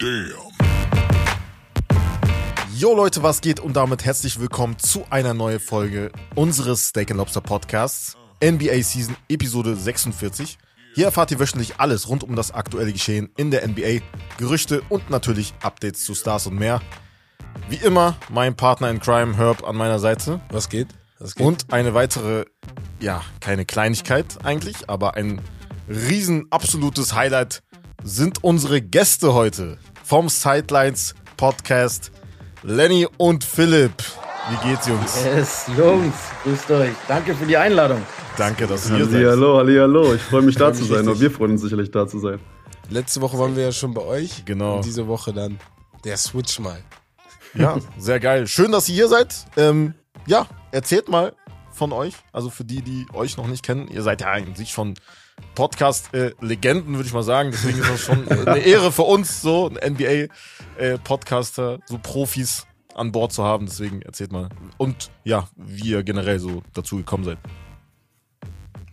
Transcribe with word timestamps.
Damn. 0.00 0.32
Yo 2.74 2.94
Leute, 2.94 3.22
was 3.22 3.42
geht 3.42 3.60
und 3.60 3.76
damit 3.76 4.06
herzlich 4.06 4.40
willkommen 4.40 4.78
zu 4.78 5.04
einer 5.10 5.34
neuen 5.34 5.60
Folge 5.60 6.10
unseres 6.34 6.86
Steak 6.86 7.10
Lobster 7.10 7.42
Podcasts, 7.42 8.16
NBA 8.42 8.82
Season 8.82 9.14
Episode 9.28 9.76
46. 9.76 10.56
Hier 10.94 11.04
erfahrt 11.04 11.32
ihr 11.32 11.38
wöchentlich 11.38 11.80
alles 11.80 12.08
rund 12.08 12.24
um 12.24 12.34
das 12.34 12.50
aktuelle 12.50 12.94
Geschehen 12.94 13.28
in 13.36 13.50
der 13.50 13.68
NBA, 13.68 14.00
Gerüchte 14.38 14.80
und 14.88 15.10
natürlich 15.10 15.52
Updates 15.60 16.06
zu 16.06 16.14
Stars 16.14 16.46
und 16.46 16.58
mehr. 16.58 16.80
Wie 17.68 17.76
immer, 17.76 18.16
mein 18.30 18.56
Partner 18.56 18.88
in 18.88 19.00
Crime 19.00 19.36
Herb 19.36 19.68
an 19.68 19.76
meiner 19.76 19.98
Seite. 19.98 20.40
Was 20.48 20.70
geht? 20.70 20.88
Was 21.18 21.34
geht? 21.34 21.46
Und 21.46 21.74
eine 21.74 21.92
weitere, 21.92 22.46
ja, 23.00 23.20
keine 23.40 23.66
Kleinigkeit 23.66 24.38
eigentlich, 24.44 24.88
aber 24.88 25.16
ein 25.16 25.42
riesen 25.90 26.46
absolutes 26.50 27.14
Highlight 27.14 27.62
sind 28.02 28.42
unsere 28.42 28.80
Gäste 28.80 29.34
heute 29.34 29.78
vom 30.10 30.28
Sidelines 30.28 31.14
Podcast. 31.36 32.10
Lenny 32.64 33.06
und 33.16 33.44
Philipp. 33.44 33.92
Wie 34.50 34.68
geht's, 34.68 34.88
Jungs? 34.88 35.24
Yes, 35.24 35.66
Jungs, 35.78 36.16
grüßt 36.42 36.68
euch. 36.72 36.90
Danke 37.06 37.32
für 37.32 37.46
die 37.46 37.56
Einladung. 37.56 38.02
Danke, 38.36 38.66
dass 38.66 38.90
ihr 38.90 38.96
hier 38.96 39.04
seid. 39.04 39.24
Hallo, 39.24 39.58
hallo, 39.58 39.80
hallo. 39.80 40.14
Ich 40.14 40.22
freue 40.22 40.42
mich 40.42 40.56
da 40.56 40.72
zu 40.72 40.82
sein. 40.82 41.06
Und 41.06 41.20
wir 41.20 41.30
freuen 41.30 41.52
uns 41.52 41.60
sicherlich 41.60 41.92
da 41.92 42.08
zu 42.08 42.18
sein. 42.18 42.40
Letzte 42.88 43.20
Woche 43.20 43.38
waren 43.38 43.54
wir 43.54 43.62
ja 43.62 43.70
schon 43.70 43.94
bei 43.94 44.02
euch. 44.02 44.44
Genau. 44.44 44.78
Und 44.78 44.84
diese 44.84 45.06
Woche 45.06 45.32
dann 45.32 45.60
der 46.02 46.16
Switch 46.16 46.58
mal. 46.58 46.82
Ja, 47.54 47.78
sehr 47.96 48.18
geil. 48.18 48.48
Schön, 48.48 48.72
dass 48.72 48.88
ihr 48.88 48.96
hier 48.96 49.08
seid. 49.08 49.32
Ähm, 49.56 49.94
ja, 50.26 50.48
erzählt 50.72 51.08
mal 51.08 51.36
von 51.70 51.92
euch. 51.92 52.14
Also 52.32 52.50
für 52.50 52.64
die, 52.64 52.82
die 52.82 53.06
euch 53.12 53.36
noch 53.36 53.46
nicht 53.46 53.64
kennen. 53.64 53.86
Ihr 53.86 54.02
seid 54.02 54.22
ja 54.22 54.32
eigentlich 54.32 54.70
schon 54.72 54.94
Podcast-Legenden, 55.54 56.94
würde 56.94 57.06
ich 57.06 57.12
mal 57.12 57.22
sagen. 57.22 57.50
Deswegen 57.50 57.78
ist 57.78 57.90
das 57.90 58.00
schon 58.00 58.28
eine 58.28 58.58
Ehre 58.60 58.92
für 58.92 59.02
uns, 59.02 59.42
so 59.42 59.68
ein 59.70 59.94
NBA-Podcaster, 59.94 61.78
so 61.86 61.98
Profis 62.02 62.66
an 62.94 63.12
Bord 63.12 63.32
zu 63.32 63.44
haben. 63.44 63.66
Deswegen 63.66 64.02
erzählt 64.02 64.32
mal. 64.32 64.48
Und 64.76 65.10
ja, 65.24 65.48
wie 65.56 65.90
ihr 65.90 66.02
generell 66.02 66.38
so 66.38 66.62
dazu 66.74 66.96
gekommen 66.96 67.24
seid. 67.24 67.38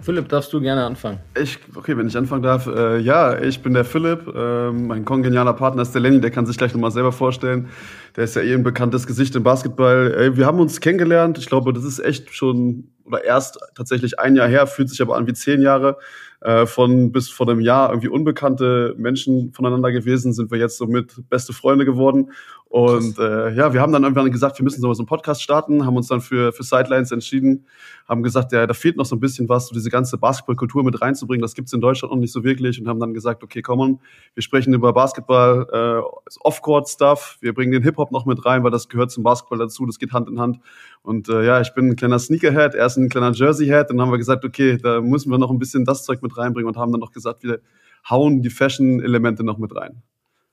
Philipp, 0.02 0.30
darfst 0.30 0.54
du 0.54 0.62
gerne 0.62 0.86
anfangen? 0.86 1.20
Ich, 1.42 1.58
okay, 1.76 1.98
wenn 1.98 2.08
ich 2.08 2.16
anfangen 2.16 2.44
darf. 2.44 2.68
Äh, 2.68 3.00
ja, 3.00 3.42
ich 3.42 3.62
bin 3.62 3.74
der 3.74 3.84
Philipp. 3.84 4.28
Äh, 4.28 4.72
mein 4.72 5.06
kongenialer 5.06 5.54
Partner 5.54 5.82
ist 5.82 5.92
der 5.94 6.02
Lenny, 6.02 6.22
der 6.22 6.30
kann 6.30 6.46
sich 6.46 6.58
gleich 6.58 6.74
nochmal 6.74 6.92
selber 6.92 7.12
vorstellen. 7.12 7.70
Der 8.16 8.24
ist 8.24 8.36
ja 8.36 8.44
eh 8.44 8.54
ein 8.54 8.64
bekanntes 8.64 9.08
Gesicht 9.08 9.36
im 9.36 9.44
Basketball. 9.44 10.14
Ey, 10.16 10.38
wir 10.38 10.46
haben 10.46 10.60
uns 10.60 10.80
kennengelernt. 10.82 11.40
Ich 11.40 11.48
glaube, 11.48 11.74
das 11.74 11.84
ist 11.84 12.00
echt 12.00 12.34
schon, 12.34 12.92
oder 13.06 13.24
erst 13.24 13.60
tatsächlich 13.76 14.20
ein 14.20 14.36
Jahr 14.36 14.48
her, 14.48 14.68
fühlt 14.68 14.90
sich 14.90 15.02
aber 15.02 15.18
an 15.18 15.26
wie 15.26 15.34
zehn 15.34 15.62
Jahre. 15.62 15.98
Äh, 16.42 16.68
von 16.68 17.12
bis 17.12 17.30
vor 17.30 17.50
einem 17.50 17.62
Jahr 17.62 17.90
irgendwie 17.90 18.10
unbekannte 18.10 18.94
Menschen 18.98 19.52
voneinander 19.54 19.92
gewesen, 19.92 20.34
sind 20.34 20.52
wir 20.52 20.60
jetzt 20.60 20.78
so 20.78 20.86
mit 20.86 21.28
beste 21.30 21.52
Freunde 21.52 21.84
geworden. 21.84 22.32
Und 22.70 23.18
äh, 23.18 23.54
ja, 23.54 23.74
wir 23.74 23.80
haben 23.80 23.94
dann 23.94 24.04
irgendwann 24.04 24.30
gesagt, 24.30 24.60
wir 24.60 24.64
müssen 24.66 24.82
so 24.82 24.90
einen 24.90 25.06
Podcast 25.06 25.42
starten, 25.42 25.86
haben 25.86 25.96
uns 25.96 26.08
dann 26.08 26.20
für, 26.20 26.52
für 26.52 26.64
Sidelines 26.64 27.14
entschieden, 27.14 27.66
haben 28.10 28.24
gesagt, 28.24 28.52
ja, 28.52 28.68
da 28.68 28.74
fehlt 28.74 28.98
noch 28.98 29.06
so 29.06 29.16
ein 29.16 29.22
bisschen 29.22 29.48
was, 29.48 29.68
so 29.68 29.74
diese 29.74 29.90
ganze 29.90 30.18
Basketballkultur 30.18 30.84
mit 30.84 31.02
reinzubringen. 31.02 31.42
Das 31.42 31.54
gibt's 31.54 31.72
in 31.72 31.80
Deutschland 31.80 32.14
noch 32.14 32.20
nicht 32.20 32.34
so 32.34 32.44
wirklich 32.44 32.80
und 32.82 32.90
haben 32.90 33.00
dann 33.00 33.14
gesagt, 33.14 33.42
okay, 33.42 33.62
komm 33.62 33.80
on, 33.80 34.00
wir 34.34 34.44
sprechen 34.44 34.74
über 34.74 34.92
Basketball, 34.92 35.66
äh, 35.72 36.38
Off-Court-Stuff, 36.42 37.38
wir 37.40 37.54
bringen 37.54 37.72
den 37.72 37.84
Hip-Hop 37.84 38.12
noch 38.12 38.26
mit 38.26 38.46
rein, 38.46 38.66
weil 38.66 38.72
das 38.72 38.90
gehört 38.90 39.12
zum 39.12 39.24
Basketball 39.24 39.60
dazu, 39.60 39.86
das 39.86 39.98
geht 39.98 40.12
Hand 40.12 40.28
in 40.28 40.40
Hand. 40.40 40.60
Und 41.04 41.30
äh, 41.30 41.46
ja, 41.46 41.62
ich 41.62 41.74
bin 41.74 41.92
ein 41.92 41.96
kleiner 41.96 42.20
Sneakerhead, 42.20 42.76
er 42.76 42.88
ist 42.88 42.98
ein 42.98 43.08
kleiner 43.08 43.32
Jersey-Head. 43.32 43.92
Dann 43.92 44.02
haben 44.02 44.12
wir 44.12 44.18
gesagt, 44.18 44.44
okay, 44.44 44.78
da 44.78 45.00
müssen 45.00 45.32
wir 45.32 45.38
noch 45.38 45.52
ein 45.52 45.58
bisschen 45.58 45.86
das 45.86 46.04
Zeug 46.04 46.22
mit 46.22 46.38
reinbringen 46.38 46.68
und 46.68 46.76
haben 46.76 46.92
dann 46.92 47.00
noch 47.00 47.14
gesagt, 47.14 47.44
wir 47.44 47.62
hauen 48.10 48.42
die 48.42 48.50
Fashion-Elemente 48.50 49.46
noch 49.46 49.58
mit 49.58 49.74
rein. 49.74 50.02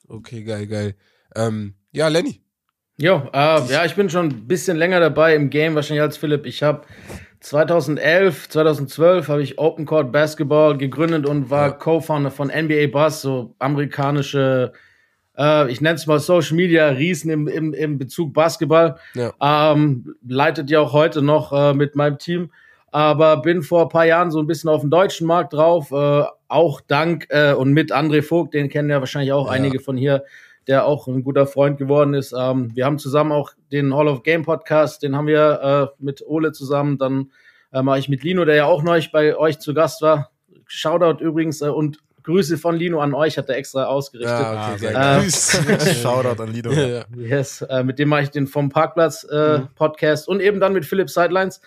Okay, 0.06 0.44
geil, 0.44 0.68
geil. 0.68 0.94
Ähm, 1.34 1.74
ja, 1.94 2.08
Lenny. 2.08 2.40
Jo, 2.96 3.22
äh, 3.32 3.60
ja, 3.72 3.84
ich 3.84 3.94
bin 3.96 4.08
schon 4.08 4.26
ein 4.26 4.46
bisschen 4.46 4.76
länger 4.76 5.00
dabei 5.00 5.34
im 5.34 5.50
Game 5.50 5.74
wahrscheinlich 5.74 6.02
als 6.02 6.16
Philipp. 6.16 6.46
Ich 6.46 6.62
habe 6.62 6.82
2011, 7.40 8.48
2012 8.48 9.28
habe 9.28 9.42
ich 9.42 9.58
Open 9.58 9.84
Court 9.84 10.12
Basketball 10.12 10.76
gegründet 10.78 11.26
und 11.26 11.50
war 11.50 11.68
ja. 11.68 11.72
Co-Founder 11.72 12.30
von 12.30 12.48
NBA 12.48 12.86
Buzz, 12.86 13.22
so 13.22 13.54
amerikanische, 13.58 14.72
äh, 15.36 15.70
ich 15.70 15.80
nenne 15.80 15.96
es 15.96 16.06
mal 16.06 16.20
Social 16.20 16.56
Media 16.56 16.88
Riesen 16.88 17.30
im, 17.30 17.48
im, 17.48 17.74
im 17.74 17.98
Bezug 17.98 18.32
Basketball. 18.32 18.96
Ja. 19.14 19.32
Ähm, 19.40 20.14
leitet 20.26 20.70
ja 20.70 20.80
auch 20.80 20.92
heute 20.92 21.20
noch 21.20 21.52
äh, 21.52 21.74
mit 21.74 21.96
meinem 21.96 22.18
Team. 22.18 22.50
Aber 22.92 23.38
bin 23.38 23.62
vor 23.62 23.82
ein 23.82 23.88
paar 23.88 24.06
Jahren 24.06 24.30
so 24.30 24.38
ein 24.38 24.46
bisschen 24.46 24.70
auf 24.70 24.82
den 24.82 24.90
deutschen 24.90 25.26
Markt 25.26 25.52
drauf, 25.52 25.90
äh, 25.90 26.24
auch 26.46 26.80
dank 26.80 27.26
äh, 27.30 27.52
und 27.52 27.72
mit 27.72 27.92
André 27.92 28.22
Vogt, 28.22 28.54
den 28.54 28.68
kennen 28.68 28.88
ja 28.88 29.00
wahrscheinlich 29.00 29.32
auch 29.32 29.46
ja. 29.46 29.52
einige 29.52 29.80
von 29.80 29.96
hier, 29.96 30.22
der 30.66 30.86
auch 30.86 31.06
ein 31.08 31.22
guter 31.22 31.46
Freund 31.46 31.78
geworden 31.78 32.14
ist. 32.14 32.34
Ähm, 32.36 32.74
wir 32.74 32.84
haben 32.84 32.98
zusammen 32.98 33.32
auch 33.32 33.52
den 33.72 33.94
Hall 33.94 34.08
of 34.08 34.22
Game 34.22 34.42
Podcast, 34.42 35.02
den 35.02 35.16
haben 35.16 35.26
wir 35.26 35.92
äh, 35.98 36.02
mit 36.02 36.22
Ole 36.26 36.52
zusammen. 36.52 36.98
Dann 36.98 37.30
äh, 37.72 37.82
mache 37.82 37.98
ich 37.98 38.08
mit 38.08 38.22
Lino, 38.22 38.44
der 38.44 38.54
ja 38.54 38.64
auch 38.66 38.82
neu 38.82 39.00
bei 39.12 39.36
euch 39.36 39.58
zu 39.58 39.74
Gast 39.74 40.02
war. 40.02 40.30
Shoutout 40.66 41.22
übrigens 41.22 41.60
äh, 41.60 41.68
und 41.68 41.98
Grüße 42.24 42.56
von 42.56 42.74
Lino 42.74 43.00
an 43.00 43.12
euch, 43.12 43.36
hat 43.36 43.50
er 43.50 43.56
extra 43.56 43.84
ausgerichtet. 43.84 44.38
Ja, 44.38 44.72
okay, 44.74 45.26
äh, 45.26 45.30
Shoutout 45.94 46.42
an 46.42 46.52
Lino. 46.52 46.72
Yes, 47.16 47.60
äh, 47.62 47.84
mit 47.84 47.98
dem 47.98 48.08
mache 48.08 48.22
ich 48.22 48.30
den 48.30 48.46
vom 48.46 48.70
Parkplatz 48.70 49.26
äh, 49.30 49.58
mhm. 49.58 49.68
Podcast 49.74 50.26
und 50.26 50.40
eben 50.40 50.58
dann 50.58 50.72
mit 50.72 50.86
Philipp 50.86 51.10
Sidelines. 51.10 51.60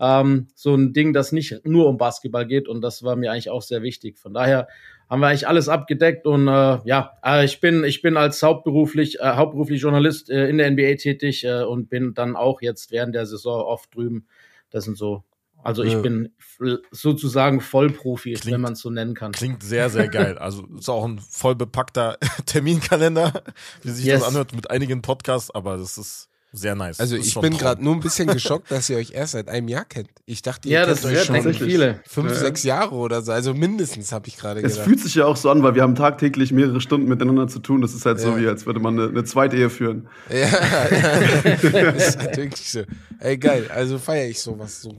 Ähm, 0.00 0.48
so 0.54 0.74
ein 0.74 0.92
Ding, 0.94 1.12
das 1.12 1.30
nicht 1.30 1.64
nur 1.64 1.86
um 1.88 1.98
Basketball 1.98 2.46
geht 2.46 2.68
und 2.68 2.80
das 2.80 3.02
war 3.02 3.16
mir 3.16 3.30
eigentlich 3.30 3.50
auch 3.50 3.62
sehr 3.62 3.82
wichtig. 3.82 4.18
Von 4.18 4.32
daher 4.32 4.66
haben 5.10 5.20
wir 5.20 5.26
eigentlich 5.26 5.46
alles 5.46 5.68
abgedeckt 5.68 6.26
und 6.26 6.48
äh, 6.48 6.78
ja, 6.84 7.12
äh, 7.24 7.44
ich 7.44 7.60
bin 7.60 7.84
ich 7.84 8.00
bin 8.00 8.16
als 8.16 8.42
hauptberuflich 8.42 9.20
äh, 9.20 9.34
hauptberuflich 9.34 9.82
Journalist 9.82 10.30
äh, 10.30 10.48
in 10.48 10.58
der 10.58 10.70
NBA 10.70 10.94
tätig 10.94 11.44
äh, 11.44 11.62
und 11.64 11.90
bin 11.90 12.14
dann 12.14 12.34
auch 12.34 12.62
jetzt 12.62 12.90
während 12.90 13.14
der 13.14 13.26
Saison 13.26 13.60
oft 13.60 13.94
drüben. 13.94 14.26
Das 14.70 14.84
sind 14.84 14.96
so 14.96 15.24
also 15.62 15.82
ich 15.82 16.00
bin 16.00 16.32
sozusagen 16.90 17.60
Vollprofi, 17.60 18.32
klingt, 18.32 18.54
wenn 18.54 18.60
man 18.62 18.72
es 18.72 18.80
so 18.80 18.88
nennen 18.88 19.14
kann. 19.14 19.32
Klingt 19.32 19.62
sehr, 19.62 19.90
sehr 19.90 20.08
geil. 20.08 20.38
Also 20.40 20.66
ist 20.78 20.88
auch 20.88 21.04
ein 21.04 21.18
voll 21.18 21.54
bepackter 21.54 22.16
Terminkalender, 22.46 23.42
wie 23.82 23.90
sich 23.90 24.06
yes. 24.06 24.20
das 24.20 24.28
anhört 24.28 24.54
mit 24.54 24.70
einigen 24.70 25.02
Podcasts, 25.02 25.50
aber 25.50 25.76
das 25.76 25.98
ist 25.98 26.29
sehr 26.52 26.74
nice. 26.74 26.98
Also 26.98 27.16
ich 27.16 27.34
bin 27.40 27.56
gerade 27.56 27.82
nur 27.82 27.94
ein 27.94 28.00
bisschen 28.00 28.26
geschockt, 28.26 28.70
dass 28.70 28.90
ihr 28.90 28.96
euch 28.96 29.12
erst 29.12 29.32
seit 29.32 29.48
einem 29.48 29.68
Jahr 29.68 29.84
kennt. 29.84 30.08
Ich 30.26 30.42
dachte, 30.42 30.68
ihr 30.68 30.80
ja, 30.80 30.84
kennt 30.84 31.04
euch 31.04 31.24
schon 31.24 31.54
viele. 31.54 32.00
fünf, 32.04 32.30
ja. 32.30 32.34
sechs 32.34 32.64
Jahre 32.64 32.94
oder 32.96 33.22
so. 33.22 33.30
Also 33.30 33.54
mindestens 33.54 34.10
habe 34.10 34.26
ich 34.26 34.36
gerade 34.36 34.60
gedacht. 34.60 34.78
Es 34.78 34.84
fühlt 34.84 35.00
sich 35.00 35.14
ja 35.14 35.26
auch 35.26 35.36
so 35.36 35.50
an, 35.50 35.62
weil 35.62 35.76
wir 35.76 35.82
haben 35.82 35.94
tagtäglich 35.94 36.50
mehrere 36.50 36.80
Stunden 36.80 37.08
miteinander 37.08 37.46
zu 37.46 37.60
tun. 37.60 37.80
Das 37.82 37.94
ist 37.94 38.04
halt 38.04 38.18
ja. 38.18 38.24
so, 38.24 38.38
wie 38.38 38.48
als 38.48 38.66
würde 38.66 38.80
man 38.80 38.98
eine, 38.98 39.08
eine 39.08 39.24
Zweitehe 39.24 39.70
führen. 39.70 40.08
Ja, 40.28 40.38
ja. 40.38 40.50
das 41.92 42.08
ist 42.08 42.18
halt 42.18 42.36
wirklich 42.36 42.70
so. 42.70 42.82
Ey, 43.20 43.38
geil. 43.38 43.70
Also 43.72 43.98
feiere 43.98 44.28
ich 44.28 44.40
sowas. 44.40 44.82
So 44.82 44.92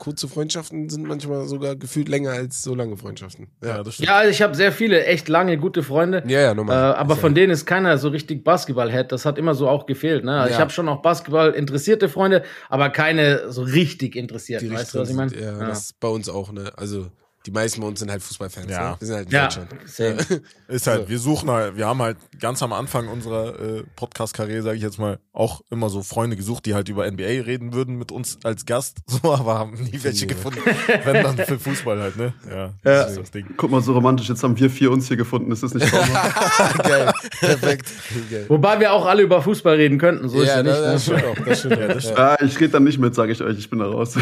kurze 0.00 0.26
Freundschaften 0.26 0.88
sind 0.88 1.06
manchmal 1.06 1.46
sogar 1.46 1.76
gefühlt 1.76 2.08
länger 2.08 2.32
als 2.32 2.62
so 2.62 2.74
lange 2.74 2.96
Freundschaften. 2.96 3.46
Ja, 3.62 3.84
das 3.84 3.94
stimmt. 3.94 4.08
Ja, 4.08 4.24
ich 4.24 4.42
habe 4.42 4.56
sehr 4.56 4.72
viele 4.72 5.04
echt 5.04 5.28
lange 5.28 5.56
gute 5.58 5.84
Freunde. 5.84 6.24
Ja, 6.26 6.40
ja, 6.40 6.54
normal. 6.54 6.94
Äh, 6.94 6.96
aber 6.96 7.16
von 7.16 7.34
denen 7.34 7.52
ist 7.52 7.66
keiner 7.66 7.98
so 7.98 8.08
richtig 8.08 8.42
Basketball-Head. 8.42 9.12
Das 9.12 9.24
hat 9.24 9.38
immer 9.38 9.54
so 9.54 9.68
auch 9.68 9.86
gefehlt. 9.86 10.24
Ne? 10.24 10.32
Ja. 10.32 10.48
Ich 10.48 10.58
habe 10.58 10.70
schon 10.70 10.88
auch 10.88 11.02
Basketball 11.02 11.52
interessierte 11.52 12.08
Freunde, 12.08 12.42
aber 12.68 12.90
keine 12.90 13.52
so 13.52 13.62
richtig 13.62 14.16
interessierten. 14.16 14.72
Weißt 14.72 14.94
du, 14.94 14.98
was 14.98 15.10
ich 15.10 15.16
meine? 15.16 15.32
Ja, 15.34 15.52
ja, 15.52 15.66
das 15.66 15.82
ist 15.82 16.00
bei 16.00 16.08
uns 16.08 16.28
auch. 16.28 16.50
Ne? 16.50 16.72
Also 16.76 17.06
die 17.46 17.50
meisten 17.52 17.80
bei 17.80 17.86
uns 17.86 18.00
sind 18.00 18.10
halt 18.10 18.22
Fußballfans. 18.22 18.70
Ja. 18.70 18.90
Ne? 18.90 18.96
Wir 18.98 19.06
sind 19.06 19.16
halt 19.16 19.26
in 19.28 19.32
ja, 19.32 19.44
Deutschland. 19.44 19.70
Ist 20.68 20.86
halt, 20.86 21.08
wir 21.08 21.18
suchen 21.18 21.50
halt, 21.50 21.76
wir 21.76 21.86
haben 21.86 22.02
halt 22.02 22.18
ganz 22.38 22.62
am 22.62 22.72
Anfang 22.72 23.08
unserer 23.08 23.58
äh, 23.58 23.82
Podcast-Karriere, 23.96 24.62
sage 24.62 24.76
ich 24.76 24.82
jetzt 24.82 24.98
mal, 24.98 25.18
auch 25.32 25.62
immer 25.70 25.88
so 25.88 26.02
Freunde 26.02 26.36
gesucht, 26.36 26.66
die 26.66 26.74
halt 26.74 26.88
über 26.88 27.10
NBA 27.10 27.24
reden 27.24 27.72
würden 27.72 27.96
mit 27.96 28.12
uns 28.12 28.38
als 28.44 28.66
Gast, 28.66 28.98
so, 29.06 29.32
aber 29.32 29.58
haben 29.58 29.72
nie 29.72 29.98
welche 30.02 30.26
ja. 30.26 30.34
gefunden. 30.34 30.60
Wenn 31.04 31.24
dann 31.24 31.36
für 31.38 31.58
Fußball 31.58 32.00
halt, 32.00 32.16
ne? 32.16 32.34
Ja, 32.48 32.74
das 32.82 32.94
ja. 32.94 33.02
ist 33.04 33.18
das 33.18 33.30
Ding. 33.30 33.46
Guck 33.56 33.70
mal, 33.70 33.80
so 33.80 33.94
romantisch, 33.94 34.28
jetzt 34.28 34.42
haben 34.42 34.58
wir 34.58 34.68
vier 34.68 34.90
uns 34.90 35.08
hier 35.08 35.16
gefunden, 35.16 35.50
ist 35.50 35.62
das 35.62 35.72
nicht 35.72 35.90
Geil, 35.90 37.12
perfekt. 37.40 37.90
Geil. 38.30 38.44
Wobei 38.48 38.78
wir 38.80 38.92
auch 38.92 39.06
alle 39.06 39.22
über 39.22 39.42
Fußball 39.42 39.76
reden 39.76 39.98
könnten, 39.98 40.28
so 40.28 40.42
ja, 40.42 40.42
ist 40.42 40.48
ja 40.48 40.62
nicht. 40.62 40.74
Das, 40.74 41.08
ne? 41.08 41.18
stimmt 41.18 41.24
auch, 41.24 41.44
das 41.44 41.58
stimmt, 41.58 41.78
ja, 41.78 41.88
das 41.88 42.02
stimmt. 42.04 42.18
Ah, 42.18 42.36
ich 42.44 42.60
rede 42.60 42.70
dann 42.72 42.84
nicht 42.84 42.98
mit, 42.98 43.14
sage 43.14 43.32
ich 43.32 43.42
euch, 43.42 43.58
ich 43.58 43.70
bin 43.70 43.78
da 43.78 43.86
raus. 43.86 44.16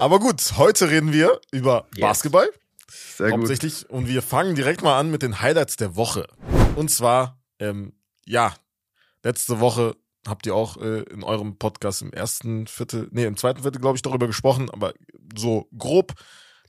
Aber 0.00 0.18
gut, 0.18 0.54
heute 0.56 0.90
reden 0.90 1.12
wir 1.12 1.40
über 1.52 1.86
yes. 1.94 2.00
Basketball. 2.00 2.48
Sehr 2.88 3.30
gut. 3.30 3.40
Hauptsächlich. 3.40 3.88
Und 3.90 4.08
wir 4.08 4.22
fangen 4.22 4.54
direkt 4.54 4.82
mal 4.82 4.98
an 4.98 5.10
mit 5.10 5.22
den 5.22 5.40
Highlights 5.40 5.76
der 5.76 5.96
Woche. 5.96 6.26
Und 6.76 6.90
zwar, 6.90 7.38
ähm, 7.58 7.92
ja, 8.26 8.54
letzte 9.22 9.60
Woche 9.60 9.96
habt 10.26 10.46
ihr 10.46 10.54
auch 10.54 10.78
äh, 10.78 11.02
in 11.02 11.22
eurem 11.22 11.58
Podcast 11.58 12.02
im 12.02 12.12
ersten 12.12 12.66
Viertel, 12.66 13.08
nee, 13.10 13.24
im 13.24 13.36
zweiten 13.36 13.62
Viertel, 13.62 13.80
glaube 13.80 13.96
ich, 13.96 14.02
darüber 14.02 14.26
gesprochen, 14.26 14.70
aber 14.70 14.94
so 15.36 15.68
grob 15.76 16.14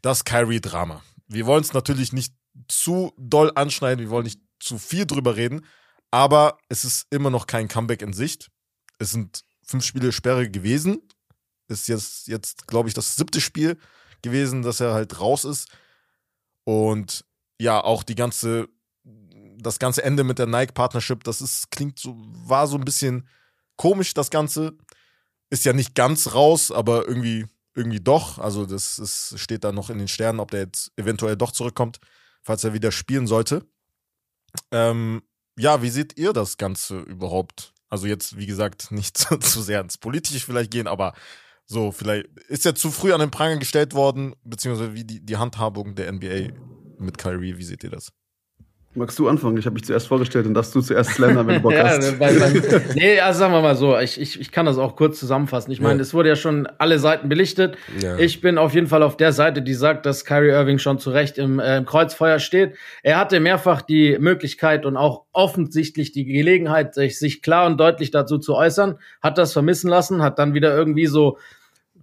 das 0.01 0.25
Kyrie-Drama. 0.25 1.01
Wir 1.27 1.45
wollen 1.45 1.61
es 1.61 1.73
natürlich 1.73 2.11
nicht 2.11 2.33
zu 2.68 3.13
doll 3.18 3.51
anschneiden, 3.56 4.03
wir 4.03 4.09
wollen 4.09 4.25
nicht 4.25 4.41
zu 4.59 4.77
viel 4.77 5.06
drüber 5.06 5.35
reden, 5.35 5.65
aber 6.11 6.57
es 6.69 6.83
ist 6.83 7.07
immer 7.09 7.29
noch 7.29 7.47
kein 7.47 7.68
Comeback 7.68 8.01
in 8.01 8.13
Sicht. 8.13 8.50
Es 9.00 9.11
sind 9.11 9.44
fünf 9.63 9.85
Spiele 9.85 10.11
Sperre 10.11 10.50
gewesen 10.50 11.01
ist 11.67 11.88
jetzt, 11.88 12.27
jetzt 12.27 12.67
glaube 12.67 12.89
ich, 12.89 12.95
das 12.95 13.15
siebte 13.15 13.41
Spiel 13.41 13.77
gewesen, 14.21 14.62
dass 14.62 14.79
er 14.79 14.94
halt 14.94 15.19
raus 15.19 15.45
ist. 15.45 15.69
Und 16.63 17.25
ja, 17.59 17.83
auch 17.83 18.03
die 18.03 18.15
ganze, 18.15 18.67
das 19.57 19.79
ganze 19.79 20.03
Ende 20.03 20.23
mit 20.23 20.39
der 20.39 20.47
Nike-Partnership, 20.47 21.23
das 21.23 21.41
ist, 21.41 21.71
klingt 21.71 22.00
so, 22.00 22.15
war 22.17 22.67
so 22.67 22.77
ein 22.77 22.85
bisschen 22.85 23.27
komisch, 23.75 24.13
das 24.13 24.29
Ganze. 24.29 24.77
Ist 25.51 25.63
ja 25.63 25.73
nicht 25.73 25.94
ganz 25.94 26.33
raus, 26.33 26.71
aber 26.71 27.07
irgendwie, 27.07 27.45
irgendwie 27.75 28.00
doch. 28.00 28.39
Also, 28.39 28.65
das 28.65 28.97
ist, 28.97 29.35
steht 29.38 29.63
da 29.63 29.71
noch 29.71 29.91
in 29.91 30.00
den 30.00 30.07
Sternen, 30.07 30.39
ob 30.39 30.50
der 30.50 30.61
jetzt 30.61 30.91
eventuell 30.97 31.38
doch 31.38 31.51
zurückkommt, 31.51 32.00
falls 32.41 32.63
er 32.63 32.73
wieder 32.73 32.91
spielen 32.91 33.27
sollte. 33.27 33.63
Ähm, 34.71 35.21
ja, 35.57 35.81
wie 35.81 35.89
seht 35.89 36.18
ihr 36.18 36.33
das 36.33 36.57
Ganze 36.57 37.00
überhaupt? 37.00 37.73
Also 37.89 38.07
jetzt, 38.07 38.38
wie 38.38 38.45
gesagt, 38.45 38.91
nicht 38.91 39.18
zu, 39.18 39.38
zu 39.38 39.61
sehr 39.61 39.81
ins 39.81 39.97
Politische 39.97 40.45
vielleicht 40.45 40.71
gehen, 40.71 40.88
aber 40.88 41.13
so, 41.67 41.91
vielleicht 41.91 42.27
ist 42.47 42.65
er 42.65 42.75
zu 42.75 42.91
früh 42.91 43.13
an 43.13 43.19
den 43.19 43.31
Pranger 43.31 43.57
gestellt 43.57 43.94
worden, 43.94 44.35
beziehungsweise 44.44 44.94
wie 44.94 45.03
die, 45.03 45.25
die 45.25 45.38
Handhabung 45.38 45.95
der 45.95 46.12
NBA 46.12 46.53
mit 47.00 47.17
Kyrie, 47.17 47.57
wie 47.57 47.63
seht 47.63 47.83
ihr 47.83 47.89
das? 47.89 48.12
Magst 48.95 49.19
du 49.19 49.27
anfangen? 49.27 49.57
Ich 49.57 49.65
habe 49.65 49.74
mich 49.74 49.83
zuerst 49.83 50.07
vorgestellt 50.07 50.45
und 50.45 50.53
darfst 50.53 50.74
du 50.74 50.80
zuerst 50.81 51.12
slandern, 51.12 51.45
wenn 51.47 51.56
du 51.56 51.62
Bock 51.62 51.74
ja, 51.74 51.83
hast. 51.89 52.18
bei, 52.18 52.31
nee, 52.95 53.19
also 53.19 53.39
sagen 53.39 53.53
wir 53.53 53.62
mal 53.62 53.75
so, 53.75 53.97
ich, 54.00 54.19
ich, 54.19 54.39
ich 54.39 54.51
kann 54.51 54.65
das 54.65 54.77
auch 54.77 54.95
kurz 54.95 55.19
zusammenfassen. 55.19 55.71
Ich 55.71 55.81
meine, 55.81 55.95
Ja. 55.97 56.01
es 56.01 56.13
wurde 56.13 56.30
ja 56.30 56.36
schon 56.36 56.65
alle 56.77 56.97
Seiten 56.97 57.27
belichtet. 57.27 57.77
Ja. 58.00 58.18
Ich 58.18 58.39
bin 58.39 58.57
auf 58.57 58.74
jeden 58.74 58.88
Fall 58.88 59.03
auf 59.03 59.18
der 59.18 59.33
Seite, 59.33 59.62
die 59.62 59.74
sagt, 59.74 60.06
dass 60.06 60.24
Kyrie 60.24 60.50
Irving 60.50 60.80
schon 60.80 60.97
zu 60.97 61.09
Recht 61.12 61.38
im, 61.38 61.59
äh, 61.59 61.77
im 61.77 61.86
Kreuzfeuer 61.86 62.39
steht. 62.39 62.75
Er 63.03 63.18
hatte 63.19 63.39
mehrfach 63.42 63.81
die 63.81 64.18
Möglichkeit 64.18 64.86
und 64.86 64.95
auch 64.95 65.24
offensichtlich 65.33 66.13
die 66.13 66.24
Gelegenheit, 66.25 66.95
sich, 66.95 67.19
sich 67.19 67.42
klar 67.42 67.65
und 67.68 67.77
deutlich 67.77 68.12
dazu 68.12 68.38
zu 68.38 68.56
äußern, 68.56 68.95
hat 69.21 69.38
das 69.38 69.51
vermissen 69.51 69.89
lassen, 69.89 70.21
hat 70.24 70.39
dann 70.39 70.53
wieder 70.53 70.75
irgendwie 70.75 71.07
so 71.07 71.38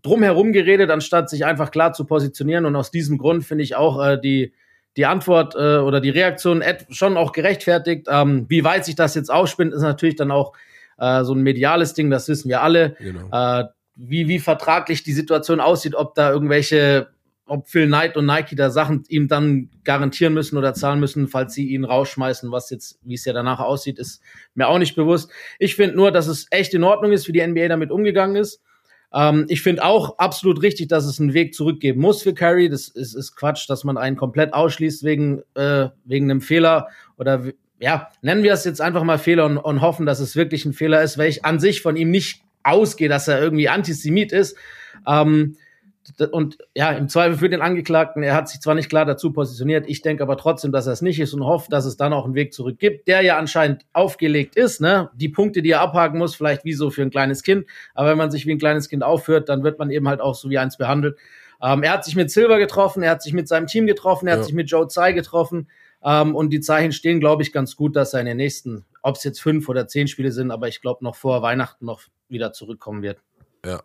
drumherum 0.03 0.53
geredet, 0.53 0.91
anstatt 0.91 1.31
sich 1.31 1.45
einfach 1.45 1.71
klar 1.71 1.93
zu 1.93 2.05
positionieren. 2.05 2.67
Und 2.67 2.77
aus 2.77 2.91
diesem 2.91 3.19
Grund 3.19 3.45
finde 3.45 3.65
ich 3.65 3.77
auch 3.77 4.05
äh, 4.05 4.21
die, 4.21 4.53
die 4.97 5.07
Antwort 5.07 5.55
äh, 5.55 5.79
oder 5.79 6.01
die 6.01 6.11
Reaktion 6.11 6.63
schon 6.91 7.17
auch 7.17 7.33
gerechtfertigt. 7.33 8.07
Ähm, 8.11 8.47
wie 8.49 8.65
weit 8.65 8.85
sich 8.85 8.95
das 8.95 9.15
jetzt 9.15 9.31
ausspinnt, 9.31 9.73
ist 9.73 9.83
natürlich 9.83 10.17
dann 10.17 10.31
auch 10.31 10.53
äh, 10.99 11.25
so 11.25 11.35
ein 11.35 11.43
mediales 11.43 11.95
Ding, 11.95 12.11
das 12.11 12.29
wissen 12.29 12.49
wir 12.49 12.63
alle. 12.63 12.97
Genau. 12.99 13.29
Äh, 13.33 13.65
wie, 13.95 14.29
wie 14.29 14.39
vertraglich 14.39 15.03
die 15.03 15.13
Situation 15.13 15.61
aussieht, 15.61 15.95
ob 15.95 16.15
da 16.15 16.31
irgendwelche, 16.31 17.09
ob 17.47 17.69
Phil 17.69 17.87
Knight 17.87 18.17
und 18.17 18.27
Nike 18.27 18.57
da 18.57 18.71
Sachen 18.71 19.05
ihm 19.09 19.29
dann 19.29 19.71
garantieren 19.85 20.33
müssen 20.33 20.57
oder 20.57 20.75
zahlen 20.75 21.01
müssen, 21.01 21.29
falls 21.29 21.55
sie 21.55 21.69
ihn 21.69 21.85
rausschmeißen, 21.85 22.51
was 22.51 22.71
jetzt, 22.71 22.99
wie 23.03 23.15
es 23.15 23.25
ja 23.25 23.33
danach 23.33 23.61
aussieht, 23.61 23.99
ist 23.99 24.23
mir 24.55 24.69
auch 24.69 24.79
nicht 24.79 24.95
bewusst. 24.95 25.31
Ich 25.59 25.77
finde 25.77 25.97
nur, 25.97 26.11
dass 26.11 26.27
es 26.27 26.47
echt 26.51 26.73
in 26.75 26.85
Ordnung 26.85 27.13
ist, 27.13 27.29
wie 27.29 27.33
die 27.33 27.47
NBA 27.47 27.69
damit 27.69 27.91
umgegangen 27.91 28.37
ist. 28.37 28.63
Ähm, 29.15 29.47
ich 29.49 29.63
finde 29.63 29.85
auch 29.85 30.19
absolut 30.19 30.63
richtig, 30.63 30.89
dass 30.89 31.05
es 31.05 31.21
einen 31.21 31.35
Weg 31.35 31.55
zurückgeben 31.55 32.01
muss 32.01 32.23
für 32.23 32.35
Curry. 32.35 32.69
Das 32.69 32.89
ist, 32.89 33.15
ist 33.15 33.37
Quatsch, 33.37 33.69
dass 33.69 33.85
man 33.85 33.99
einen 33.99 34.17
komplett 34.17 34.55
ausschließt 34.55 35.05
wegen, 35.05 35.43
äh, 35.55 35.89
wegen 36.05 36.31
einem 36.31 36.41
Fehler 36.41 36.89
oder 37.19 37.43
ja, 37.79 38.09
nennen 38.23 38.45
wir 38.45 38.53
es 38.53 38.65
jetzt 38.65 38.81
einfach 38.81 39.03
mal 39.03 39.19
Fehler 39.19 39.45
und, 39.45 39.59
und 39.59 39.81
hoffen, 39.81 40.07
dass 40.07 40.21
es 40.21 40.37
wirklich 40.37 40.65
ein 40.65 40.73
Fehler 40.73 41.03
ist, 41.03 41.19
weil 41.19 41.29
ich 41.29 41.45
an 41.45 41.59
sich 41.59 41.83
von 41.83 41.97
ihm 41.97 42.11
nicht 42.11 42.43
ausgehe, 42.63 43.09
dass 43.09 43.27
er 43.27 43.43
irgendwie 43.43 43.69
Antisemit 43.69 44.31
ist. 44.33 44.57
Ähm, 45.07 45.57
und 46.33 46.59
ja, 46.75 46.91
im 46.93 47.09
Zweifel 47.09 47.39
für 47.39 47.49
den 47.49 47.61
Angeklagten, 47.63 48.23
er 48.23 48.35
hat 48.35 48.49
sich 48.49 48.61
zwar 48.61 48.75
nicht 48.75 48.89
klar 48.89 49.05
dazu 49.05 49.33
positioniert, 49.33 49.87
ich 49.89 50.03
denke 50.03 50.23
aber 50.23 50.37
trotzdem, 50.37 50.73
dass 50.73 50.87
er 50.87 50.93
es 50.93 51.03
nicht 51.03 51.21
ist 51.21 51.33
und 51.35 51.45
hoffe, 51.45 51.69
dass 51.71 51.85
es 51.85 51.97
dann 51.97 52.13
auch 52.13 52.25
einen 52.25 52.35
Weg 52.35 52.53
zurück 52.53 52.79
gibt, 52.79 53.09
der 53.09 53.23
ja 53.23 53.39
anscheinend 53.39 53.85
aufgelegt 53.93 54.57
ist, 54.57 54.81
ne? 54.81 55.11
Die 55.15 55.29
Punkte, 55.29 55.63
die 55.63 55.71
er 55.71 55.81
abhaken 55.81 56.19
muss, 56.19 56.35
vielleicht 56.35 56.65
wie 56.65 56.73
so 56.73 56.91
für 56.91 57.03
ein 57.03 57.11
kleines 57.11 57.43
Kind, 57.43 57.67
aber 57.95 58.11
wenn 58.11 58.19
man 58.19 58.31
sich 58.31 58.47
wie 58.47 58.53
ein 58.53 58.59
kleines 58.59 58.89
Kind 58.89 59.03
aufführt, 59.03 59.49
dann 59.49 59.63
wird 59.63 59.79
man 59.79 59.91
eben 59.91 60.09
halt 60.09 60.21
auch 60.21 60.35
so 60.35 60.51
wie 60.51 60.59
eins 60.59 60.77
behandelt. 60.77 61.19
Ähm, 61.63 61.85
er 61.85 61.93
hat 61.93 62.05
sich 62.05 62.17
mit 62.17 62.31
Silver 62.31 62.59
getroffen, 62.59 63.03
er 63.05 63.13
hat 63.13 63.23
sich 63.23 63.33
mit 63.33 63.47
seinem 63.47 63.69
Team 63.69 63.87
getroffen, 63.87 64.27
er 64.27 64.33
hat 64.33 64.41
Ja. 64.41 64.45
sich 64.47 64.55
mit 64.55 64.69
Joe 64.69 64.89
Tsai 64.89 65.13
getroffen. 65.13 65.69
Ähm, 66.05 66.35
und 66.35 66.51
die 66.51 66.59
Zeichen 66.59 66.91
stehen, 66.91 67.21
glaube 67.21 67.45
ich, 67.45 67.53
ganz 67.53 67.77
gut, 67.77 67.95
dass 67.95 68.13
er 68.13 68.19
in 68.21 68.27
den 68.27 68.37
nächsten, 68.37 68.85
ob 69.03 69.15
es 69.15 69.23
jetzt 69.23 69.41
fünf 69.41 69.69
oder 69.69 69.87
zehn 69.87 70.09
Spiele 70.09 70.33
sind, 70.33 70.51
aber 70.51 70.67
ich 70.67 70.81
glaube 70.81 71.05
noch 71.05 71.15
vor 71.15 71.43
Weihnachten 71.43 71.85
noch 71.85 72.03
wieder 72.29 72.53
zurückkommen 72.53 73.03
wird. 73.03 73.21
Ja, 73.65 73.85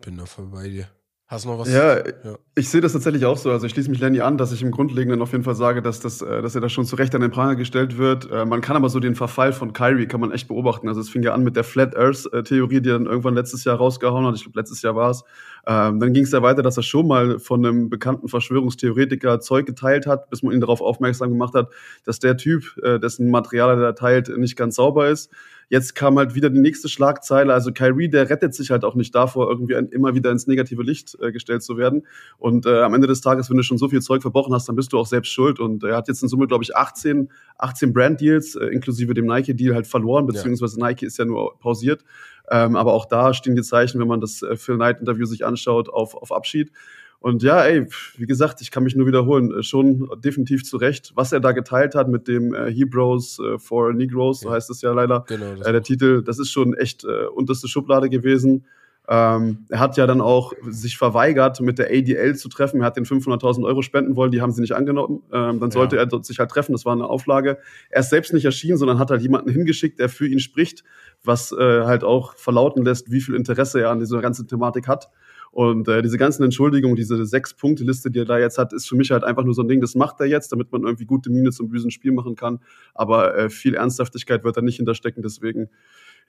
bin 0.00 0.16
da 0.16 0.24
voll 0.24 0.46
bei 0.46 0.68
dir. 0.68 0.88
Hast 1.30 1.44
du 1.44 1.50
noch 1.50 1.60
was? 1.60 1.72
Ja, 1.72 1.98
Ja. 1.98 2.38
ich 2.56 2.68
sehe 2.68 2.80
das 2.80 2.92
tatsächlich 2.92 3.24
auch 3.24 3.36
so. 3.36 3.52
Also 3.52 3.64
ich 3.64 3.72
schließe 3.72 3.88
mich 3.88 4.00
Lenny 4.00 4.20
an, 4.20 4.36
dass 4.36 4.50
ich 4.50 4.62
im 4.62 4.72
Grundlegenden 4.72 5.22
auf 5.22 5.30
jeden 5.30 5.44
Fall 5.44 5.54
sage, 5.54 5.80
dass, 5.80 6.00
das, 6.00 6.20
äh, 6.22 6.42
dass 6.42 6.56
er 6.56 6.60
da 6.60 6.68
schon 6.68 6.84
zu 6.84 6.96
Recht 6.96 7.14
an 7.14 7.20
den 7.20 7.30
Pranger 7.30 7.54
gestellt 7.54 7.98
wird. 7.98 8.28
Äh, 8.32 8.44
Man 8.46 8.60
kann 8.60 8.74
aber 8.74 8.88
so 8.88 8.98
den 8.98 9.14
Verfall 9.14 9.52
von 9.52 9.72
Kyrie 9.72 10.08
kann 10.08 10.18
man 10.20 10.32
echt 10.32 10.48
beobachten. 10.48 10.88
Also 10.88 11.00
es 11.00 11.08
fing 11.08 11.22
ja 11.22 11.32
an 11.32 11.44
mit 11.44 11.54
der 11.54 11.62
Flat 11.62 11.96
Earth 11.96 12.28
Theorie, 12.46 12.80
die 12.80 12.88
er 12.90 12.94
dann 12.98 13.06
irgendwann 13.06 13.34
letztes 13.36 13.62
Jahr 13.62 13.76
rausgehauen 13.76 14.26
hat. 14.26 14.34
Ich 14.34 14.42
glaube, 14.42 14.58
letztes 14.58 14.82
Jahr 14.82 14.96
war 14.96 15.10
es. 15.12 15.22
Ähm, 15.68 16.00
dann 16.00 16.12
ging 16.12 16.24
es 16.24 16.32
ja 16.32 16.42
weiter, 16.42 16.62
dass 16.62 16.76
er 16.78 16.82
schon 16.82 17.06
mal 17.06 17.38
von 17.38 17.64
einem 17.64 17.90
bekannten 17.90 18.26
Verschwörungstheoretiker 18.26 19.38
Zeug 19.38 19.66
geteilt 19.66 20.08
hat, 20.08 20.30
bis 20.30 20.42
man 20.42 20.52
ihn 20.52 20.60
darauf 20.60 20.80
aufmerksam 20.80 21.30
gemacht 21.30 21.54
hat, 21.54 21.68
dass 22.04 22.18
der 22.18 22.38
Typ, 22.38 22.76
äh, 22.82 22.98
dessen 22.98 23.30
Material 23.30 23.70
er 23.76 23.80
da 23.80 23.92
teilt, 23.92 24.36
nicht 24.36 24.56
ganz 24.56 24.74
sauber 24.74 25.08
ist. 25.08 25.30
Jetzt 25.70 25.94
kam 25.94 26.18
halt 26.18 26.34
wieder 26.34 26.50
die 26.50 26.58
nächste 26.58 26.88
Schlagzeile. 26.88 27.54
Also 27.54 27.72
Kyrie, 27.72 28.08
der 28.08 28.28
rettet 28.28 28.54
sich 28.54 28.72
halt 28.72 28.84
auch 28.84 28.96
nicht 28.96 29.14
davor, 29.14 29.48
irgendwie 29.48 29.76
ein, 29.76 29.86
immer 29.88 30.16
wieder 30.16 30.32
ins 30.32 30.48
negative 30.48 30.82
Licht 30.82 31.16
äh, 31.20 31.30
gestellt 31.30 31.62
zu 31.62 31.78
werden. 31.78 32.06
Und 32.38 32.66
äh, 32.66 32.82
am 32.82 32.92
Ende 32.92 33.06
des 33.06 33.20
Tages, 33.20 33.48
wenn 33.50 33.56
du 33.56 33.62
schon 33.62 33.78
so 33.78 33.88
viel 33.88 34.02
Zeug 34.02 34.20
verbrochen 34.20 34.52
hast, 34.52 34.68
dann 34.68 34.74
bist 34.74 34.92
du 34.92 34.98
auch 34.98 35.06
selbst 35.06 35.30
schuld. 35.30 35.60
Und 35.60 35.84
er 35.84 35.96
hat 35.96 36.08
jetzt 36.08 36.22
in 36.22 36.28
Summe, 36.28 36.48
glaube 36.48 36.64
ich, 36.64 36.74
18, 36.74 37.30
18 37.56 37.92
Brand-Deals, 37.92 38.56
äh, 38.56 38.66
inklusive 38.66 39.14
dem 39.14 39.26
Nike-Deal, 39.26 39.72
halt 39.74 39.86
verloren, 39.86 40.26
Ja. 40.26 40.32
beziehungsweise 40.32 40.80
Nike 40.80 41.06
ist 41.06 41.18
ja 41.18 41.24
nur 41.24 41.56
pausiert. 41.60 42.04
Ähm, 42.50 42.74
aber 42.74 42.92
auch 42.92 43.06
da 43.06 43.32
stehen 43.32 43.54
die 43.54 43.62
Zeichen, 43.62 44.00
wenn 44.00 44.08
man 44.08 44.20
das 44.20 44.42
äh, 44.42 44.56
Phil 44.56 44.74
Knight-Interview 44.74 45.24
sich 45.24 45.46
anschaut, 45.46 45.88
auf, 45.88 46.16
auf 46.16 46.32
Abschied. 46.32 46.72
Und 47.20 47.42
ja, 47.42 47.62
ey, 47.64 47.86
wie 48.16 48.26
gesagt, 48.26 48.62
ich 48.62 48.70
kann 48.70 48.82
mich 48.82 48.96
nur 48.96 49.06
wiederholen, 49.06 49.52
äh, 49.58 49.62
schon 49.62 50.08
definitiv 50.24 50.64
zu 50.64 50.78
Recht, 50.78 51.12
was 51.14 51.32
er 51.32 51.40
da 51.40 51.52
geteilt 51.52 51.94
hat 51.94 52.08
mit 52.08 52.26
dem 52.28 52.54
äh, 52.54 52.72
Hebrews 52.72 53.38
äh, 53.38 53.58
for 53.58 53.92
Negroes, 53.92 54.40
so 54.40 54.48
Ja. 54.48 54.54
heißt 54.54 54.70
es 54.70 54.80
ja 54.80 54.92
leider. 54.92 55.24
Genau. 55.28 55.52
Äh, 55.62 55.72
der 55.72 55.82
Titel, 55.82 56.22
das 56.22 56.38
ist 56.38 56.50
schon 56.50 56.72
echt 56.74 57.04
äh, 57.04 57.26
unterste 57.26 57.68
Schublade 57.68 58.08
gewesen. 58.08 58.64
Ähm, 59.08 59.66
er 59.68 59.80
hat 59.80 59.96
ja 59.96 60.06
dann 60.06 60.20
auch 60.20 60.52
sich 60.68 60.96
verweigert, 60.96 61.60
mit 61.60 61.78
der 61.78 61.86
ADL 61.90 62.36
zu 62.36 62.48
treffen. 62.48 62.80
Er 62.80 62.86
hat 62.86 62.96
den 62.96 63.04
500.000 63.04 63.64
Euro 63.64 63.82
spenden 63.82 64.14
wollen, 64.14 64.30
die 64.30 64.40
haben 64.40 64.52
sie 64.52 64.60
nicht 64.60 64.74
angenommen. 64.74 65.22
Ähm, 65.32 65.58
dann 65.58 65.70
sollte 65.72 65.96
er 65.96 66.06
dort 66.06 66.24
sich 66.24 66.38
halt 66.38 66.50
treffen, 66.50 66.72
das 66.72 66.84
war 66.84 66.92
eine 66.92 67.06
Auflage. 67.06 67.58
Er 67.90 68.00
ist 68.00 68.10
selbst 68.10 68.32
nicht 68.32 68.44
erschienen, 68.44 68.78
sondern 68.78 68.98
hat 69.00 69.10
halt 69.10 69.20
jemanden 69.20 69.50
hingeschickt, 69.50 69.98
der 69.98 70.08
für 70.08 70.28
ihn 70.28 70.38
spricht, 70.38 70.84
was 71.24 71.50
äh, 71.52 71.82
halt 71.84 72.04
auch 72.04 72.34
verlauten 72.36 72.84
lässt, 72.84 73.10
wie 73.10 73.20
viel 73.20 73.34
Interesse 73.34 73.80
er 73.80 73.90
an 73.90 73.98
dieser 73.98 74.20
ganzen 74.20 74.46
Thematik 74.46 74.86
hat. 74.86 75.10
Und 75.52 75.88
äh, 75.88 76.00
diese 76.02 76.16
ganzen 76.16 76.44
Entschuldigungen, 76.44 76.94
diese 76.94 77.24
Sechs-Punkte-Liste, 77.26 78.10
die 78.10 78.20
er 78.20 78.24
da 78.24 78.38
jetzt 78.38 78.56
hat, 78.56 78.72
ist 78.72 78.88
für 78.88 78.94
mich 78.94 79.10
halt 79.10 79.24
einfach 79.24 79.44
nur 79.44 79.54
so 79.54 79.62
ein 79.62 79.68
Ding, 79.68 79.80
das 79.80 79.96
macht 79.96 80.20
er 80.20 80.26
jetzt, 80.26 80.52
damit 80.52 80.70
man 80.70 80.84
irgendwie 80.84 81.06
gute 81.06 81.30
Miene 81.30 81.50
zum 81.50 81.68
bösen 81.68 81.90
Spiel 81.90 82.12
machen 82.12 82.36
kann. 82.36 82.60
Aber 82.94 83.36
äh, 83.36 83.50
viel 83.50 83.74
Ernsthaftigkeit 83.74 84.44
wird 84.44 84.56
da 84.56 84.60
nicht 84.60 84.76
hinterstecken. 84.76 85.22
Deswegen, 85.22 85.68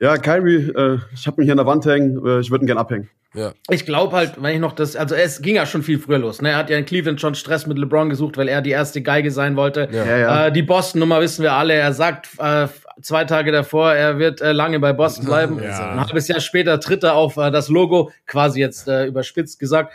ja, 0.02 0.18
Kyrie, 0.18 0.72
äh, 0.76 0.98
ich 1.14 1.28
habe 1.28 1.38
mich 1.38 1.46
hier 1.46 1.54
an 1.54 1.58
der 1.58 1.66
Wand 1.68 1.86
hängen, 1.86 2.18
äh, 2.26 2.40
ich 2.40 2.50
würde 2.52 2.66
ihn 2.66 2.68
gern 2.68 2.78
abhängen. 2.80 3.10
ja. 3.36 3.54
Ich 3.70 3.86
glaube 3.86 4.16
halt, 4.16 4.34
wenn 4.42 4.56
ich 4.56 4.60
noch 4.60 4.74
das, 4.74 4.96
also 4.96 5.16
es 5.16 5.42
ging 5.42 5.56
ja 5.56 5.66
schon 5.66 5.84
viel 5.84 6.00
früher 6.00 6.18
los. 6.18 6.42
Ne? 6.42 6.50
Er 6.50 6.58
hat 6.58 6.70
ja 6.70 6.78
in 6.78 6.86
Cleveland 6.86 7.22
schon 7.22 7.36
Stress 7.36 7.68
mit 7.68 7.78
LeBron 7.78 8.10
gesucht, 8.10 8.36
weil 8.36 8.50
er 8.50 8.62
die 8.62 8.72
erste 8.72 9.02
Geige 9.02 9.32
sein 9.32 9.56
wollte. 9.56 9.88
Ja. 9.92 10.04
Ja, 10.04 10.18
ja. 10.18 10.48
Äh, 10.48 10.52
die 10.52 10.64
Boston-Nummer 10.64 11.22
wissen 11.22 11.44
wir 11.44 11.54
alle. 11.54 11.74
Er 11.74 11.94
sagt 11.94 12.30
äh, 12.40 12.68
zwei 13.02 13.26
Tage 13.26 13.52
davor, 13.52 13.94
er 13.94 14.18
wird 14.20 14.42
äh, 14.42 14.52
lange 14.52 14.80
bei 14.80 14.92
Boston 14.92 15.26
bleiben. 15.26 15.60
Ja. 15.64 15.92
Ein 15.92 16.00
halbes 16.02 16.28
Jahr 16.28 16.40
später 16.40 16.80
tritt 16.80 17.04
er 17.04 17.14
auf 17.14 17.38
äh, 17.38 17.52
das 17.52 17.70
Logo, 17.70 18.12
quasi 18.26 18.60
jetzt 18.60 18.88
äh, 18.88 19.06
überspitzt 19.06 19.60
gesagt. 19.60 19.94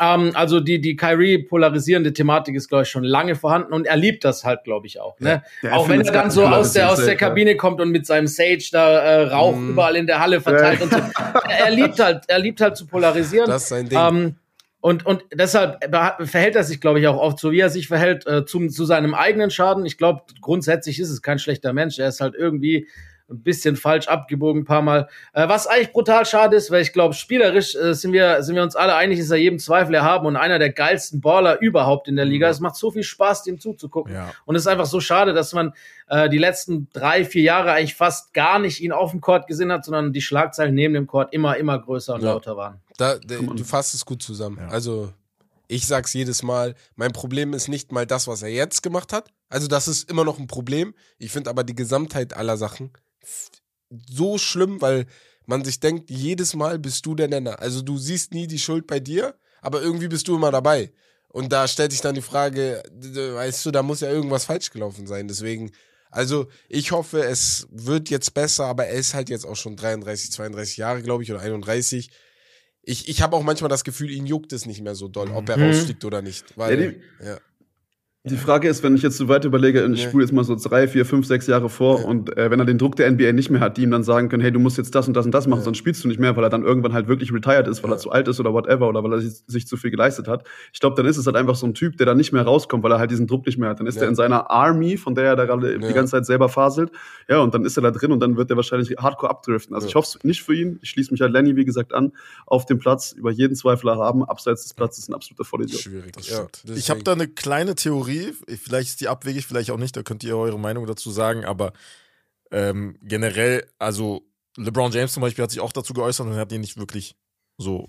Ähm, 0.00 0.32
also 0.34 0.60
die, 0.60 0.80
die 0.80 0.96
Kyrie 0.96 1.38
polarisierende 1.38 2.12
Thematik 2.12 2.54
ist, 2.54 2.68
glaube 2.68 2.82
ich, 2.82 2.88
schon 2.90 3.04
lange 3.04 3.34
vorhanden 3.34 3.72
und 3.72 3.86
er 3.86 3.96
liebt 3.96 4.24
das 4.24 4.44
halt, 4.44 4.64
glaube 4.64 4.86
ich, 4.86 5.00
auch. 5.00 5.18
Ne? 5.20 5.42
Ja, 5.62 5.72
auch 5.72 5.88
wenn 5.88 6.00
er 6.02 6.12
dann 6.12 6.30
so 6.30 6.46
aus 6.46 6.72
der, 6.72 6.84
er 6.84 6.90
aus 6.90 6.96
der 6.98 7.06
safe, 7.06 7.12
ja. 7.12 7.28
Kabine 7.28 7.56
kommt 7.56 7.80
und 7.80 7.90
mit 7.90 8.06
seinem 8.06 8.26
Sage 8.26 8.58
da 8.72 8.98
äh, 8.98 9.22
Rauch 9.28 9.56
Mhm. 9.56 9.70
überall 9.70 9.96
in 9.96 10.06
der 10.06 10.20
Halle 10.20 10.40
verteilt 10.40 10.82
und 10.82 10.92
so. 10.92 10.98
Er 11.48 11.70
liebt 11.70 11.98
halt, 11.98 12.24
er 12.28 12.38
liebt 12.38 12.60
halt 12.60 12.76
zu 12.76 12.86
polarisieren. 12.86 13.48
Das 13.48 13.62
ist 13.64 13.68
sein 13.70 13.88
Ding. 13.88 13.98
Ähm, 13.98 14.34
und, 14.80 15.04
und 15.06 15.24
deshalb 15.34 15.82
verhält 16.28 16.54
er 16.54 16.62
sich, 16.62 16.80
glaube 16.80 17.00
ich, 17.00 17.08
auch 17.08 17.16
oft 17.18 17.38
so, 17.38 17.50
wie 17.50 17.60
er 17.60 17.70
sich 17.70 17.88
verhält, 17.88 18.26
äh, 18.26 18.44
zum, 18.44 18.68
zu 18.70 18.84
seinem 18.84 19.14
eigenen 19.14 19.50
Schaden. 19.50 19.84
Ich 19.86 19.98
glaube, 19.98 20.22
grundsätzlich 20.40 21.00
ist 21.00 21.10
es 21.10 21.22
kein 21.22 21.38
schlechter 21.38 21.72
Mensch. 21.72 21.98
Er 21.98 22.08
ist 22.08 22.20
halt 22.20 22.34
irgendwie 22.36 22.86
ein 23.28 23.42
bisschen 23.42 23.76
falsch 23.76 24.06
abgebogen, 24.08 24.62
ein 24.62 24.64
paar 24.64 24.82
Mal. 24.82 25.08
Äh, 25.32 25.48
was 25.48 25.66
eigentlich 25.66 25.92
brutal 25.92 26.24
schade 26.24 26.56
ist, 26.56 26.70
weil 26.70 26.82
ich 26.82 26.92
glaube, 26.92 27.14
spielerisch 27.14 27.74
äh, 27.74 27.92
sind, 27.94 28.12
wir, 28.12 28.42
sind 28.42 28.54
wir 28.54 28.62
uns 28.62 28.76
alle 28.76 28.94
einig, 28.94 29.18
ist 29.18 29.30
er 29.30 29.36
jedem 29.36 29.58
Zweifel 29.58 29.94
erhaben 29.94 30.26
und 30.26 30.36
einer 30.36 30.58
der 30.58 30.70
geilsten 30.70 31.20
Baller 31.20 31.60
überhaupt 31.60 32.06
in 32.08 32.16
der 32.16 32.24
Liga. 32.24 32.48
Es 32.48 32.60
macht 32.60 32.76
so 32.76 32.90
viel 32.90 33.02
Spaß, 33.02 33.42
dem 33.42 33.58
zuzugucken. 33.58 34.14
Ja. 34.14 34.32
Und 34.44 34.54
es 34.54 34.62
ist 34.62 34.68
einfach 34.68 34.86
so 34.86 35.00
schade, 35.00 35.32
dass 35.32 35.52
man 35.52 35.72
äh, 36.08 36.28
die 36.28 36.38
letzten 36.38 36.88
drei, 36.92 37.24
vier 37.24 37.42
Jahre 37.42 37.72
eigentlich 37.72 37.96
fast 37.96 38.32
gar 38.32 38.58
nicht 38.60 38.80
ihn 38.80 38.92
auf 38.92 39.10
dem 39.10 39.20
Court 39.20 39.46
gesehen 39.48 39.72
hat, 39.72 39.84
sondern 39.84 40.12
die 40.12 40.22
Schlagzeilen 40.22 40.74
neben 40.74 40.94
dem 40.94 41.06
Court 41.08 41.32
immer, 41.32 41.56
immer 41.56 41.78
größer 41.80 42.14
und 42.14 42.22
Ja. 42.22 42.32
lauter 42.32 42.56
waren. 42.56 42.80
Da, 42.96 43.16
da, 43.18 43.36
du 43.38 43.64
fasst 43.64 43.94
es 43.94 44.04
gut 44.06 44.22
zusammen. 44.22 44.58
Ja. 44.60 44.68
Also, 44.68 45.12
ich 45.68 45.86
sag's 45.86 46.14
jedes 46.14 46.44
Mal, 46.44 46.76
mein 46.94 47.12
Problem 47.12 47.52
ist 47.54 47.66
nicht 47.68 47.90
mal 47.90 48.06
das, 48.06 48.28
was 48.28 48.42
er 48.42 48.50
jetzt 48.50 48.84
gemacht 48.84 49.12
hat. 49.12 49.30
Also, 49.48 49.66
das 49.66 49.88
ist 49.88 50.08
immer 50.08 50.24
noch 50.24 50.38
ein 50.38 50.46
Problem. 50.46 50.94
Ich 51.18 51.32
finde 51.32 51.50
aber 51.50 51.64
die 51.64 51.74
Gesamtheit 51.74 52.36
aller 52.36 52.56
Sachen 52.56 52.92
so 54.10 54.38
schlimm, 54.38 54.80
weil 54.80 55.06
man 55.46 55.64
sich 55.64 55.78
denkt, 55.80 56.10
jedes 56.10 56.54
Mal 56.54 56.78
bist 56.78 57.06
du 57.06 57.14
der 57.14 57.28
Nenner. 57.28 57.60
Also, 57.60 57.82
du 57.82 57.98
siehst 57.98 58.32
nie 58.34 58.46
die 58.46 58.58
Schuld 58.58 58.86
bei 58.86 58.98
dir, 59.00 59.34
aber 59.60 59.80
irgendwie 59.82 60.08
bist 60.08 60.26
du 60.28 60.36
immer 60.36 60.50
dabei. 60.50 60.92
Und 61.28 61.52
da 61.52 61.68
stellt 61.68 61.92
sich 61.92 62.00
dann 62.00 62.14
die 62.14 62.22
Frage, 62.22 62.82
weißt 62.92 63.64
du, 63.66 63.70
da 63.70 63.82
muss 63.82 64.00
ja 64.00 64.10
irgendwas 64.10 64.44
falsch 64.46 64.70
gelaufen 64.70 65.06
sein. 65.06 65.28
Deswegen 65.28 65.70
Also 66.10 66.46
ich 66.68 66.92
hoffe, 66.92 67.22
es 67.24 67.66
wird 67.70 68.08
jetzt 68.10 68.32
besser, 68.32 68.64
aber 68.66 68.86
er 68.86 68.94
ist 68.98 69.12
halt 69.12 69.28
jetzt 69.28 69.44
auch 69.44 69.56
schon 69.56 69.76
33, 69.76 70.32
32 70.32 70.76
Jahre, 70.78 71.02
glaube 71.02 71.22
ich, 71.24 71.30
oder 71.30 71.40
31. 71.42 72.10
Ich, 72.82 73.08
ich 73.08 73.20
habe 73.20 73.36
auch 73.36 73.42
manchmal 73.42 73.68
das 73.68 73.84
Gefühl, 73.84 74.10
ihn 74.10 74.24
juckt 74.24 74.52
es 74.54 74.64
nicht 74.64 74.80
mehr 74.80 74.94
so 74.94 75.08
doll, 75.08 75.30
ob 75.32 75.48
er 75.50 75.58
Mhm. 75.58 75.64
rausfliegt 75.64 76.04
oder 76.06 76.22
nicht. 76.22 76.56
Weil, 76.56 76.80
Ja, 76.82 76.90
die- 76.90 77.00
ja. 77.26 77.38
Die 78.28 78.36
Frage 78.36 78.68
ist, 78.68 78.82
wenn 78.82 78.96
ich 78.96 79.02
jetzt 79.02 79.16
so 79.18 79.28
weit 79.28 79.44
überlege, 79.44 79.84
ich 79.92 80.02
spule 80.02 80.24
jetzt 80.24 80.32
mal 80.32 80.42
so 80.42 80.56
drei, 80.56 80.88
vier, 80.88 81.06
fünf, 81.06 81.26
sechs 81.26 81.46
Jahre 81.46 81.68
vor 81.68 82.00
Ja. 82.00 82.06
und 82.06 82.36
äh, 82.36 82.50
wenn 82.50 82.58
er 82.58 82.66
den 82.66 82.76
Druck 82.76 82.96
der 82.96 83.08
NBA 83.10 83.32
nicht 83.32 83.50
mehr 83.50 83.60
hat, 83.60 83.76
die 83.76 83.82
ihm 83.84 83.90
dann 83.92 84.02
sagen 84.02 84.28
können, 84.28 84.42
hey, 84.42 84.50
du 84.50 84.58
musst 84.58 84.78
jetzt 84.78 84.94
das 84.94 85.06
und 85.06 85.14
das 85.14 85.24
und 85.26 85.32
das 85.32 85.46
machen, 85.46 85.60
Ja. 85.60 85.64
sonst 85.64 85.78
spielst 85.78 86.02
du 86.02 86.08
nicht 86.08 86.18
mehr, 86.18 86.36
weil 86.36 86.42
er 86.42 86.50
dann 86.50 86.64
irgendwann 86.64 86.92
halt 86.92 87.06
wirklich 87.06 87.32
retired 87.32 87.68
ist, 87.68 87.82
weil 87.84 87.90
Ja. 87.90 87.96
er 87.96 88.00
zu 88.00 88.10
alt 88.10 88.26
ist 88.26 88.40
oder 88.40 88.52
whatever 88.52 88.88
oder 88.88 89.04
weil 89.04 89.12
er 89.12 89.20
sich, 89.20 89.42
sich 89.46 89.66
zu 89.68 89.76
viel 89.76 89.90
geleistet 89.92 90.26
hat. 90.26 90.44
Ich 90.72 90.80
glaube, 90.80 90.96
dann 90.96 91.06
ist 91.06 91.16
es 91.18 91.26
halt 91.26 91.36
einfach 91.36 91.54
so 91.54 91.66
ein 91.66 91.74
Typ, 91.74 91.96
der 91.98 92.06
dann 92.06 92.16
nicht 92.16 92.32
mehr 92.32 92.42
rauskommt, 92.42 92.82
weil 92.82 92.90
er 92.92 92.98
halt 92.98 93.12
diesen 93.12 93.26
Druck 93.28 93.46
nicht 93.46 93.58
mehr 93.58 93.68
hat. 93.70 93.78
Dann 93.78 93.86
ist 93.86 93.96
Ja. 93.96 94.02
er 94.02 94.08
in 94.08 94.16
seiner 94.16 94.50
Army, 94.50 94.96
von 94.96 95.14
der 95.14 95.24
er 95.24 95.36
da 95.36 95.44
gerade 95.44 95.72
Ja. 95.74 95.78
die 95.86 95.94
ganze 95.94 96.12
Zeit 96.12 96.26
selber 96.26 96.48
faselt. 96.48 96.90
Ja, 97.28 97.38
und 97.38 97.54
dann 97.54 97.64
ist 97.64 97.76
er 97.76 97.82
da 97.84 97.92
drin 97.92 98.10
und 98.10 98.20
dann 98.20 98.36
wird 98.36 98.50
er 98.50 98.56
wahrscheinlich 98.56 98.90
hardcore 98.98 99.30
abdriften. 99.30 99.74
Also 99.74 99.86
Ja. 99.86 99.90
ich 99.90 99.94
hoffe 99.94 100.18
es 100.18 100.24
nicht 100.24 100.42
für 100.42 100.54
ihn. 100.54 100.78
Ich 100.82 100.90
schließe 100.90 101.12
mich 101.12 101.20
halt 101.20 101.32
Lenny, 101.32 101.54
wie 101.54 101.64
gesagt, 101.64 101.94
an, 101.94 102.12
auf 102.46 102.66
dem 102.66 102.78
Platz, 102.80 103.12
über 103.12 103.30
jeden 103.30 103.54
Zweifel 103.54 103.90
haben, 103.94 104.24
abseits 104.24 104.62
des 104.64 104.74
Platzes 104.74 105.08
ein 105.08 105.14
absoluter 105.14 105.44
Vollidiot. 105.44 105.80
Schwierig. 105.80 106.12
Das 106.12 106.28
ja, 106.28 106.46
ich 106.74 106.90
habe 106.90 107.04
da 107.04 107.12
eine 107.12 107.28
kleine 107.28 107.74
Theorie, 107.76 108.15
vielleicht 108.22 108.90
ist 108.90 109.00
die 109.00 109.08
abwegig, 109.08 109.46
vielleicht 109.46 109.70
auch 109.70 109.78
nicht, 109.78 109.96
da 109.96 110.02
könnt 110.02 110.24
ihr 110.24 110.36
eure 110.36 110.58
Meinung 110.58 110.86
dazu 110.86 111.10
sagen, 111.10 111.44
aber 111.44 111.72
ähm, 112.50 112.96
generell, 113.02 113.66
also 113.78 114.26
LeBron 114.56 114.92
James 114.92 115.12
zum 115.12 115.20
Beispiel 115.20 115.42
hat 115.42 115.50
sich 115.50 115.60
auch 115.60 115.72
dazu 115.72 115.92
geäußert 115.92 116.26
und 116.26 116.32
er 116.32 116.40
hat 116.40 116.52
ihn 116.52 116.60
nicht 116.60 116.76
wirklich 116.76 117.16
so, 117.58 117.88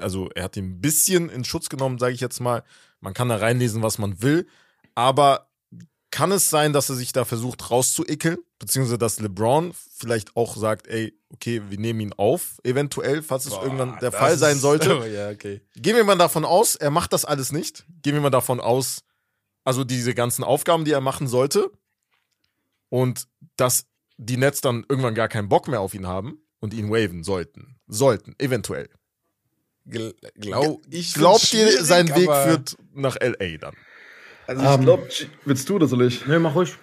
also 0.00 0.28
er 0.34 0.44
hat 0.44 0.56
ihn 0.56 0.64
ein 0.64 0.80
bisschen 0.80 1.28
in 1.28 1.44
Schutz 1.44 1.68
genommen, 1.68 1.98
sage 1.98 2.14
ich 2.14 2.20
jetzt 2.20 2.40
mal. 2.40 2.64
Man 3.00 3.14
kann 3.14 3.28
da 3.28 3.36
reinlesen, 3.36 3.82
was 3.82 3.98
man 3.98 4.20
will, 4.22 4.46
aber 4.94 5.48
kann 6.10 6.32
es 6.32 6.48
sein, 6.48 6.72
dass 6.72 6.88
er 6.88 6.96
sich 6.96 7.12
da 7.12 7.24
versucht 7.24 7.70
rauszuickeln, 7.70 8.38
beziehungsweise 8.58 8.98
dass 8.98 9.20
LeBron 9.20 9.72
vielleicht 9.74 10.36
auch 10.36 10.56
sagt, 10.56 10.86
ey, 10.86 11.14
okay, 11.30 11.62
wir 11.68 11.78
nehmen 11.78 12.00
ihn 12.00 12.12
auf, 12.14 12.58
eventuell, 12.64 13.22
falls 13.22 13.44
es 13.44 13.52
Boah, 13.52 13.64
irgendwann 13.64 13.98
der 14.00 14.12
Fall 14.12 14.38
sein 14.38 14.58
sollte. 14.58 15.06
ja, 15.14 15.30
okay. 15.30 15.60
Gehen 15.74 15.96
wir 15.96 16.04
mal 16.04 16.16
davon 16.16 16.44
aus, 16.44 16.74
er 16.74 16.90
macht 16.90 17.12
das 17.12 17.24
alles 17.24 17.52
nicht. 17.52 17.84
Gehen 18.02 18.14
wir 18.14 18.20
mal 18.20 18.30
davon 18.30 18.60
aus, 18.60 19.02
also 19.66 19.82
diese 19.84 20.14
ganzen 20.14 20.44
Aufgaben, 20.44 20.84
die 20.84 20.92
er 20.92 21.00
machen 21.00 21.26
sollte, 21.26 21.70
und 22.88 23.24
dass 23.56 23.86
die 24.16 24.36
Nets 24.36 24.60
dann 24.60 24.86
irgendwann 24.88 25.14
gar 25.14 25.28
keinen 25.28 25.48
Bock 25.48 25.66
mehr 25.68 25.80
auf 25.80 25.92
ihn 25.92 26.06
haben 26.06 26.38
und 26.60 26.72
ihn 26.72 26.88
waven 26.88 27.24
sollten. 27.24 27.76
Sollten, 27.88 28.34
eventuell. 28.38 28.88
Gl 29.84 30.14
glaub, 30.36 30.80
ich 30.88 31.14
Glaubt 31.14 31.52
ihr, 31.52 31.84
sein 31.84 32.08
Weg 32.14 32.30
führt 32.30 32.76
nach 32.94 33.16
LA 33.20 33.58
dann? 33.58 33.74
Also 34.46 34.64
Ähm, 34.64 34.80
ich 34.80 34.86
glaube, 34.86 35.08
willst 35.44 35.68
du 35.68 35.78
das 35.78 35.92
oder 35.92 36.06
ich? 36.06 36.26
Nee, 36.26 36.38
mach 36.38 36.54
ruhig. 36.54 36.76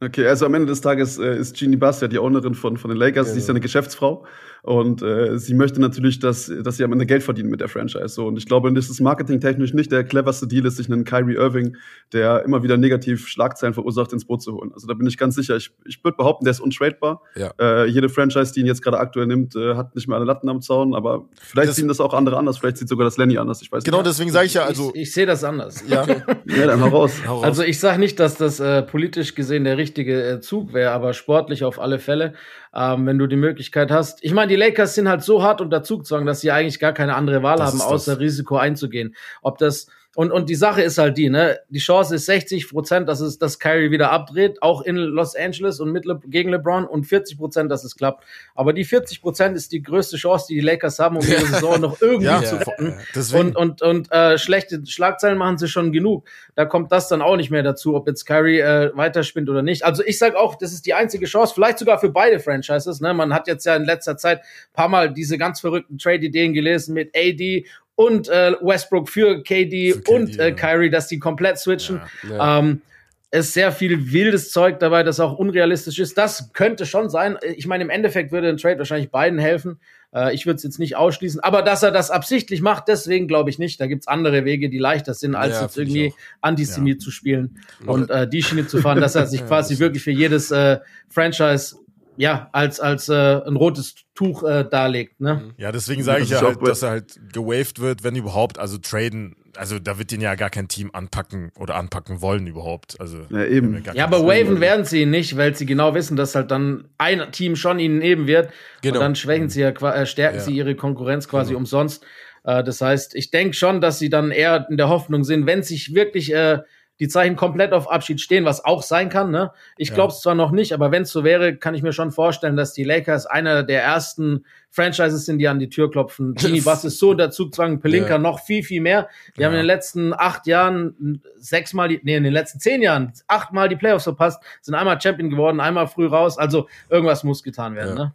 Okay, 0.00 0.26
also 0.26 0.44
am 0.44 0.52
Ende 0.52 0.66
des 0.66 0.82
Tages 0.82 1.18
äh, 1.18 1.38
ist 1.38 1.56
Jeannie 1.56 1.76
Buss 1.76 2.02
ja 2.02 2.08
die 2.08 2.18
Ownerin 2.18 2.54
von, 2.54 2.76
von 2.76 2.90
den 2.90 2.98
Lakers, 2.98 3.32
sie 3.32 3.38
ist 3.38 3.48
ja 3.48 3.52
eine 3.52 3.60
Geschäftsfrau 3.60 4.26
und 4.62 5.02
äh, 5.02 5.38
sie 5.38 5.54
möchte 5.54 5.80
natürlich, 5.80 6.18
dass, 6.18 6.52
dass 6.62 6.76
sie 6.76 6.84
am 6.84 6.92
Ende 6.92 7.06
Geld 7.06 7.22
verdienen 7.22 7.50
mit 7.50 7.60
der 7.60 7.68
Franchise. 7.68 8.08
So. 8.08 8.26
Und 8.26 8.36
ich 8.36 8.46
glaube, 8.46 8.72
das 8.72 8.88
ist 8.90 9.00
marketingtechnisch 9.00 9.74
nicht 9.74 9.92
der 9.92 10.04
cleverste 10.04 10.46
Deal 10.46 10.66
ist, 10.66 10.76
sich 10.76 10.90
einen 10.90 11.04
Kyrie 11.04 11.34
Irving, 11.34 11.76
der 12.12 12.42
immer 12.44 12.62
wieder 12.62 12.76
negativ 12.76 13.28
Schlagzeilen 13.28 13.74
verursacht, 13.74 14.12
ins 14.12 14.24
Boot 14.24 14.42
zu 14.42 14.54
holen. 14.54 14.72
Also 14.72 14.86
da 14.86 14.94
bin 14.94 15.06
ich 15.06 15.16
ganz 15.18 15.34
sicher. 15.34 15.56
Ich, 15.56 15.70
ich 15.84 16.02
würde 16.02 16.16
behaupten, 16.16 16.44
der 16.44 16.52
ist 16.52 16.60
untradebar. 16.60 17.22
Ja. 17.36 17.52
Äh, 17.60 17.86
jede 17.86 18.08
Franchise, 18.08 18.52
die 18.52 18.60
ihn 18.60 18.66
jetzt 18.66 18.82
gerade 18.82 18.98
aktuell 18.98 19.26
nimmt, 19.26 19.54
äh, 19.56 19.74
hat 19.74 19.94
nicht 19.94 20.08
mehr 20.08 20.16
alle 20.16 20.26
Latten 20.26 20.48
am 20.48 20.60
Zaun, 20.60 20.94
aber 20.94 21.28
vielleicht 21.40 21.68
Das- 21.68 21.76
sehen 21.76 21.88
das 21.88 22.00
auch 22.00 22.14
andere 22.14 22.36
anders, 22.36 22.58
vielleicht 22.58 22.78
sieht 22.78 22.88
sogar 22.88 23.04
das 23.04 23.16
Lenny 23.18 23.38
anders, 23.38 23.62
ich 23.62 23.70
weiß 23.70 23.84
Genau 23.84 23.98
nicht. 23.98 24.08
deswegen 24.08 24.30
sage 24.30 24.46
ich 24.46 24.54
ja, 24.54 24.64
also, 24.64 24.90
ich, 24.94 25.02
ich 25.02 25.12
sehe 25.12 25.26
das 25.26 25.44
anders. 25.44 25.84
ja, 25.88 26.04
Ja, 26.46 26.66
dann 26.66 26.80
hau 26.80 26.88
raus. 26.88 27.12
hau 27.26 27.36
raus. 27.36 27.44
Also 27.44 27.62
ich 27.62 27.78
sage 27.78 27.98
nicht, 27.98 28.18
dass 28.20 28.36
das 28.36 28.60
äh, 28.60 28.82
politisch 28.82 29.34
gesehen 29.34 29.64
der 29.64 29.76
richtige 29.76 30.22
äh, 30.22 30.40
Zug 30.40 30.72
wäre, 30.72 30.90
aber 30.92 31.12
sportlich 31.12 31.64
auf 31.64 31.80
alle 31.80 31.98
Fälle, 31.98 32.34
ähm, 32.76 33.06
wenn 33.06 33.18
du 33.18 33.26
die 33.26 33.36
Möglichkeit 33.36 33.90
hast. 33.90 34.22
Ich 34.22 34.34
meine, 34.34 34.48
die 34.48 34.56
Lakers 34.56 34.94
sind 34.94 35.08
halt 35.08 35.22
so 35.22 35.42
hart 35.42 35.60
unter 35.62 35.82
Zugzwang, 35.82 36.26
dass 36.26 36.42
sie 36.42 36.50
eigentlich 36.50 36.78
gar 36.78 36.92
keine 36.92 37.14
andere 37.14 37.42
Wahl 37.42 37.56
Das 37.56 37.68
haben, 37.68 37.76
ist 37.78 37.84
das. 37.84 37.92
außer 37.92 38.20
Risiko 38.20 38.56
einzugehen. 38.58 39.16
Ob 39.40 39.56
das 39.58 39.86
und, 40.16 40.32
und 40.32 40.48
die 40.48 40.54
Sache 40.54 40.80
ist 40.80 40.96
halt 40.96 41.18
die, 41.18 41.28
ne? 41.28 41.58
Die 41.68 41.78
Chance 41.78 42.14
ist 42.14 42.24
60 42.24 42.70
Prozent, 42.70 43.06
dass 43.06 43.20
es, 43.20 43.38
dass 43.38 43.58
Kyrie 43.58 43.90
wieder 43.90 44.10
abdreht, 44.10 44.62
auch 44.62 44.80
in 44.80 44.96
Los 44.96 45.36
Angeles 45.36 45.78
und 45.78 45.92
mit 45.92 46.06
Le 46.06 46.18
gegen 46.26 46.50
LeBron 46.50 46.86
und 46.86 47.04
40 47.04 47.36
Prozent, 47.36 47.70
dass 47.70 47.84
es 47.84 47.96
klappt. 47.96 48.24
Aber 48.54 48.72
die 48.72 48.84
40 48.84 49.20
Prozent 49.20 49.56
ist 49.56 49.72
die 49.72 49.82
größte 49.82 50.16
Chance, 50.16 50.46
die 50.48 50.54
die 50.54 50.60
Lakers 50.62 50.98
haben, 50.98 51.18
um 51.18 51.26
ihre 51.26 51.44
Saison 51.44 51.78
noch 51.80 52.00
irgendwie 52.00 52.26
ja, 52.26 52.42
zu 52.42 52.56
Ja. 52.56 52.62
retten. 52.62 52.94
deswegen. 53.14 53.54
Und, 53.54 53.56
und, 53.56 53.82
und 53.82 54.10
äh, 54.10 54.38
schlechte 54.38 54.80
Schlagzeilen 54.86 55.36
machen 55.36 55.58
sie 55.58 55.68
schon 55.68 55.92
genug. 55.92 56.26
Da 56.54 56.64
kommt 56.64 56.92
das 56.92 57.08
dann 57.08 57.20
auch 57.20 57.36
nicht 57.36 57.50
mehr 57.50 57.62
dazu, 57.62 57.94
ob 57.94 58.08
jetzt 58.08 58.24
Kyrie 58.24 58.60
äh, 58.60 58.90
weiterspinnt 58.94 59.50
oder 59.50 59.62
nicht. 59.62 59.84
Also 59.84 60.02
ich 60.02 60.18
sag 60.18 60.34
auch, 60.34 60.54
das 60.54 60.72
ist 60.72 60.86
die 60.86 60.94
einzige 60.94 61.26
Chance, 61.26 61.52
vielleicht 61.54 61.78
sogar 61.78 61.98
für 61.98 62.08
beide 62.08 62.40
Franchises. 62.40 63.02
Ne? 63.02 63.12
Man 63.12 63.34
hat 63.34 63.48
jetzt 63.48 63.66
ja 63.66 63.76
in 63.76 63.84
letzter 63.84 64.16
Zeit 64.16 64.40
paar 64.72 64.88
Mal 64.88 65.12
diese 65.12 65.36
ganz 65.36 65.60
verrückten 65.60 65.98
Trade-Ideen 65.98 66.54
gelesen 66.54 66.94
mit 66.94 67.14
AD 67.14 67.66
und 67.96 68.28
äh, 68.28 68.52
Westbrook 68.60 69.08
für 69.08 69.42
KD, 69.42 69.92
Für 69.92 70.00
KD, 70.00 70.12
und 70.12 70.38
äh, 70.38 70.48
ja. 70.48 70.54
Kyrie, 70.54 70.90
dass 70.90 71.08
die 71.08 71.18
komplett 71.18 71.58
switchen. 71.58 72.00
Ja. 72.28 72.36
Ja. 72.36 72.58
Ähm, 72.60 72.82
es 73.30 73.48
ist 73.48 73.54
sehr 73.54 73.72
viel 73.72 74.12
wildes 74.12 74.50
Zeug 74.50 74.78
dabei, 74.78 75.02
das 75.02 75.18
auch 75.18 75.36
unrealistisch 75.36 75.98
ist. 75.98 76.16
Das 76.16 76.52
könnte 76.52 76.86
schon 76.86 77.10
sein. 77.10 77.36
Ich 77.56 77.66
meine, 77.66 77.82
im 77.82 77.90
Endeffekt 77.90 78.30
würde 78.30 78.48
ein 78.48 78.56
Trade 78.56 78.78
wahrscheinlich 78.78 79.10
beiden 79.10 79.38
helfen. 79.38 79.80
Äh, 80.14 80.34
ich 80.34 80.46
würde 80.46 80.56
es 80.56 80.62
jetzt 80.62 80.78
nicht 80.78 80.96
ausschließen. 80.96 81.40
Aber 81.40 81.62
dass 81.62 81.82
er 81.82 81.90
das 81.90 82.10
absichtlich 82.10 82.62
macht, 82.62 82.84
deswegen 82.88 83.26
glaube 83.26 83.50
ich 83.50 83.58
nicht. 83.58 83.80
Da 83.80 83.86
gibt's 83.86 84.06
andere 84.06 84.44
Wege, 84.44 84.70
die 84.70 84.78
leichter 84.78 85.12
sind, 85.12 85.34
als 85.34 85.54
Ja, 85.54 85.62
jetzt 85.62 85.76
irgendwie. 85.76 86.14
Antisemit 86.40 87.02
zu 87.02 87.10
spielen 87.10 87.58
und 87.84 88.10
äh, 88.10 88.28
die 88.28 88.42
Schiene 88.42 88.66
zu 88.66 88.78
fahren, 88.78 89.00
dass 89.00 89.16
er 89.16 89.26
sich 89.26 89.44
quasi 89.46 89.78
wirklich 89.78 90.02
für 90.02 90.12
jedes 90.12 90.50
äh, 90.50 90.78
Franchise 91.08 91.76
ja 92.16 92.48
als 92.52 92.80
als 92.80 93.08
äh, 93.08 93.14
ein 93.46 93.56
rotes 93.56 93.94
Tuch 94.14 94.42
äh, 94.42 94.64
darlegt. 94.68 95.20
Ne? 95.20 95.54
Ja, 95.58 95.72
deswegen 95.72 96.02
sage 96.02 96.22
ich 96.22 96.30
Das 96.30 96.40
ja 96.40 96.46
halt, 96.46 96.60
bei- 96.60 96.66
dass 96.68 96.82
er 96.82 96.90
halt 96.90 97.20
gewaved 97.32 97.80
wird, 97.80 98.02
wenn 98.04 98.16
überhaupt. 98.16 98.58
Also 98.58 98.78
traden, 98.78 99.36
also 99.56 99.78
da 99.78 99.98
wird 99.98 100.10
den 100.10 100.20
ja 100.20 100.34
gar 100.34 100.50
kein 100.50 100.68
Team 100.68 100.90
anpacken 100.92 101.50
oder 101.58 101.74
anpacken 101.76 102.20
wollen 102.22 102.46
überhaupt. 102.46 103.00
Also 103.00 103.18
Ja, 103.30 103.44
eben. 103.44 103.82
gar 103.82 103.94
Ja, 103.94 104.04
aber 104.04 104.22
waven 104.26 104.60
werden 104.60 104.84
sie 104.84 105.02
ihn 105.02 105.10
nicht, 105.10 105.36
weil 105.36 105.54
sie 105.54 105.66
genau 105.66 105.94
wissen, 105.94 106.16
dass 106.16 106.34
halt 106.34 106.50
dann 106.50 106.88
ein 106.98 107.30
Team 107.32 107.56
schon 107.56 107.78
ihnen 107.78 107.98
nehmen 107.98 108.26
wird. 108.26 108.50
Genau. 108.82 108.94
Und 108.96 109.00
dann 109.00 109.16
schwächen 109.16 109.48
sie 109.48 109.60
ja, 109.60 109.70
äh, 109.70 110.06
stärken 110.06 110.38
Ja. 110.38 110.42
sie 110.42 110.56
ihre 110.56 110.74
Konkurrenz 110.74 111.28
quasi 111.28 111.54
umsonst. 111.54 112.04
Äh, 112.44 112.64
das 112.64 112.80
heißt, 112.80 113.14
ich 113.14 113.30
denke 113.30 113.54
schon, 113.54 113.80
dass 113.80 113.98
sie 113.98 114.08
dann 114.08 114.30
eher 114.30 114.66
in 114.70 114.76
der 114.76 114.88
Hoffnung 114.88 115.24
sind, 115.24 115.46
wenn 115.46 115.62
sich 115.62 115.94
wirklich 115.94 116.32
äh, 116.32 116.60
die 116.98 117.08
Zeichen 117.08 117.36
komplett 117.36 117.72
auf 117.72 117.90
Abschied 117.90 118.20
stehen, 118.20 118.44
was 118.44 118.64
auch 118.64 118.82
sein 118.82 119.08
kann. 119.10 119.30
Ne? 119.30 119.52
Ich 119.76 119.92
glaube 119.92 120.12
es 120.12 120.20
zwar 120.20 120.34
noch 120.34 120.50
nicht, 120.50 120.72
aber 120.72 120.90
wenn 120.92 121.02
es 121.02 121.10
so 121.10 121.24
wäre, 121.24 121.56
kann 121.56 121.74
ich 121.74 121.82
mir 121.82 121.92
schon 121.92 122.10
vorstellen, 122.10 122.56
dass 122.56 122.72
die 122.72 122.84
Lakers 122.84 123.26
einer 123.26 123.62
der 123.62 123.82
ersten 123.82 124.44
Franchises 124.70 125.26
sind, 125.26 125.38
die 125.38 125.48
an 125.48 125.58
die 125.58 125.68
Tür 125.68 125.90
klopfen. 125.90 126.34
Genie 126.36 126.62
Bass 126.62 126.84
ist 126.84 126.98
so 126.98 127.10
unter 127.10 127.30
Zugzwang, 127.30 127.80
Pelinka 127.80 128.10
Ja. 128.10 128.18
noch 128.18 128.40
viel, 128.40 128.62
viel 128.62 128.80
mehr. 128.80 129.08
Die 129.38 129.44
haben 129.44 129.52
in 129.52 129.58
den 129.58 129.66
letzten 129.66 130.14
acht 130.14 130.46
Jahren 130.46 131.22
sechsmal, 131.36 131.88
die, 131.88 132.00
nee, 132.02 132.16
in 132.16 132.24
den 132.24 132.32
letzten 132.32 132.60
zehn 132.60 132.80
Jahren 132.80 133.12
achtmal 133.26 133.68
die 133.68 133.76
Playoffs 133.76 134.04
verpasst, 134.04 134.42
sind 134.62 134.74
einmal 134.74 135.00
Champion 135.00 135.28
geworden, 135.30 135.60
einmal 135.60 135.86
früh 135.88 136.06
raus. 136.06 136.38
Also 136.38 136.68
irgendwas 136.88 137.24
muss 137.24 137.42
getan 137.42 137.74
werden. 137.74 137.96
Ja. 137.96 138.04
Ne? 138.04 138.14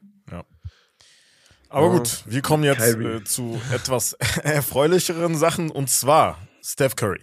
Aber 1.69 1.87
Ja. 1.87 1.93
gut, 1.99 2.23
wir 2.25 2.41
kommen 2.41 2.63
jetzt 2.63 2.95
äh, 2.95 3.23
zu 3.23 3.61
etwas 3.73 4.13
erfreulicheren 4.43 5.35
Sachen 5.35 5.69
und 5.71 5.89
zwar 5.89 6.37
Steph 6.61 6.95
Curry. 6.97 7.21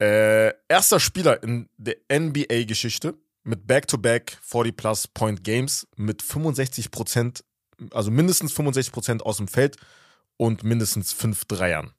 Äh, 0.00 0.52
erster 0.68 1.00
Spieler 1.00 1.42
in 1.42 1.68
der 1.76 1.96
NBA-Geschichte 2.10 3.14
mit 3.42 3.66
Back-to-Back 3.66 4.38
40-plus 4.48 5.08
Point 5.08 5.42
Games 5.42 5.86
mit 5.96 6.22
65 6.22 6.90
Prozent, 6.90 7.44
also 7.90 8.10
mindestens 8.10 8.52
65 8.52 8.92
Prozent 8.92 9.22
aus 9.26 9.38
dem 9.38 9.48
Feld 9.48 9.76
und 10.36 10.62
mindestens 10.62 11.12
fünf 11.12 11.44
Dreiern. 11.46 11.92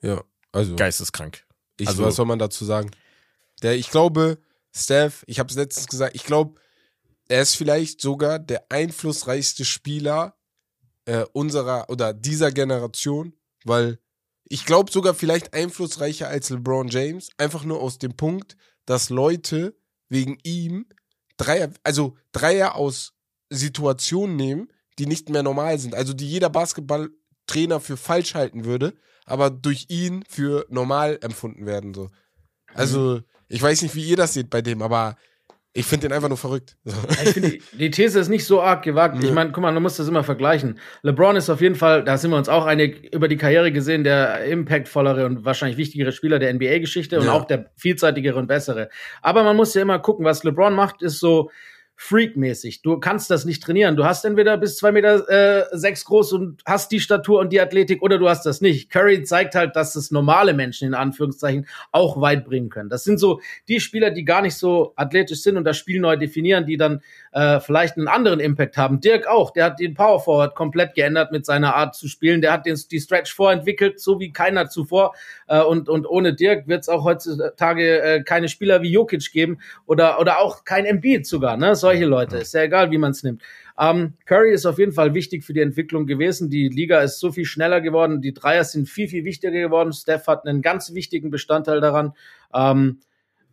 ja, 0.00 0.22
also 0.52 0.74
Geisteskrank. 0.76 1.44
ich, 1.78 1.88
also- 1.88 2.04
was 2.04 2.16
soll 2.16 2.26
man 2.26 2.38
dazu 2.38 2.64
sagen? 2.64 2.90
Der, 3.62 3.76
ich 3.76 3.90
glaube, 3.90 4.38
Steph, 4.74 5.22
ich 5.26 5.38
habe 5.38 5.50
es 5.50 5.56
letztens 5.56 5.86
gesagt, 5.88 6.14
ich 6.14 6.24
glaube, 6.24 6.58
er 7.28 7.42
ist 7.42 7.56
vielleicht 7.56 8.00
sogar 8.00 8.38
der 8.38 8.64
einflussreichste 8.70 9.64
Spieler 9.64 10.36
äh, 11.04 11.24
unserer 11.32 11.90
oder 11.90 12.14
dieser 12.14 12.50
Generation, 12.50 13.34
weil 13.64 13.98
ich 14.52 14.66
glaube 14.66 14.90
sogar 14.90 15.14
vielleicht 15.14 15.54
einflussreicher 15.54 16.28
als 16.28 16.50
LeBron 16.50 16.88
James, 16.88 17.30
einfach 17.38 17.64
nur 17.64 17.80
aus 17.80 17.98
dem 17.98 18.16
Punkt, 18.16 18.56
dass 18.84 19.08
Leute 19.08 19.78
wegen 20.08 20.38
ihm 20.42 20.86
Dreier, 21.36 21.70
also 21.84 22.16
Dreier 22.32 22.74
aus 22.74 23.14
Situationen 23.48 24.34
nehmen, 24.34 24.72
die 24.98 25.06
nicht 25.06 25.28
mehr 25.28 25.44
normal 25.44 25.78
sind, 25.78 25.94
also 25.94 26.12
die 26.12 26.28
jeder 26.28 26.50
Basketballtrainer 26.50 27.78
für 27.78 27.96
falsch 27.96 28.34
halten 28.34 28.64
würde, 28.64 28.94
aber 29.24 29.50
durch 29.50 29.86
ihn 29.88 30.24
für 30.28 30.66
normal 30.68 31.18
empfunden 31.22 31.64
werden 31.64 31.94
so. 31.94 32.10
Also, 32.74 33.20
ich 33.48 33.62
weiß 33.62 33.82
nicht, 33.82 33.94
wie 33.94 34.08
ihr 34.08 34.16
das 34.16 34.34
seht 34.34 34.50
bei 34.50 34.62
dem, 34.62 34.82
aber 34.82 35.16
Ich 35.72 35.86
finde 35.86 36.08
den 36.08 36.14
einfach 36.16 36.28
nur 36.28 36.36
verrückt. 36.36 36.76
So. 36.84 36.96
Ich 37.22 37.30
finde, 37.30 37.50
die, 37.50 37.62
die 37.72 37.90
These 37.92 38.18
ist 38.18 38.28
nicht 38.28 38.44
so 38.44 38.60
arg 38.60 38.82
gewagt. 38.82 39.22
Ich 39.22 39.30
meine, 39.30 39.52
guck 39.52 39.62
mal, 39.62 39.72
du 39.72 39.78
musst 39.78 40.00
das 40.00 40.08
immer 40.08 40.24
vergleichen. 40.24 40.80
LeBron 41.02 41.36
ist 41.36 41.48
auf 41.48 41.60
jeden 41.60 41.76
Fall, 41.76 42.02
da 42.02 42.18
sind 42.18 42.32
wir 42.32 42.38
uns 42.38 42.48
auch 42.48 42.66
einig, 42.66 43.14
über 43.14 43.28
die 43.28 43.36
Karriere 43.36 43.70
gesehen, 43.70 44.02
der 44.02 44.44
impactvollere 44.46 45.26
und 45.26 45.44
wahrscheinlich 45.44 45.76
wichtigere 45.78 46.10
Spieler 46.10 46.40
der 46.40 46.52
NBA-Geschichte 46.52 47.20
und 47.20 47.26
Ja. 47.26 47.32
auch 47.34 47.44
der 47.44 47.70
vielseitigere 47.76 48.36
und 48.36 48.48
bessere. 48.48 48.88
Aber 49.22 49.44
man 49.44 49.54
muss 49.54 49.72
ja 49.74 49.82
immer 49.82 50.00
gucken, 50.00 50.24
was 50.24 50.42
LeBron 50.42 50.74
macht, 50.74 51.02
ist 51.02 51.20
so 51.20 51.50
Freak-mäßig. 52.02 52.80
Du 52.80 52.98
kannst 52.98 53.30
das 53.30 53.44
nicht 53.44 53.62
trainieren. 53.62 53.94
Du 53.94 54.06
hast 54.06 54.24
entweder 54.24 54.56
bis 54.56 54.78
zwei 54.78 54.90
Meter 54.90 55.28
äh, 55.28 55.66
sechs 55.72 56.06
groß 56.06 56.32
und 56.32 56.62
hast 56.64 56.90
die 56.92 56.98
Statur 56.98 57.40
und 57.40 57.52
die 57.52 57.60
Athletik 57.60 58.00
oder 58.00 58.16
du 58.16 58.26
hast 58.26 58.46
das 58.46 58.62
nicht. 58.62 58.88
Curry 58.90 59.22
zeigt 59.22 59.54
halt, 59.54 59.76
dass 59.76 59.94
es 59.96 60.10
normale 60.10 60.54
Menschen 60.54 60.88
in 60.88 60.94
Anführungszeichen 60.94 61.66
auch 61.92 62.18
weit 62.18 62.46
bringen 62.46 62.70
können. 62.70 62.88
Das 62.88 63.04
sind 63.04 63.20
so 63.20 63.42
die 63.68 63.80
Spieler, 63.80 64.10
die 64.10 64.24
gar 64.24 64.40
nicht 64.40 64.54
so 64.54 64.94
athletisch 64.96 65.42
sind 65.42 65.58
und 65.58 65.64
das 65.64 65.76
Spiel 65.76 66.00
neu 66.00 66.16
definieren, 66.16 66.64
die 66.64 66.78
dann 66.78 67.02
äh, 67.32 67.60
vielleicht 67.60 67.98
einen 67.98 68.08
anderen 68.08 68.40
Impact 68.40 68.78
haben. 68.78 69.02
Dirk 69.02 69.26
auch, 69.26 69.50
der 69.50 69.66
hat 69.66 69.78
den 69.78 69.92
Power 69.92 70.20
Forward 70.20 70.54
komplett 70.54 70.94
geändert 70.94 71.32
mit 71.32 71.44
seiner 71.44 71.74
Art 71.74 71.94
zu 71.94 72.08
spielen. 72.08 72.40
Der 72.40 72.52
hat 72.54 72.64
den, 72.64 72.80
die 72.90 72.98
Stretch 73.00 73.34
vorentwickelt, 73.34 74.00
so 74.00 74.18
wie 74.18 74.32
keiner 74.32 74.70
zuvor. 74.70 75.14
Äh, 75.48 75.60
und, 75.60 75.90
und 75.90 76.08
ohne 76.08 76.32
Dirk 76.32 76.66
wird 76.66 76.80
es 76.80 76.88
auch 76.88 77.04
heutzutage 77.04 78.00
äh, 78.00 78.22
keine 78.22 78.48
Spieler 78.48 78.80
wie 78.80 78.90
Jokic 78.90 79.30
geben 79.32 79.58
oder, 79.84 80.18
oder 80.18 80.40
auch 80.40 80.64
kein 80.64 80.86
Embiid 80.86 81.26
sogar, 81.26 81.58
ne? 81.58 81.76
Solche 81.90 82.04
Leute. 82.04 82.36
Ist 82.38 82.54
ja 82.54 82.62
egal, 82.62 82.90
wie 82.90 82.98
man 82.98 83.10
es 83.10 83.22
nimmt. 83.22 83.42
Ähm, 83.78 84.14
Curry 84.26 84.52
ist 84.52 84.66
auf 84.66 84.78
jeden 84.78 84.92
Fall 84.92 85.14
wichtig 85.14 85.44
für 85.44 85.52
die 85.52 85.60
Entwicklung 85.60 86.06
gewesen. 86.06 86.48
Die 86.50 86.68
Liga 86.68 87.00
ist 87.00 87.18
so 87.18 87.32
viel 87.32 87.44
schneller 87.44 87.80
geworden. 87.80 88.20
Die 88.20 88.32
Dreier 88.32 88.62
sind 88.64 88.88
viel, 88.88 89.08
viel 89.08 89.24
wichtiger 89.24 89.52
geworden. 89.52 89.92
Steph 89.92 90.26
hat 90.26 90.46
einen 90.46 90.62
ganz 90.62 90.94
wichtigen 90.94 91.30
Bestandteil 91.30 91.80
daran. 91.80 92.12
Ähm, 92.54 93.00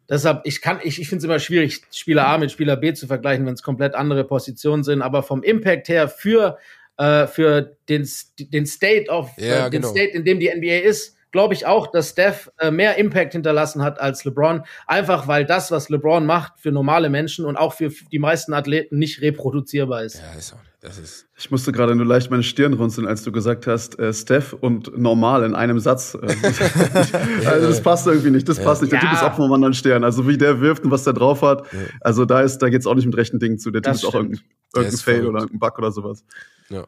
Deshalb, 0.09 0.41
ich 0.45 0.61
kann, 0.61 0.79
ich, 0.83 1.01
ich 1.01 1.09
finde 1.09 1.19
es 1.19 1.23
immer 1.25 1.39
schwierig, 1.39 1.81
Spieler 1.91 2.27
A 2.27 2.37
mit 2.37 2.49
Spieler 2.49 2.77
B 2.77 2.93
zu 2.93 3.07
vergleichen, 3.07 3.45
wenn 3.45 3.55
es 3.55 3.61
komplett 3.61 3.93
andere 3.93 4.23
Positionen 4.23 4.83
sind. 4.83 5.01
Aber 5.01 5.21
vom 5.21 5.43
Impact 5.43 5.89
her 5.89 6.07
für, 6.07 6.57
äh, 6.97 7.27
für 7.27 7.75
den, 7.89 8.07
den 8.39 8.65
State 8.65 9.09
of, 9.09 9.31
Ja, 9.37 9.67
äh, 9.67 9.69
den 9.69 9.81
genau. 9.81 9.91
State, 9.91 10.11
in 10.11 10.23
dem 10.23 10.39
die 10.39 10.49
NBA 10.49 10.87
ist, 10.87 11.16
glaube 11.31 11.53
ich 11.53 11.65
auch, 11.65 11.87
dass 11.91 12.09
Steph 12.11 12.49
äh, 12.59 12.71
mehr 12.71 12.97
Impact 12.97 13.33
hinterlassen 13.33 13.83
hat 13.83 13.99
als 13.99 14.23
LeBron. 14.25 14.63
Einfach 14.85 15.27
weil 15.27 15.45
das, 15.45 15.71
was 15.71 15.89
LeBron 15.89 16.25
macht 16.25 16.53
für 16.59 16.71
normale 16.71 17.09
Menschen 17.09 17.45
und 17.45 17.57
auch 17.57 17.73
für 17.73 17.89
die 18.11 18.19
meisten 18.19 18.53
Athleten 18.53 18.97
nicht 18.97 19.21
reproduzierbar 19.21 20.03
ist. 20.03 20.15
Ja, 20.21 20.37
ist 20.37 20.53
auch, 20.53 20.57
das 20.79 20.97
ist. 20.97 21.27
Ich 21.35 21.51
musste 21.51 21.71
gerade 21.71 21.95
nur 21.95 22.05
leicht 22.05 22.31
meine 22.31 22.43
Stirn 22.43 22.73
runzeln, 22.73 23.07
als 23.07 23.23
du 23.23 23.31
gesagt 23.31 23.67
hast, 23.67 23.99
äh, 23.99 24.13
Steph 24.13 24.53
und 24.53 24.97
normal 24.97 25.43
in 25.43 25.53
einem 25.55 25.79
Satz. 25.79 26.17
Äh, 26.27 27.45
also 27.45 27.67
das 27.67 27.81
passt 27.81 28.07
irgendwie 28.07 28.31
nicht. 28.31 28.47
Das 28.49 28.59
passt 28.59 28.81
nicht. 28.81 28.91
Der 28.91 28.99
Ja. 28.99 29.05
Typ 29.09 29.13
ist 29.17 29.23
auch 29.23 29.35
vom 29.35 29.51
anderen 29.51 29.73
Stern. 29.73 30.03
Also 30.03 30.27
wie 30.27 30.37
der 30.37 30.61
wirft 30.61 30.83
und 30.83 30.91
was 30.91 31.03
der 31.03 31.13
drauf 31.13 31.41
hat. 31.41 31.63
Also 32.01 32.25
da 32.25 32.41
ist, 32.41 32.59
da 32.59 32.69
geht's 32.69 32.87
auch 32.87 32.95
nicht 32.95 33.05
mit 33.05 33.15
rechten 33.17 33.39
Dingen 33.39 33.59
zu. 33.59 33.71
Der 33.71 33.81
Typ 33.81 33.91
Das 33.93 33.97
ist 34.01 34.05
auch 34.05 34.09
stimmt. 34.09 34.23
irgendein, 34.23 34.43
Der 34.75 34.81
irgendein 34.81 34.93
ist 34.93 35.01
Fail 35.03 35.13
verrückt. 35.15 35.29
oder 35.29 35.39
irgendein 35.41 35.59
Bug 35.59 35.77
oder 35.77 35.91
sowas. 35.91 36.23
Ja. 36.69 36.85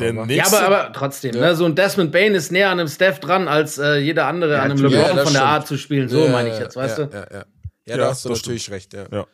Der 0.00 0.10
Aber- 0.10 0.20
Ja, 0.20 0.26
nächste, 0.26 0.60
aber, 0.64 0.84
aber 0.84 0.92
trotzdem, 0.92 1.34
Ja. 1.34 1.40
ne? 1.40 1.56
so 1.56 1.64
ein 1.64 1.74
Desmond 1.74 2.10
Bain 2.12 2.34
ist 2.34 2.50
näher 2.50 2.70
an 2.70 2.80
einem 2.80 2.88
Steph 2.88 3.20
dran 3.20 3.46
als 3.48 3.78
äh, 3.78 3.96
jeder 3.98 4.26
andere 4.26 4.60
an 4.60 4.70
einem. 4.72 4.78
LeBron 4.82 4.92
Ja, 5.00 5.06
von 5.08 5.16
der 5.16 5.26
stimmt. 5.26 5.38
Art 5.38 5.66
zu 5.66 5.76
spielen. 5.78 6.08
So 6.08 6.24
Ja, 6.24 6.32
meine 6.32 6.48
ich 6.48 6.54
ja, 6.56 6.62
jetzt, 6.62 6.76
weißt 6.76 6.98
ja, 6.98 7.04
du? 7.06 7.16
Ja, 7.16 7.22
ja. 7.30 7.38
ja 7.38 7.44
Ja, 7.86 7.96
da 7.96 8.06
hast 8.10 8.24
du 8.24 8.30
natürlich 8.30 8.70
recht, 8.70 8.92
ja. 8.94 9.06
Ja. 9.12 9.26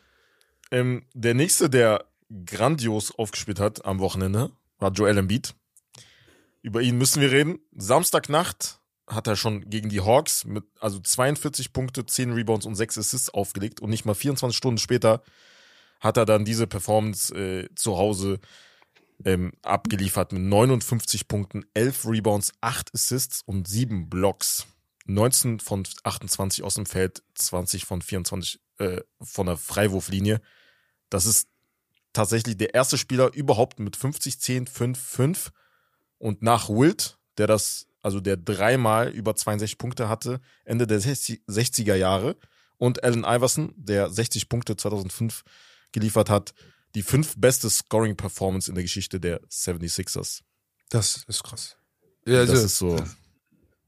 ähm, 0.71 1.05
der 1.15 1.35
nächste, 1.35 1.71
der 1.71 2.05
grandios 2.45 3.17
aufgespielt 3.17 3.61
hat 3.61 3.85
am 3.85 4.01
Wochenende, 4.01 4.51
war 4.79 4.91
Joel 4.93 5.17
Embiid. 5.19 5.55
Über 6.63 6.81
ihn 6.83 6.99
müssen 6.99 7.21
wir 7.21 7.31
reden. 7.31 7.61
Samstagnacht 7.77 8.81
hat 9.07 9.29
er 9.29 9.37
schon 9.37 9.71
gegen 9.71 9.89
die 9.89 10.01
Hawks 10.01 10.45
mit 10.45 10.65
also 10.81 10.99
42 10.99 11.73
Punkte, 11.73 12.05
10 12.05 12.33
Rebounds 12.33 12.67
und 12.67 12.75
6 12.75 12.99
Assists 12.99 13.31
aufgelegt 13.31 13.81
und 13.81 13.91
nicht 13.91 14.05
mal 14.05 14.15
24 14.15 14.57
Stunden 14.57 14.79
später 14.79 15.23
hat 16.01 16.17
er 16.17 16.27
dann 16.27 16.45
diese 16.45 16.67
Performance 16.67 17.33
äh, 17.35 17.69
zu 17.77 17.97
Hause 17.97 18.41
ähm, 19.25 19.53
abgeliefert 19.63 20.33
mit 20.33 20.43
59 20.43 21.29
Punkten, 21.29 21.65
11 21.75 22.07
Rebounds, 22.07 22.53
8 22.61 22.95
Assists 22.95 23.43
und 23.47 23.69
7 23.69 24.09
Blocks. 24.09 24.67
19 25.07 25.61
von 25.61 25.85
28 26.03 26.65
aus 26.65 26.75
dem 26.75 26.87
Feld, 26.87 27.23
20 27.35 27.85
von 27.85 28.03
24 28.03 28.61
äh, 28.79 29.01
von 29.23 29.47
der 29.47 29.57
Freiwurflinie. 29.57 30.41
Das 31.11 31.27
ist 31.27 31.49
tatsächlich 32.13 32.57
der 32.57 32.75
erste 32.75 32.99
Spieler 32.99 33.33
überhaupt 33.33 33.79
mit 33.79 33.97
50, 33.97 34.41
10, 34.41 34.67
5, 34.67 34.99
5 34.99 35.53
und 36.19 36.43
nach 36.43 36.69
Wilt, 36.69 37.19
der 37.39 37.47
das, 37.47 37.87
also 38.03 38.21
der 38.21 38.37
dreimal 38.37 39.11
über 39.11 39.37
62 39.37 39.79
Punkte 39.79 40.09
hatte, 40.09 40.41
Ende 40.65 40.87
der 40.87 41.01
60, 41.01 41.43
60er 41.49 41.95
Jahre 41.95 42.37
und 42.79 43.05
Allen 43.05 43.25
Iverson, 43.25 43.73
der 43.77 44.11
60 44.11 44.49
Punkte 44.49 44.77
2005 44.77 45.45
geliefert 45.93 46.31
hat, 46.31 46.55
die 46.95 47.03
fünf 47.03 47.35
beste 47.37 47.69
Scoring 47.71 48.17
Performance 48.17 48.71
in 48.71 48.75
der 48.75 48.85
Geschichte 48.85 49.21
der 49.21 49.41
76ers. 49.49 50.41
Das 50.89 51.25
ist 51.29 51.43
krass. 51.43 51.77
Ja, 52.27 52.45
das 52.47 52.63
ist 52.65 52.79
so. 52.79 52.97
Das 52.97 53.09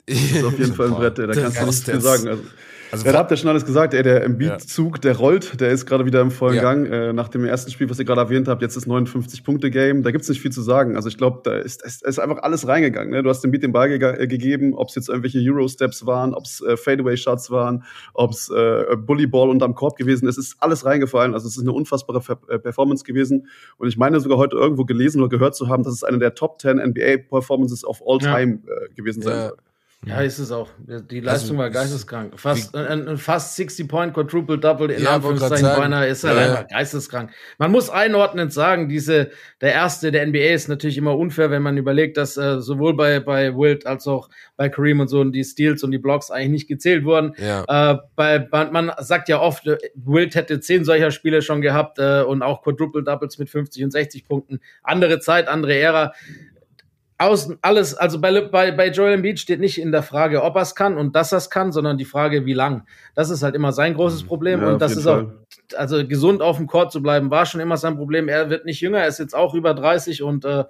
ist 0.07 0.45
auf 0.45 0.59
jeden 0.59 0.75
Fall 0.75 0.87
ein 0.89 0.95
Brett, 0.95 1.19
da 1.19 1.27
kannst 1.27 1.59
du 1.61 1.65
nichts 1.67 1.87
jetzt- 1.87 2.03
sagen. 2.03 2.29
Also, 2.29 2.45
Also 2.91 3.05
ja, 3.07 3.13
da 3.13 3.19
habt 3.19 3.31
ihr 3.31 3.37
schon 3.37 3.49
alles 3.51 3.65
gesagt, 3.67 3.93
ey, 3.95 4.03
der 4.03 4.25
Embiid-Zug, 4.25 5.01
der 5.03 5.17
rollt, 5.17 5.61
der 5.61 5.71
ist 5.71 5.85
gerade 5.87 6.07
wieder 6.07 6.21
im 6.21 6.31
vollen 6.31 6.57
Ja. 6.57 6.63
Gang. 6.63 6.87
Äh, 6.87 7.13
nach 7.13 7.29
dem 7.29 7.45
ersten 7.45 7.71
Spiel, 7.71 7.89
was 7.91 7.99
ihr 7.99 8.05
gerade 8.05 8.21
erwähnt 8.23 8.49
habt, 8.49 8.63
jetzt 8.63 8.77
das 8.77 8.87
59-Punkte-Game, 8.87 10.03
da 10.03 10.11
gibt's 10.11 10.29
nicht 10.29 10.41
viel 10.41 10.53
zu 10.53 10.63
sagen. 10.63 10.97
Also 10.97 11.09
ich 11.09 11.17
glaube, 11.19 11.41
da 11.45 11.57
ist, 11.57 11.83
ist, 11.85 12.03
ist 12.05 12.19
einfach 12.19 12.39
alles 12.43 12.67
reingegangen. 12.67 13.11
Ne? 13.11 13.23
Du 13.23 13.29
hast 13.31 13.45
Embiid 13.45 13.63
den 13.63 13.73
Ball 13.73 13.89
gega- 13.89 14.19
äh, 14.19 14.27
gegeben, 14.27 14.75
ob 14.75 14.89
es 14.89 14.95
jetzt 14.95 15.09
irgendwelche 15.09 15.39
Euro-Steps 15.41 16.07
waren, 16.07 16.35
ob 16.35 16.45
es 16.45 16.61
äh, 16.63 16.77
Fadeaway-Shots 16.77 17.51
waren, 17.51 17.85
ob 18.15 18.31
es 18.33 18.49
äh, 18.51 18.97
Bullyball 18.97 19.51
unterm 19.51 19.75
Korb 19.75 19.97
gewesen 19.97 20.29
ist, 20.29 20.39
ist 20.39 20.57
alles 20.61 20.85
reingefallen. 20.85 21.35
Also 21.35 21.47
es 21.49 21.57
ist 21.57 21.63
eine 21.63 21.73
unfassbare 21.73 22.21
Ver 22.21 22.39
äh, 22.49 22.59
Performance 22.59 23.05
gewesen. 23.05 23.49
Und 23.77 23.89
ich 23.89 23.97
meine 23.97 24.21
sogar 24.21 24.39
heute 24.39 24.57
irgendwo 24.57 24.85
gelesen 24.85 25.21
oder 25.21 25.29
gehört 25.29 25.55
zu 25.55 25.69
haben, 25.69 25.83
dass 25.83 25.93
es 25.93 26.05
eine 26.05 26.19
der 26.19 26.35
Top 26.35 26.61
10 26.61 26.79
NBA-Performances 26.79 27.85
of 27.85 28.03
all 28.07 28.19
Ja. 28.23 28.37
time 28.37 28.61
äh, 28.67 28.95
gewesen 28.95 29.23
sein 29.23 29.35
Ja. 29.35 29.49
soll. 29.49 29.57
Ja, 30.07 30.21
ist 30.21 30.39
es 30.39 30.53
auch. 30.53 30.71
Die 30.79 31.19
Leistung 31.19 31.57
Also, 31.57 31.59
war 31.59 31.71
geisteskrank. 31.71 32.39
Fast, 32.39 32.75
ein, 32.77 33.09
ein 33.09 33.19
fast 33.19 33.57
60 33.57 33.89
Point 33.89 34.15
Quadruple 34.15 34.57
Double 34.57 34.91
in 34.93 35.03
Ja, 35.03 35.17
Anführungszeichen 35.17 35.67
beinahe 35.67 36.07
ist 36.07 36.23
Ja, 36.23 36.35
ja. 36.35 36.39
einfach 36.39 36.69
geisteskrank. 36.69 37.33
Man 37.59 37.73
muss 37.73 37.91
einordnend 37.91 38.53
sagen, 38.53 38.89
diese 38.89 39.31
der 39.61 39.73
erste 39.73 40.13
der 40.13 40.25
NBA 40.25 40.55
ist 40.55 40.69
natürlich 40.69 40.99
immer 40.99 41.17
unfair, 41.17 41.51
wenn 41.51 41.63
man 41.63 41.77
überlegt, 41.77 42.17
dass 42.17 42.37
äh, 42.37 42.61
sowohl 42.61 42.95
bei 42.95 43.19
bei 43.19 43.57
Wilt 43.57 43.87
als 43.87 44.07
auch 44.07 44.31
bei 44.57 44.69
Kareem 44.69 45.01
und 45.01 45.09
so 45.09 45.25
die 45.25 45.43
Steals 45.43 45.83
und 45.83 45.91
die 45.91 45.99
Blocks 45.99 46.31
eigentlich 46.31 46.51
nicht 46.51 46.69
gezählt 46.69 47.05
wurden. 47.05 47.35
Ja. 47.37 47.65
Äh, 47.93 47.99
bei, 48.15 48.47
man, 48.71 48.93
sagt 48.99 49.29
ja 49.29 49.41
oft, 49.41 49.67
äh, 49.67 49.79
Wilt 49.97 50.37
hätte 50.37 50.61
zehn 50.61 50.85
solcher 50.85 51.11
Spiele 51.11 51.43
schon 51.43 51.61
gehabt 51.61 51.99
äh, 51.99 52.23
und 52.23 52.43
auch 52.43 52.63
Quadruple 52.63 53.03
Doubles 53.03 53.39
mit 53.39 53.51
50 53.51 53.83
und 53.83 53.91
60 53.91 54.29
Punkten. 54.29 54.61
Andere 54.85 55.19
Zeit, 55.19 55.49
andere 55.49 55.77
Ära. 55.77 56.13
Außen, 57.21 57.59
alles, 57.63 57.95
also 57.95 58.21
bei, 58.21 58.41
bei, 58.43 58.71
bei 58.71 58.91
Joel 58.91 59.15
Embiid 59.15 59.41
steht 59.41 59.59
nicht 59.59 59.81
in 59.81 59.91
der 59.91 60.05
Frage, 60.05 60.45
ob 60.45 60.55
er 60.55 60.63
es 60.63 60.77
kann 60.77 60.97
und 60.97 61.17
dass 61.17 61.33
er 61.33 61.39
es 61.39 61.51
kann, 61.51 61.73
sondern 61.73 61.99
die 61.99 62.05
Frage, 62.05 62.47
wie 62.47 62.53
lang. 62.53 62.87
Das 63.17 63.29
ist 63.29 63.43
halt 63.43 63.57
immer 63.57 63.73
sein 63.73 63.95
großes 63.95 64.23
Problem 64.23 64.63
Ja, 64.63 64.69
und 64.69 64.81
das 64.81 64.97
ist 64.97 65.03
Fall. 65.03 65.25
auch, 65.25 65.77
also 65.77 66.07
gesund 66.07 66.43
auf 66.43 66.59
dem 66.59 66.69
Court 66.69 66.93
zu 66.93 67.03
bleiben, 67.03 67.31
war 67.31 67.45
schon 67.45 67.61
immer 67.61 67.77
sein 67.77 67.97
Problem. 67.97 68.29
Er 68.29 68.51
wird 68.51 68.65
nicht 68.65 68.81
jünger, 68.81 69.01
er 69.01 69.09
ist 69.09 69.19
jetzt 69.19 69.35
auch 69.35 69.55
über 69.55 69.75
30 69.75 70.23
und 70.23 70.45
äh, 70.45 70.65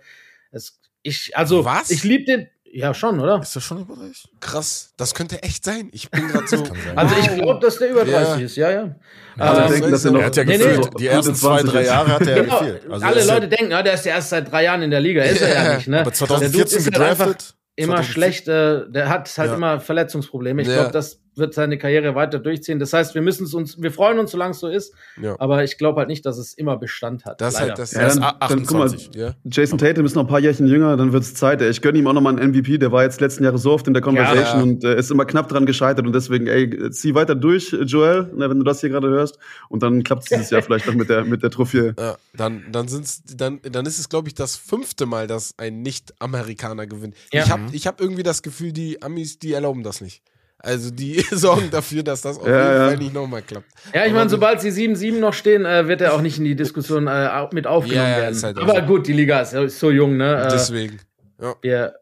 es, 0.51 0.81
ich, 1.03 1.37
also 1.37 1.67
Was? 1.67 1.91
ich 1.91 2.03
liebe 2.03 2.25
den, 2.25 2.49
ja 2.73 2.93
schon, 2.95 3.19
oder? 3.21 3.41
Ist 3.41 3.55
das 3.57 3.63
schon 3.65 3.81
über 3.81 3.95
30? 3.95 4.29
Krass. 4.41 4.93
Das 4.97 5.15
könnte 5.15 5.43
echt 5.43 5.65
sein. 5.65 5.89
Ich 5.93 6.11
bin 6.11 6.29
gerade 6.29 6.47
so. 6.49 6.63
Also 6.97 7.15
ich 7.21 7.29
glaube, 7.35 7.61
dass 7.61 7.79
der 7.79 7.91
über 7.91 8.05
30 8.05 8.13
Ja. 8.13 8.37
ist, 8.37 8.57
ja, 8.57 8.71
ja. 8.71 8.95
Alle 9.39 9.65
Ähm, 9.67 9.73
denken, 9.73 9.91
dass 9.93 10.05
er 10.05 10.11
noch 10.13 10.21
Er 10.21 10.27
hat 10.27 10.37
ja 10.37 10.45
Nee, 10.45 10.59
gefühlt, 10.59 10.79
nee. 10.85 10.91
die 10.99 11.07
ersten 11.07 11.35
zwei, 11.35 11.59
20 11.61 11.71
drei. 11.73 11.85
Jahre 11.85 12.13
hat 12.13 12.21
er 12.23 12.37
ja 12.37 12.43
Genau, 12.43 12.59
gefehlt. 12.59 12.91
Also 12.91 13.07
alle 13.07 13.21
ist 13.21 13.29
ja- 13.29 13.35
Leute 13.35 13.49
denken, 13.49 13.71
ja, 13.71 13.83
der 13.83 13.95
ist 13.95 14.05
ja 14.05 14.13
erst 14.15 14.31
seit 14.31 14.51
drei 14.51 14.65
Jahren 14.65 14.83
in 14.83 14.91
der 14.91 15.01
Liga. 15.01 15.23
Ist 15.23 15.41
er 15.41 15.55
ja 15.55 15.75
nicht, 15.77 15.89
ne? 15.89 16.01
Aber 16.01 16.11
Der 16.11 16.19
Dude 16.19 16.67
2014 16.67 16.79
ist 16.79 16.85
halt 16.87 16.95
gedraftet. 16.95 17.55
Immer 17.77 17.95
2014 18.03 18.13
schlecht, 18.13 18.49
äh, 18.49 18.91
der 18.91 19.09
hat 19.09 19.29
halt 19.39 19.51
Ja. 19.51 19.55
immer 19.57 19.81
Verletzungsprobleme. 19.81 20.63
Ich 20.63 20.69
Ja. 20.69 20.75
glaube, 20.75 20.93
das 20.93 21.21
wird 21.39 21.55
seine 21.55 21.79
Karriere 21.79 22.15
weiter 22.15 22.39
durchziehen. 22.39 22.79
Das 22.79 22.93
heißt, 22.93 23.15
wir 23.15 23.23
müssen 23.23 23.45
es 23.45 23.55
uns, 23.55 23.81
wir 23.81 23.91
freuen 23.93 24.19
uns, 24.19 24.31
solange 24.33 24.51
es 24.53 24.59
so 24.61 24.69
ist, 24.69 24.93
Ja. 25.21 25.37
aber 25.39 25.65
ich 25.65 25.79
glaube 25.79 25.99
halt 26.01 26.09
nicht, 26.09 26.27
dass 26.27 26.39
es 26.39 26.55
immer 26.55 26.77
Bestand 26.77 27.25
hat. 27.25 27.41
Das 27.41 27.55
ist 27.55 27.61
Leider. 27.61 27.69
halt 27.71 27.79
das. 27.79 27.93
Ja, 27.93 28.07
ist 28.07 28.17
dann- 28.17 28.23
a- 28.25 28.49
dann 28.49 28.65
guck 28.67 28.79
mal, 28.79 28.85
28. 28.87 29.11
ja. 29.15 29.35
Jason 29.45 29.79
Tatum 29.79 30.05
ist 30.07 30.15
noch 30.15 30.25
ein 30.25 30.29
paar 30.29 30.41
Jährchen 30.41 30.67
jünger, 30.67 30.97
dann 30.97 31.13
wird's 31.13 31.35
Zeit. 31.35 31.63
Ey. 31.63 31.71
Ich 31.71 31.81
gönne 31.83 31.99
ihm 31.99 32.07
auch 32.07 32.13
noch 32.13 32.21
mal 32.21 32.31
einen 32.31 32.51
MVP, 32.53 32.79
der 32.79 32.93
war 32.93 33.03
jetzt 33.05 33.21
letzten 33.21 33.45
Jahre 33.45 33.59
so 33.59 33.73
oft 33.73 33.87
in 33.87 33.95
der 33.95 34.03
Conversation 34.03 34.57
Ja. 34.59 34.63
und 34.63 34.85
äh, 34.85 34.99
ist 34.99 35.11
immer 35.11 35.25
knapp 35.25 35.49
dran 35.49 35.67
gescheitert 35.67 36.07
und 36.07 36.13
deswegen, 36.15 36.47
ey, 36.47 36.91
zieh 36.91 37.15
weiter 37.15 37.35
durch, 37.35 37.73
Joel, 37.87 38.31
ne, 38.35 38.51
wenn 38.51 38.59
du 38.59 38.65
das 38.65 38.81
hier 38.81 38.91
gerade 38.91 39.09
hörst 39.09 39.39
und 39.69 39.83
dann 39.83 40.03
klappt's 40.03 40.27
dieses 40.29 40.51
Jahr 40.51 40.63
vielleicht 40.63 40.87
noch 40.87 40.95
mit 40.95 41.09
der 41.09 41.25
mit 41.25 41.43
der 41.43 41.51
Trophäe. 41.51 41.95
Ja, 41.99 42.17
dann, 42.35 42.65
dann, 42.73 42.89
sind's, 42.89 43.23
dann, 43.37 43.61
dann 43.63 43.87
ist 43.87 43.99
es, 43.99 44.09
glaube 44.09 44.29
ich, 44.29 44.35
das 44.35 44.57
fünfte 44.57 45.07
Mal, 45.07 45.27
dass 45.27 45.55
ein 45.59 45.83
Nicht-Amerikaner 45.83 46.87
gewinnt. 46.87 47.15
Ja. 47.33 47.45
Ich 47.45 47.51
habe 47.51 47.63
ich 47.73 47.87
hab 47.87 48.01
irgendwie 48.01 48.23
das 48.23 48.43
Gefühl, 48.43 48.73
die 48.73 49.03
Amis, 49.03 49.39
die 49.39 49.53
erlauben 49.53 49.83
das 49.83 50.01
nicht. 50.01 50.23
Also 50.61 50.91
die 50.91 51.21
sorgen 51.31 51.71
dafür, 51.71 52.03
dass 52.03 52.21
das 52.23 52.39
auf 52.39 52.47
Ja, 52.47 52.53
jeden 52.63 52.81
ja. 52.81 52.87
Fall 52.89 52.97
nicht 52.99 53.15
nochmal 53.15 53.43
klappt. 53.43 53.67
Ja, 53.95 54.07
ich 54.07 54.13
meine, 54.13 54.29
sobald 54.29 54.61
sie 54.61 54.71
7-7 54.71 55.19
noch 55.21 55.33
stehen, 55.35 55.65
äh, 55.65 55.87
wird 55.87 56.01
er 56.01 56.15
auch 56.15 56.21
nicht 56.21 56.39
in 56.39 56.45
die 56.45 56.57
Diskussion 56.57 57.07
äh, 57.07 57.47
mit 57.53 57.67
aufgenommen 57.67 58.05
Ja, 58.09 58.17
ja, 58.17 58.23
werden. 58.23 58.43
halt 58.43 58.59
aber 58.59 58.81
so. 58.81 58.87
gut, 58.87 59.07
die 59.07 59.13
Liga 59.13 59.41
ist, 59.41 59.53
ist 59.55 59.79
so 59.79 59.91
jung, 59.91 60.17
ne? 60.17 60.47
Äh, 60.47 60.49
Deswegen. 60.51 60.99
Ja. 61.41 61.55
wir, 61.63 61.95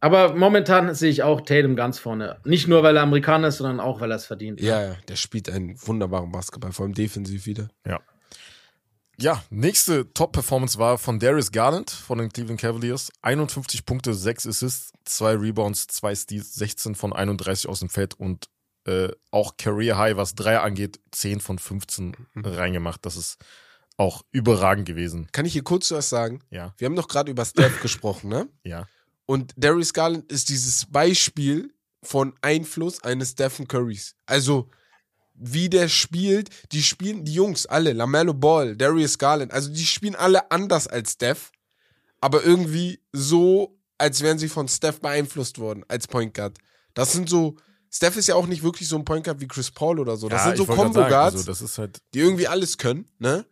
aber 0.00 0.34
momentan 0.34 0.94
sehe 0.94 1.10
ich 1.10 1.22
auch 1.24 1.40
Tatum 1.40 1.74
ganz 1.76 1.98
vorne. 1.98 2.36
Nicht 2.44 2.68
nur, 2.68 2.82
weil 2.84 2.96
er 2.96 3.02
Amerikaner 3.02 3.48
ist, 3.48 3.56
sondern 3.56 3.80
auch, 3.80 4.00
weil 4.00 4.10
er 4.12 4.16
es 4.16 4.26
verdient. 4.26 4.60
ja, 4.60 4.80
ja, 4.82 4.96
der 5.08 5.16
spielt 5.16 5.50
einen 5.50 5.74
wunderbaren 5.84 6.30
Basketball, 6.30 6.70
vor 6.72 6.84
allem 6.84 6.94
defensiv 6.94 7.46
wieder. 7.46 7.68
Ja. 7.86 8.00
Ja, 9.18 9.42
nächste 9.50 10.12
Top-Performance 10.12 10.78
war 10.78 10.98
von 10.98 11.18
Darius 11.18 11.52
Garland 11.52 11.90
von 11.90 12.18
den 12.18 12.30
Cleveland 12.32 12.60
Cavaliers. 12.60 13.10
51 13.22 13.86
Punkte, 13.86 14.12
6 14.14 14.46
Assists, 14.46 14.92
2 15.04 15.34
Rebounds, 15.36 15.86
2 15.86 16.14
Steals, 16.16 16.54
16 16.54 16.94
von 16.94 17.12
31 17.12 17.68
aus 17.68 17.80
dem 17.80 17.88
Feld 17.90 18.14
und 18.14 18.46
äh, 18.86 19.08
auch 19.30 19.56
Career 19.56 19.96
High, 19.98 20.16
was 20.16 20.34
Dreier 20.34 20.62
angeht, 20.62 21.00
10 21.12 21.40
von 21.40 21.58
15 21.58 22.16
Mhm. 22.34 22.44
reingemacht. 22.44 23.06
Das 23.06 23.16
ist 23.16 23.38
auch 23.96 24.22
überragend 24.32 24.86
gewesen. 24.86 25.28
Kann 25.32 25.46
ich 25.46 25.52
hier 25.52 25.62
kurz 25.64 25.90
was 25.92 26.08
sagen? 26.08 26.42
Ja, 26.50 26.74
Wir 26.78 26.86
haben 26.86 26.96
doch 26.96 27.08
gerade 27.08 27.30
über 27.30 27.44
Steph 27.44 27.80
gesprochen, 27.80 28.28
ne? 28.28 28.48
ja. 28.64 28.88
Und 29.26 29.54
Darius 29.56 29.94
Garland 29.94 30.30
ist 30.30 30.50
dieses 30.50 30.84
Beispiel 30.84 31.72
von 32.02 32.34
Einfluss 32.42 33.02
eines 33.04 33.30
Stephen 33.30 33.66
Currys. 33.66 34.16
Also, 34.26 34.68
wie 35.34 35.68
der 35.68 35.88
spielt, 35.88 36.50
die 36.72 36.82
spielen, 36.82 37.24
die 37.24 37.34
Jungs 37.34 37.66
alle, 37.66 37.92
Lamello 37.92 38.34
Ball, 38.34 38.76
Darius 38.76 39.18
Garland, 39.18 39.52
also 39.52 39.70
die 39.70 39.84
spielen 39.84 40.14
alle 40.14 40.50
anders 40.50 40.86
als 40.86 41.12
Steph, 41.12 41.50
aber 42.20 42.44
irgendwie 42.44 43.00
so, 43.12 43.76
als 43.98 44.22
wären 44.22 44.38
sie 44.38 44.48
von 44.48 44.68
Steph 44.68 45.00
beeinflusst 45.00 45.58
worden 45.58 45.84
als 45.88 46.06
Point 46.06 46.34
Guard. 46.34 46.56
Das 46.94 47.12
sind 47.12 47.28
so, 47.28 47.56
Steph 47.90 48.16
ist 48.16 48.28
ja 48.28 48.36
auch 48.36 48.46
nicht 48.46 48.62
wirklich 48.62 48.88
so 48.88 48.96
ein 48.96 49.04
Point 49.04 49.24
Guard 49.24 49.40
wie 49.40 49.48
Chris 49.48 49.70
Paul 49.70 49.98
oder 49.98 50.16
so. 50.16 50.28
Das 50.28 50.42
ja, 50.42 50.56
sind 50.56 50.58
so 50.58 50.66
Combo 50.66 51.00
sagen, 51.00 51.10
Guards, 51.10 51.36
Also, 51.36 51.46
das 51.46 51.60
ist 51.60 51.78
halt, 51.78 51.98
die 52.14 52.20
irgendwie 52.20 52.48
alles 52.48 52.78
können, 52.78 53.10
ne? 53.18 53.44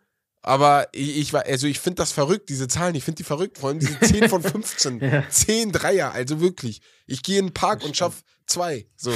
Aber 0.43 0.89
ich, 0.93 1.19
ich 1.19 1.33
war, 1.33 1.45
also 1.47 1.67
ich 1.69 1.79
finde 1.79 1.97
das 1.97 2.11
verrückt, 2.13 2.49
diese 2.49 2.67
Zahlen, 2.67 2.95
ich 2.97 3.05
finde 3.05 3.19
die 3.19 3.25
verrückt, 3.25 3.59
vor 3.59 3.69
allem 3.71 3.79
diese 3.79 3.99
10 4.01 4.29
von 4.29 4.43
15. 4.43 4.99
Ja. 5.01 5.23
10 5.29 5.71
Dreier, 5.73 6.13
also 6.13 6.41
wirklich. 6.41 6.81
Ich 7.07 7.23
gehe 7.23 7.39
in 7.39 7.47
den 7.49 7.55
Park 7.55 7.85
und 7.85 7.97
schaff 7.97 8.23
zwei. 8.47 8.87
So. 8.97 9.13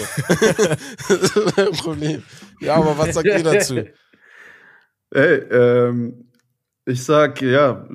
das 1.09 1.21
ist 1.31 1.33
Problem. 1.83 2.23
Ja, 2.61 2.77
aber 2.77 2.97
was 2.97 3.15
sagt 3.15 3.27
ihr 3.27 3.43
dazu? 3.43 3.85
Ey, 5.11 5.35
ähm, 5.51 6.31
ich 6.85 7.03
sag, 7.03 7.43
ja, 7.43 7.89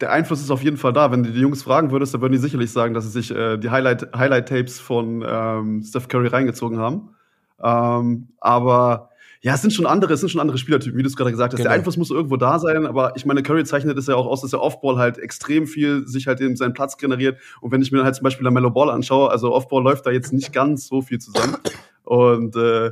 der 0.00 0.12
Einfluss 0.12 0.40
ist 0.40 0.50
auf 0.50 0.62
jeden 0.62 0.76
Fall 0.76 0.92
da. 0.92 1.10
Wenn 1.10 1.24
du 1.24 1.32
die 1.32 1.40
Jungs 1.40 1.62
fragen 1.64 1.90
würdest, 1.90 2.14
dann 2.14 2.20
würden 2.20 2.34
die 2.34 2.38
sicherlich 2.38 2.70
sagen, 2.70 2.94
dass 2.94 3.04
sie 3.04 3.10
sich 3.10 3.32
äh, 3.32 3.58
die 3.58 3.70
Highlight- 3.70 4.14
Highlight-Tapes 4.16 4.78
von 4.78 5.24
ähm, 5.26 5.82
Steph 5.82 6.06
Curry 6.06 6.28
reingezogen 6.28 6.78
haben. 6.78 7.16
Ähm, 7.60 8.28
aber 8.38 9.10
ja, 9.40 9.54
es 9.54 9.62
sind 9.62 9.72
schon 9.72 9.86
andere, 9.86 10.12
es 10.12 10.20
sind 10.20 10.30
schon 10.30 10.40
andere 10.40 10.58
Spielertypen, 10.58 10.98
wie 10.98 11.02
du 11.02 11.08
es 11.08 11.16
gerade 11.16 11.30
gesagt 11.30 11.52
hast. 11.52 11.58
Genau. 11.58 11.68
Der 11.68 11.76
Einfluss 11.76 11.96
muss 11.96 12.10
irgendwo 12.10 12.36
da 12.36 12.58
sein, 12.58 12.86
aber 12.86 13.12
ich 13.16 13.24
meine, 13.24 13.42
Curry 13.42 13.64
zeichnet 13.64 13.96
es 13.96 14.06
ja 14.06 14.16
auch 14.16 14.26
aus, 14.26 14.42
dass 14.42 14.52
er 14.52 14.60
Offball 14.60 14.96
halt 14.96 15.18
extrem 15.18 15.66
viel 15.66 16.06
sich 16.06 16.26
halt 16.26 16.40
in 16.40 16.56
seinen 16.56 16.72
Platz 16.72 16.96
generiert. 16.96 17.38
Und 17.60 17.70
wenn 17.70 17.82
ich 17.82 17.92
mir 17.92 18.04
halt 18.04 18.16
zum 18.16 18.24
Beispiel 18.24 18.44
Lamello 18.44 18.70
Ball 18.70 18.90
anschaue, 18.90 19.30
also 19.30 19.52
Offball 19.52 19.82
läuft 19.82 20.06
da 20.06 20.10
jetzt 20.10 20.32
nicht 20.32 20.52
ganz 20.52 20.88
so 20.88 21.02
viel 21.02 21.18
zusammen. 21.18 21.56
Und 22.02 22.56
äh, 22.56 22.90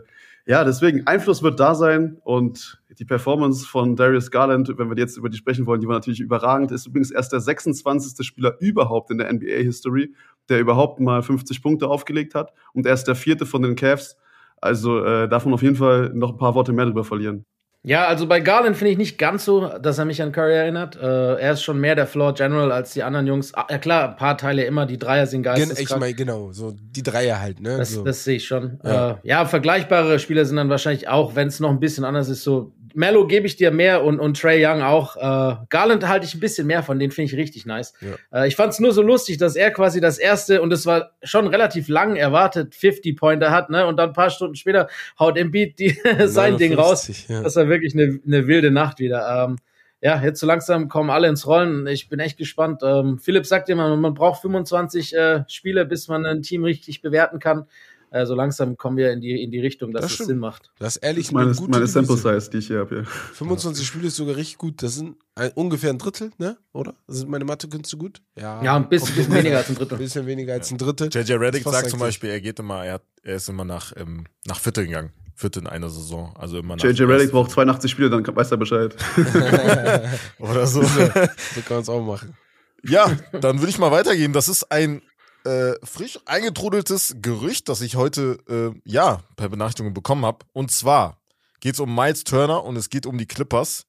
ja, 0.48 0.62
deswegen, 0.62 1.04
Einfluss 1.08 1.42
wird 1.42 1.58
da 1.58 1.74
sein 1.74 2.18
und 2.22 2.80
die 3.00 3.04
Performance 3.04 3.66
von 3.66 3.96
Darius 3.96 4.30
Garland, 4.30 4.72
wenn 4.76 4.88
wir 4.88 4.96
jetzt 4.96 5.16
über 5.16 5.28
die 5.28 5.36
sprechen 5.36 5.66
wollen, 5.66 5.80
die 5.80 5.88
war 5.88 5.96
natürlich 5.96 6.20
überragend, 6.20 6.70
ist 6.70 6.86
übrigens 6.86 7.10
erst 7.10 7.32
der 7.32 7.40
26. 7.40 8.24
Spieler 8.24 8.54
überhaupt 8.60 9.10
in 9.10 9.18
der 9.18 9.32
NBA-History, 9.32 10.14
der 10.48 10.60
überhaupt 10.60 11.00
mal 11.00 11.20
50 11.22 11.60
Punkte 11.60 11.88
aufgelegt 11.88 12.36
hat 12.36 12.52
und 12.72 12.86
er 12.86 12.94
ist 12.94 13.04
der 13.04 13.16
vierte 13.16 13.44
von 13.44 13.62
den 13.62 13.74
Cavs. 13.74 14.16
Also 14.60 15.04
äh, 15.04 15.28
darf 15.28 15.44
man 15.44 15.54
auf 15.54 15.62
jeden 15.62 15.76
Fall 15.76 16.10
noch 16.14 16.32
ein 16.32 16.38
paar 16.38 16.54
Worte 16.54 16.72
mehr 16.72 16.86
drüber 16.86 17.04
verlieren. 17.04 17.44
Ja, 17.86 18.08
also 18.08 18.26
bei 18.26 18.40
Garland 18.40 18.76
finde 18.76 18.90
ich 18.90 18.98
nicht 18.98 19.16
ganz 19.16 19.44
so, 19.44 19.68
dass 19.78 19.98
er 19.98 20.06
mich 20.06 20.20
an 20.20 20.32
Curry 20.32 20.54
erinnert. 20.54 20.96
Äh, 20.96 21.36
er 21.36 21.52
ist 21.52 21.62
schon 21.62 21.78
mehr 21.78 21.94
der 21.94 22.08
Floor 22.08 22.34
General 22.34 22.72
als 22.72 22.94
die 22.94 23.04
anderen 23.04 23.28
Jungs. 23.28 23.54
Ah, 23.54 23.68
ja 23.70 23.78
klar, 23.78 24.10
ein 24.10 24.16
paar 24.16 24.36
Teile 24.36 24.64
immer, 24.64 24.86
die 24.86 24.98
Dreier 24.98 25.28
sind 25.28 25.44
Gen 25.44 25.52
geisteskrank. 25.54 25.90
ich 25.90 25.96
meine, 25.96 26.14
genau, 26.14 26.50
so 26.50 26.74
die 26.76 27.04
Dreier 27.04 27.40
halt, 27.40 27.60
ne? 27.60 27.76
Das, 27.78 27.92
so. 27.92 28.02
das 28.02 28.24
sehe 28.24 28.38
ich 28.38 28.44
schon. 28.44 28.80
Ja. 28.82 29.12
Äh, 29.12 29.14
ja, 29.22 29.44
vergleichbare 29.46 30.18
Spieler 30.18 30.44
sind 30.44 30.56
dann 30.56 30.68
wahrscheinlich 30.68 31.06
auch, 31.06 31.36
wenn 31.36 31.46
es 31.46 31.60
noch 31.60 31.70
ein 31.70 31.78
bisschen 31.78 32.04
anders 32.04 32.28
ist, 32.28 32.42
so. 32.42 32.72
Mello 32.96 33.26
gebe 33.26 33.46
ich 33.46 33.56
dir 33.56 33.70
mehr 33.70 34.02
und, 34.02 34.18
und 34.18 34.40
Trey 34.40 34.64
Young 34.64 34.80
auch. 34.82 35.16
Äh, 35.16 35.56
Garland 35.68 36.08
halte 36.08 36.24
ich 36.24 36.34
ein 36.34 36.40
bisschen 36.40 36.66
mehr 36.66 36.82
von, 36.82 36.98
den 36.98 37.10
finde 37.10 37.32
ich 37.32 37.38
richtig 37.38 37.66
nice. 37.66 37.92
Ja. 38.00 38.42
Äh, 38.42 38.48
ich 38.48 38.56
fand 38.56 38.72
es 38.72 38.80
nur 38.80 38.92
so 38.92 39.02
lustig, 39.02 39.36
dass 39.36 39.54
er 39.54 39.70
quasi 39.70 40.00
das 40.00 40.16
erste, 40.18 40.62
und 40.62 40.72
es 40.72 40.86
war 40.86 41.12
schon 41.22 41.46
relativ 41.46 41.88
lang 41.88 42.16
erwartet, 42.16 42.74
50-Pointer 42.74 43.50
hat, 43.50 43.68
ne? 43.68 43.86
Und 43.86 43.98
dann 43.98 44.10
ein 44.10 44.14
paar 44.14 44.30
Stunden 44.30 44.56
später 44.56 44.88
haut 45.20 45.36
Embiid 45.36 45.78
die, 45.78 45.96
sein 46.24 46.56
Ding 46.56 46.72
raus. 46.72 47.06
59, 47.06 47.28
Ja. 47.28 47.42
Das 47.42 47.56
war 47.56 47.68
wirklich 47.68 47.94
eine, 47.94 48.18
eine 48.26 48.46
wilde 48.46 48.70
Nacht 48.70 48.98
wieder. 48.98 49.44
Ähm, 49.44 49.56
ja, 50.00 50.22
jetzt 50.22 50.40
so 50.40 50.46
langsam 50.46 50.88
kommen 50.88 51.10
alle 51.10 51.28
ins 51.28 51.46
Rollen. 51.46 51.86
Ich 51.86 52.08
bin 52.08 52.18
echt 52.18 52.38
gespannt. 52.38 52.82
Ähm, 52.82 53.18
Philipp 53.18 53.46
sagt 53.46 53.68
immer, 53.68 53.94
man 53.96 54.14
braucht 54.14 54.40
25 54.40 55.14
äh, 55.14 55.44
Spiele, 55.48 55.84
bis 55.84 56.08
man 56.08 56.24
ein 56.24 56.42
Team 56.42 56.64
richtig 56.64 57.02
bewerten 57.02 57.38
kann. 57.38 57.66
Äh, 58.10 58.24
so 58.26 58.34
langsam 58.34 58.76
kommen 58.76 58.96
wir 58.96 59.12
in 59.12 59.20
die, 59.20 59.42
in 59.42 59.50
die 59.50 59.60
Richtung, 59.60 59.92
dass 59.92 60.02
Das 60.02 60.20
es. 60.20 60.26
Sinn 60.26 60.38
macht. 60.38 60.70
Das 60.78 60.96
ist 60.96 61.02
ehrlich 61.02 61.32
Meine, 61.32 61.48
eine 61.50 61.56
gute 61.56 61.70
meine 61.70 61.86
Sample. 61.86 62.16
Size, 62.16 62.50
die 62.50 62.58
ich 62.58 62.66
hier 62.68 62.78
habe. 62.78 62.96
Ja. 62.96 63.02
25 63.04 63.86
Spiele 63.86 64.06
ist 64.08 64.16
sogar 64.16 64.36
richtig 64.36 64.58
gut. 64.58 64.82
Das 64.82 64.94
sind 64.94 65.16
ein, 65.34 65.50
ungefähr 65.54 65.90
ein 65.90 65.98
Drittel, 65.98 66.30
ne? 66.38 66.56
Oder? 66.72 66.94
Sind 67.08 67.28
meine 67.28 67.44
Mathekünste 67.44 67.96
gut? 67.96 68.22
Ja, 68.36 68.62
Ja, 68.62 68.76
ein 68.76 68.88
bisschen, 68.88 69.14
bisschen 69.16 69.34
weniger 69.34 69.58
als 69.58 69.68
ein 69.68 69.74
Drittel. 69.74 69.94
Ein 69.94 69.98
bisschen 69.98 70.26
weniger 70.26 70.52
als 70.54 70.70
ein 70.70 70.78
Drittel. 70.78 71.08
JJ 71.12 71.32
Reddick 71.34 71.64
sagt 71.64 71.90
zum. 71.90 71.98
Beispiel, 71.98 72.30
er 72.30 72.40
geht 72.40 72.58
immer, 72.58 72.84
er, 72.84 72.94
hat, 72.94 73.02
er 73.22 73.36
ist 73.36 73.48
immer 73.48 73.64
nach, 73.64 73.92
ähm, 73.96 74.24
nach 74.46 74.60
Viertel 74.60 74.86
gegangen. 74.86 75.10
Viertel 75.34 75.60
in 75.64 75.66
einer 75.66 75.90
Saison. 75.90 76.34
Also 76.38 76.58
immer 76.58 76.76
nach 76.76 76.84
JJ 76.84 77.02
Redick 77.02 77.30
braucht 77.30 77.50
82 77.50 77.90
Spiele, 77.90 78.08
dann 78.08 78.26
weiß 78.26 78.50
er 78.52 78.56
Bescheid. 78.56 78.96
Oder 80.38 80.66
so. 80.66 80.82
So 81.54 81.60
kann 81.62 81.76
man 81.76 81.80
es 81.80 81.88
auch 81.88 82.02
machen. 82.04 82.34
Ja, 82.82 83.10
dann 83.32 83.58
würde 83.58 83.68
ich 83.70 83.78
mal 83.78 83.90
weitergehen. 83.90 84.32
Das 84.32 84.48
ist 84.48 84.70
ein 84.70 85.02
äh, 85.46 85.78
frisch 85.86 86.18
eingetrudeltes 86.26 87.16
Gerücht, 87.22 87.68
das 87.68 87.80
ich 87.80 87.96
heute 87.96 88.38
äh, 88.48 88.80
ja 88.84 89.22
per 89.36 89.48
Benachrichtigung 89.48 89.94
bekommen 89.94 90.26
habe. 90.26 90.44
Und 90.52 90.70
zwar 90.70 91.20
geht 91.60 91.74
es 91.74 91.80
um 91.80 91.94
Miles 91.94 92.24
Turner 92.24 92.64
und 92.64 92.76
es 92.76 92.90
geht 92.90 93.06
um 93.06 93.16
die 93.16 93.26
Clippers. 93.26 93.86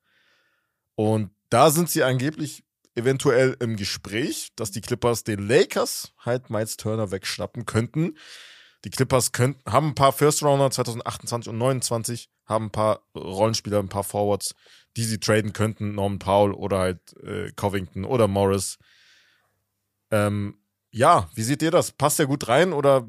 Und 0.95 1.31
da 1.49 1.71
sind 1.71 1.89
sie 1.89 2.03
angeblich 2.03 2.63
eventuell 2.95 3.57
im 3.59 3.75
Gespräch, 3.75 4.49
dass 4.55 4.71
die 4.71 4.81
Clippers 4.81 5.23
den 5.23 5.47
Lakers 5.47 6.13
halt 6.19 6.49
Miles 6.49 6.77
Turner 6.77 7.11
wegschnappen 7.11 7.65
könnten. 7.65 8.17
Die 8.85 8.89
Clippers 8.89 9.31
könnten, 9.31 9.59
haben 9.71 9.89
ein 9.89 9.95
paar 9.95 10.13
First 10.13 10.43
Rounder 10.43 10.71
2028 10.71 11.49
und 11.49 11.57
29, 11.57 12.29
haben 12.45 12.65
ein 12.65 12.71
paar 12.71 13.01
Rollenspieler, 13.15 13.79
ein 13.79 13.89
paar 13.89 14.03
Forwards, 14.03 14.53
die 14.95 15.03
sie 15.03 15.19
traden 15.19 15.53
könnten, 15.53 15.95
Norman 15.95 16.19
Powell 16.19 16.53
oder 16.53 16.79
halt 16.79 17.13
äh, 17.23 17.51
Covington 17.55 18.05
oder 18.05 18.27
Morris. 18.27 18.77
Ähm, 20.11 20.57
ja, 20.91 21.29
wie 21.35 21.43
seht 21.43 21.61
ihr 21.61 21.71
das? 21.71 21.91
Passt 21.91 22.19
der 22.19 22.25
gut 22.25 22.47
rein 22.47 22.73
oder 22.73 23.07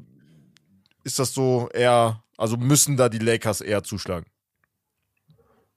ist 1.03 1.19
das 1.19 1.33
so 1.33 1.69
eher, 1.73 2.23
also 2.37 2.57
müssen 2.57 2.97
da 2.97 3.09
die 3.09 3.19
Lakers 3.19 3.61
eher 3.61 3.83
zuschlagen? 3.83 4.25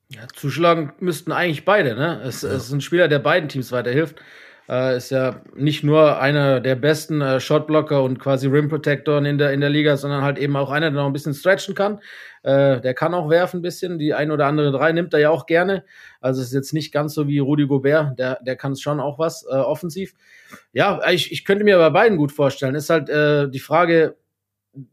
Ja, 0.09 0.29
zuschlagen 0.29 0.93
müssten 1.01 1.33
eigentlich 1.33 1.65
beide, 1.65 1.95
ne? 1.95 2.21
Es, 2.23 2.43
es 2.43 2.65
ist 2.65 2.73
ein 2.73 2.83
Spieler, 2.83 3.09
der 3.09 3.19
beiden 3.19 3.49
Teams 3.49 3.73
weiterhilft. 3.73 4.17
Äh, 4.73 4.97
ist 4.97 5.11
ja 5.11 5.43
nicht 5.55 5.85
nur 5.85 6.19
einer 6.19 6.59
der 6.61 6.77
besten 6.77 7.21
äh, 7.21 7.41
Shotblocker 7.41 8.03
und 8.03 8.19
quasi 8.19 8.47
Rim 8.47 8.71
Protectoren 8.71 9.27
in 9.27 9.37
der, 9.37 9.53
in 9.53 9.61
der 9.61 9.69
Liga, 9.69 9.99
sondern 9.99 10.23
halt 10.23 10.39
eben 10.39 10.57
auch 10.57 10.71
einer, 10.71 10.91
der 10.91 11.03
noch 11.03 11.07
ein 11.07 11.13
bisschen 11.13 11.35
stretchen 11.35 11.75
kann. 11.75 12.01
Äh, 12.43 12.81
der 12.81 12.95
kann 12.95 13.13
auch 13.13 13.29
werfen 13.29 13.59
ein 13.59 13.63
bisschen. 13.63 13.99
Die 13.99 14.15
ein 14.15 14.31
oder 14.31 14.47
andere 14.47 14.73
drei 14.73 14.93
nimmt 14.93 15.13
er 15.13 15.21
ja 15.21 15.29
auch 15.29 15.45
gerne. 15.45 15.85
Also 16.23 16.41
ist 16.41 16.55
jetzt 16.55 16.73
nicht 16.73 16.91
ganz 16.91 17.13
so 17.13 17.29
wie 17.29 17.39
Rudi 17.39 17.67
Gobert. 17.67 18.19
Der, 18.19 18.39
der 18.43 18.57
kann 18.57 18.75
schon 18.75 18.99
auch 18.99 19.19
was 19.19 19.45
äh, 19.45 19.55
offensiv. 19.57 20.15
Ja, 20.73 21.03
ich, 21.11 21.33
ich 21.33 21.45
könnte 21.45 21.65
mir 21.65 21.77
bei 21.77 21.91
beiden 21.91 22.17
gut 22.17 22.33
vorstellen. 22.33 22.75
Ist 22.75 22.89
halt 22.89 23.11
äh, 23.11 23.51
die 23.51 23.61
Frage, 23.61 24.17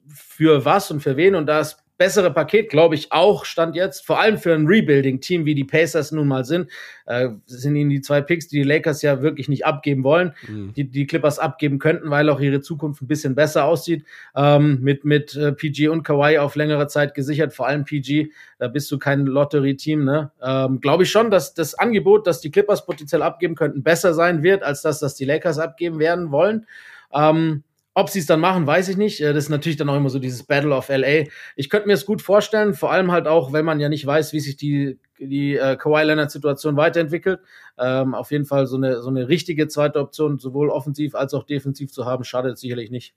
für 0.08 0.66
was 0.66 0.92
und 0.92 1.00
für 1.00 1.16
wen. 1.16 1.36
Und 1.36 1.46
das 1.46 1.78
bessere 2.00 2.34
Paket, 2.34 2.70
glaube 2.70 2.96
ich, 2.96 3.12
auch 3.12 3.46
stand 3.46 3.76
jetzt, 3.76 4.06
vor 4.08 4.20
allem 4.20 4.38
für 4.40 4.56
ein 4.56 4.66
Rebuilding-Team, 4.66 5.46
wie 5.46 5.54
die 5.54 5.66
Pacers 5.66 6.12
nun 6.12 6.30
mal 6.30 6.46
sind, 6.46 6.72
äh, 7.06 7.30
sind 7.46 7.76
ihnen 7.76 7.90
die 7.90 8.00
zwei 8.02 8.22
Picks, 8.22 8.48
die 8.48 8.56
die 8.58 8.64
Lakers 8.64 9.02
ja 9.02 9.22
wirklich 9.22 9.50
nicht 9.50 9.66
abgeben 9.66 10.04
wollen, 10.04 10.34
Mhm. 10.48 10.74
die 10.74 10.90
die 10.90 11.06
Clippers 11.06 11.38
abgeben 11.40 11.78
könnten, 11.78 12.10
weil 12.10 12.30
auch 12.30 12.40
ihre 12.40 12.62
Zukunft 12.62 13.02
ein 13.02 13.08
bisschen 13.08 13.36
besser 13.36 13.66
aussieht. 13.66 14.06
Ähm, 14.34 14.80
mit 14.82 15.04
mit 15.04 15.36
äh, 15.36 15.52
PG 15.52 15.90
und 15.90 16.04
Kawhi 16.04 16.40
auf 16.40 16.56
längere 16.56 16.88
Zeit 16.88 17.14
gesichert, 17.14 17.54
vor 17.54 17.68
allem 17.68 17.84
PG, 17.84 18.30
da 18.58 18.70
bist 18.70 18.90
du 18.92 18.98
kein 18.98 19.26
Lottery-Team. 19.26 20.06
Ne? 20.06 20.32
Ähm, 20.42 20.80
glaube 20.80 21.04
ich 21.04 21.12
schon, 21.12 21.30
dass 21.30 21.54
das 21.54 21.76
Angebot, 21.76 22.26
das 22.26 22.40
die 22.40 22.50
Clippers 22.50 22.86
potenziell 22.86 23.22
abgeben 23.22 23.56
könnten, 23.56 23.84
besser 23.84 24.14
sein 24.14 24.42
wird, 24.42 24.64
als 24.64 24.82
das, 24.82 25.00
das 25.00 25.16
die 25.16 25.26
Lakers 25.26 25.60
abgeben 25.60 26.00
werden 26.00 26.32
wollen. 26.32 26.66
Ähm, 27.14 27.64
ob 27.94 28.10
sie 28.10 28.20
es 28.20 28.26
dann 28.26 28.40
machen, 28.40 28.68
weiß 28.68 28.90
ich 28.90 28.98
nicht. 28.98 29.22
Äh, 29.22 29.34
Das 29.34 29.46
ist 29.46 29.50
natürlich 29.50 29.78
dann 29.78 29.90
auch 29.90 29.96
immer 29.96 30.10
so 30.10 30.20
dieses 30.20 30.44
Battle 30.44 30.76
of 30.76 30.90
LA. 30.90 31.26
Ich 31.56 31.70
könnte 31.70 31.88
mir 31.88 31.94
es 31.94 32.06
gut 32.06 32.22
vorstellen, 32.22 32.74
vor 32.74 32.92
allem 32.92 33.12
halt 33.12 33.28
auch, 33.28 33.54
wenn 33.54 33.66
man 33.66 33.80
ja 33.80 33.90
nicht 33.90 34.06
weiß, 34.06 34.34
wie 34.34 34.40
sich 34.40 34.58
die, 34.58 35.00
die 35.20 35.56
äh, 35.56 35.76
Kawhi 35.76 36.04
Leonard-Situation 36.04 36.78
weiterentwickelt. 36.78 37.40
Ähm, 37.78 38.16
auf 38.16 38.32
jeden 38.32 38.46
Fall 38.46 38.68
so 38.68 38.78
eine, 38.78 39.02
so 39.02 39.10
eine 39.10 39.28
richtige 39.28 39.68
zweite 39.68 40.00
Option, 40.00 40.40
sowohl 40.40 40.70
offensiv 40.70 41.16
als 41.16 41.34
auch 41.34 41.44
defensiv 41.44 41.92
zu 41.92 42.06
haben, 42.06 42.24
schadet 42.24 42.58
sicherlich 42.58 42.92
nicht. 42.92 43.16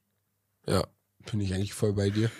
Ja, 0.66 0.84
bin 1.30 1.40
ich 1.40 1.54
eigentlich 1.54 1.74
voll 1.74 1.92
bei 1.92 2.10
dir. 2.10 2.30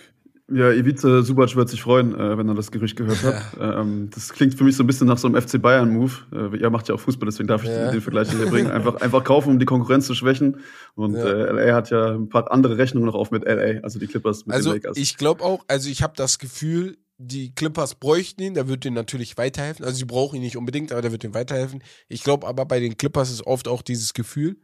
Ja, 0.55 0.71
Ivica 0.73 1.23
Subac 1.23 1.55
wird 1.57 1.69
sich 1.69 1.83
freuen, 1.83 2.15
äh, 2.15 2.37
wenn 2.37 2.49
er 2.49 2.55
das 2.55 2.71
Gerücht 2.71 2.97
gehört 2.97 3.23
hat. 3.23 3.43
Ähm, 3.61 4.11
das 4.15 4.33
klingt 4.33 4.55
für 4.55 4.65
mich 4.65 4.77
so 4.77 4.83
ein 4.83 4.87
bisschen 4.87 5.07
nach 5.07 5.19
so 5.19 5.29
einem 5.29 5.41
FC 5.41 5.61
Bayern-Move. 5.61 6.12
Äh, 6.55 6.61
er 6.62 6.71
macht 6.71 6.88
ja 6.88 6.95
auch 6.95 7.01
Fußball, 7.01 7.27
deswegen 7.27 7.47
darf 7.47 7.62
ich 7.62 7.69
Ja. 7.71 7.91
den 7.91 8.01
Vergleich 8.01 8.31
hier 8.31 8.47
bringen. 8.47 8.71
Einfach, 8.71 8.97
einfach 9.01 9.23
kaufen, 9.25 9.51
um 9.51 9.59
die 9.59 9.65
Konkurrenz 9.67 10.07
zu 10.07 10.15
schwächen. 10.15 10.59
Und 10.95 11.15
Ja. 11.15 11.25
äh, 11.25 11.51
LA 11.53 11.75
hat 11.75 11.91
ja 11.91 12.15
ein 12.15 12.29
paar 12.29 12.51
andere 12.51 12.77
Rechnungen 12.79 13.07
noch 13.07 13.15
auf 13.15 13.31
mit 13.31 13.45
LA, 13.45 13.81
also 13.83 13.99
die 13.99 14.07
Clippers 14.07 14.47
mit 14.47 14.55
Also 14.55 14.71
den 14.73 14.83
Lakers. 14.83 14.97
ich 14.97 15.17
glaube 15.17 15.45
auch, 15.45 15.65
also 15.69 15.88
ich 15.88 16.03
habe 16.03 16.15
das 16.17 16.38
Gefühl, 16.38 16.97
die 17.19 17.55
Clippers 17.55 17.95
bräuchten 17.95 18.43
ihn, 18.43 18.55
der 18.55 18.67
wird 18.69 18.85
denen 18.85 18.97
natürlich 18.97 19.37
weiterhelfen. 19.38 19.85
Also 19.85 19.97
sie 19.99 20.05
brauchen 20.07 20.37
ihn 20.37 20.43
nicht 20.43 20.57
unbedingt, 20.57 20.91
aber 20.93 21.03
der 21.03 21.12
wird 21.12 21.23
denen 21.23 21.35
weiterhelfen. 21.35 21.83
Ich 22.09 22.25
glaube 22.25 22.47
aber 22.49 22.65
bei 22.67 22.81
den 22.81 22.97
Clippers 22.97 23.31
ist 23.31 23.47
oft 23.47 23.69
auch 23.69 23.83
dieses 23.83 24.12
Gefühl, 24.12 24.57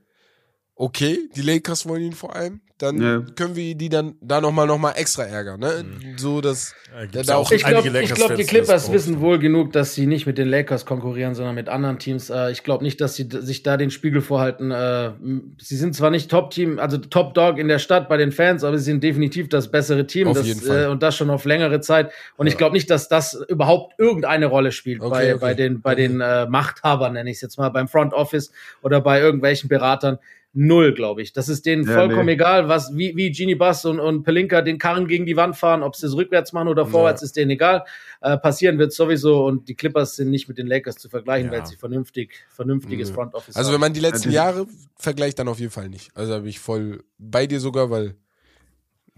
okay, 0.78 1.28
die 1.34 1.42
Lakers 1.42 1.86
wollen 1.86 2.02
ihn 2.02 2.12
vor 2.12 2.34
allem, 2.34 2.60
dann 2.78 3.02
Ja. 3.02 3.22
können 3.34 3.56
wir 3.56 3.74
die 3.74 3.88
dann 3.88 4.14
da 4.20 4.40
nochmal 4.40 4.68
noch 4.68 4.78
mal 4.78 4.92
extra 4.92 5.24
ärgern. 5.24 5.58
Ne? 5.58 5.84
So, 6.16 6.40
dass 6.40 6.76
Ja, 6.96 7.06
da 7.06 7.20
ja 7.22 7.34
auch 7.34 7.50
Ich 7.50 7.64
glaube, 7.64 7.90
glaub, 7.90 8.36
die 8.36 8.44
Clippers 8.44 8.92
wissen 8.92 9.20
wohl 9.20 9.40
genug, 9.40 9.72
dass 9.72 9.96
sie 9.96 10.06
nicht 10.06 10.26
mit 10.26 10.38
den 10.38 10.46
Lakers 10.48 10.86
konkurrieren, 10.86 11.34
sondern 11.34 11.56
mit 11.56 11.68
anderen 11.68 11.98
Teams. 11.98 12.30
Äh, 12.30 12.52
ich 12.52 12.62
glaube 12.62 12.84
nicht, 12.84 13.00
dass 13.00 13.16
sie 13.16 13.28
sich 13.28 13.64
da 13.64 13.76
den 13.76 13.90
Spiegel 13.90 14.20
vorhalten. 14.20 14.70
Äh, 14.70 15.10
sie 15.58 15.76
sind 15.76 15.96
zwar 15.96 16.10
nicht 16.10 16.30
Top-Team, 16.30 16.78
also 16.78 16.98
Top-Dog 16.98 17.58
in 17.58 17.66
der 17.66 17.80
Stadt 17.80 18.08
bei 18.08 18.16
den 18.16 18.30
Fans, 18.30 18.62
aber 18.62 18.78
sie 18.78 18.84
sind 18.84 19.02
definitiv 19.02 19.48
das 19.48 19.72
bessere 19.72 20.06
Team. 20.06 20.28
Auf 20.28 20.36
das, 20.36 20.46
jeden 20.46 20.60
Fall. 20.60 20.84
Äh, 20.84 20.86
und 20.86 21.02
das 21.02 21.16
schon 21.16 21.30
auf 21.30 21.44
längere 21.44 21.80
Zeit. 21.80 22.12
Und 22.36 22.46
ich 22.46 22.56
glaube 22.56 22.74
nicht, 22.76 22.88
dass 22.88 23.08
das 23.08 23.34
überhaupt 23.48 23.98
irgendeine 23.98 24.46
Rolle 24.46 24.70
spielt 24.70 25.00
Okay, 25.00 25.10
bei, 25.10 25.30
okay. 25.34 25.40
bei 25.40 25.54
den, 25.54 25.80
bei 25.82 25.92
Okay. 25.94 26.06
den 26.08 26.20
äh, 26.20 26.46
Machthabern, 26.46 27.14
nenne 27.14 27.28
ich 27.28 27.38
es 27.38 27.40
jetzt 27.42 27.58
mal, 27.58 27.70
beim 27.70 27.88
Front 27.88 28.14
Office 28.14 28.52
oder 28.82 29.00
bei 29.00 29.20
irgendwelchen 29.20 29.68
Beratern. 29.68 30.18
Null, 30.54 30.94
glaube 30.94 31.20
ich. 31.22 31.32
Das 31.34 31.48
ist 31.48 31.66
denen 31.66 31.86
Ja, 31.86 31.92
vollkommen 31.94 32.26
nee. 32.26 32.32
egal, 32.32 32.68
was, 32.68 32.96
wie, 32.96 33.14
wie 33.16 33.30
Genie 33.30 33.54
Bass 33.54 33.84
und, 33.84 34.00
und 34.00 34.22
Pelinka 34.22 34.62
den 34.62 34.78
Karren 34.78 35.06
gegen 35.06 35.26
die 35.26 35.36
Wand 35.36 35.56
fahren, 35.56 35.82
ob 35.82 35.94
sie 35.94 36.06
es 36.06 36.16
rückwärts 36.16 36.52
machen 36.52 36.68
oder 36.68 36.86
vorwärts, 36.86 37.22
ist 37.22 37.36
denen 37.36 37.50
egal. 37.50 37.84
Äh, 38.22 38.38
passieren 38.38 38.78
wird 38.78 38.92
sowieso 38.92 39.44
und 39.46 39.68
die 39.68 39.74
Clippers 39.74 40.16
sind 40.16 40.30
nicht 40.30 40.48
mit 40.48 40.56
den 40.58 40.66
Lakers 40.66 40.96
zu 40.96 41.08
vergleichen, 41.08 41.52
Ja. 41.52 41.58
weil 41.58 41.66
sie 41.66 41.76
vernünftig, 41.76 42.32
vernünftiges 42.48 43.10
Nö. 43.10 43.14
Front 43.14 43.34
Office 43.34 43.56
Also 43.56 43.68
haben. 43.68 43.74
wenn 43.74 43.80
man 43.80 43.92
die 43.92 44.00
letzten 44.00 44.30
Ja, 44.30 44.46
Jahre 44.46 44.66
vergleicht, 44.96 45.38
dann 45.38 45.48
auf 45.48 45.60
jeden 45.60 45.70
Fall 45.70 45.88
nicht. 45.90 46.10
Also 46.16 46.32
da 46.32 46.38
bin 46.38 46.48
ich 46.48 46.58
voll 46.58 47.04
bei 47.18 47.46
dir 47.46 47.60
sogar, 47.60 47.90
weil 47.90 48.16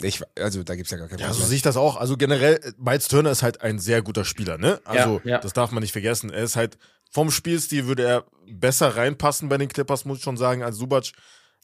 ich, 0.03 0.23
also 0.39 0.63
da 0.63 0.75
gibt's 0.77 0.91
ja 0.91 0.99
gar 0.99 1.09
keinen 1.09 1.21
Ja, 1.21 1.33
so 1.33 1.45
sehe 1.45 1.57
ich 1.57 1.63
das 1.63 1.77
auch. 1.77 1.97
Also 1.97 2.17
generell, 2.17 2.61
Miles 2.79 3.09
Turner 3.09 3.31
ist 3.31 3.43
halt 3.43 3.61
ein 3.63 3.79
sehr 3.79 4.03
guter 4.03 4.25
Spieler, 4.25 4.59
ne? 4.59 4.81
Also, 4.85 5.21
Ja, 5.25 5.33
ja. 5.33 5.39
das 5.39 5.53
darf 5.53 5.71
man 5.71 5.83
nicht 5.83 5.93
vergessen. 5.93 6.31
Er 6.31 6.45
ist 6.45 6.57
halt, 6.57 6.79
vom 7.11 7.31
Spielstil 7.31 7.87
würde 7.87 8.05
er 8.05 8.25
besser 8.51 8.97
reinpassen 8.97 9.49
bei 9.49 9.59
den 9.59 9.69
Clippers, 9.69 10.05
muss 10.05 10.19
ich 10.19 10.25
schon 10.25 10.37
sagen, 10.37 10.63
als 10.63 10.77
Subac. 10.77 11.13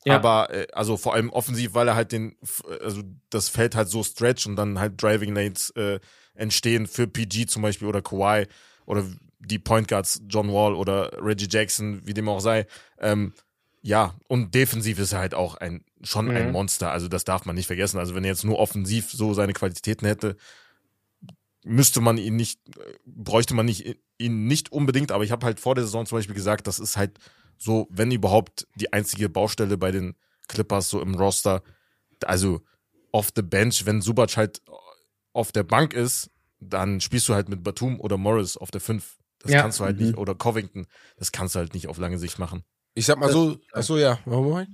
Ja. 0.04 0.16
Aber, 0.16 0.52
äh, 0.52 0.66
also 0.72 0.96
vor 0.96 1.14
allem 1.14 1.30
offensiv, 1.30 1.74
weil 1.74 1.88
er 1.88 1.96
halt 1.96 2.12
den, 2.12 2.36
also 2.82 3.02
das 3.30 3.48
Feld 3.48 3.74
halt 3.74 3.88
so 3.88 4.02
stretch 4.04 4.46
und 4.46 4.56
dann 4.56 4.78
halt 4.78 5.02
Driving 5.02 5.34
Lanes 5.34 5.70
äh, 5.70 5.98
entstehen 6.34 6.86
für 6.86 7.06
PG 7.06 7.46
zum 7.46 7.62
Beispiel 7.62 7.88
oder 7.88 8.02
Kawhi 8.02 8.46
oder 8.84 9.04
die 9.38 9.58
Point 9.58 9.88
Guards, 9.88 10.22
John 10.28 10.52
Wall 10.52 10.74
oder 10.74 11.10
Reggie 11.20 11.48
Jackson, 11.50 12.06
wie 12.06 12.14
dem 12.14 12.28
auch 12.28 12.40
sei. 12.40 12.66
Ähm, 13.00 13.32
ja, 13.82 14.14
und 14.28 14.54
defensiv 14.54 14.98
ist 14.98 15.12
er 15.12 15.20
halt 15.20 15.34
auch 15.34 15.54
ein, 15.56 15.84
schon 16.02 16.30
ein 16.30 16.46
Mhm. 16.46 16.52
Monster. 16.52 16.90
Also 16.92 17.08
das 17.08 17.24
darf 17.24 17.44
man 17.46 17.56
nicht 17.56 17.66
vergessen. 17.66 17.98
Also 17.98 18.14
wenn 18.14 18.24
er 18.24 18.30
jetzt 18.30 18.44
nur 18.44 18.58
offensiv 18.58 19.10
so 19.10 19.34
seine 19.34 19.52
Qualitäten 19.52 20.06
hätte, 20.06 20.36
müsste 21.64 22.00
man 22.00 22.18
ihn 22.18 22.36
nicht, 22.36 22.60
bräuchte 23.04 23.54
man 23.54 23.66
nicht, 23.66 23.98
ihn 24.18 24.46
nicht 24.46 24.70
unbedingt. 24.72 25.10
Aber 25.12 25.24
ich 25.24 25.32
habe 25.32 25.44
halt 25.46 25.58
vor 25.60 25.74
der 25.74 25.84
Saison 25.84 26.06
zum 26.06 26.18
Beispiel 26.18 26.34
gesagt, 26.34 26.66
das 26.66 26.78
ist 26.78 26.96
halt 26.96 27.18
so, 27.58 27.88
wenn 27.90 28.10
überhaupt, 28.10 28.66
die 28.76 28.92
einzige 28.92 29.28
Baustelle 29.28 29.76
bei 29.78 29.90
den 29.90 30.14
Clippers 30.48 30.88
so 30.90 31.00
im 31.00 31.14
Roster. 31.14 31.62
Also 32.24 32.60
off 33.12 33.30
the 33.34 33.42
bench, 33.42 33.86
wenn 33.86 34.00
Subac 34.02 34.36
halt 34.36 34.60
auf 35.32 35.52
der 35.52 35.64
Bank 35.64 35.92
ist, 35.94 36.30
dann 36.60 37.00
spielst 37.00 37.28
du 37.28 37.34
halt 37.34 37.48
mit 37.48 37.62
Batum 37.62 38.00
oder 38.00 38.16
Morris 38.16 38.56
auf 38.56 38.70
der 38.70 38.80
5. 38.80 39.16
Das 39.40 39.52
Ja. 39.52 39.60
kannst 39.62 39.80
du 39.80 39.84
halt 39.84 39.98
Mhm. 39.98 40.06
nicht, 40.06 40.18
oder 40.18 40.34
Covington, 40.34 40.86
das 41.18 41.30
kannst 41.32 41.54
du 41.54 41.58
halt 41.58 41.74
nicht 41.74 41.88
auf 41.88 41.98
lange 41.98 42.18
Sicht 42.18 42.38
machen. 42.38 42.64
Ich 42.94 43.06
sag 43.06 43.18
mal 43.18 43.30
so, 43.30 43.58
ach 43.72 43.82
so 43.82 43.98
ja, 43.98 44.18
warum? 44.24 44.66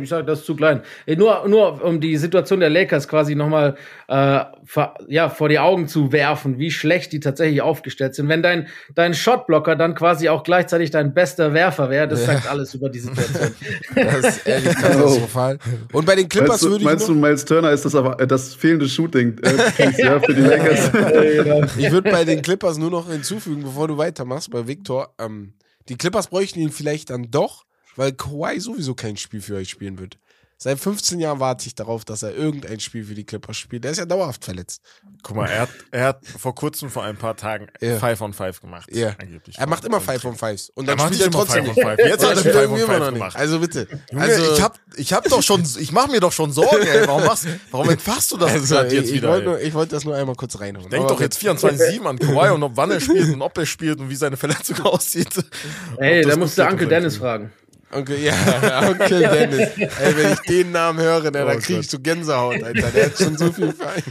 Ich 0.00 0.08
sage, 0.08 0.24
das 0.24 0.40
ist 0.40 0.46
zu 0.46 0.54
klein. 0.54 0.82
Nur, 1.06 1.48
nur 1.48 1.82
um 1.82 2.00
die 2.00 2.16
Situation 2.16 2.60
der 2.60 2.68
Lakers 2.70 3.08
quasi 3.08 3.34
nochmal 3.34 3.76
äh, 4.08 4.40
vor- 4.64 4.94
ja, 5.08 5.30
vor 5.30 5.48
die 5.48 5.58
Augen 5.58 5.88
zu 5.88 6.12
werfen, 6.12 6.58
wie 6.58 6.70
schlecht 6.70 7.12
die 7.12 7.20
tatsächlich 7.20 7.62
aufgestellt 7.62 8.14
sind. 8.14 8.28
Wenn 8.28 8.42
dein, 8.42 8.68
dein 8.94 9.14
Shotblocker 9.14 9.76
dann 9.76 9.94
quasi 9.94 10.28
auch 10.28 10.42
gleichzeitig 10.42 10.90
dein 10.90 11.14
bester 11.14 11.54
Werfer 11.54 11.90
wäre, 11.90 12.08
das 12.08 12.24
sagt 12.26 12.48
alles 12.48 12.74
über 12.74 12.88
die 12.90 13.00
Situation. 13.00 13.54
Das 13.94 14.36
ist 14.36 14.46
ehrlich 14.46 14.74
katastrophal. 14.74 15.58
Und 15.92 16.06
bei 16.06 16.14
den 16.14 16.28
Clippers 16.28 16.62
würde 16.62 16.76
ich 16.76 16.84
meinst 16.84 17.08
du, 17.08 17.14
Miles 17.14 17.44
Turner 17.44 17.70
ist 17.72 17.84
das 17.84 17.94
aber 17.94 18.20
äh, 18.20 18.26
das 18.26 18.54
fehlende 18.54 18.88
Shooting 18.88 19.38
äh, 19.42 19.90
ja, 20.02 20.20
für 20.20 20.34
die 20.34 20.42
Lakers? 20.42 20.90
ich 21.78 21.90
würde 21.90 22.10
bei 22.10 22.24
den 22.24 22.42
Clippers 22.42 22.78
nur 22.78 22.90
noch 22.90 23.10
hinzufügen, 23.10 23.62
bevor 23.62 23.88
du 23.88 23.96
weitermachst, 23.96 24.50
bei 24.50 24.66
Victor, 24.66 25.14
ähm, 25.18 25.54
die 25.88 25.96
Clippers 25.96 26.28
bräuchten 26.28 26.60
ihn 26.60 26.70
vielleicht 26.70 27.10
dann 27.10 27.30
doch, 27.30 27.64
weil 27.96 28.12
Kawhi 28.12 28.60
sowieso 28.60 28.94
kein 28.94 29.16
Spiel 29.16 29.40
für 29.40 29.56
euch 29.56 29.70
spielen 29.70 29.98
wird. 29.98 30.16
Seit 30.62 30.78
15 30.78 31.18
Jahren 31.20 31.40
warte 31.40 31.66
ich 31.66 31.74
darauf, 31.74 32.04
dass 32.04 32.22
er 32.22 32.34
irgendein 32.34 32.80
Spiel 32.80 33.02
für 33.06 33.14
die 33.14 33.24
Clippers 33.24 33.56
spielt. 33.56 33.82
Der 33.82 33.92
ist 33.92 33.96
ja 33.96 34.04
dauerhaft 34.04 34.44
verletzt. 34.44 34.82
Guck 35.22 35.36
mal, 35.36 35.46
er 35.48 35.60
hat, 35.62 35.70
er 35.90 36.04
hat 36.04 36.26
vor 36.26 36.54
kurzem, 36.54 36.90
vor 36.90 37.02
ein 37.02 37.16
paar 37.16 37.34
Tagen, 37.34 37.68
Ja. 37.80 37.96
Five 37.98 38.20
on 38.20 38.34
Five 38.34 38.60
gemacht. 38.60 38.86
Ja. 38.94 39.14
Angeblich. 39.18 39.56
Er 39.58 39.66
macht 39.66 39.86
immer 39.86 40.02
Five 40.02 40.22
on 40.26 40.36
Fives. 40.36 40.68
Und 40.74 40.84
Er 40.86 40.96
dann 40.96 40.98
macht 41.06 41.14
spielt 41.14 41.28
er 41.28 41.30
trotzdem 41.32 41.64
Five 41.64 41.76
nicht. 41.76 41.86
on 41.86 41.96
Five. 41.96 41.98
Jetzt 42.06 42.10
hat 42.26 42.28
er 42.28 42.34
Ja, 42.34 42.40
spielt 42.40 42.54
Five 42.54 42.62
irgendwie 42.62 42.82
on 42.82 42.88
immer 42.90 42.92
Five 42.92 42.98
noch 42.98 43.10
nicht. 43.10 43.14
gemacht. 43.20 43.36
Also 43.38 43.58
bitte. 43.58 43.88
Junge, 44.12 44.22
also, 44.22 44.52
ich 44.52 44.60
hab, 44.62 44.78
ich 44.96 45.12
hab 45.14 45.24
doch 45.30 45.42
schon, 45.42 45.62
ich 45.78 45.92
mach 45.92 46.08
mir 46.08 46.20
doch 46.20 46.32
schon 46.32 46.52
Sorgen, 46.52 46.86
ey. 46.86 47.08
Warum 47.08 47.24
machst, 47.24 47.46
warum 47.70 47.88
entfachst 47.88 48.30
du 48.32 48.36
das 48.36 48.50
also 48.52 48.74
jetzt 48.82 48.92
ich, 49.08 49.12
wieder? 49.14 49.28
wollte 49.30 49.44
ey? 49.46 49.48
nur- 49.52 49.60
ich 49.62 49.72
wollte 49.72 49.94
das 49.94 50.04
nur 50.04 50.14
einmal 50.14 50.34
kurz 50.36 50.60
reinholen. 50.60 50.90
Denk 50.90 51.04
Aber 51.04 51.14
doch 51.14 51.20
jetzt 51.22 51.38
24-7 51.42 52.04
an 52.04 52.18
Kawhi 52.18 52.50
und 52.50 52.62
ob 52.62 52.76
wann 52.76 52.90
er 52.90 53.00
spielt 53.00 53.32
und 53.32 53.40
ob 53.40 53.56
er 53.56 53.64
spielt 53.64 53.98
und 53.98 54.10
wie 54.10 54.14
seine 54.16 54.36
Verletzung 54.36 54.78
aussieht. 54.84 55.42
Ey, 55.96 56.20
da 56.20 56.36
musst 56.36 56.58
du 56.58 56.66
oder 56.66 56.84
Dennis 56.84 57.16
fragen. 57.16 57.50
Onkel, 57.92 58.18
ja, 58.20 58.88
Onkel 58.88 59.20
Dennis. 59.20 59.68
Ey, 59.76 60.16
wenn 60.16 60.32
ich 60.32 60.40
den 60.40 60.70
Namen 60.72 61.00
höre, 61.00 61.30
dann, 61.30 61.44
Oh 61.44 61.48
dann 61.48 61.60
krieg 61.60 61.78
ich 61.80 61.90
so 61.90 61.98
Gänsehaut, 61.98 62.62
Alter. 62.62 62.90
Der 62.90 63.06
hat 63.06 63.18
schon 63.18 63.36
so 63.36 63.52
viel 63.52 63.72
Verein. 63.72 64.02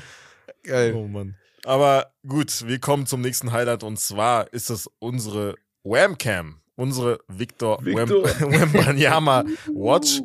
Geil. 0.63 0.93
Oh 0.95 1.07
Mann. 1.07 1.35
Aber 1.65 2.11
gut, 2.27 2.65
wir 2.67 2.79
kommen 2.79 3.05
zum 3.05 3.21
nächsten 3.21 3.51
Highlight 3.51 3.83
und 3.83 3.99
zwar 3.99 4.51
ist 4.53 4.69
es 4.69 4.89
unsere 4.99 5.55
Whamcam, 5.83 6.59
unsere 6.75 7.19
Victor, 7.27 7.79
Victor. 7.83 8.23
Wem- 8.39 8.73
Wembanyama 8.73 9.43
Watch. 9.73 10.21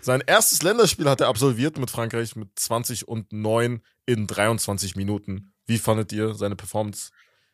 Sein 0.00 0.22
erstes 0.26 0.62
Länderspiel 0.62 1.08
hat 1.08 1.20
er 1.20 1.28
absolviert 1.28 1.78
mit 1.78 1.90
Frankreich 1.90 2.34
mit 2.36 2.48
20 2.58 3.06
und 3.08 3.32
9 3.32 3.82
in 4.06 4.26
23 4.26 4.96
Minuten. 4.96 5.52
Wie 5.66 5.78
fandet 5.78 6.12
ihr 6.12 6.34
seine 6.34 6.56
Performance? 6.56 7.10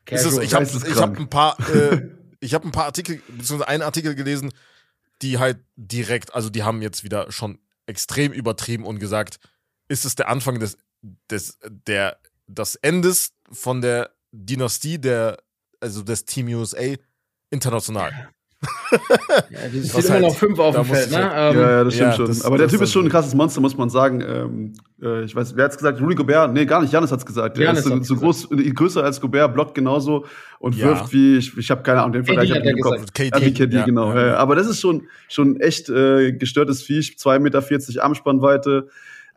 Ist 0.08 0.24
es, 0.24 0.36
Casual. 0.38 0.44
ich 0.44 0.54
habe 0.54 1.00
hab 1.00 1.18
ein 1.18 1.28
paar 1.28 1.56
äh, 1.74 2.02
ich 2.40 2.54
habe 2.54 2.66
ein 2.68 2.72
paar 2.72 2.84
Artikel 2.84 3.16
beziehungsweise 3.28 3.66
einen 3.68 3.82
Artikel 3.82 4.14
gelesen, 4.14 4.52
die 5.22 5.38
halt 5.38 5.58
direkt, 5.76 6.34
also 6.34 6.50
die 6.50 6.62
haben 6.62 6.82
jetzt 6.82 7.04
wieder 7.04 7.30
schon 7.32 7.58
extrem 7.86 8.32
übertrieben 8.32 8.84
und 8.84 8.98
gesagt, 8.98 9.38
ist 9.88 10.04
es 10.04 10.14
der 10.16 10.28
Anfang 10.28 10.58
des 10.58 10.78
des 11.30 11.58
der 11.64 12.18
des 12.46 12.74
Endes 12.76 13.32
von 13.50 13.80
der 13.80 14.10
Dynastie 14.32 14.98
der 14.98 15.42
also 15.80 16.02
des 16.02 16.24
Team 16.24 16.48
USA 16.48 16.94
international. 17.50 18.30
Ja, 19.50 19.68
die 19.72 19.80
sind 19.80 20.04
immer 20.04 20.14
halt- 20.14 20.22
noch 20.22 20.36
fünf 20.36 20.58
auf 20.58 20.74
dem 20.74 20.84
Feld, 20.84 21.10
ne? 21.10 21.16
halt- 21.30 21.54
Ähm, 21.54 21.60
Ja, 21.60 21.70
ja, 21.70 21.84
das 21.84 21.94
stimmt 21.94 22.10
Ja, 22.10 22.16
schon. 22.16 22.26
das- 22.26 22.42
Aber 22.44 22.58
der 22.58 22.68
Typ 22.68 22.80
ist 22.80 22.92
schon 22.92 23.04
ein 23.04 23.10
krasses 23.10 23.34
Monster, 23.34 23.60
muss 23.60 23.76
man 23.76 23.90
sagen. 23.90 24.20
Ähm, 24.26 24.72
äh, 25.02 25.24
ich 25.24 25.34
weiß, 25.34 25.56
wer 25.56 25.64
hat's 25.66 25.76
gesagt? 25.76 26.00
Rudy 26.00 26.14
Gobert? 26.14 26.52
Nee, 26.52 26.64
gar 26.66 26.80
nicht. 26.80 26.92
Janis 26.92 27.12
hat's 27.12 27.26
gesagt. 27.26 27.56
Der 27.58 27.64
Giannis 27.66 27.84
ist 27.86 27.92
so, 28.08 28.14
so 28.14 28.16
groß, 28.16 28.48
größer 28.74 29.04
als 29.04 29.20
Gobert, 29.20 29.52
blockt 29.54 29.74
genauso 29.74 30.24
und 30.58 30.74
Ja. 30.76 30.86
wirft 30.86 31.12
wie, 31.12 31.36
ich, 31.36 31.56
ich 31.56 31.70
habe 31.70 31.82
keine 31.82 32.00
Ahnung, 32.00 32.12
den 32.12 32.24
Vergleich 32.24 32.50
hat 32.50 32.58
hab 32.58 32.64
ich 32.64 32.70
im 32.72 32.80
Kopf. 32.80 33.12
KD, 33.12 33.50
KD, 33.52 33.84
genau. 33.84 34.10
Aber 34.12 34.54
das 34.56 34.66
ist 34.66 34.80
schon, 34.80 35.02
schon 35.28 35.60
echt 35.60 35.88
äh, 35.90 36.32
gestörtes 36.32 36.82
Viech. 36.82 37.16
2,40 37.18 37.38
Meter 37.40 38.04
Armspannweite. 38.04 38.88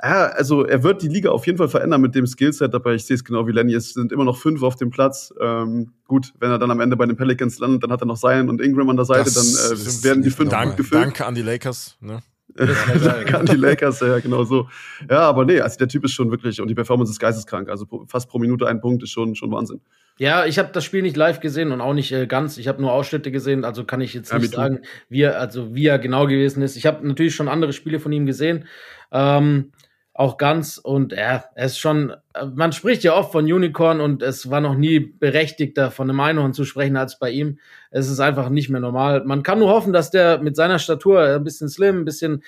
Ja, 0.01 0.27
also 0.27 0.65
er 0.65 0.81
wird 0.83 1.01
die 1.01 1.09
Liga 1.09 1.29
auf 1.31 1.45
jeden 1.45 1.57
Fall 1.57 1.67
verändern 1.67 1.99
mit 1.99 2.15
dem 2.15 2.25
Skillset, 2.25 2.73
aber 2.73 2.93
ich 2.93 3.05
sehe 3.05 3.15
es 3.15 3.23
genau 3.25 3.45
wie 3.47 3.51
Lenny. 3.51 3.73
Es 3.73 3.93
sind 3.93 4.13
immer 4.13 4.23
noch 4.23 4.37
fünf 4.37 4.63
auf 4.63 4.77
dem 4.77 4.91
Platz. 4.91 5.33
Ähm, 5.41 5.91
gut, 6.07 6.31
wenn 6.39 6.51
er 6.51 6.57
dann 6.57 6.71
am 6.71 6.79
Ende 6.79 6.95
bei 6.95 7.05
den 7.05 7.17
Pelicans 7.17 7.59
landet, 7.59 7.83
dann 7.83 7.91
hat 7.91 8.01
er 8.01 8.05
noch 8.05 8.17
Zion 8.17 8.47
und 8.49 8.61
Ingram 8.61 8.89
an 8.89 8.95
der 8.95 9.05
Seite, 9.05 9.25
Das 9.25 9.69
dann 9.69 9.77
äh, 9.77 10.03
werden 10.05 10.23
die 10.23 10.29
fünf 10.29 10.49
Dank, 10.51 10.77
gefüllt. 10.77 11.03
danke 11.03 11.25
an 11.25 11.35
die 11.35 11.41
Lakers. 11.41 11.97
Ne? 11.99 12.19
Danke 12.55 13.37
an 13.37 13.45
die 13.45 13.55
Lakers, 13.55 13.99
ja, 14.01 14.19
genau 14.19 14.43
so. 14.43 14.67
Ja, 15.09 15.19
aber 15.19 15.45
nee, 15.45 15.61
also 15.61 15.77
der 15.77 15.87
Typ 15.87 16.03
ist 16.03 16.13
schon 16.13 16.31
wirklich, 16.31 16.59
und 16.59 16.67
die 16.67 16.73
Performance 16.75 17.11
ist 17.11 17.19
geisteskrank. 17.19 17.69
Also 17.69 17.85
fast 18.07 18.27
pro 18.27 18.39
Minute 18.39 18.67
ein 18.67 18.81
Punkt 18.81 19.03
ist 19.03 19.11
schon, 19.11 19.35
schon 19.35 19.51
Wahnsinn. 19.51 19.79
Ja, 20.17 20.45
ich 20.45 20.57
habe 20.59 20.69
das 20.73 20.83
Spiel 20.83 21.03
nicht 21.03 21.15
live 21.15 21.39
gesehen 21.39 21.71
und 21.71 21.79
auch 21.79 21.93
nicht 21.93 22.11
äh, 22.11 22.25
ganz. 22.25 22.57
Ich 22.57 22.67
habe 22.67 22.81
nur 22.81 22.91
Ausschnitte 22.91 23.31
gesehen, 23.31 23.63
also 23.63 23.85
kann 23.85 24.01
ich 24.01 24.13
jetzt 24.15 24.31
Ja, 24.31 24.39
nicht 24.39 24.53
sagen, 24.55 24.79
wie 25.09 25.21
er, 25.21 25.39
also 25.39 25.73
wie 25.75 25.85
er 25.85 25.99
genau 25.99 26.25
gewesen 26.25 26.61
ist. 26.63 26.75
Ich 26.75 26.85
habe 26.87 27.07
natürlich 27.07 27.35
schon 27.35 27.47
andere 27.47 27.71
Spiele 27.71 27.99
von 27.99 28.11
ihm 28.11 28.25
gesehen, 28.25 28.65
ähm, 29.11 29.71
auch 30.19 30.35
ganz. 30.35 30.77
Und 30.77 31.13
ja, 31.13 31.45
er 31.55 31.65
ist 31.65 31.79
schon. 31.79 32.13
Man 32.53 32.73
spricht 32.73 33.03
ja 33.05 33.15
oft 33.15 33.31
von 33.31 33.45
Unicorn 33.45 34.01
und 34.01 34.21
es 34.21 34.49
war 34.51 34.59
noch 34.59 34.75
nie 34.75 34.99
berechtigter 34.99 35.91
von 35.91 36.09
einem 36.09 36.19
Einhorn 36.19 36.53
zu 36.53 36.65
sprechen 36.65 36.97
als 36.97 37.19
bei 37.19 37.31
ihm. 37.31 37.57
Es 37.89 38.09
ist 38.09 38.19
einfach 38.19 38.49
nicht 38.49 38.69
mehr 38.69 38.81
normal. 38.81 39.23
Man 39.23 39.43
kann 39.43 39.59
nur 39.59 39.69
hoffen, 39.69 39.93
dass 39.93 40.11
der 40.11 40.39
mit 40.39 40.57
seiner 40.57 40.77
Statur 40.77 41.21
ein 41.23 41.43
bisschen 41.45 41.69
slim, 41.69 41.99
ein 41.99 42.05
bisschen 42.05 42.43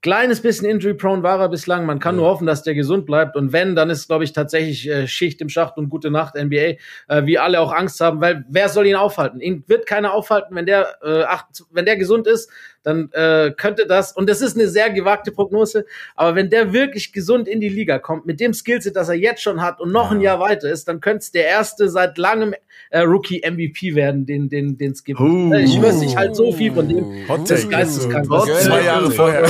kleines 0.00 0.40
bisschen 0.40 0.68
injury-prone 0.68 1.22
war 1.22 1.40
er 1.40 1.48
bislang. 1.48 1.84
Man 1.86 1.98
kann 1.98 2.16
nur 2.16 2.26
hoffen, 2.26 2.46
dass 2.46 2.62
der 2.62 2.74
gesund 2.74 3.06
bleibt. 3.06 3.36
Und 3.36 3.52
wenn, 3.52 3.74
dann 3.74 3.90
ist, 3.90 4.06
glaube 4.06 4.24
ich, 4.24 4.32
tatsächlich 4.32 4.88
äh, 4.88 5.06
Schicht 5.08 5.40
im 5.40 5.48
Schacht 5.48 5.76
und 5.76 5.88
gute 5.88 6.10
Nacht 6.10 6.34
NBA, 6.34 6.56
äh, 6.56 6.78
wie 7.24 7.38
alle 7.38 7.60
auch 7.60 7.72
Angst 7.72 8.00
haben, 8.00 8.20
weil 8.20 8.44
wer 8.48 8.68
soll 8.68 8.86
ihn 8.86 8.94
aufhalten? 8.94 9.40
Ihn 9.40 9.64
wird 9.66 9.86
keiner 9.86 10.12
aufhalten, 10.12 10.54
wenn 10.54 10.66
der, 10.66 10.98
äh, 11.02 11.22
acht, 11.22 11.64
wenn 11.70 11.84
der 11.84 11.96
gesund 11.96 12.26
ist, 12.26 12.50
dann 12.84 13.10
äh, 13.12 13.52
könnte 13.56 13.86
das, 13.86 14.12
und 14.12 14.30
das 14.30 14.40
ist 14.40 14.56
eine 14.56 14.68
sehr 14.68 14.90
gewagte 14.90 15.32
Prognose, 15.32 15.84
aber 16.14 16.36
wenn 16.36 16.48
der 16.48 16.72
wirklich 16.72 17.12
gesund 17.12 17.48
in 17.48 17.60
die 17.60 17.68
Liga 17.68 17.98
kommt, 17.98 18.24
mit 18.24 18.40
dem 18.40 18.54
Skillset, 18.54 18.96
das 18.96 19.08
er 19.08 19.16
jetzt 19.16 19.42
schon 19.42 19.60
hat 19.60 19.80
und 19.80 19.92
noch 19.92 20.10
ein 20.10 20.20
Jahr 20.20 20.40
weiter 20.40 20.70
ist, 20.70 20.88
dann 20.88 21.00
könnte 21.00 21.18
es 21.18 21.32
der 21.32 21.46
erste 21.46 21.88
seit 21.88 22.16
langem 22.18 22.54
äh, 22.90 23.00
Rookie-MVP 23.00 23.94
werden, 23.94 24.26
den 24.26 24.48
den 24.48 24.76
den 24.76 24.92
es 24.92 25.04
gibt. 25.04 25.20
Oh. 25.20 25.52
Ich 25.54 25.80
weiß 25.80 26.00
nicht 26.00 26.16
halt 26.16 26.36
so 26.36 26.52
viel 26.52 26.72
von 26.72 26.88
dem. 26.88 27.28
Hot 27.28 27.40
das 27.40 27.48
Take. 27.48 27.60
ist 27.60 27.70
geisteskrank. 27.70 28.26
Zwei 28.26 28.82
Jahre 28.84 29.10
vorher. 29.10 29.44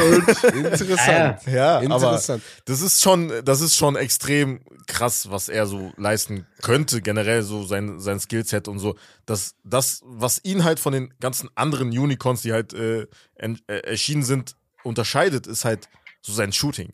Interessant. 0.55 1.39
Ja, 1.53 1.77
aber 1.77 1.85
Interessant. 1.85 2.43
das 2.65 2.81
ist 2.81 3.03
schon, 3.03 3.33
das 3.45 3.61
ist 3.61 3.77
schon 3.77 3.97
extrem 3.97 4.61
krass, 4.89 5.31
was 5.31 5.49
er 5.49 5.67
so 5.67 5.93
leisten 5.97 6.47
könnte, 6.63 7.01
generell 7.01 7.43
so 7.43 7.63
sein, 7.65 8.01
sein 8.01 8.19
Skillset 8.19 8.67
und 8.67 8.81
so. 8.81 8.97
Das, 9.27 9.55
das, 9.63 10.03
was 10.05 10.41
ihn 10.45 10.65
halt 10.65 10.81
von 10.81 10.93
den 10.93 11.15
ganzen 11.21 11.49
anderen 11.55 11.91
Unicorns, 11.91 12.43
die 12.43 12.53
halt 12.53 12.73
äh, 12.73 13.07
en, 13.37 13.61
äh, 13.69 13.79
erschienen 13.81 14.25
sind, 14.25 14.57
unterscheidet, 14.83 15.47
ist 15.47 15.65
halt 15.65 15.89
so 16.23 16.33
sein 16.33 16.53
Shooting. 16.53 16.93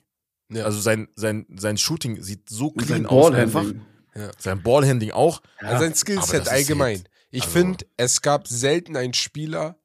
Ja. 0.53 0.65
Also 0.65 0.81
sein, 0.81 1.09
sein, 1.15 1.47
sein 1.57 1.79
Shooting 1.79 2.21
sieht 2.23 2.51
so 2.51 2.71
clean 2.71 3.07
aus 3.07 3.33
einfach. 3.33 3.65
Ballhandling. 4.14 4.33
Sein 4.38 4.62
Ballhandling 4.62 5.11
auch. 5.12 5.42
Also 5.59 5.85
sein 5.85 5.94
Skillset 5.94 6.48
allgemein. 6.48 7.05
ich 7.31 7.44
also- 7.44 7.53
finde, 7.53 7.87
es 7.96 8.22
gab 8.22 8.48
selten 8.48 8.96
einen 8.96 9.14
Spieler, 9.14 9.77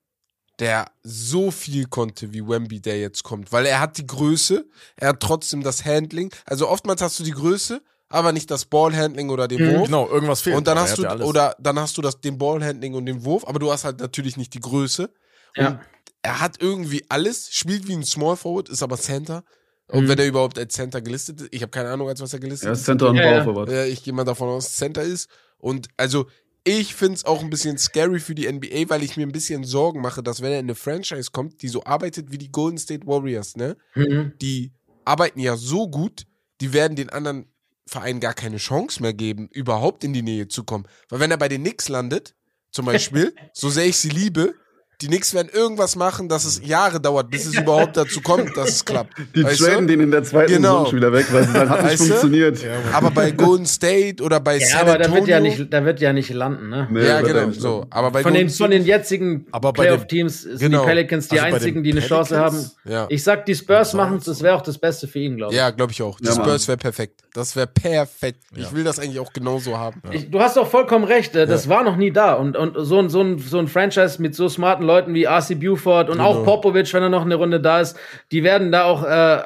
der 0.59 0.91
so 1.03 1.51
viel 1.51 1.85
konnte 1.85 2.33
wie 2.33 2.45
Wemby, 2.45 2.81
der 2.81 2.99
jetzt 2.99 3.23
kommt. 3.23 3.51
Weil 3.51 3.65
er 3.65 3.79
hat 3.79 3.97
die 3.97 4.05
Größe, 4.05 4.67
er 4.97 5.09
hat 5.09 5.21
trotzdem 5.21 5.63
das 5.63 5.85
Handling. 5.85 6.33
Also 6.45 6.67
oftmals 6.67 7.01
hast 7.01 7.17
du 7.19 7.23
die 7.23 7.31
Größe, 7.31 7.81
aber 8.09 8.33
nicht 8.33 8.51
das 8.51 8.65
Ballhandling 8.65 9.29
oder 9.29 9.47
den 9.47 9.73
Wurf. 9.73 9.85
Genau, 9.85 10.09
irgendwas 10.09 10.41
fehlt. 10.41 10.57
Und 10.57 10.67
dann 10.67 10.77
hast 10.77 10.97
du, 10.97 11.03
ja 11.03 11.15
oder 11.17 11.55
dann 11.59 11.79
hast 11.79 11.97
du 11.97 12.01
das, 12.01 12.19
den 12.19 12.37
Ballhandling 12.37 12.93
und 12.93 13.05
den 13.05 13.23
Wurf, 13.23 13.47
aber 13.47 13.59
du 13.59 13.71
hast 13.71 13.85
halt 13.85 13.99
natürlich 13.99 14.35
nicht 14.35 14.53
die 14.53 14.59
Größe. 14.59 15.09
Ja. 15.55 15.79
Er 16.21 16.41
hat 16.41 16.61
irgendwie 16.61 17.05
alles, 17.07 17.49
spielt 17.51 17.87
wie 17.87 17.93
ein 17.93 18.03
Small 18.03 18.35
Forward, 18.35 18.67
ist 18.67 18.83
aber 18.83 18.97
Center. 18.97 19.43
Und 19.91 20.07
wenn 20.07 20.19
er 20.19 20.27
überhaupt 20.27 20.59
als 20.59 20.75
Center 20.75 21.01
gelistet 21.01 21.41
ist, 21.41 21.49
ich 21.51 21.61
habe 21.61 21.71
keine 21.71 21.89
Ahnung, 21.89 22.07
als 22.07 22.21
was 22.21 22.33
er 22.33 22.39
gelistet 22.39 22.67
Er 22.67 22.73
ist. 22.73 22.85
Center 22.85 23.09
und 23.09 23.15
Ja, 23.15 23.23
ja. 23.23 23.31
Power 23.31 23.43
Forward. 23.43 23.71
Ja, 23.71 23.85
ich 23.85 24.03
gehe 24.03 24.13
mal 24.13 24.23
davon 24.23 24.49
aus, 24.49 24.75
Center 24.75 25.01
ist. 25.01 25.29
Und 25.57 25.87
also, 25.97 26.27
ich 26.63 26.93
finde 26.93 27.15
es 27.15 27.25
auch 27.25 27.41
ein 27.41 27.49
bisschen 27.49 27.77
scary 27.77 28.19
für 28.19 28.35
die 28.35 28.51
NBA, 28.51 28.89
weil 28.89 29.01
ich 29.01 29.17
mir 29.17 29.25
ein 29.25 29.31
bisschen 29.31 29.63
Sorgen 29.63 30.01
mache, 30.01 30.21
dass 30.21 30.41
wenn 30.41 30.51
er 30.51 30.59
in 30.59 30.65
eine 30.65 30.75
Franchise 30.75 31.31
kommt, 31.31 31.61
die 31.61 31.69
so 31.69 31.83
arbeitet 31.83 32.31
wie 32.31 32.37
die 32.37 32.51
Golden 32.51 32.77
State 32.77 33.07
Warriors, 33.07 33.55
ne? 33.55 33.77
Mhm. 33.95 34.33
Die 34.41 34.71
arbeiten 35.05 35.39
ja 35.39 35.55
so 35.57 35.89
gut, 35.89 36.25
die 36.61 36.73
werden 36.73 36.95
den 36.95 37.09
anderen 37.09 37.47
Vereinen 37.87 38.19
gar 38.19 38.35
keine 38.35 38.57
Chance 38.57 39.01
mehr 39.01 39.13
geben, 39.13 39.49
überhaupt 39.51 40.03
in 40.03 40.13
die 40.13 40.21
Nähe 40.21 40.47
zu 40.47 40.63
kommen. 40.63 40.85
Weil 41.09 41.21
wenn 41.21 41.31
er 41.31 41.37
bei 41.37 41.47
den 41.47 41.63
Knicks 41.63 41.89
landet, 41.89 42.35
zum 42.71 42.85
Beispiel, 42.85 43.33
so 43.53 43.69
sehr 43.69 43.85
ich 43.85 43.97
sie 43.97 44.09
liebe, 44.09 44.53
die 45.01 45.07
Knicks 45.07 45.33
werden 45.33 45.49
irgendwas 45.53 45.95
machen, 45.95 46.27
dass 46.27 46.43
es 46.43 46.61
Jahre 46.65 46.99
dauert, 46.99 47.29
bis 47.29 47.45
es 47.45 47.55
überhaupt 47.57 47.95
dazu 47.95 48.19
kommt, 48.21 48.57
dass 48.57 48.69
es 48.69 48.85
klappt. 48.85 49.13
Die 49.35 49.43
Weißt 49.45 49.59
du? 49.61 49.65
traden 49.65 49.87
den 49.87 50.01
in 50.01 50.11
der 50.11 50.23
zweiten 50.23 50.51
Genau. 50.53 50.79
Saison 50.79 50.85
schon 50.87 50.97
wieder 50.97 51.13
weg, 51.13 51.25
weil 51.31 51.43
es 51.43 51.53
dann 51.53 51.69
hat 51.69 51.83
nicht 51.83 51.91
Weißt 51.93 52.01
du? 52.01 52.05
funktioniert. 52.07 52.59
Aber 52.93 53.11
bei 53.11 53.31
Golden 53.31 53.65
State 53.65 54.21
oder 54.21 54.39
bei 54.41 54.57
Ja, 54.57 54.65
San 54.67 54.81
aber 54.81 54.97
da 54.97 55.05
Antonio, 55.05 55.15
wird 55.21 55.27
ja 55.29 55.39
nicht, 55.39 55.73
da 55.73 55.85
wird 55.85 55.99
ja 56.01 56.11
nicht 56.11 56.29
landen, 56.31 56.69
ne? 56.69 56.87
Nee, 56.91 57.07
ja, 57.07 57.21
genau, 57.21 57.49
so. 57.51 57.85
Aber 57.89 58.11
bei 58.11 58.23
Von 58.23 58.33
den, 58.33 58.49
von 58.49 58.71
den 58.71 58.83
jetzigen 58.85 59.45
Aber 59.51 59.71
bei 59.71 59.83
den- 59.85 59.89
Playoff-Teams 59.93 60.41
sind 60.41 60.59
Genau. 60.59 60.81
die 60.81 60.87
Pelicans 60.87 61.27
die 61.29 61.39
Also 61.39 61.55
einzigen, 61.55 61.83
die 61.83 61.91
eine 61.91 62.01
Chance 62.01 62.37
haben. 62.37 62.55
Pelicans? 62.57 62.75
Ja. 62.83 63.05
Ich 63.09 63.23
sag, 63.23 63.45
die 63.45 63.55
Spurs 63.55 63.93
machen 63.93 64.17
es, 64.17 64.25
das 64.25 64.41
wäre 64.41 64.55
auch 64.55 64.61
das 64.61 64.77
Beste 64.77 65.07
für 65.07 65.19
ihn, 65.19 65.37
glaube 65.37 65.53
ich. 65.53 65.57
Ja, 65.57 65.69
glaube 65.69 65.93
ich 65.93 66.01
auch. 66.01 66.19
Die 66.19 66.25
Ja. 66.25 66.33
Spurs 66.33 66.67
wäre 66.67 66.77
perfekt. 66.77 67.21
Das 67.33 67.55
wäre 67.55 67.67
perfekt. 67.67 68.43
Ich 68.55 68.73
will 68.73 68.83
das 68.83 68.99
eigentlich 68.99 69.19
auch 69.19 69.31
genauso 69.31 69.77
haben. 69.77 70.01
Ich, 70.11 70.29
du 70.29 70.39
hast 70.41 70.57
doch 70.57 70.67
vollkommen 70.67 71.05
recht, 71.05 71.35
äh, 71.35 71.45
das 71.47 71.69
war 71.69 71.83
noch 71.83 71.95
nie 71.95 72.11
da. 72.11 72.33
Und, 72.33 72.57
und 72.57 72.75
so, 72.77 72.99
ein, 72.99 73.09
so, 73.09 73.21
ein, 73.21 73.39
so 73.39 73.59
ein 73.59 73.67
Franchise 73.67 74.21
mit 74.21 74.35
so 74.35 74.49
smarten 74.49 74.85
Leuten 74.89 75.13
wie 75.13 75.25
RC 75.25 75.55
Buford 75.59 76.09
und 76.09 76.17
Genau. 76.17 76.29
auch 76.29 76.43
Popovic, 76.43 76.91
wenn 76.93 77.03
er 77.03 77.09
noch 77.09 77.25
eine 77.25 77.35
Runde 77.35 77.59
da 77.61 77.79
ist, 77.81 77.97
die 78.31 78.43
werden 78.43 78.71
da 78.71 78.83
auch, 78.85 79.03
äh, 79.03 79.43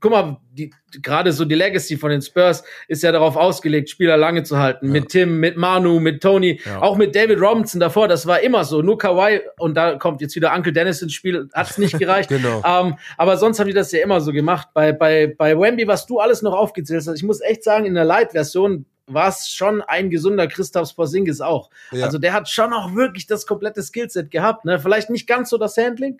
guck 0.00 0.10
mal, 0.10 0.36
die, 0.50 0.70
gerade 1.02 1.32
so 1.32 1.44
die 1.44 1.54
Legacy 1.54 1.96
von 1.96 2.10
den 2.10 2.20
Spurs 2.22 2.62
ist 2.88 3.02
ja 3.02 3.12
darauf 3.12 3.36
ausgelegt, 3.36 3.88
Spieler 3.90 4.16
lange 4.16 4.42
zu 4.42 4.58
halten. 4.58 4.90
Mit 4.90 5.08
Tim, 5.10 5.38
mit 5.40 5.56
Manu, 5.56 6.00
mit 6.00 6.22
Tony, 6.22 6.60
Ja. 6.64 6.82
auch 6.82 6.96
mit 6.96 7.14
David 7.14 7.40
Robinson 7.40 7.80
davor, 7.80 8.08
das 8.08 8.26
war 8.26 8.40
immer 8.40 8.64
so. 8.64 8.82
Nur 8.82 8.98
Kawhi, 8.98 9.40
und 9.58 9.74
da 9.76 9.96
kommt 9.96 10.20
jetzt 10.20 10.34
wieder 10.36 10.54
Uncle 10.54 10.72
Dennis 10.72 11.00
ins 11.02 11.12
Spiel, 11.14 11.48
hat's 11.54 11.78
nicht 11.78 11.98
gereicht. 11.98 12.28
Genau. 12.28 12.62
Ähm, 12.66 12.96
aber 13.16 13.36
sonst 13.36 13.58
haben 13.58 13.68
die 13.68 13.74
das 13.74 13.92
ja 13.92 14.02
immer 14.02 14.20
so 14.20 14.32
gemacht. 14.32 14.68
Bei, 14.74 14.92
bei, 14.92 15.34
bei 15.38 15.58
Wemby, 15.58 15.86
was 15.88 16.06
du 16.06 16.18
alles 16.20 16.42
noch 16.42 16.54
aufgezählt 16.54 17.04
hast, 17.06 17.16
ich 17.16 17.22
muss 17.22 17.40
echt 17.40 17.62
sagen, 17.64 17.84
in 17.86 17.94
der 17.94 18.04
Light-Version 18.04 18.86
war 19.06 19.28
es 19.28 19.50
schon 19.50 19.82
ein 19.82 20.10
gesunder 20.10 20.46
Christoph 20.46 20.94
Porzingis 20.94 21.40
auch. 21.40 21.70
Ja. 21.92 22.04
Also 22.04 22.18
der 22.18 22.32
hat 22.32 22.48
schon 22.48 22.72
auch 22.72 22.94
wirklich 22.94 23.26
das 23.26 23.46
komplette 23.46 23.82
Skillset 23.82 24.30
gehabt. 24.30 24.64
Ne? 24.64 24.78
Vielleicht 24.78 25.10
nicht 25.10 25.26
ganz 25.26 25.50
so 25.50 25.58
das 25.58 25.76
Handling, 25.76 26.18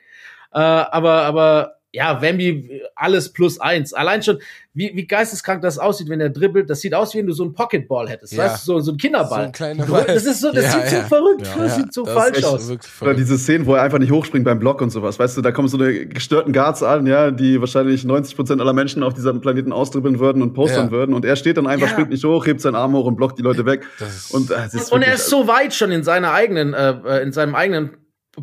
äh, 0.52 0.58
aber, 0.58 1.22
aber 1.22 1.75
ja, 1.96 2.20
Wemby, 2.20 2.82
alles 2.94 3.32
plus 3.32 3.58
eins. 3.58 3.92
Allein 3.94 4.22
schon, 4.22 4.38
wie, 4.74 4.92
wie 4.94 5.06
geisteskrank 5.06 5.62
das 5.62 5.78
aussieht, 5.78 6.08
wenn 6.10 6.20
er 6.20 6.28
dribbelt. 6.28 6.68
Das 6.68 6.82
sieht 6.82 6.94
aus, 6.94 7.14
wie 7.14 7.18
wenn 7.18 7.26
du 7.26 7.32
so 7.32 7.44
einen 7.44 7.54
Pocketball 7.54 8.08
hättest. 8.08 8.34
Ja. 8.34 8.44
Weißt 8.44 8.68
du, 8.68 8.74
so, 8.74 8.80
so 8.80 8.92
ein 8.92 8.98
Kinderball. 8.98 9.40
So 9.40 9.46
ein 9.46 9.52
kleiner 9.52 9.86
Ball. 9.86 10.04
Das 10.06 10.26
ist 10.26 10.40
so, 10.42 10.52
das 10.52 10.64
Ja, 10.64 10.70
sieht 10.72 10.88
so 10.90 10.96
ja. 10.96 11.02
verrückt, 11.04 11.46
Ja, 11.46 11.62
das 11.64 11.76
sieht 11.76 11.92
so 11.94 12.04
das 12.04 12.14
falsch 12.14 12.44
aus. 12.44 12.70
Oder 12.70 12.78
verrückt. 12.82 13.18
diese 13.20 13.38
Szenen, 13.38 13.64
wo 13.66 13.74
er 13.74 13.82
einfach 13.82 13.98
nicht 13.98 14.12
hochspringt 14.12 14.44
beim 14.44 14.58
Block 14.58 14.82
und 14.82 14.90
sowas. 14.90 15.18
Weißt 15.18 15.36
du, 15.36 15.40
da 15.42 15.50
kommen 15.52 15.68
so 15.68 15.78
eine 15.78 16.06
gestörten 16.06 16.52
Guards 16.52 16.82
an, 16.82 17.06
ja, 17.06 17.30
die 17.30 17.58
wahrscheinlich 17.60 18.04
90% 18.04 18.60
aller 18.60 18.74
Menschen 18.74 19.02
auf 19.02 19.14
diesem 19.14 19.40
Planeten 19.40 19.72
ausdribbeln 19.72 20.18
würden 20.20 20.42
und 20.42 20.52
postern 20.52 20.86
Ja. 20.86 20.90
würden. 20.92 21.14
Und 21.14 21.24
er 21.24 21.36
steht 21.36 21.56
dann 21.56 21.66
einfach, 21.66 21.86
Ja. 21.86 21.92
springt 21.92 22.10
nicht 22.10 22.24
hoch, 22.24 22.44
hebt 22.46 22.60
seinen 22.60 22.74
Arm 22.76 22.92
hoch 22.92 23.06
und 23.06 23.16
blockt 23.16 23.38
die 23.38 23.42
Leute 23.42 23.64
weg. 23.64 23.86
Und, 24.30 24.50
äh, 24.50 24.66
ist 24.66 24.92
Und 24.92 25.02
er 25.02 25.14
ist 25.14 25.30
so 25.30 25.46
weit 25.48 25.72
schon 25.74 25.90
in 25.90 26.02
seiner 26.04 26.32
eigenen, 26.32 26.74
äh, 26.74 26.90
äh, 27.06 27.22
in 27.22 27.32
seinem 27.32 27.54
eigenen 27.54 27.90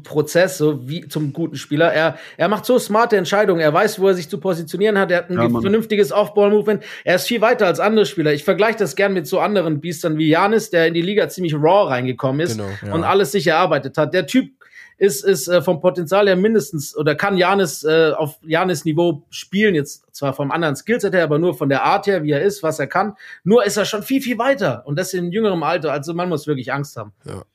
Prozess, 0.01 0.58
so 0.58 0.88
wie 0.88 1.08
zum 1.08 1.34
guten 1.34 1.56
Spieler. 1.56 1.93
Er, 1.93 2.17
er 2.38 2.47
macht 2.47 2.65
so 2.65 2.79
smarte 2.79 3.15
Entscheidungen. 3.17 3.62
Er 3.62 3.73
weiß, 3.73 3.99
wo 3.99 4.08
er 4.08 4.13
sich 4.15 4.29
zu 4.29 4.39
positionieren 4.39 4.97
hat. 4.97 5.12
Er 5.12 5.17
hat 5.19 5.29
ein 5.29 5.38
Ja, 5.38 5.49
vernünftiges 5.62 6.12
Off-Ball-Movement. 6.12 6.84
Er 7.03 7.15
ist 7.15 7.27
viel 7.27 7.41
weiter 7.41 7.67
als 7.67 7.79
andere 7.79 8.06
Spieler. 8.06 8.34
Ich 8.34 8.43
vergleiche 8.43 8.79
das 8.79 8.95
gern 8.95 9.13
mit 9.13 9.27
so 9.27 9.39
anderen 9.39 9.82
Biestern 9.82 10.17
wie 10.17 10.29
Janis, 10.29 10.69
der 10.71 10.88
in 10.88 10.93
die 10.93 11.01
Liga 11.01 11.29
ziemlich 11.29 11.53
raw 11.53 11.88
reingekommen 11.89 12.41
ist 12.41 12.58
Genau, 12.58 12.69
ja. 12.86 12.93
und 12.93 13.03
alles 13.03 13.32
sich 13.32 13.47
erarbeitet 13.47 13.97
hat. 13.97 14.13
Der 14.13 14.25
Typ 14.25 14.51
ist, 14.97 15.23
ist 15.23 15.47
äh, 15.47 15.62
vom 15.62 15.79
Potenzial 15.79 16.27
her 16.27 16.36
mindestens 16.36 16.95
oder 16.95 17.15
kann 17.15 17.38
Janis 17.38 17.84
äh, 17.84 18.12
auf 18.15 18.38
Janis 18.43 18.86
Niveau 18.86 19.23
spielen, 19.29 19.75
jetzt 19.75 20.06
zwar 20.15 20.34
vom 20.34 20.51
anderen 20.51 20.75
Skillset 20.75 21.13
her, 21.13 21.23
aber 21.23 21.39
nur 21.39 21.56
von 21.56 21.69
der 21.69 21.84
Art 21.84 22.08
her, 22.08 22.23
wie 22.23 22.32
er 22.32 22.41
ist, 22.41 22.63
was 22.63 22.79
er 22.79 22.88
kann. 22.88 23.15
Nur 23.43 23.65
ist 23.65 23.77
er 23.77 23.86
schon 23.86 24.03
viel, 24.03 24.21
viel 24.21 24.38
weiter 24.38 24.84
und 24.86 24.97
das 24.97 25.13
in 25.13 25.32
jüngerem 25.32 25.63
Alter. 25.63 25.91
Also 25.91 26.13
man 26.13 26.29
muss 26.29 26.47
wirklich 26.47 26.71
Angst 26.71 26.97
haben. 26.97 27.13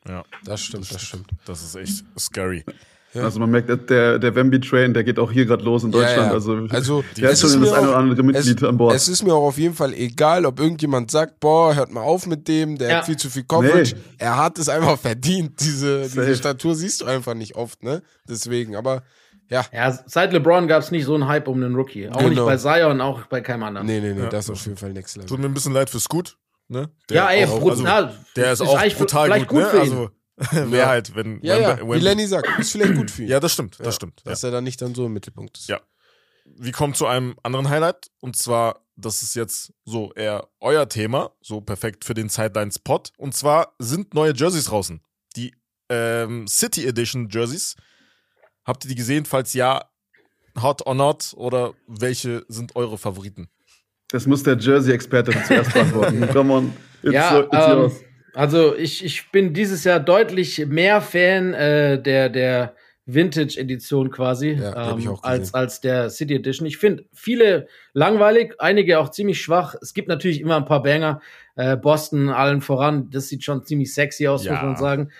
ja, 0.09 0.25
Das 0.45 0.61
stimmt, 0.61 0.93
das 0.93 1.03
stimmt. 1.03 1.31
das 1.45 1.63
ist 1.63 1.75
echt 1.77 2.05
scary. 2.19 2.65
Also 3.25 3.41
man 3.41 3.51
merkt, 3.51 3.69
der, 3.91 4.19
der 4.19 4.35
Wemby-Train, 4.35 4.95
der 4.95 5.05
geht 5.05 5.19
auch 5.19 5.31
hier 5.33 5.47
gerade 5.47 5.65
los 5.65 5.85
in 5.85 5.93
Deutschland. 5.93 6.17
Ja, 6.19 6.27
ja. 6.27 6.33
Also, 6.33 6.67
Also, 6.71 7.05
der 7.17 7.31
es 7.31 7.35
ist 7.35 7.41
schon 7.41 7.49
ist 7.51 7.55
das 7.55 7.61
mir 7.61 7.77
eine 7.77 7.87
auch- 7.87 7.91
oder 7.91 7.99
andere 7.99 8.23
Mitglied 8.23 8.63
es, 8.63 8.69
an 8.69 8.77
Bord. 8.77 8.95
Es 8.95 9.09
ist 9.09 9.23
mir 9.25 9.35
auch 9.35 9.47
auf 9.49 9.59
jeden 9.59 9.75
Fall 9.75 9.93
egal, 9.95 10.47
ob 10.47 10.61
irgendjemand 10.61 11.11
sagt, 11.11 11.41
boah, 11.41 11.75
hört 11.75 11.93
mal 11.93 12.03
auf 12.03 12.27
mit 12.27 12.49
dem, 12.49 12.79
der 12.79 12.89
Ja. 12.91 12.97
hat 12.99 13.07
viel 13.07 13.17
zu 13.17 13.31
viel 13.31 13.45
Coverage. 13.45 13.95
Nee. 13.95 14.03
Er 14.19 14.37
hat 14.37 14.59
es 14.59 14.69
einfach 14.69 14.99
verdient. 15.01 15.61
Diese, 15.61 16.03
diese. 16.03 16.35
Statur 16.37 16.75
siehst 16.75 17.01
du 17.01 17.07
einfach 17.07 17.35
nicht 17.35 17.57
oft, 17.57 17.83
ne? 17.83 18.03
Deswegen, 18.29 18.77
aber 18.77 19.03
ja. 19.51 19.65
Ja, 19.73 19.99
seit 20.07 20.33
LeBron 20.33 20.69
gab 20.69 20.83
es 20.83 20.91
nicht 20.91 21.05
so 21.07 21.15
einen 21.15 21.27
Hype 21.27 21.49
um 21.49 21.63
einen 21.63 21.75
Rookie. 21.75 22.09
Auch 22.09 22.19
Genau. 22.19 22.29
nicht 22.29 22.45
bei 22.45 22.57
Zion, 22.59 23.01
auch 23.01 23.23
bei 23.27 23.41
keinem 23.41 23.63
anderen. 23.63 23.87
Nee, 23.87 24.01
nee, 24.01 24.13
nee, 24.13 24.21
Ja. 24.23 24.29
das 24.29 24.45
ist 24.45 24.51
auf 24.51 24.65
jeden 24.67 24.77
Fall 24.77 24.93
Next 24.93 25.17
Level. 25.17 25.29
Tut 25.29 25.39
mir 25.39 25.47
ein 25.47 25.55
bisschen 25.55 25.73
leid 25.73 25.89
für 25.91 26.01
Scoot. 26.01 26.37
Ne? 26.71 26.91
ja, 27.11 27.31
ey, 27.31 27.47
auch, 27.47 27.77
na, 27.83 28.13
der 28.37 28.53
ist, 28.53 28.61
auch 28.61 28.77
eigentlich 28.77 28.99
brutal 28.99 29.31
gut, 29.39 29.49
gut 29.49 29.59
ne? 29.61 29.67
für 29.71 29.77
ihn. 29.77 29.81
Also, 29.85 30.11
wäre 30.53 30.87
halt, 30.87 31.15
wenn. 31.15 31.41
Ja, 31.43 31.55
wenn, 31.57 31.63
ja, 31.63 31.79
wenn, 31.79 31.91
wie 31.91 31.99
Lenny 31.99 32.27
sagt, 32.27 32.49
ist 32.59 32.73
vielleicht 32.73 32.95
gut 32.95 33.11
für 33.11 33.23
ihn. 33.23 33.29
Ja, 33.29 33.41
das 33.41 33.53
stimmt, 33.53 33.79
das 33.79 33.87
Ja, 33.87 33.93
stimmt. 33.93 34.23
Ja. 34.25 34.31
Dass 34.31 34.43
er 34.43 34.51
dann 34.51 34.65
nicht 34.65 34.81
dann 34.81 34.95
so 34.95 35.07
im 35.07 35.13
Mittelpunkt 35.13 35.59
ist. 35.59 35.69
Ja. 35.69 35.81
Wir 36.45 36.73
kommen 36.73 36.95
zu 36.95 37.07
einem 37.07 37.37
anderen 37.43 37.69
Highlight. 37.69 38.11
Und 38.21 38.37
zwar, 38.37 38.85
das 38.97 39.23
ist 39.23 39.35
jetzt 39.35 39.73
so 39.85 40.13
eher 40.15 40.49
euer 40.61 40.89
Thema, 40.89 41.33
so 41.41 41.61
perfekt 41.61 42.05
für 42.05 42.15
den 42.15 42.29
Sideline-Spot. 42.29 43.03
Und 43.19 43.35
zwar 43.35 43.75
sind 43.79 44.15
neue 44.15 44.33
Jerseys 44.35 44.67
draußen. 44.67 45.03
Die 45.37 45.55
ähm, 45.89 46.47
City 46.47 46.87
Edition 46.87 47.29
Jerseys. 47.31 47.77
Habt 48.65 48.85
ihr 48.85 48.89
die 48.89 48.95
gesehen? 48.95 49.25
Falls 49.25 49.53
ja, 49.53 49.85
hot 50.61 50.87
or 50.87 50.95
not? 50.95 51.35
Oder 51.37 51.75
welche 51.87 52.45
sind 52.49 52.77
eure 52.77 52.99
Favoriten? 52.99 53.49
das 54.11 54.27
muss 54.27 54.43
der 54.43 54.57
Jersey-Experte 54.59 55.33
zuerst 55.47 55.73
beantworten. 55.73 56.27
Come 56.33 56.53
on. 56.53 56.73
It's, 57.03 57.13
Ja, 57.13 57.41
it's 57.41 57.49
ähm, 57.53 57.79
yours. 57.79 57.93
Also 58.39 58.77
ich, 58.77 59.05
ich 59.05 59.31
bin 59.33 59.53
dieses 59.53 59.83
Jahr 59.83 59.99
deutlich 59.99 60.65
mehr 60.67 61.01
Fan 61.01 61.55
äh, 61.55 62.01
der, 62.01 62.29
der 62.29 62.75
Vintage-Edition 63.07 64.11
quasi 64.11 64.51
Ja, 64.51 64.93
ähm, 64.93 65.19
als, 65.23 65.55
als 65.55 65.81
der 65.81 66.09
City 66.11 66.37
Edition. 66.37 66.67
Ich 66.67 66.77
finde 66.79 67.07
viele 67.13 67.67
langweilig, 67.95 68.55
einige 68.59 69.01
auch 69.01 69.11
ziemlich 69.11 69.41
schwach. 69.41 69.75
Es 69.83 69.93
gibt 69.93 70.07
natürlich 70.09 70.41
immer 70.41 70.57
ein 70.57 70.67
paar 70.67 70.83
Banger. 70.83 71.21
Äh, 71.57 71.77
Boston 71.77 72.29
allen 72.29 72.61
voran, 72.61 73.11
das 73.11 73.29
sieht 73.29 73.43
schon 73.43 73.65
ziemlich 73.65 73.93
sexy 73.93 74.29
aus, 74.29 74.45
Ja. 74.45 74.53
muss 74.53 74.63
man 74.63 74.77
sagen. 74.77 75.11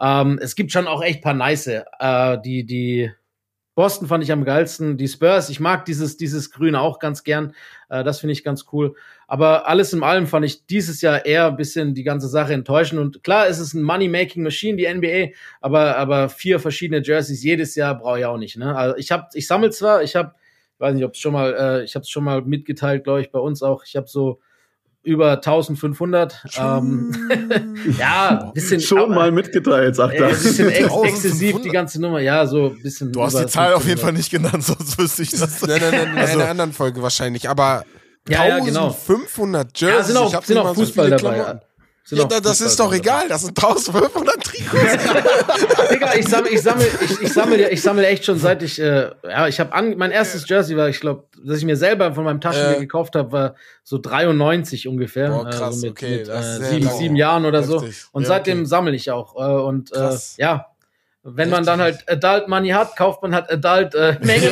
Ähm, 0.00 0.38
es 0.40 0.54
gibt 0.54 0.70
schon 0.70 0.86
auch 0.86 1.02
echt 1.02 1.22
paar 1.22 1.34
nice, 1.34 1.66
äh, 1.66 2.38
die, 2.44 2.64
die 2.64 3.10
Boston 3.78 4.08
fand 4.08 4.24
ich 4.24 4.32
am 4.32 4.44
geilsten. 4.44 4.96
Die 4.96 5.06
Spurs, 5.06 5.50
ich 5.50 5.60
mag 5.60 5.84
dieses, 5.84 6.16
dieses 6.16 6.50
Grüne 6.50 6.80
auch 6.80 6.98
ganz 6.98 7.22
gern. 7.22 7.54
Äh, 7.88 8.02
das 8.02 8.18
finde 8.18 8.32
ich 8.32 8.42
ganz 8.42 8.64
cool. 8.72 8.96
Aber 9.28 9.68
alles 9.68 9.92
in 9.92 10.02
allem 10.02 10.26
fand 10.26 10.44
ich 10.44 10.66
dieses 10.66 11.00
Jahr 11.00 11.24
eher 11.24 11.46
ein 11.46 11.56
bisschen 11.56 11.94
die 11.94 12.02
ganze 12.02 12.26
Sache 12.26 12.54
enttäuschend. 12.54 13.00
Und 13.00 13.22
klar, 13.22 13.46
es 13.46 13.60
ist 13.60 13.74
ein 13.74 13.84
Money-Making-Machine, 13.84 14.76
die 14.76 14.92
NBA, 14.92 15.36
aber, 15.60 15.96
aber 15.96 16.28
vier 16.28 16.58
verschiedene 16.58 17.04
Jerseys 17.04 17.44
jedes 17.44 17.76
Jahr 17.76 17.96
brauche 17.96 18.18
ich 18.18 18.24
auch 18.24 18.36
nicht. 18.36 18.56
Ne? 18.56 18.74
Also 18.74 18.96
ich 18.96 19.12
habe, 19.12 19.28
ich 19.34 19.46
sammle 19.46 19.70
zwar, 19.70 20.02
ich 20.02 20.16
habe, 20.16 20.32
weiß 20.78 20.96
nicht, 20.96 21.04
ob 21.04 21.12
es 21.12 21.20
schon 21.20 21.34
mal, 21.34 21.54
äh, 21.54 21.84
ich 21.84 21.94
habe 21.94 22.02
es 22.02 22.10
schon 22.10 22.24
mal 22.24 22.42
mitgeteilt, 22.42 23.04
glaube 23.04 23.20
ich, 23.20 23.30
bei 23.30 23.38
uns 23.38 23.62
auch. 23.62 23.84
Ich 23.84 23.94
habe 23.94 24.08
so 24.08 24.40
über 25.08 25.32
1500. 25.32 26.44
Ähm, 26.58 27.10
ja, 27.98 28.50
bisschen 28.54 28.80
Schon 28.80 28.98
aber- 28.98 29.14
mal 29.14 29.32
mitgeteilt, 29.32 29.96
sagt 29.96 30.14
Ey, 30.14 30.20
er. 30.22 30.28
bisschen 30.28 30.68
ex 30.68 30.78
1500. 30.84 31.08
exzessiv 31.14 31.62
die 31.62 31.68
ganze 31.70 32.00
Nummer. 32.00 32.20
Ja, 32.20 32.46
so 32.46 32.66
ein 32.70 32.82
bisschen. 32.82 33.10
Du 33.12 33.22
hast 33.22 33.38
die 33.38 33.46
Zahl 33.46 33.72
auf 33.74 33.84
jeden 33.86 33.98
500. 33.98 34.00
Fall 34.00 34.12
nicht 34.12 34.30
genannt, 34.30 34.64
sonst 34.64 34.98
wüsste 34.98 35.22
ich 35.22 35.30
das. 35.30 35.62
Nein, 35.66 35.80
nein, 35.80 35.90
nein, 35.92 36.08
in 36.12 36.18
Also- 36.18 36.38
einer 36.40 36.48
anderen 36.50 36.72
Folge 36.72 37.02
wahrscheinlich. 37.02 37.48
Aber 37.48 37.84
Ja, 38.28 38.46
ja, 38.46 38.58
genau. 38.58 38.88
1500 38.88 39.80
Jerseys. 39.80 39.96
Ja, 39.98 40.02
sind 40.04 40.14
ich 40.14 40.20
auch, 40.20 40.34
hab 40.34 40.44
sind 40.46 40.58
auch 40.58 40.64
mal 40.64 40.74
so 40.74 40.80
Fußball 40.82 41.04
viele 41.06 41.16
dabei. 41.16 41.34
Klamotten. 41.36 41.60
Ja, 42.10 42.24
da- 42.24 42.40
das 42.40 42.60
ist 42.60 42.78
doch 42.80 42.92
egal. 42.92 43.28
Das 43.28 43.42
sind 43.42 43.50
1500 43.62 44.42
Trikots. 44.42 45.88
Digga, 45.90 46.14
ich 46.14 46.26
sammle, 46.28 46.50
ich 46.50 46.62
sammle, 46.62 46.86
ich, 46.86 47.20
ich 47.22 47.32
sammle, 47.32 47.68
ich 47.70 47.82
sammle 47.82 48.06
echt 48.06 48.24
schon 48.24 48.38
seit 48.38 48.62
ich, 48.62 48.80
äh, 48.80 49.10
ja, 49.24 49.46
ich 49.48 49.60
habe 49.60 49.72
an, 49.74 49.96
mein 49.96 50.10
erstes 50.10 50.48
Jersey 50.48 50.76
war, 50.76 50.88
ich 50.88 51.00
glaube, 51.00 51.24
dass 51.44 51.58
ich 51.58 51.64
mir 51.64 51.76
selber 51.76 52.14
von 52.14 52.24
meinem 52.24 52.40
Taschengeld 52.40 52.76
Äh. 52.78 52.80
gekauft 52.80 53.14
habe, 53.14 53.32
war 53.32 53.54
so 53.84 53.98
93 53.98 54.88
ungefähr, 54.88 55.30
Boah, 55.30 55.44
krass, 55.50 55.60
also 55.62 55.86
mit, 55.86 55.90
okay, 55.92 56.16
mit 56.18 56.28
das 56.28 56.46
ist 56.46 56.60
äh, 56.62 56.64
sieben, 56.70 56.88
sieben 56.90 57.16
Jahren 57.16 57.44
oder 57.44 57.62
so. 57.62 57.80
Heftig. 57.82 58.04
Und 58.12 58.22
Ja, 58.22 58.28
seitdem 58.28 58.58
okay. 58.60 58.66
sammle 58.68 58.94
ich 58.94 59.10
auch. 59.10 59.36
Äh, 59.36 59.62
und 59.62 59.92
äh, 59.92 60.16
ja, 60.38 60.66
wenn 61.22 61.50
man 61.50 61.64
dann 61.64 61.80
halt 61.80 62.04
Adult 62.08 62.48
Money 62.48 62.70
hat, 62.70 62.96
kauft 62.96 63.22
man 63.22 63.34
halt 63.34 63.50
Adult 63.50 63.94
äh, 63.94 64.16
Menge. 64.22 64.50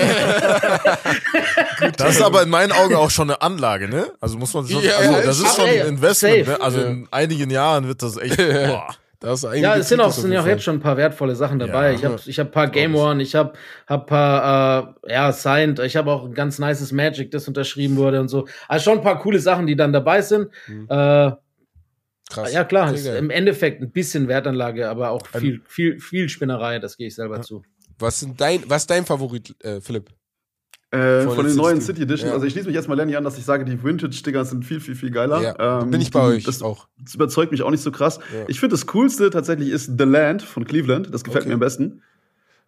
Das 1.96 2.10
ist 2.16 2.22
aber 2.22 2.42
in 2.42 2.48
meinen 2.50 2.72
Augen 2.72 2.94
auch 2.96 3.10
schon 3.10 3.30
eine 3.30 3.40
Anlage, 3.42 3.88
ne? 3.88 4.06
Also 4.20 4.36
muss 4.38 4.52
man 4.54 4.66
schon, 4.66 4.82
Ja, 4.82 4.96
also 4.96 5.12
ja, 5.12 5.20
das 5.22 5.38
ist 5.40 5.56
schon 5.56 5.66
ey, 5.66 5.80
ein 5.82 5.88
Investment, 5.88 6.46
safe. 6.46 6.58
ne? 6.58 6.64
Also 6.64 6.80
in 6.82 7.08
einigen 7.10 7.50
Jahren 7.50 7.86
wird 7.86 8.02
das 8.02 8.16
echt, 8.16 8.36
boah. 8.36 8.88
Das 9.18 9.38
ist 9.38 9.44
einige 9.46 9.62
Ja, 9.66 9.76
es 9.76 9.88
sind 9.88 10.00
auch, 10.00 10.12
sind 10.12 10.30
ja 10.30 10.42
auch 10.42 10.46
jetzt 10.46 10.62
schon 10.62 10.76
ein 10.76 10.80
paar 10.80 10.98
wertvolle 10.98 11.34
Sachen 11.34 11.58
dabei. 11.58 11.90
Ja. 11.90 11.94
ich 11.96 12.04
habe 12.04 12.20
ich 12.24 12.38
hab 12.38 12.52
paar 12.52 12.68
Game 12.68 12.94
One, 12.94 13.22
ich 13.22 13.34
habe 13.34 13.54
hab 13.86 14.06
paar, 14.06 14.94
äh, 15.06 15.12
ja, 15.12 15.32
Signed, 15.32 15.78
ich 15.78 15.96
habe 15.96 16.12
auch 16.12 16.24
ein 16.24 16.34
ganz 16.34 16.58
nices 16.58 16.92
Magic, 16.92 17.30
das 17.30 17.48
unterschrieben 17.48 17.96
wurde 17.96 18.20
und 18.20 18.28
so. 18.28 18.46
Also 18.68 18.84
schon 18.90 18.98
ein 18.98 19.02
paar 19.04 19.18
coole 19.18 19.38
Sachen, 19.38 19.66
die 19.66 19.74
dann 19.74 19.92
dabei 19.94 20.20
sind. 20.20 20.48
Mhm. 20.66 20.86
Äh, 20.90 21.30
Krass. 22.28 22.52
ja, 22.52 22.64
klar, 22.64 22.92
ist 22.92 23.06
im 23.06 23.30
Endeffekt 23.30 23.80
ein 23.82 23.90
bisschen 23.92 24.26
Wertanlage, 24.28 24.88
aber 24.88 25.10
auch 25.10 25.26
viel, 25.26 25.62
viel, 25.66 26.00
viel 26.00 26.28
Spinnerei, 26.28 26.78
das 26.80 26.96
gehe 26.96 27.06
ich 27.06 27.14
selber 27.14 27.40
zu. 27.42 27.62
Was, 27.98 28.20
sind 28.20 28.40
dein, 28.40 28.62
was 28.68 28.82
ist 28.82 28.90
dein 28.90 29.06
Favorit, 29.06 29.54
äh, 29.64 29.80
Philipp? 29.80 30.10
Äh, 30.90 31.22
Von 31.22 31.34
von 31.36 31.46
den 31.46 31.56
neuen 31.56 31.80
City 31.80 32.02
Edition. 32.02 32.28
Ja. 32.28 32.34
Also 32.34 32.46
ich 32.46 32.52
schließe 32.52 32.66
mich 32.68 32.76
erstmal 32.76 32.96
Lenny 32.96 33.16
an, 33.16 33.24
dass 33.24 33.38
ich 33.38 33.44
sage, 33.44 33.64
die 33.64 33.82
Vintage-Dinger 33.82 34.44
sind 34.44 34.64
viel, 34.64 34.80
viel, 34.80 34.94
viel 34.94 35.10
geiler. 35.10 35.42
Ja, 35.42 35.82
Ähm, 35.82 35.90
bin 35.90 36.00
ich 36.00 36.10
bei 36.10 36.20
euch 36.20 36.44
Das, 36.44 36.62
auch. 36.62 36.88
das 37.02 37.14
überzeugt 37.14 37.50
mich 37.52 37.62
auch 37.62 37.70
nicht 37.70 37.82
so 37.82 37.90
krass. 37.90 38.18
Ja. 38.32 38.44
Ich 38.48 38.60
finde, 38.60 38.74
das 38.74 38.86
Coolste 38.86 39.30
tatsächlich 39.30 39.70
ist 39.70 39.92
The 39.98 40.04
Land 40.04 40.42
von 40.42 40.64
Cleveland. 40.64 41.12
Das 41.12 41.24
gefällt 41.24 41.42
Okay. 41.42 41.48
mir 41.48 41.54
am 41.54 41.60
besten. 41.60 42.02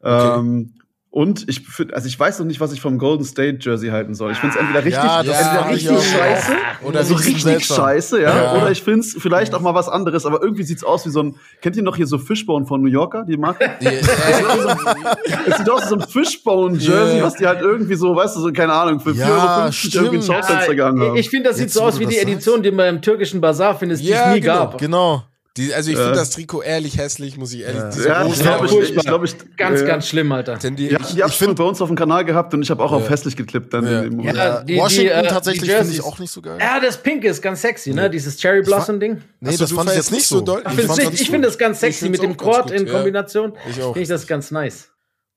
Okay. 0.00 0.38
Ähm, 0.40 0.74
und 1.18 1.48
ich 1.48 1.62
find, 1.66 1.92
also 1.94 2.06
ich 2.06 2.18
weiß 2.18 2.38
noch 2.38 2.46
nicht, 2.46 2.60
was 2.60 2.72
ich 2.72 2.80
vom 2.80 2.96
Golden 2.96 3.24
State 3.24 3.58
Jersey 3.60 3.88
halten 3.88 4.14
soll. 4.14 4.30
Ich 4.30 4.38
finde 4.38 4.54
es 4.54 4.60
entweder 4.60 4.84
richtig, 4.84 5.02
Ja, 5.02 5.22
das 5.24 5.40
entweder 5.40 5.68
richtig 5.74 6.12
scheiße 6.12 6.52
Oder 6.84 7.02
so 7.02 7.14
richtig 7.16 7.42
seltsam. 7.42 7.76
scheiße, 7.76 8.22
ja. 8.22 8.36
Ja. 8.36 8.54
Oder 8.56 8.70
ich 8.70 8.82
finde 8.84 9.00
es 9.00 9.16
vielleicht 9.18 9.52
auch 9.52 9.60
mal 9.60 9.74
was 9.74 9.88
anderes, 9.88 10.26
aber 10.26 10.40
irgendwie 10.42 10.62
sieht's 10.62 10.84
aus 10.84 11.04
wie 11.06 11.10
so 11.10 11.20
ein. 11.24 11.34
Kennt 11.60 11.76
ihr 11.76 11.82
noch 11.82 11.96
hier 11.96 12.06
so 12.06 12.18
Fishbone 12.18 12.66
von 12.66 12.80
New 12.82 12.88
Yorker, 12.88 13.24
die 13.24 13.36
Marke? 13.36 13.68
Es 13.80 15.56
sieht 15.58 15.68
aus 15.70 15.82
wie 15.84 15.88
so 15.88 15.94
ein 15.96 16.00
Fishbone-Jersey, 16.08 17.18
Ja. 17.18 17.24
was 17.24 17.34
die 17.34 17.46
halt 17.46 17.60
irgendwie 17.62 17.94
so, 17.96 18.14
weißt 18.14 18.36
du, 18.36 18.40
so, 18.40 18.52
keine 18.52 18.72
Ahnung, 18.72 19.00
für 19.00 19.10
4,50 19.10 19.16
Ja, 19.18 19.70
irgendwie 20.00 20.16
ins 20.16 20.26
Schaufenster 20.26 20.66
gegangen 20.68 21.00
haben. 21.00 21.14
ich 21.16 21.20
ich 21.28 21.30
finde, 21.30 21.48
das 21.48 21.56
sieht 21.58 21.66
Jetzt, 21.66 21.74
so 21.74 21.82
aus 21.82 21.98
wie 21.98 22.06
die 22.06 22.14
sagst. 22.14 22.28
Edition, 22.28 22.62
die 22.62 22.70
man 22.70 22.86
im 22.96 23.02
türkischen 23.02 23.40
Bazar 23.40 23.78
findet, 23.78 24.00
die 24.00 24.04
Ja, 24.06 24.28
es 24.30 24.34
nie 24.36 24.40
genau. 24.40 24.54
gab. 24.54 24.78
Genau. 24.78 25.22
Die, 25.58 25.74
also 25.74 25.90
ich 25.90 25.96
Äh. 25.98 26.02
finde 26.02 26.16
das 26.18 26.30
Trikot 26.30 26.62
ehrlich 26.62 26.96
hässlich, 26.96 27.36
muss 27.36 27.52
ich 27.52 27.60
ehrlich 27.60 27.82
diese 27.92 28.08
ja, 28.08 28.24
ich 28.26 28.38
glaube, 28.40 28.66
ich, 28.66 28.72
ich, 28.96 29.04
glaub, 29.04 29.24
ich, 29.24 29.34
Ganz, 29.56 29.80
äh, 29.82 29.86
ganz 29.86 30.06
schlimm, 30.08 30.32
Alter. 30.32 30.58
tendiere 30.58 30.88
Die 30.90 30.94
ich. 30.94 31.02
hatten 31.02 31.16
die 31.16 31.22
Abstimmung 31.24 31.54
bei 31.56 31.64
uns 31.64 31.80
auf 31.82 31.88
dem 31.88 31.96
Kanal 31.96 32.24
gehabt 32.24 32.54
und 32.54 32.62
ich 32.62 32.70
habe 32.70 32.82
auch 32.82 32.92
auf 32.92 33.02
Ja. 33.04 33.10
hässlich 33.10 33.36
geklippt 33.36 33.74
dann 33.74 33.84
Ja. 33.84 34.02
in 34.02 34.10
dem 34.10 34.20
Ja, 34.20 34.32
Moment. 34.32 34.68
die- 34.68 34.72
die, 34.72 34.78
Washington 34.78 35.12
äh, 35.18 35.22
die 35.22 35.28
tatsächlich 35.28 35.70
finde 35.70 35.92
ich 35.92 36.02
auch 36.02 36.18
nicht 36.18 36.30
so 36.30 36.40
geil. 36.40 36.58
Ja, 36.60 36.80
das 36.80 37.02
Pink 37.02 37.24
ist 37.24 37.42
ganz 37.42 37.60
sexy, 37.60 37.92
ne? 37.92 38.08
Dieses 38.08 38.36
Cherry 38.38 38.62
Blossom 38.62 38.98
Ding. 39.00 39.20
Nee, 39.40 39.48
Achso, 39.50 39.58
das 39.64 39.72
fand 39.72 39.90
ich 39.90 39.96
jetzt 39.96 40.12
nicht 40.12 40.26
so. 40.26 40.40
doll. 40.40 40.62
Ich 40.64 40.72
finde 40.74 40.82
ich, 40.82 40.88
ganz 40.98 41.14
ich 41.14 41.18
gut. 41.20 41.28
find 41.34 41.44
das 41.44 41.58
ganz 41.58 41.76
Ich 41.76 41.80
sexy 41.80 42.08
mit 42.08 42.22
dem 42.22 42.36
Quad 42.36 42.70
in 42.70 42.86
ja. 42.86 42.92
Kombination. 42.92 43.52
Ich 43.68 43.82
auch. 43.82 43.92
Finde 43.92 44.00
ich 44.02 44.08
das 44.08 44.26
ganz 44.26 44.50
nice. 44.50 44.88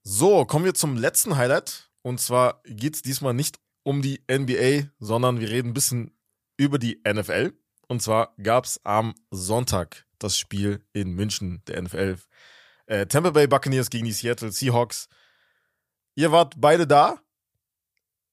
So, 0.03 0.45
kommen 0.45 0.65
wir 0.65 0.73
zum 0.73 0.97
letzten 0.97 1.37
Highlight. 1.37 1.89
Und 2.03 2.19
zwar 2.19 2.61
geht's 2.65 3.01
diesmal 3.01 3.33
nicht 3.33 3.57
um 3.83 4.01
die 4.01 4.21
NBA, 4.27 4.87
sondern 4.99 5.39
wir 5.39 5.49
reden 5.49 5.69
ein 5.69 5.73
bisschen 5.73 6.11
über 6.57 6.77
die 6.79 6.99
NFL. 7.07 7.53
Und 7.87 8.01
zwar 8.01 8.33
gab's 8.41 8.79
am 8.83 9.13
Sonntag 9.31 10.05
das 10.23 10.37
Spiel 10.37 10.83
in 10.93 11.13
München, 11.13 11.61
der 11.67 11.81
NFL. 11.81 12.17
Äh, 12.85 13.05
Tampa 13.07 13.31
Bay 13.31 13.47
Buccaneers 13.47 13.89
gegen 13.89 14.05
die 14.05 14.11
Seattle 14.11 14.51
Seahawks. 14.51 15.07
Ihr 16.15 16.31
wart 16.31 16.55
beide 16.57 16.87
da. 16.87 17.19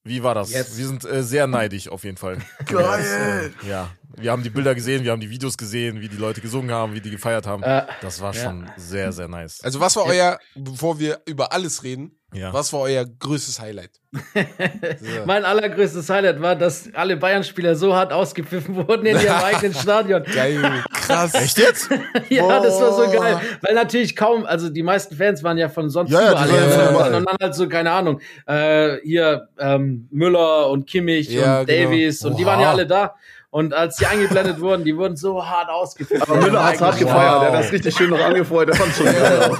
Wie 0.03 0.23
war 0.23 0.35
das? 0.35 0.51
Yes. 0.51 0.77
Wir 0.77 0.87
sind 0.87 1.05
äh, 1.05 1.23
sehr 1.23 1.47
neidisch 1.47 1.87
auf 1.87 2.03
jeden 2.03 2.17
Fall. 2.17 2.37
Geil! 2.65 3.53
Ja, 3.67 3.91
wir 4.17 4.31
haben 4.31 4.43
die 4.43 4.49
Bilder 4.49 4.73
gesehen, 4.75 5.03
wir 5.03 5.11
haben 5.11 5.21
die 5.21 5.29
Videos 5.29 5.57
gesehen, 5.57 6.01
wie 6.01 6.09
die 6.09 6.17
Leute 6.17 6.41
gesungen 6.41 6.71
haben, 6.71 6.93
wie 6.95 7.01
die 7.01 7.11
gefeiert 7.11 7.45
haben. 7.45 7.63
Äh, 7.63 7.83
Das 8.01 8.19
war 8.21 8.33
ja. 8.33 8.43
schon 8.43 8.69
sehr, 8.75 9.11
sehr 9.11 9.27
nice. 9.27 9.61
Also 9.63 9.79
was 9.79 9.95
war 9.95 10.05
euer, 10.05 10.37
bevor 10.55 10.99
wir 10.99 11.19
über 11.25 11.53
alles 11.53 11.83
reden, 11.83 12.17
Ja. 12.33 12.51
was 12.53 12.73
war 12.73 12.81
euer 12.81 13.05
größtes 13.05 13.59
Highlight? 13.59 13.91
So. 14.99 15.25
mein 15.25 15.45
allergrößtes 15.45 16.09
Highlight 16.09 16.41
war, 16.41 16.55
dass 16.55 16.89
alle 16.93 17.15
Bayern-Spieler 17.17 17.75
so 17.75 17.95
hart 17.95 18.11
ausgepfiffen 18.11 18.75
wurden 18.75 19.05
in 19.05 19.19
ihrem 19.19 19.35
eigenen 19.43 19.73
Stadion. 19.73 20.23
Geil, 20.23 20.61
krass. 20.91 21.33
Echt 21.35 21.57
jetzt? 21.57 21.89
Ja, 22.29 22.59
das 22.59 22.79
war 22.81 22.91
so 22.93 23.05
Boah. 23.05 23.11
geil. 23.21 23.39
Weil 23.61 23.75
natürlich 23.75 24.15
kaum, 24.15 24.45
also 24.45 24.69
die 24.69 24.83
meisten 24.83 25.15
Fans 25.15 25.43
waren 25.43 25.57
ja 25.57 25.69
von 25.69 25.89
sonst 25.89 26.11
Ja, 26.11 26.21
ja, 26.21 26.31
überall. 26.31 26.49
waren 26.49 27.11
ja 27.13 27.17
und 27.19 27.25
dann 27.29 27.37
halt 27.41 27.55
so, 27.55 27.67
keine 27.69 27.91
Ahnung, 27.91 28.19
äh, 28.47 28.97
hier 29.03 29.49
ähm, 29.59 30.07
Müller 30.11 30.69
und 30.69 30.87
Kimmich 30.87 31.29
Ja, 31.29 31.61
und 31.61 31.67
genau. 31.67 31.83
Davies 31.89 32.23
und 32.25 32.37
die 32.39 32.45
waren 32.45 32.59
ja 32.59 32.71
alle 32.71 32.85
da. 32.87 33.15
Und 33.51 33.73
als 33.73 33.95
die 33.97 34.05
eingeblendet 34.05 34.59
wurden, 34.61 34.83
die 34.83 34.95
wurden 34.95 35.15
so 35.15 35.43
hart 35.43 35.69
ausgepfiffen. 35.69 36.21
Aber 36.21 36.35
Müller 36.39 36.63
hat's 36.63 36.79
hart 36.81 36.93
Wow. 36.93 36.99
gefeiert, 36.99 37.41
der 37.41 37.51
hat 37.53 37.63
das 37.65 37.71
richtig 37.71 37.95
schön 37.95 38.11
noch 38.11 38.19
angefeuert, 38.19 38.69
der 38.69 38.75
fand 38.75 38.93
schon 38.93 39.05
geil. 39.07 39.51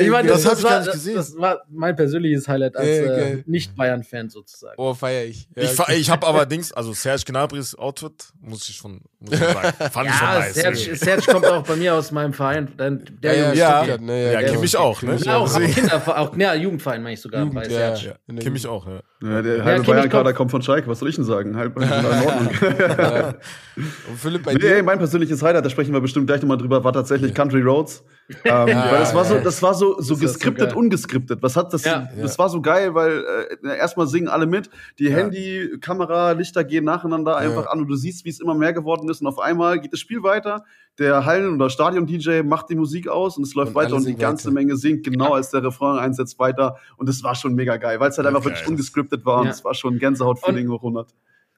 Ich 0.00 0.10
meine, 0.10 0.28
Das 0.28 0.42
das, 0.42 0.50
hab 0.52 0.58
ich 0.58 0.64
war, 0.64 0.70
gar 0.70 0.78
nicht 0.78 0.88
das, 0.88 0.94
gesehen. 0.96 1.14
das 1.14 1.36
war 1.38 1.60
mein 1.70 1.94
persönliches 1.94 2.48
Highlight 2.48 2.76
als 2.76 2.88
Ja, 2.88 3.04
äh. 3.16 3.42
Nicht-Bayern-Fan 3.46 4.30
sozusagen. 4.30 4.74
Oh, 4.78 4.94
feier 4.94 5.26
ich. 5.26 5.48
Ja, 5.54 5.62
Ich, 5.62 5.78
okay. 5.78 5.94
ich 5.96 6.10
habe 6.10 6.26
aber 6.26 6.44
Dings, 6.46 6.72
also 6.72 6.92
Serge 6.92 7.22
Gnabry's 7.24 7.76
Outfit, 7.76 8.32
muss 8.40 8.68
ich 8.68 8.74
schon, 8.76 9.00
muss 9.20 9.32
ich 9.34 9.38
sagen, 9.38 9.72
fand 9.92 10.08
ich 10.08 10.14
schon 10.16 10.28
Ja, 10.28 10.38
nice. 10.40 10.54
Serge, 10.54 10.96
Serge 10.96 11.22
kommt 11.32 11.46
auch 11.46 11.62
bei 11.62 11.76
mir 11.76 11.94
aus 11.94 12.10
meinem 12.10 12.32
Verein. 12.32 12.72
Der, 12.78 12.90
der 12.90 13.34
ja, 13.36 13.42
Junge 13.44 13.54
ja, 13.56 13.84
Ja, 13.84 14.40
ja, 14.40 14.48
Kimmich 14.50 14.72
genau. 14.72 14.84
auch, 14.84 15.02
ne? 15.02 15.08
Kimmich 15.10 15.24
Ja, 15.26 15.36
auch, 15.36 15.50
auch. 15.54 15.54
auch 15.56 15.60
Kinderverein, 15.74 16.16
auch 16.28 16.36
ja, 16.36 16.54
Jugendverein 16.54 17.02
meine 17.02 17.14
ich 17.14 17.20
sogar 17.20 17.42
Jugend, 17.44 17.54
bei 17.54 17.66
ja. 17.68 17.94
Kimmich 18.40 18.64
Jugend. 18.64 18.66
auch, 18.66 18.86
ja. 18.88 18.92
Ja, 18.92 18.98
der 18.98 19.02
Ja, 19.02 19.09
halbe 19.28 19.50
Kimmich 19.62 19.86
Bayern-Kader 19.86 20.22
kommt- 20.32 20.36
kommt 20.36 20.50
von 20.50 20.62
Schalke, 20.62 20.88
was 20.88 20.98
soll 21.00 21.08
ich 21.10 21.16
denn 21.16 21.24
sagen? 21.24 21.56
Halb 21.56 21.76
in 21.76 21.82
Ordnung. 21.84 22.48
Und 23.76 24.18
Philipp, 24.18 24.44
bei 24.44 24.54
Nee, 24.54 24.58
dir? 24.58 24.82
mein 24.82 24.98
persönliches 24.98 25.42
Highlight, 25.42 25.64
da 25.64 25.70
sprechen 25.70 25.92
wir 25.92 26.00
bestimmt 26.00 26.26
gleich 26.26 26.40
nochmal 26.42 26.58
drüber, 26.58 26.82
war 26.84 26.92
tatsächlich 26.92 27.34
Country 27.34 27.60
Roads. 27.62 28.04
Ähm, 28.44 28.66
weil 28.68 28.98
das 28.98 29.14
war 29.14 29.24
so, 29.24 29.38
das 29.38 29.62
war 29.62 29.74
so, 29.74 29.96
so 30.00 30.14
so 30.14 30.16
geskriptet, 30.16 30.68
geil. 30.70 30.76
ungeskriptet. 30.78 31.42
Was 31.42 31.56
hat 31.56 31.72
das? 31.72 31.84
Ja. 31.84 32.08
Das 32.20 32.38
war 32.38 32.48
so 32.48 32.60
geil, 32.60 32.94
weil 32.94 33.24
äh, 33.64 33.76
erstmal 33.76 34.06
singen 34.06 34.28
alle 34.28 34.46
mit, 34.46 34.70
die 34.98 35.12
Handy, 35.12 35.78
Kamera, 35.80 36.32
Lichter 36.32 36.64
gehen 36.64 36.84
nacheinander 36.84 37.36
einfach 37.36 37.66
an 37.66 37.80
und 37.80 37.88
du 37.88 37.96
siehst, 37.96 38.24
wie 38.24 38.30
es 38.30 38.40
immer 38.40 38.54
mehr 38.54 38.72
geworden 38.72 39.08
ist 39.08 39.20
und 39.20 39.26
auf 39.26 39.38
einmal 39.38 39.80
geht 39.80 39.92
das 39.92 40.00
Spiel 40.00 40.22
weiter. 40.22 40.64
Der 40.98 41.24
Hallen- 41.24 41.54
oder 41.54 41.70
Stadion-DJ 41.70 42.42
macht 42.42 42.68
die 42.68 42.74
Musik 42.74 43.08
aus 43.08 43.36
und 43.36 43.44
es 43.44 43.54
läuft 43.54 43.70
Und 43.70 43.74
weiter 43.76 43.94
und 43.96 44.06
die 44.06 44.16
ganze 44.16 44.46
weiter. 44.48 44.54
Menge 44.54 44.76
singt 44.76 45.04
genau 45.04 45.34
als 45.34 45.50
der 45.50 45.62
Refrain 45.64 45.98
einsetzt 45.98 46.38
weiter 46.38 46.76
und 46.96 47.08
es 47.08 47.22
war 47.24 47.34
schon 47.34 47.54
mega 47.54 47.76
geil, 47.78 48.00
weil 48.00 48.10
es 48.10 48.18
halt 48.18 48.26
einfach 48.28 48.44
wirklich 48.44 48.66
ungeskriptet 48.68 49.24
war 49.24 49.38
und 49.40 49.46
Ja. 49.46 49.50
es 49.52 49.64
war 49.64 49.74
schon 49.74 49.98
Gänsehaut-Feeling 49.98 50.68
hoch 50.70 50.82
100. 50.82 51.08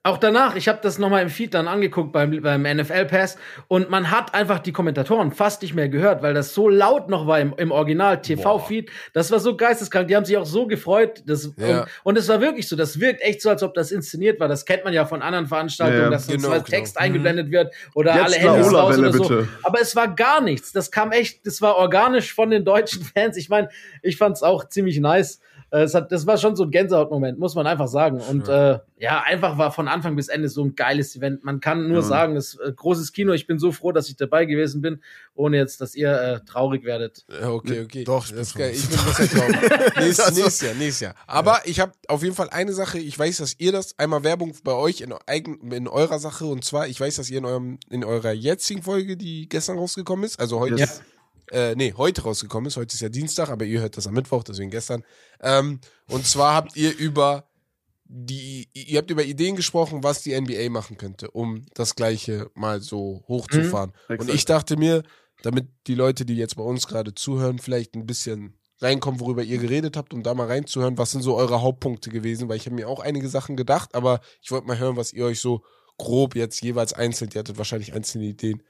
Auch 0.04 0.18
danach, 0.18 0.56
ich 0.56 0.66
habe 0.66 0.80
das 0.82 0.98
nochmal 0.98 1.22
im 1.22 1.28
Feed 1.28 1.54
dann 1.54 1.68
angeguckt 1.68 2.10
beim, 2.12 2.42
beim 2.42 2.62
NFL 2.62 3.04
Pass 3.04 3.36
und 3.68 3.88
man 3.88 4.10
hat 4.10 4.34
einfach 4.34 4.58
die 4.58 4.72
Kommentatoren 4.72 5.30
fast 5.30 5.62
nicht 5.62 5.74
mehr 5.74 5.88
gehört, 5.88 6.22
weil 6.24 6.34
das 6.34 6.54
so 6.54 6.68
laut 6.68 7.08
noch 7.08 7.28
war 7.28 7.38
im, 7.38 7.54
im 7.56 7.70
Original 7.70 8.20
TV-Feed. 8.20 8.90
Das 9.12 9.30
war 9.30 9.38
so 9.38 9.56
geisteskrank. 9.56 10.08
Die 10.08 10.16
haben 10.16 10.24
sich 10.24 10.36
auch 10.36 10.44
so 10.44 10.66
gefreut. 10.66 11.22
Das, 11.26 11.52
Ja. 11.56 11.86
und, 12.02 12.18
es 12.18 12.28
war 12.28 12.40
wirklich 12.40 12.68
so. 12.68 12.74
Das 12.74 12.98
wirkt 12.98 13.22
echt 13.22 13.40
so, 13.42 13.48
als 13.48 13.62
ob 13.62 13.74
das 13.74 13.92
inszeniert 13.92 14.40
war. 14.40 14.48
Das 14.48 14.64
kennt 14.64 14.82
man 14.82 14.92
ja 14.92 15.06
von 15.06 15.22
anderen 15.22 15.46
Veranstaltungen, 15.46 16.02
Ja, 16.02 16.10
dass 16.10 16.26
Genau, 16.26 16.50
genau. 16.50 16.62
Text 16.64 16.98
eingeblendet 16.98 17.52
wird 17.52 17.72
oder 17.94 18.12
Jetzt 18.16 18.24
alle 18.24 18.36
Handys 18.54 18.72
raus 18.74 18.98
oder 18.98 19.12
so. 19.12 19.22
bitte. 19.22 19.48
Aber 19.62 19.80
es 19.80 19.94
war 19.94 20.08
gar 20.12 20.40
nichts. 20.40 20.72
Das 20.72 20.90
kam 20.90 21.12
echt, 21.12 21.46
das 21.46 21.62
war 21.62 21.76
organisch 21.76 22.34
von 22.34 22.50
den 22.50 22.64
deutschen 22.64 23.04
Fans. 23.14 23.36
Ich 23.36 23.48
meine, 23.48 23.68
ich 24.02 24.16
fand's 24.16 24.42
auch 24.42 24.68
ziemlich 24.68 24.98
nice. 24.98 25.38
Äh, 25.72 25.82
Es 25.84 25.94
hat, 25.94 26.12
das 26.12 26.26
war 26.26 26.36
schon 26.36 26.54
so 26.54 26.64
ein 26.64 26.70
Gänsehautmoment, 26.70 27.38
muss 27.38 27.54
man 27.54 27.66
einfach 27.66 27.88
sagen. 27.88 28.20
Und 28.20 28.46
äh, 28.48 28.78
ja, 28.98 29.22
einfach 29.22 29.58
war 29.58 29.72
von 29.72 29.88
Anfang 29.88 30.14
bis 30.14 30.28
Ende 30.28 30.48
so 30.48 30.62
ein 30.64 30.76
geiles 30.76 31.16
Event. 31.16 31.42
Man 31.44 31.60
kann 31.60 31.88
nur 31.88 32.02
Ja. 32.02 32.02
sagen, 32.02 32.36
es 32.36 32.54
ist 32.54 32.60
äh, 32.60 32.72
großes 32.72 33.12
Kino. 33.12 33.32
Ich 33.32 33.46
bin 33.46 33.58
so 33.58 33.72
froh, 33.72 33.90
dass 33.90 34.08
ich 34.08 34.16
dabei 34.16 34.44
gewesen 34.44 34.82
bin, 34.82 35.02
ohne 35.34 35.56
jetzt, 35.56 35.80
dass 35.80 35.94
ihr 35.94 36.12
äh, 36.12 36.40
traurig 36.44 36.84
werdet. 36.84 37.24
Ja, 37.28 37.48
okay, 37.50 37.80
okay. 37.84 38.04
Doch, 38.04 38.26
ich 38.26 38.32
das 38.34 38.48
ist 38.48 38.54
bin 38.54 38.62
geil. 38.62 38.74
schon- 38.74 38.82
Ich 38.84 38.90
bin 38.90 38.98
ein 38.98 39.06
bisschen 39.06 39.38
traurig. 39.70 39.96
Nächstes, 39.96 40.34
nächstes 40.36 40.60
Jahr, 40.60 40.74
nächstes 40.74 41.00
Jahr. 41.00 41.14
Aber 41.26 41.60
ich 41.64 41.80
habe 41.80 41.92
auf 42.08 42.22
jeden 42.22 42.34
Fall 42.34 42.50
eine 42.50 42.72
Sache. 42.74 42.98
Ich 42.98 43.18
weiß, 43.18 43.38
dass 43.38 43.54
ihr 43.58 43.72
das 43.72 43.98
einmal 43.98 44.22
Werbung 44.24 44.54
bei 44.64 44.72
euch 44.74 45.00
in, 45.00 45.14
eigen, 45.26 45.72
in 45.72 45.88
eurer 45.88 46.18
Sache 46.18 46.44
und 46.44 46.64
zwar, 46.64 46.86
ich 46.86 47.00
weiß, 47.00 47.16
dass 47.16 47.30
ihr 47.30 47.38
in 47.38 47.44
eurem 47.46 47.78
in 47.88 48.04
eurer 48.04 48.32
jetzigen 48.32 48.82
Folge, 48.82 49.16
die 49.16 49.48
gestern 49.48 49.78
rausgekommen 49.78 50.24
ist, 50.24 50.38
also 50.38 50.60
heute, 50.60 50.76
Yes. 50.76 51.02
Äh, 51.50 51.74
nee, 51.74 51.94
heute 51.96 52.22
rausgekommen 52.22 52.68
ist. 52.68 52.76
Heute 52.76 52.94
ist 52.94 53.00
ja 53.00 53.08
Dienstag, 53.08 53.48
aber 53.48 53.64
ihr 53.64 53.80
hört 53.80 53.96
das 53.96 54.06
am 54.06 54.14
Mittwoch, 54.14 54.44
deswegen 54.44 54.70
gestern. 54.70 55.04
Ähm, 55.40 55.80
und 56.08 56.26
zwar 56.26 56.54
habt 56.54 56.76
ihr 56.76 56.96
über 56.96 57.48
die, 58.04 58.68
ihr 58.74 58.98
habt 58.98 59.10
über 59.10 59.24
Ideen 59.24 59.56
gesprochen, 59.56 60.02
was 60.02 60.22
die 60.22 60.38
NBA 60.38 60.68
machen 60.68 60.98
könnte, 60.98 61.30
um 61.30 61.64
das 61.74 61.94
Gleiche 61.94 62.50
mal 62.54 62.80
so 62.80 63.24
hochzufahren. 63.26 63.92
Und 64.08 64.16
Exakt. 64.16 64.34
ich 64.34 64.44
dachte 64.44 64.76
mir, 64.76 65.02
damit 65.42 65.68
die 65.86 65.94
Leute, 65.94 66.24
die 66.24 66.36
jetzt 66.36 66.56
bei 66.56 66.62
uns 66.62 66.86
gerade 66.86 67.14
zuhören, 67.14 67.58
vielleicht 67.58 67.94
ein 67.94 68.06
bisschen 68.06 68.54
reinkommen, 68.80 69.20
worüber 69.20 69.42
ihr 69.42 69.58
geredet 69.58 69.96
habt, 69.96 70.12
um 70.12 70.22
da 70.22 70.34
mal 70.34 70.46
reinzuhören, 70.46 70.98
was 70.98 71.12
sind 71.12 71.22
so 71.22 71.36
eure 71.36 71.62
Hauptpunkte 71.62 72.10
gewesen, 72.10 72.48
weil 72.48 72.56
ich 72.56 72.66
habe 72.66 72.74
mir 72.74 72.88
auch 72.88 73.00
einige 73.00 73.28
Sachen 73.28 73.56
gedacht, 73.56 73.94
aber 73.94 74.20
ich 74.42 74.50
wollte 74.50 74.66
mal 74.66 74.78
hören, 74.78 74.96
was 74.96 75.12
ihr 75.12 75.24
euch 75.24 75.40
so 75.40 75.62
grob 75.98 76.34
jetzt 76.34 76.62
jeweils 76.62 76.92
einzeln, 76.92 77.30
ihr 77.32 77.38
hattet 77.38 77.58
wahrscheinlich 77.58 77.94
einzelne 77.94 78.24
Ideen, 78.24 78.62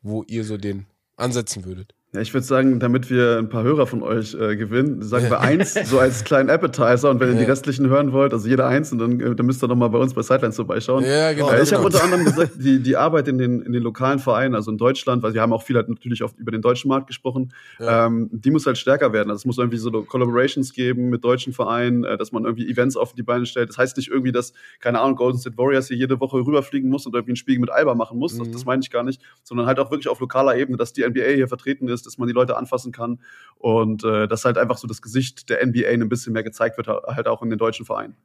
wo 0.00 0.22
ihr 0.24 0.44
so 0.44 0.56
den 0.56 0.86
ansetzen 1.16 1.64
würdet. 1.64 1.94
Ja, 2.14 2.20
ich 2.20 2.34
würde 2.34 2.44
sagen, 2.46 2.78
damit 2.78 3.08
wir 3.08 3.38
ein 3.38 3.48
paar 3.48 3.62
Hörer 3.62 3.86
von 3.86 4.02
euch 4.02 4.34
äh, 4.34 4.54
gewinnen, 4.54 5.00
sagen 5.00 5.30
wir 5.30 5.40
eins 5.40 5.72
so 5.88 5.98
als 5.98 6.24
kleinen 6.24 6.50
Appetizer 6.50 7.08
und 7.08 7.20
wenn 7.20 7.28
ihr 7.30 7.34
die 7.36 7.40
Ja. 7.44 7.48
restlichen 7.48 7.88
hören 7.88 8.12
wollt, 8.12 8.34
also 8.34 8.46
jeder 8.46 8.66
eins, 8.68 8.92
und 8.92 8.98
dann, 8.98 9.18
äh, 9.18 9.34
dann 9.34 9.46
müsst 9.46 9.64
ihr 9.64 9.68
noch 9.68 9.76
mal 9.76 9.88
bei 9.88 9.96
uns 9.96 10.12
bei 10.12 10.20
Sidelines 10.20 10.56
vorbeischauen. 10.56 11.04
Ja, 11.06 11.32
genau. 11.32 11.48
Äh, 11.52 11.62
ich 11.62 11.72
habe 11.72 11.82
genau. 11.82 11.86
unter 11.86 12.04
anderem 12.04 12.26
gesagt, 12.26 12.50
die, 12.56 12.80
die 12.80 12.98
Arbeit 12.98 13.28
in 13.28 13.38
den, 13.38 13.62
in 13.62 13.72
den 13.72 13.82
lokalen 13.82 14.18
Vereinen, 14.18 14.54
also 14.54 14.70
in 14.70 14.76
Deutschland, 14.76 15.22
weil 15.22 15.32
wir 15.32 15.40
haben 15.40 15.54
auch 15.54 15.62
viel 15.62 15.74
halt 15.76 15.88
natürlich 15.88 16.22
oft 16.22 16.38
über 16.38 16.50
den 16.50 16.60
deutschen 16.60 16.88
Markt 16.90 17.06
gesprochen, 17.06 17.54
Ja. 17.80 18.04
ähm, 18.08 18.28
die 18.30 18.50
muss 18.50 18.66
halt 18.66 18.76
stärker 18.76 19.14
werden. 19.14 19.30
Also 19.30 19.40
es 19.40 19.44
muss 19.46 19.56
irgendwie 19.56 19.78
so 19.78 19.90
Collaborations 19.90 20.74
geben 20.74 21.08
mit 21.08 21.24
deutschen 21.24 21.54
Vereinen, 21.54 22.04
äh, 22.04 22.18
dass 22.18 22.30
man 22.30 22.44
irgendwie 22.44 22.68
Events 22.70 22.94
auf 22.98 23.14
die 23.14 23.22
Beine 23.22 23.46
stellt. 23.46 23.70
Das 23.70 23.78
heißt 23.78 23.96
nicht 23.96 24.10
irgendwie, 24.10 24.32
dass, 24.32 24.52
keine 24.80 25.00
Ahnung, 25.00 25.16
Golden 25.16 25.38
State 25.38 25.56
Warriors 25.56 25.88
hier 25.88 25.96
jede 25.96 26.20
Woche 26.20 26.36
rüberfliegen 26.36 26.90
muss 26.90 27.06
und 27.06 27.14
irgendwie 27.14 27.32
ein 27.32 27.36
Spiel 27.36 27.58
mit 27.58 27.70
Alba 27.70 27.94
machen 27.94 28.18
muss. 28.18 28.36
Das, 28.36 28.48
Mhm. 28.48 28.52
das 28.52 28.66
meine 28.66 28.82
ich 28.82 28.90
gar 28.90 29.02
nicht, 29.02 29.22
sondern 29.44 29.66
halt 29.66 29.78
auch 29.78 29.90
wirklich 29.90 30.08
auf 30.08 30.20
lokaler 30.20 30.56
Ebene, 30.58 30.76
dass 30.76 30.92
die 30.92 31.04
NBA 31.04 31.32
hier 31.36 31.48
vertreten 31.48 31.88
ist, 31.88 32.01
dass 32.02 32.18
man 32.18 32.28
die 32.28 32.34
Leute 32.34 32.56
anfassen 32.56 32.92
kann 32.92 33.20
und 33.56 34.04
äh, 34.04 34.28
dass 34.28 34.44
halt 34.44 34.58
einfach 34.58 34.78
so 34.78 34.86
das 34.86 35.02
Gesicht 35.02 35.48
der 35.48 35.64
NBA 35.66 35.88
ein 35.88 36.08
bisschen 36.08 36.32
mehr 36.32 36.42
gezeigt 36.42 36.76
wird, 36.76 36.88
halt 36.88 37.28
auch 37.28 37.42
in 37.42 37.50
den 37.50 37.58
deutschen 37.58 37.86
Vereinen. 37.86 38.16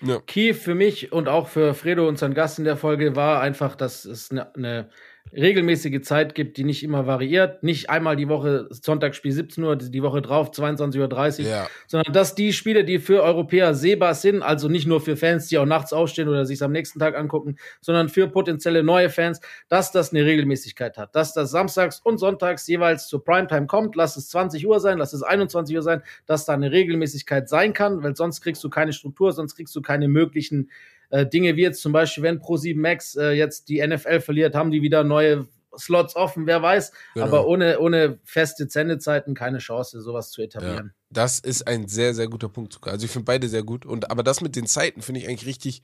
Ja. 0.00 0.20
Key 0.20 0.54
für 0.54 0.74
mich 0.74 1.12
und 1.12 1.28
auch 1.28 1.48
für 1.48 1.74
Fredo, 1.74 2.06
unseren 2.06 2.34
Gast 2.34 2.58
in 2.58 2.64
der 2.64 2.76
Folge, 2.76 3.16
war 3.16 3.40
einfach, 3.40 3.74
dass 3.74 4.04
es 4.04 4.30
eine 4.30 4.50
ne 4.56 4.88
regelmäßige 5.32 6.00
Zeit 6.02 6.34
gibt, 6.34 6.56
die 6.56 6.64
nicht 6.64 6.82
immer 6.82 7.06
variiert. 7.06 7.62
Nicht 7.62 7.90
einmal 7.90 8.16
die 8.16 8.28
Woche 8.28 8.66
Sonntagsspiel 8.70 9.32
17 9.32 9.64
Uhr, 9.64 9.76
die 9.76 10.02
Woche 10.02 10.22
drauf 10.22 10.50
22.30 10.50 11.40
Uhr, 11.40 11.48
Ja. 11.48 11.66
sondern 11.86 12.12
dass 12.12 12.34
die 12.34 12.52
Spiele, 12.52 12.84
die 12.84 12.98
für 12.98 13.22
Europäer 13.22 13.74
sehbar 13.74 14.14
sind, 14.14 14.42
also 14.42 14.68
nicht 14.68 14.86
nur 14.86 15.00
für 15.00 15.16
Fans, 15.16 15.48
die 15.48 15.58
auch 15.58 15.66
nachts 15.66 15.92
aufstehen 15.92 16.28
oder 16.28 16.46
sich 16.46 16.62
am 16.62 16.72
nächsten 16.72 16.98
Tag 16.98 17.16
angucken, 17.16 17.56
sondern 17.80 18.08
für 18.08 18.28
potenzielle 18.28 18.82
neue 18.82 19.10
Fans, 19.10 19.40
dass 19.68 19.92
das 19.92 20.12
eine 20.12 20.24
Regelmäßigkeit 20.24 20.96
hat. 20.96 21.14
Dass 21.14 21.34
das 21.34 21.50
samstags 21.50 22.00
und 22.00 22.18
sonntags 22.18 22.66
jeweils 22.66 23.08
zur 23.08 23.24
Primetime 23.24 23.66
kommt, 23.66 23.96
lass 23.96 24.16
es 24.16 24.28
20 24.28 24.66
Uhr 24.66 24.80
sein, 24.80 24.98
lass 24.98 25.12
es 25.12 25.22
21 25.22 25.76
Uhr 25.76 25.82
sein, 25.82 26.02
dass 26.26 26.44
da 26.44 26.54
eine 26.54 26.72
Regelmäßigkeit 26.72 27.48
sein 27.48 27.72
kann, 27.72 28.02
weil 28.02 28.16
sonst 28.16 28.40
kriegst 28.40 28.62
du 28.64 28.70
keine 28.70 28.92
Struktur, 28.92 29.32
sonst 29.32 29.56
kriegst 29.56 29.74
du 29.76 29.82
keine 29.82 30.08
möglichen 30.08 30.70
äh, 31.10 31.26
Dinge 31.26 31.56
wie 31.56 31.62
jetzt 31.62 31.82
zum 31.82 31.92
Beispiel, 31.92 32.22
wenn 32.22 32.40
Pro7 32.40 32.78
Max 32.78 33.16
äh, 33.16 33.30
jetzt 33.30 33.68
die 33.68 33.86
NFL 33.86 34.20
verliert, 34.20 34.54
haben 34.54 34.70
die 34.70 34.82
wieder 34.82 35.04
neue 35.04 35.46
Slots 35.76 36.16
offen, 36.16 36.46
wer 36.46 36.62
weiß. 36.62 36.92
Genau. 37.14 37.26
Aber 37.26 37.46
ohne, 37.46 37.78
ohne 37.78 38.18
feste 38.24 38.68
Sendezeiten 38.68 39.34
keine 39.34 39.58
Chance, 39.58 40.00
sowas 40.02 40.30
zu 40.30 40.42
etablieren. 40.42 40.92
Das 41.10 41.38
ist 41.38 41.66
ein 41.66 41.88
sehr, 41.88 42.14
sehr 42.14 42.28
guter 42.28 42.48
Punkt 42.48 42.72
sogar. 42.72 42.94
Also 42.94 43.06
ich 43.06 43.10
finde 43.10 43.24
beide 43.24 43.48
sehr 43.48 43.62
gut. 43.62 43.86
Und 43.86 44.10
aber 44.10 44.22
das 44.22 44.40
mit 44.40 44.56
den 44.56 44.66
Zeiten 44.66 45.02
finde 45.02 45.20
ich 45.20 45.28
eigentlich 45.28 45.46
richtig 45.46 45.82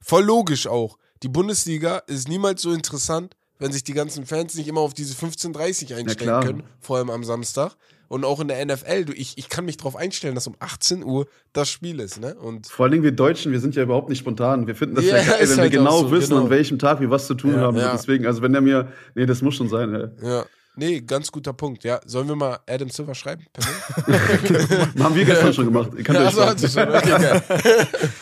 voll 0.00 0.24
logisch 0.24 0.66
auch. 0.66 0.98
Die 1.22 1.28
Bundesliga 1.28 1.98
ist 2.06 2.28
niemals 2.28 2.62
so 2.62 2.72
interessant, 2.72 3.36
wenn 3.58 3.72
sich 3.72 3.84
die 3.84 3.94
ganzen 3.94 4.26
Fans 4.26 4.54
nicht 4.54 4.68
immer 4.68 4.80
auf 4.80 4.94
diese 4.94 5.14
15.30 5.14 5.94
einstellen 5.94 6.44
können, 6.44 6.62
vor 6.80 6.98
allem 6.98 7.10
am 7.10 7.24
Samstag. 7.24 7.76
Und 8.14 8.24
auch 8.24 8.38
in 8.38 8.46
der 8.46 8.64
NFL, 8.64 9.06
du, 9.06 9.12
ich, 9.12 9.36
ich 9.38 9.48
kann 9.48 9.64
mich 9.64 9.76
darauf 9.76 9.96
einstellen, 9.96 10.36
dass 10.36 10.46
um 10.46 10.54
18 10.60 11.02
Uhr 11.02 11.26
das 11.52 11.68
Spiel 11.68 11.98
ist, 11.98 12.20
ne? 12.20 12.36
Und 12.36 12.68
Vor 12.68 12.84
allen 12.84 12.92
Dingen 12.92 13.02
wir 13.02 13.10
Deutschen, 13.10 13.50
wir 13.50 13.58
sind 13.58 13.74
ja 13.74 13.82
überhaupt 13.82 14.08
nicht 14.08 14.20
spontan. 14.20 14.68
Wir 14.68 14.76
finden 14.76 14.94
das 14.94 15.04
Ja, 15.04 15.16
ja, 15.16 15.22
geil, 15.30 15.40
wenn 15.40 15.48
wir 15.48 15.56
halt 15.56 15.72
auch 15.72 15.78
genau 15.78 15.98
so, 15.98 16.10
wissen, 16.12 16.30
genau. 16.30 16.42
an 16.44 16.50
welchem 16.50 16.78
Tag 16.78 17.00
wir 17.00 17.10
was 17.10 17.26
zu 17.26 17.34
tun 17.34 17.54
Ja, 17.54 17.60
haben. 17.62 17.76
ja. 17.76 17.90
Deswegen, 17.90 18.24
also 18.24 18.40
wenn 18.40 18.52
der 18.52 18.60
mir, 18.60 18.92
nee, 19.16 19.26
das 19.26 19.42
muss 19.42 19.56
schon 19.56 19.68
sein. 19.68 20.12
Ja. 20.22 20.28
ja. 20.28 20.46
Nee, 20.76 21.00
ganz 21.00 21.32
guter 21.32 21.52
Punkt, 21.54 21.82
ja. 21.82 21.98
Sollen 22.06 22.28
wir 22.28 22.36
mal 22.36 22.60
Adam 22.68 22.88
Silver 22.88 23.16
schreiben? 23.16 23.46
Haben 25.00 25.16
wir 25.16 25.24
gestern 25.24 25.52
schon 25.52 25.64
gemacht. 25.64 25.90
Kann 26.04 26.14
ja, 26.14 26.22
ja, 26.22 26.26
also, 26.28 26.40
also 26.42 26.68
schon. 26.68 26.88
Okay. 26.88 27.40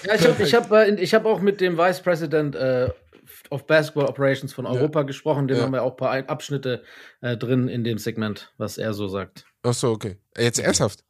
Ja, 0.07 0.14
ich 0.14 0.26
habe 0.26 0.43
ich 0.43 0.55
hab, 0.55 0.72
ich 1.01 1.14
hab 1.14 1.26
auch 1.26 1.43
mit 1.43 1.61
dem 1.61 1.76
Vice 1.76 2.01
President 2.01 2.55
äh, 2.57 2.88
of 3.51 3.66
Basketball 3.66 4.07
Operations 4.07 4.55
von 4.55 4.64
Europa 4.64 5.03
gesprochen. 5.03 5.49
Den 5.49 5.59
Ja. 5.59 5.64
haben 5.64 5.72
wir 5.74 5.82
auch 5.82 5.90
ein 5.93 5.97
paar 5.99 6.16
Abschnitte 6.30 6.82
äh, 7.20 7.36
drin 7.36 7.68
in 7.68 7.84
dem 7.84 7.99
Segment, 7.99 8.53
was 8.57 8.78
er 8.78 8.95
so 8.95 9.07
sagt. 9.09 9.45
Ach 9.62 9.74
so, 9.74 9.90
okay. 9.90 10.18
Jetzt 10.36 10.58
ernsthaft? 10.58 11.04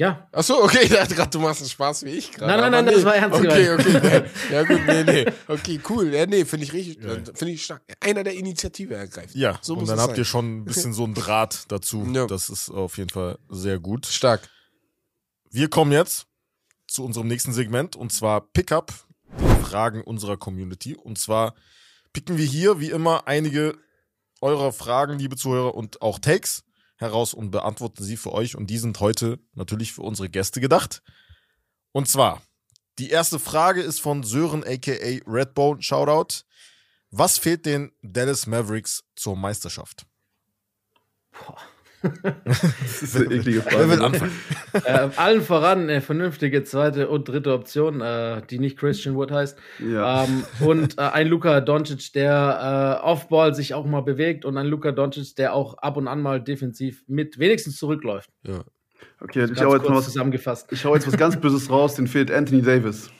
Ja, 0.00 0.28
Ach 0.30 0.44
so, 0.44 0.62
okay, 0.62 0.78
ich 0.84 0.90
dachte 0.90 1.16
gerade, 1.16 1.30
du 1.30 1.40
machst 1.40 1.60
einen 1.60 1.68
Spaß 1.70 2.04
wie 2.04 2.10
ich 2.10 2.30
gerade. 2.30 2.52
Nein, 2.52 2.70
nein, 2.70 2.84
nein, 2.84 2.94
das 2.94 3.04
war 3.04 3.16
ernst 3.16 3.36
Okay, 3.36 3.64
gemeint. 3.64 3.80
okay, 3.80 4.00
geil. 4.00 4.30
Ja 4.52 4.62
gut, 4.62 4.80
nee, 4.86 5.02
nee. 5.04 5.26
Okay, 5.48 5.80
cool. 5.90 6.14
Ja, 6.14 6.24
nee, 6.26 6.44
finde 6.44 6.64
ich 6.66 6.72
richtig, 6.72 6.98
finde 7.02 7.50
ich 7.52 7.64
stark. 7.64 7.82
Einer, 7.98 8.22
der 8.22 8.34
Initiative 8.34 8.94
ergreift. 8.94 9.34
Ja, 9.34 9.58
so 9.60 9.72
und 9.72 9.80
muss 9.80 9.88
dann 9.88 9.98
es 9.98 10.02
habt 10.02 10.12
sein. 10.12 10.18
ihr 10.20 10.24
schon 10.24 10.58
ein 10.58 10.64
bisschen 10.64 10.92
so 10.92 11.02
einen 11.04 11.14
Draht 11.14 11.64
dazu. 11.68 12.06
Ja. 12.14 12.26
Das 12.28 12.48
ist 12.48 12.70
auf 12.70 12.96
jeden 12.96 13.10
Fall 13.10 13.38
sehr 13.48 13.80
gut. 13.80 14.06
Stark. 14.06 14.48
Wir 15.50 15.68
kommen 15.68 15.90
jetzt 15.90 16.26
zu 16.86 17.04
unserem 17.04 17.26
nächsten 17.26 17.52
Segment 17.52 17.96
und 17.96 18.12
zwar 18.12 18.40
Pickup, 18.52 18.92
die 19.40 19.64
Fragen 19.64 20.02
unserer 20.02 20.36
Community. 20.36 20.94
Und 20.94 21.18
zwar 21.18 21.54
picken 22.12 22.38
wir 22.38 22.46
hier 22.46 22.78
wie 22.78 22.90
immer 22.90 23.26
einige 23.26 23.76
eurer 24.40 24.72
Fragen, 24.72 25.18
liebe 25.18 25.34
Zuhörer, 25.34 25.74
und 25.74 26.02
auch 26.02 26.20
Takes 26.20 26.62
heraus 26.98 27.32
und 27.32 27.50
beantworten 27.50 28.04
sie 28.04 28.16
für 28.16 28.32
euch. 28.32 28.56
Und 28.56 28.68
die 28.68 28.78
sind 28.78 29.00
heute 29.00 29.38
natürlich 29.54 29.92
für 29.92 30.02
unsere 30.02 30.28
Gäste 30.28 30.60
gedacht. 30.60 31.02
Und 31.92 32.08
zwar, 32.08 32.42
die 32.98 33.10
erste 33.10 33.38
Frage 33.38 33.80
ist 33.80 34.00
von 34.00 34.24
Sören 34.24 34.64
aka 34.64 34.92
Redbone. 35.26 35.82
Shoutout. 35.82 36.44
Was 37.10 37.38
fehlt 37.38 37.64
den 37.64 37.92
Dallas 38.02 38.46
Mavericks 38.46 39.04
zur 39.16 39.36
Meisterschaft? 39.36 40.04
Das 42.44 43.02
ist 43.02 43.16
eine 43.16 43.34
eklige 43.34 43.62
Frage. 43.62 44.30
äh, 44.84 45.08
allen 45.16 45.42
voran 45.42 45.82
eine 45.82 46.00
vernünftige 46.00 46.62
zweite 46.64 47.08
und 47.08 47.28
dritte 47.28 47.52
Option, 47.52 48.00
äh, 48.00 48.42
die 48.48 48.58
nicht 48.58 48.78
Christian 48.78 49.16
Wood 49.16 49.32
heißt. 49.32 49.58
Ja. 49.80 50.24
Ähm, 50.24 50.44
und 50.60 50.98
äh, 50.98 51.02
ein 51.02 51.28
Luka 51.28 51.60
Doncic, 51.60 52.12
der 52.12 53.00
äh, 53.02 53.04
Offball 53.04 53.54
sich 53.54 53.74
auch 53.74 53.86
mal 53.86 54.02
bewegt 54.02 54.44
und 54.44 54.56
ein 54.56 54.66
Luka 54.66 54.92
Doncic, 54.92 55.34
der 55.36 55.54
auch 55.54 55.74
ab 55.78 55.96
und 55.96 56.08
an 56.08 56.22
mal 56.22 56.40
defensiv 56.42 57.02
mit 57.08 57.38
wenigstens 57.38 57.76
zurückläuft. 57.76 58.30
Ja. 58.46 58.64
Okay, 59.20 59.44
ich 59.44 59.54
Ganz 59.54 59.60
hau 59.60 59.74
jetzt 59.74 59.88
mal 59.88 59.96
was, 59.96 60.04
zusammengefasst. 60.04 60.72
ich 60.72 60.84
hau 60.84 60.94
jetzt 60.94 61.06
was 61.06 61.16
ganz 61.16 61.40
Böses 61.40 61.70
raus, 61.70 61.94
den 61.94 62.06
fehlt 62.06 62.30
Anthony 62.30 62.62
Davis. 62.62 63.10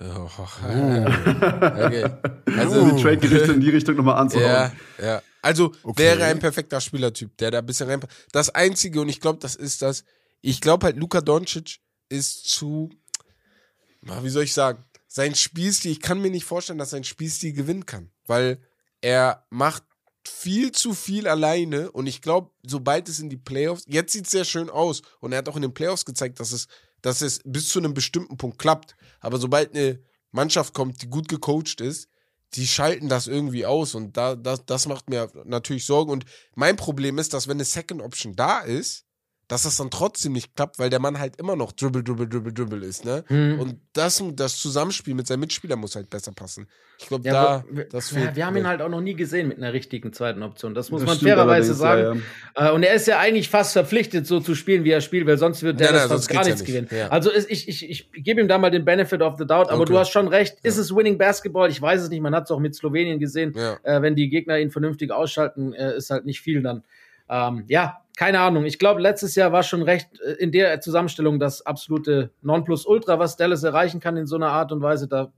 Ja, 0.00 0.16
Okay. 0.24 2.10
Also 2.56 2.80
Also, 2.80 2.96
die 2.96 3.02
Trade-Gerichte 3.02 3.52
in 3.52 3.60
die 3.60 3.70
Richtung 3.70 3.96
nochmal 3.96 4.16
anzuhauen. 4.16 4.46
ja, 4.48 4.72
ja. 5.00 5.22
Also 5.42 5.72
Okay. 5.82 6.02
wäre 6.02 6.24
ein 6.24 6.38
perfekter 6.38 6.80
Spielertyp, 6.80 7.36
der 7.38 7.50
da 7.50 7.58
ein 7.58 7.66
bisschen 7.66 7.88
rein. 7.88 8.00
Das 8.32 8.50
Einzige, 8.50 9.00
und 9.00 9.08
ich 9.08 9.20
glaube, 9.20 9.38
das 9.40 9.54
ist 9.56 9.82
das, 9.82 10.04
ich 10.40 10.60
glaube 10.60 10.86
halt, 10.86 10.96
Luka 10.96 11.20
Doncic 11.20 11.78
ist 12.08 12.48
zu, 12.48 12.90
wie 14.02 14.28
soll 14.30 14.44
ich 14.44 14.54
sagen, 14.54 14.84
sein 15.08 15.34
Spielstil, 15.34 15.92
ich 15.92 16.00
kann 16.00 16.20
mir 16.20 16.30
nicht 16.30 16.44
vorstellen, 16.44 16.78
dass 16.78 16.90
sein 16.90 17.04
Spielstil 17.04 17.52
gewinnen 17.52 17.86
kann, 17.86 18.10
weil 18.26 18.60
er 19.00 19.44
macht 19.50 19.82
viel 20.26 20.70
zu 20.72 20.94
viel 20.94 21.26
alleine 21.26 21.90
und 21.90 22.06
ich 22.06 22.22
glaube, 22.22 22.50
sobald 22.62 23.08
es 23.08 23.18
in 23.18 23.28
die 23.28 23.36
Playoffs, 23.36 23.84
jetzt 23.88 24.12
sieht 24.12 24.26
es 24.26 24.30
sehr 24.30 24.44
schön 24.44 24.70
aus 24.70 25.02
und 25.20 25.32
er 25.32 25.38
hat 25.38 25.48
auch 25.48 25.56
in 25.56 25.62
den 25.62 25.74
Playoffs 25.74 26.04
gezeigt, 26.04 26.38
dass 26.40 26.52
es, 26.52 26.68
dass 27.02 27.20
es 27.20 27.40
bis 27.44 27.68
zu 27.68 27.78
einem 27.78 27.94
bestimmten 27.94 28.36
Punkt 28.36 28.58
klappt, 28.58 28.96
aber 29.20 29.38
sobald 29.38 29.74
eine 29.74 30.00
Mannschaft 30.30 30.72
kommt, 30.74 31.02
die 31.02 31.08
gut 31.08 31.28
gecoacht 31.28 31.80
ist, 31.80 32.08
die 32.54 32.66
schalten 32.66 33.08
das 33.08 33.26
irgendwie 33.26 33.66
aus. 33.66 33.94
Und 33.94 34.16
da, 34.16 34.34
das, 34.34 34.64
das 34.66 34.86
macht 34.86 35.08
mir 35.08 35.30
natürlich 35.44 35.86
Sorgen. 35.86 36.10
Und 36.10 36.24
mein 36.54 36.76
Problem 36.76 37.18
ist, 37.18 37.32
dass 37.32 37.48
wenn 37.48 37.56
eine 37.56 37.64
Second 37.64 38.02
Option 38.02 38.34
da 38.36 38.60
ist, 38.60 39.04
dass 39.52 39.64
das 39.64 39.76
dann 39.76 39.90
trotzdem 39.90 40.32
nicht 40.32 40.56
klappt, 40.56 40.78
weil 40.78 40.88
der 40.88 40.98
Mann 40.98 41.18
halt 41.18 41.36
immer 41.36 41.56
noch 41.56 41.72
Dribble, 41.72 42.02
Dribble, 42.02 42.26
Dribble, 42.26 42.54
Dribble 42.54 42.86
ist, 42.86 43.04
ne? 43.04 43.22
Mhm. 43.28 43.60
Und 43.60 43.76
das, 43.92 44.22
das 44.34 44.56
Zusammenspiel 44.56 45.14
mit 45.14 45.26
seinem 45.26 45.40
Mitspieler 45.40 45.76
muss 45.76 45.94
halt 45.94 46.08
besser 46.08 46.32
passen. 46.32 46.66
Ich 46.98 47.06
glaube, 47.08 47.26
Ja, 47.26 47.32
da, 47.32 47.64
wir, 47.70 47.84
das 47.84 48.10
ja, 48.12 48.18
fehlt. 48.20 48.36
wir 48.36 48.46
haben 48.46 48.56
ihn 48.56 48.66
halt 48.66 48.80
auch 48.80 48.88
noch 48.88 49.02
nie 49.02 49.12
gesehen 49.14 49.48
mit 49.48 49.58
einer 49.58 49.74
richtigen 49.74 50.12
zweiten 50.14 50.42
Option. 50.42 50.74
Das 50.74 50.90
muss 50.90 51.02
Das 51.02 51.08
man 51.10 51.18
fairerweise 51.18 51.74
sagen. 51.74 52.22
ja, 52.56 52.70
Äh, 52.70 52.72
und 52.72 52.82
er 52.82 52.94
ist 52.94 53.06
ja 53.06 53.18
eigentlich 53.18 53.50
fast 53.50 53.74
verpflichtet, 53.74 54.26
so 54.26 54.40
zu 54.40 54.54
spielen, 54.54 54.84
wie 54.84 54.90
er 54.90 55.02
spielt, 55.02 55.26
weil 55.26 55.36
sonst 55.36 55.62
wird 55.62 55.80
der 55.80 55.88
Nein, 55.88 55.94
das 55.94 56.02
nein, 56.02 56.08
sonst 56.18 56.28
gar 56.28 56.44
nichts 56.46 56.60
ja 56.60 56.66
nicht. 56.80 56.88
gewinnen. 56.88 56.88
Ja. 57.02 57.08
Also 57.08 57.30
ist, 57.30 57.50
ich, 57.50 57.68
ich, 57.68 57.86
ich 57.90 58.10
gebe 58.24 58.40
ihm 58.40 58.48
da 58.48 58.56
mal 58.56 58.70
den 58.70 58.86
Benefit 58.86 59.20
of 59.20 59.34
the 59.38 59.46
doubt, 59.46 59.68
aber 59.68 59.82
Okay. 59.82 59.92
du 59.92 59.98
hast 59.98 60.08
schon 60.12 60.28
recht. 60.28 60.56
Ist 60.62 60.78
es 60.78 60.94
Winning 60.96 61.18
Basketball? 61.18 61.68
Ich 61.70 61.82
weiß 61.82 62.00
es 62.00 62.08
nicht. 62.08 62.22
Man 62.22 62.34
hat 62.34 62.44
es 62.44 62.50
auch 62.50 62.58
mit 62.60 62.74
Slowenien 62.74 63.18
gesehen. 63.18 63.52
Ja. 63.54 63.76
Äh, 63.82 64.00
wenn 64.00 64.16
die 64.16 64.30
Gegner 64.30 64.58
ihn 64.58 64.70
vernünftig 64.70 65.10
ausschalten, 65.10 65.74
äh, 65.74 65.96
ist 65.98 66.08
halt 66.08 66.24
nicht 66.24 66.40
viel 66.40 66.62
dann. 66.62 66.84
Ähm, 67.28 67.64
ja, 67.68 67.98
keine 68.16 68.40
Ahnung. 68.40 68.64
Ich 68.64 68.78
glaube, 68.78 69.00
letztes 69.00 69.34
Jahr 69.34 69.52
war 69.52 69.62
schon 69.62 69.82
recht 69.82 70.08
äh, 70.20 70.32
in 70.32 70.52
der 70.52 70.80
Zusammenstellung 70.80 71.38
das 71.40 71.62
absolute 71.64 72.30
Nonplusultra, 72.42 73.18
was 73.18 73.36
Dallas 73.36 73.62
erreichen 73.62 74.00
kann 74.00 74.16
in 74.16 74.26
so 74.26 74.36
einer 74.36 74.50
Art 74.50 74.70
und 74.72 74.82
Weise. 74.82 75.08
Da 75.08 75.32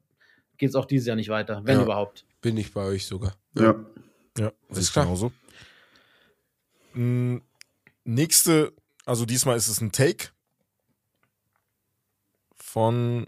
geht 0.58 0.70
es 0.70 0.74
auch 0.74 0.84
dieses 0.86 1.06
Jahr 1.06 1.16
nicht 1.16 1.28
weiter, 1.28 1.60
wenn 1.64 1.78
Ja. 1.78 1.84
überhaupt. 1.84 2.24
Bin 2.40 2.56
ich 2.56 2.72
bei 2.72 2.84
euch 2.84 3.06
sogar. 3.06 3.34
Ja. 3.54 3.74
Ja, 4.36 4.48
Ist 4.68 4.74
sehe 4.76 4.82
ich 4.82 4.92
klar. 4.92 5.04
genauso. 5.06 5.32
Mm, 6.94 7.38
Nächste, 8.06 8.72
also 9.06 9.24
diesmal 9.24 9.56
ist 9.56 9.68
es 9.68 9.80
ein 9.80 9.90
Take 9.92 10.26
von. 12.56 13.26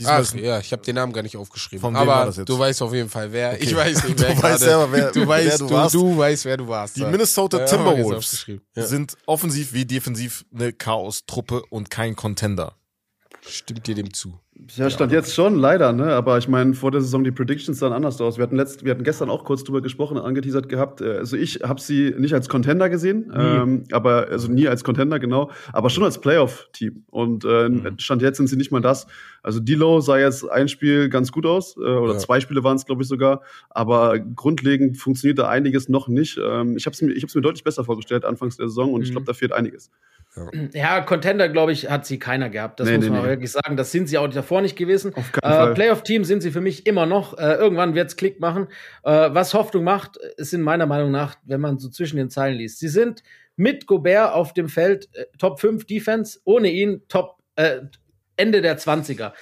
Diesmal 0.00 0.22
Ach, 0.22 0.34
ja, 0.34 0.58
ich 0.58 0.72
habe 0.72 0.82
den 0.82 0.94
Namen 0.94 1.12
gar 1.12 1.22
nicht 1.22 1.36
aufgeschrieben. 1.36 1.80
Von 1.80 1.94
wem 1.94 2.06
war 2.06 2.16
Aber 2.16 2.26
das 2.26 2.38
jetzt? 2.38 2.48
du 2.48 2.58
weißt 2.58 2.80
auf 2.82 2.94
jeden 2.94 3.10
Fall, 3.10 3.30
wer. 3.30 3.52
Okay. 3.52 3.62
Ich 3.64 3.76
weiß 3.76 4.04
nicht, 4.04 4.18
Du 4.18 4.22
wer 4.22 4.30
weißt 4.30 4.40
gerade- 4.40 4.58
selber, 4.58 4.92
wer- 4.92 5.12
du 5.12 5.26
weißt, 5.28 5.46
wer 5.50 5.58
du, 5.58 5.66
du 5.68 5.74
warst. 5.74 5.94
du 5.94 6.16
weißt, 6.18 6.44
wer 6.46 6.56
du 6.56 6.68
warst. 6.68 6.96
die. 6.96 7.04
Minnesota 7.04 7.58
Ja, 7.58 7.64
Timberwolves. 7.66 8.46
Ja. 8.74 8.86
sind 8.86 9.16
offensiv 9.26 9.72
wie 9.74 9.84
defensiv 9.84 10.44
eine 10.54 10.72
Chaos-Truppe 10.72 11.62
und 11.70 11.90
kein 11.90 12.16
Contender. 12.16 12.74
Stimmt 13.46 13.86
dir 13.86 13.94
dem 13.94 14.12
zu. 14.14 14.38
Ja, 14.76 14.90
stand 14.90 15.12
jetzt 15.12 15.34
schon, 15.34 15.56
leider, 15.56 15.92
ne? 15.92 16.12
Aber 16.12 16.36
ich 16.38 16.46
meine, 16.46 16.74
vor 16.74 16.90
der 16.90 17.00
Saison 17.00 17.24
die 17.24 17.32
Predictions 17.32 17.78
sahen 17.78 17.92
anders 17.92 18.20
aus. 18.20 18.36
Wir 18.36 18.42
hatten, 18.44 18.56
letzt, 18.56 18.84
wir 18.84 18.92
hatten 18.92 19.02
gestern 19.02 19.28
auch 19.30 19.44
kurz 19.44 19.64
drüber 19.64 19.80
gesprochen, 19.80 20.18
angeteasert 20.18 20.68
gehabt. 20.68 21.00
Äh, 21.00 21.16
Also 21.16 21.36
ich 21.38 21.60
habe 21.64 21.80
sie 21.80 22.14
nicht 22.18 22.34
als 22.34 22.48
Contender 22.50 22.88
gesehen, 22.90 23.32
ähm, 23.34 23.84
aber 23.92 24.28
also 24.30 24.52
nie 24.52 24.68
als 24.68 24.84
Contender, 24.84 25.18
genau, 25.18 25.50
aber 25.72 25.88
schon 25.90 26.04
als 26.04 26.20
Playoff-Team. 26.20 27.04
Und 27.10 27.44
äh, 27.44 27.70
Mhm. 27.70 27.98
stand 27.98 28.20
jetzt 28.22 28.36
sind 28.36 28.46
sie 28.46 28.56
nicht 28.56 28.70
mal 28.70 28.80
das. 28.80 29.06
Also 29.42 29.58
Dilo 29.58 30.00
sah 30.00 30.18
jetzt 30.18 30.48
ein 30.48 30.68
Spiel 30.68 31.08
ganz 31.08 31.32
gut 31.32 31.46
aus, 31.46 31.76
äh, 31.78 31.80
oder 31.80 32.12
Ja. 32.12 32.18
zwei 32.18 32.38
Spiele 32.40 32.62
waren 32.62 32.76
es, 32.76 32.84
glaube 32.84 33.02
ich, 33.02 33.08
sogar. 33.08 33.40
Aber 33.70 34.18
grundlegend 34.18 34.96
funktioniert 34.98 35.38
da 35.38 35.48
einiges 35.48 35.88
noch 35.88 36.08
nicht. 36.08 36.38
Ähm, 36.42 36.76
ich 36.76 36.84
habe 36.86 36.92
es 36.94 37.02
mir, 37.02 37.12
ich 37.12 37.22
hab's 37.22 37.34
mir 37.34 37.40
deutlich 37.40 37.64
besser 37.64 37.84
vorgestellt 37.84 38.24
anfangs 38.26 38.58
der 38.58 38.68
Saison 38.68 38.92
und 38.92 39.02
ich 39.02 39.08
Mhm. 39.08 39.12
glaube, 39.14 39.26
da 39.26 39.32
fehlt 39.32 39.52
einiges. 39.52 39.90
Ja, 40.72 41.02
Contender, 41.02 41.48
glaube 41.50 41.72
ich, 41.72 41.90
hat 41.90 42.06
sie 42.06 42.18
keiner 42.18 42.48
gehabt. 42.48 42.80
Das 42.80 42.88
Nee, 42.88 42.96
muss 42.96 43.04
nee, 43.04 43.10
man 43.10 43.22
nee. 43.22 43.28
wirklich 43.28 43.50
sagen. 43.50 43.76
Das 43.76 43.92
sind 43.92 44.08
sie 44.08 44.16
auch 44.16 44.28
davor 44.28 44.62
nicht 44.62 44.76
gewesen. 44.76 45.12
Äh. 45.42 45.74
Playoff-Team 45.74 46.24
sind 46.24 46.40
sie 46.40 46.50
für 46.50 46.62
mich 46.62 46.86
immer 46.86 47.04
noch. 47.04 47.36
Äh, 47.36 47.54
irgendwann 47.54 47.94
wird's 47.94 48.16
Klick 48.16 48.40
machen. 48.40 48.68
Äh, 49.04 49.10
was 49.10 49.52
Hoffnung 49.52 49.84
macht, 49.84 50.16
ist 50.36 50.54
in 50.54 50.62
meiner 50.62 50.86
Meinung 50.86 51.10
nach, 51.10 51.36
wenn 51.44 51.60
man 51.60 51.78
so 51.78 51.90
zwischen 51.90 52.16
den 52.16 52.30
Zeilen 52.30 52.56
liest. 52.56 52.78
Sie 52.78 52.88
sind 52.88 53.22
mit 53.56 53.86
Gobert 53.86 54.32
auf 54.32 54.54
dem 54.54 54.68
Feld 54.68 55.08
äh, 55.14 55.26
Top 55.38 55.60
5 55.60 55.84
Defense, 55.84 56.40
ohne 56.44 56.70
ihn 56.70 57.02
Top 57.08 57.36
äh, 57.56 57.80
Ende 58.36 58.62
der 58.62 58.78
20er. 58.78 59.32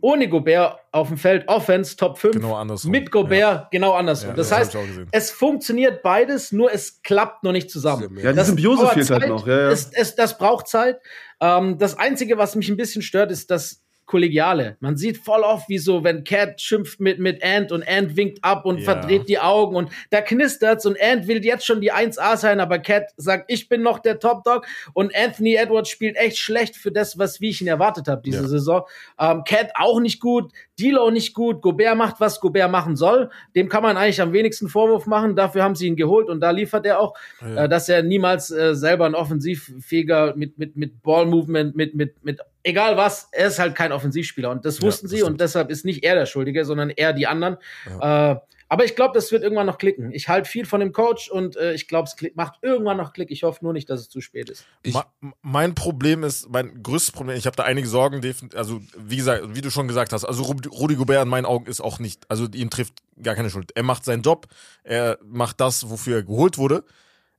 Ohne 0.00 0.28
Gobert 0.28 0.78
auf 0.92 1.08
dem 1.08 1.16
Feld 1.16 1.48
Offense 1.48 1.96
Top 1.96 2.18
5. 2.18 2.36
Genau 2.36 2.54
andersrum. 2.54 2.90
Mit 2.90 3.10
Gobert 3.10 3.70
genau 3.70 3.92
andersrum. 3.94 4.30
Ja, 4.30 4.36
das 4.36 4.48
das 4.50 4.58
heißt, 4.58 4.78
es 5.12 5.30
funktioniert 5.30 6.02
beides, 6.02 6.52
nur 6.52 6.72
es 6.72 7.02
klappt 7.02 7.44
noch 7.44 7.52
nicht 7.52 7.70
zusammen. 7.70 8.16
Ja, 8.18 8.30
die 8.30 8.36
Das 8.36 8.46
Symbiose 8.48 8.86
fehlt 8.88 9.10
halt 9.10 9.22
Zeit. 9.22 9.28
noch. 9.28 9.46
Ja, 9.46 9.60
ja. 9.62 9.70
Es, 9.70 9.90
es, 9.92 10.14
das 10.14 10.38
braucht 10.38 10.68
Zeit. 10.68 11.00
Ähm, 11.40 11.78
das 11.78 11.98
Einzige, 11.98 12.38
was 12.38 12.54
mich 12.56 12.68
ein 12.68 12.76
bisschen 12.76 13.02
stört, 13.02 13.30
ist 13.30 13.50
das 13.50 13.83
Kollegiale. 14.06 14.76
Man 14.80 14.96
sieht 14.96 15.16
voll 15.18 15.40
oft, 15.42 15.68
wie 15.68 15.78
so, 15.78 16.04
wenn 16.04 16.24
Cat 16.24 16.60
schimpft 16.60 17.00
mit, 17.00 17.18
mit 17.18 17.42
Ant 17.42 17.72
und 17.72 17.86
Ant 17.88 18.16
winkt 18.16 18.44
ab 18.44 18.66
und 18.66 18.78
Ja. 18.78 18.84
verdreht 18.92 19.28
die 19.28 19.38
Augen 19.38 19.76
und 19.76 19.90
da 20.10 20.20
knistert's 20.20 20.84
und 20.84 21.00
Ant 21.00 21.26
will 21.26 21.44
jetzt 21.44 21.64
schon 21.64 21.80
die 21.80 21.92
1A 21.92 22.36
sein, 22.36 22.60
aber 22.60 22.78
Cat 22.78 23.12
sagt, 23.16 23.50
ich 23.50 23.68
bin 23.68 23.82
noch 23.82 23.98
der 23.98 24.18
Top 24.18 24.44
Dog 24.44 24.66
und 24.92 25.14
Anthony 25.16 25.54
Edwards 25.54 25.88
spielt 25.88 26.16
echt 26.16 26.36
schlecht 26.38 26.76
für 26.76 26.92
das, 26.92 27.18
was 27.18 27.40
wie 27.40 27.48
ich 27.50 27.60
ihn 27.62 27.66
erwartet 27.66 28.06
habe 28.08 28.20
diese 28.22 28.42
Ja. 28.42 28.48
Saison. 28.48 28.82
Ähm, 29.18 29.42
Cat 29.44 29.70
auch 29.76 30.00
nicht 30.00 30.20
gut, 30.20 30.52
D'Lo 30.78 31.10
nicht 31.12 31.34
gut, 31.34 31.62
Gobert 31.62 31.96
macht, 31.96 32.20
was 32.20 32.40
Gobert 32.40 32.70
machen 32.70 32.96
soll. 32.96 33.30
Dem 33.54 33.68
kann 33.68 33.82
man 33.82 33.96
eigentlich 33.96 34.20
am 34.20 34.32
wenigsten 34.32 34.68
Vorwurf 34.68 35.06
machen. 35.06 35.36
Dafür 35.36 35.62
haben 35.62 35.74
sie 35.76 35.86
ihn 35.86 35.96
geholt 35.96 36.28
und 36.28 36.40
da 36.40 36.50
liefert 36.50 36.84
er 36.86 36.98
auch, 37.00 37.14
Ja. 37.40 37.64
äh, 37.64 37.68
dass 37.68 37.88
er 37.88 38.02
niemals 38.02 38.50
äh, 38.50 38.74
selber 38.74 39.06
ein 39.06 39.14
offensivfähiger 39.14 40.34
mit 40.36 40.58
mit 40.58 40.76
mit 40.76 41.02
Ball 41.02 41.26
Movement 41.26 41.76
mit 41.76 41.94
mit 41.94 42.24
mit 42.24 42.40
egal 42.62 42.96
was, 42.96 43.28
er 43.32 43.46
ist 43.48 43.58
halt 43.58 43.74
kein 43.74 43.92
Offensivspieler 43.92 44.50
und 44.50 44.64
das 44.64 44.78
Ja, 44.80 44.86
wussten 44.86 45.06
das 45.06 45.10
sie 45.12 45.18
stimmt. 45.18 45.32
und 45.32 45.40
deshalb 45.40 45.70
ist 45.70 45.84
nicht 45.84 46.02
er 46.04 46.14
der 46.16 46.26
Schuldige, 46.26 46.64
sondern 46.64 46.90
eher 46.90 47.12
die 47.12 47.26
anderen. 47.26 47.56
Äh, 48.00 48.36
aber 48.74 48.84
ich 48.84 48.96
glaube, 48.96 49.14
das 49.14 49.30
wird 49.30 49.44
irgendwann 49.44 49.66
noch 49.66 49.78
klicken. 49.78 50.10
Ich 50.10 50.28
halte 50.28 50.50
viel 50.50 50.66
von 50.66 50.80
dem 50.80 50.92
Coach 50.92 51.30
und 51.30 51.54
äh, 51.56 51.74
ich 51.74 51.86
glaube, 51.86 52.08
es 52.08 52.16
macht 52.34 52.54
irgendwann 52.60 52.96
noch 52.96 53.12
Klick. 53.12 53.30
Ich 53.30 53.44
hoffe 53.44 53.62
nur 53.62 53.72
nicht, 53.72 53.88
dass 53.88 54.00
es 54.00 54.08
zu 54.08 54.20
spät 54.20 54.50
ist. 54.50 54.64
Ich- 54.82 54.96
mein 55.42 55.76
Problem 55.76 56.24
ist, 56.24 56.48
mein 56.50 56.82
größtes 56.82 57.12
Problem, 57.12 57.36
ich 57.36 57.46
habe 57.46 57.54
da 57.54 57.62
einige 57.62 57.86
Sorgen, 57.86 58.20
also 58.56 58.80
wie 58.98 59.16
gesagt, 59.16 59.54
wie 59.54 59.60
du 59.60 59.70
schon 59.70 59.86
gesagt 59.86 60.12
hast, 60.12 60.24
also 60.24 60.42
Rudi 60.42 60.68
Rudi 60.68 60.96
Gobert 60.96 61.22
in 61.22 61.28
meinen 61.28 61.44
Augen 61.46 61.66
ist 61.66 61.80
auch 61.80 62.00
nicht, 62.00 62.28
also 62.28 62.46
ihm 62.52 62.68
trifft 62.68 62.94
gar 63.22 63.36
keine 63.36 63.48
Schuld. 63.48 63.70
Er 63.76 63.84
macht 63.84 64.04
seinen 64.04 64.22
Job, 64.22 64.48
er 64.82 65.20
macht 65.24 65.60
das, 65.60 65.88
wofür 65.88 66.16
er 66.16 66.22
geholt 66.24 66.58
wurde. 66.58 66.82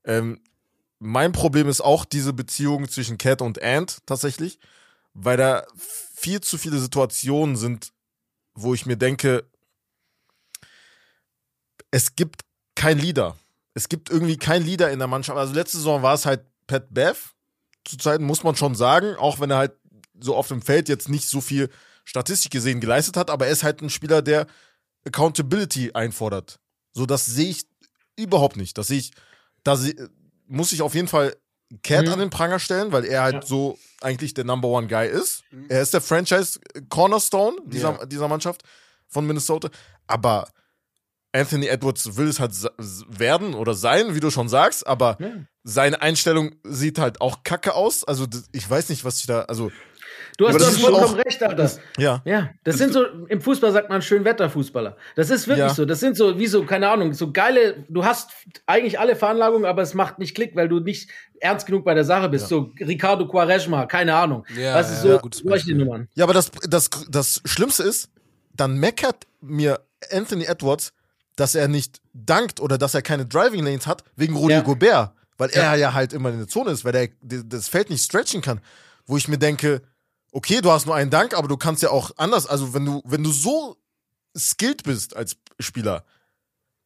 Ähm, 0.06 0.40
mein 1.00 1.34
Problem 1.34 1.68
ist 1.68 1.82
auch 1.82 2.06
diese 2.06 2.32
Beziehung 2.32 2.88
zwischen 2.88 3.18
Cat 3.18 3.42
und 3.42 3.62
Ant 3.62 3.98
tatsächlich, 4.06 4.58
weil 5.14 5.36
da 5.36 5.66
viel 6.16 6.40
zu 6.40 6.58
viele 6.58 6.78
Situationen 6.78 7.58
sind, 7.58 7.92
wo 8.54 8.74
ich 8.74 8.86
mir 8.86 8.96
denke, 8.96 9.44
es 11.96 12.16
gibt 12.18 12.42
kein 12.76 13.00
Leader. 13.00 13.38
Es 13.74 13.88
gibt 13.88 14.10
irgendwie 14.10 14.36
kein 14.36 14.64
Leader 14.64 14.92
in 14.92 15.00
der 15.00 15.08
Mannschaft. 15.08 15.38
Also 15.40 15.54
letzte 15.54 15.78
Saison 15.78 16.02
war 16.04 16.14
es 16.14 16.26
halt 16.26 16.42
Pat 16.68 16.94
Bev. 16.94 17.32
Zu 17.86 17.96
Zeiten 17.96 18.26
muss 18.26 18.44
man 18.44 18.58
schon 18.58 18.76
sagen, 18.76 19.16
auch 19.16 19.40
wenn 19.40 19.50
er 19.50 19.58
halt 19.60 19.74
so 20.20 20.36
auf 20.36 20.50
dem 20.50 20.62
Feld 20.62 20.90
jetzt 20.90 21.08
nicht 21.08 21.30
so 21.30 21.40
viel 21.40 21.70
Statistik 22.04 22.52
gesehen 22.52 22.82
geleistet 22.82 23.16
hat, 23.16 23.30
aber 23.30 23.46
er 23.46 23.54
ist 23.54 23.64
halt 23.64 23.82
ein 23.82 23.90
Spieler, 23.90 24.22
der 24.22 24.46
Accountability 25.06 25.92
einfordert. 25.94 26.60
So, 26.92 27.06
das 27.06 27.26
sehe 27.26 27.50
ich 27.52 27.64
überhaupt 28.18 28.58
nicht. 28.58 28.78
Das 28.78 28.88
sehe 28.88 29.00
ich, 29.00 29.12
da 29.64 29.78
seh, 29.78 29.96
muss 30.48 30.72
ich 30.74 30.82
auf 30.82 30.96
jeden 30.96 31.08
Fall 31.08 31.36
Cat 31.84 32.06
Mhm. 32.06 32.12
an 32.14 32.20
den 32.20 32.30
Pranger 32.30 32.60
stellen, 32.60 32.92
weil 32.92 33.06
er 33.06 33.24
halt 33.24 33.36
Ja. 33.36 33.42
so 33.46 33.78
eigentlich 34.02 34.34
der 34.34 34.44
Number 34.44 34.68
One 34.68 34.88
Guy 34.88 35.08
ist. 35.08 35.44
Er 35.70 35.82
ist 35.82 35.94
der 35.94 36.02
Franchise 36.02 36.60
Cornerstone 36.90 37.58
dieser, 37.66 38.00
Ja. 38.00 38.06
dieser 38.06 38.28
Mannschaft 38.28 38.64
von 39.08 39.26
Minnesota. 39.26 39.70
Aber 40.08 40.48
Anthony 41.36 41.68
Edwards 41.68 42.18
will 42.18 42.28
es 42.28 42.40
halt 42.40 42.54
werden 43.10 43.54
oder 43.54 43.74
sein, 43.74 44.16
wie 44.16 44.20
du 44.20 44.30
schon 44.32 44.50
sagst, 44.50 44.88
aber 44.88 45.18
Ja. 45.20 45.28
seine 45.64 46.02
Einstellung 46.02 46.56
sieht 46.64 46.98
halt 47.00 47.22
auch 47.22 47.44
kacke 47.44 47.74
aus. 47.76 48.04
Also 48.04 48.26
ich 48.52 48.70
weiß 48.70 48.90
nicht, 48.90 49.04
was 49.06 49.20
ich 49.20 49.28
da, 49.28 49.42
also 49.42 49.72
Du 50.38 50.48
hast, 50.48 50.56
du 50.56 50.60
das 50.60 50.68
hast 50.70 50.82
vollkommen 50.82 51.16
recht, 51.16 51.42
Alter. 51.44 51.72
ja. 51.98 52.22
Ja, 52.26 52.50
das 52.66 52.78
sind 52.78 52.92
so, 52.92 53.06
im 53.30 53.40
Fußball 53.40 53.72
sagt 53.72 53.90
man 53.90 54.02
Schönwetterfußballer. 54.02 54.98
Das 55.16 55.30
ist 55.30 55.48
wirklich 55.48 55.68
Ja. 55.68 55.74
so. 55.74 55.86
Das 55.86 56.02
sind 56.02 56.18
so, 56.18 56.38
wie 56.38 56.48
so, 56.48 56.66
keine 56.66 56.90
Ahnung, 56.90 57.14
so 57.14 57.32
geile, 57.32 57.86
du 57.88 58.04
hast 58.04 58.32
eigentlich 58.66 59.00
alle 59.00 59.16
Veranlagungen, 59.16 59.66
aber 59.66 59.82
es 59.82 59.94
macht 59.94 60.20
nicht 60.20 60.36
Klick, 60.36 60.54
weil 60.56 60.68
du 60.68 60.82
nicht 60.82 61.10
ernst 61.40 61.66
genug 61.68 61.86
bei 61.86 61.94
der 61.94 62.04
Sache 62.04 62.28
bist. 62.28 62.50
So 62.50 62.72
Ricardo 62.82 63.28
Quaresma, 63.30 63.86
keine 63.86 64.14
Ahnung. 64.16 64.46
Ja, 64.58 64.74
das 64.74 64.90
ist 64.92 65.06
ja, 65.06 65.20
so, 65.22 65.28
ja, 65.28 65.50
solche. 65.50 65.74
Nummern. 65.76 66.10
Ja, 66.16 66.26
aber 66.26 66.34
das, 66.34 66.52
das, 66.68 66.90
das 67.10 67.42
Schlimmste 67.46 67.84
ist, 67.84 68.10
dann 68.54 68.78
meckert 68.78 69.28
mir 69.40 69.80
Anthony 70.12 70.44
Edwards, 70.46 70.92
dass 71.36 71.56
er 71.56 71.68
nicht 71.68 72.02
dankt 72.14 72.60
oder 72.60 72.78
dass 72.78 72.94
er 72.94 73.02
keine 73.02 73.26
Driving 73.26 73.64
Lanes 73.66 73.88
hat, 73.88 74.04
wegen 74.16 74.36
Rudy 74.36 74.54
Ja. 74.54 74.62
Gobert. 74.62 75.14
Weil 75.38 75.50
Ja. 75.52 75.64
er 75.74 75.76
ja 75.76 75.94
halt 75.94 76.14
immer 76.14 76.30
in 76.30 76.38
der 76.38 76.48
Zone 76.48 76.72
ist, 76.72 76.86
weil 76.86 76.96
er 76.96 77.10
das 77.22 77.68
Feld 77.68 77.90
nicht 77.90 78.04
stretchen 78.04 78.42
kann. 78.42 78.62
Wo 79.06 79.18
ich 79.18 79.28
mir 79.28 79.38
denke, 79.38 79.82
okay, 80.32 80.62
du 80.62 80.72
hast 80.72 80.86
nur 80.86 80.96
einen 80.96 81.12
Dank, 81.12 81.34
aber 81.38 81.48
du 81.48 81.58
kannst 81.58 81.82
ja 81.84 81.90
auch 81.92 82.12
anders, 82.18 82.48
also 82.48 82.74
wenn 82.74 82.86
du, 82.86 83.02
wenn 83.06 83.24
du 83.24 83.32
so 83.32 83.78
skilled 84.38 84.84
bist 84.84 85.16
als 85.16 85.36
Spieler, 85.60 86.06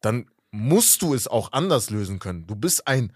dann 0.00 0.26
musst 0.50 1.02
du 1.02 1.14
es 1.14 1.28
auch 1.28 1.52
anders 1.52 1.90
lösen 1.90 2.18
können. 2.18 2.46
Du 2.46 2.56
bist 2.56 2.86
ein, 2.88 3.12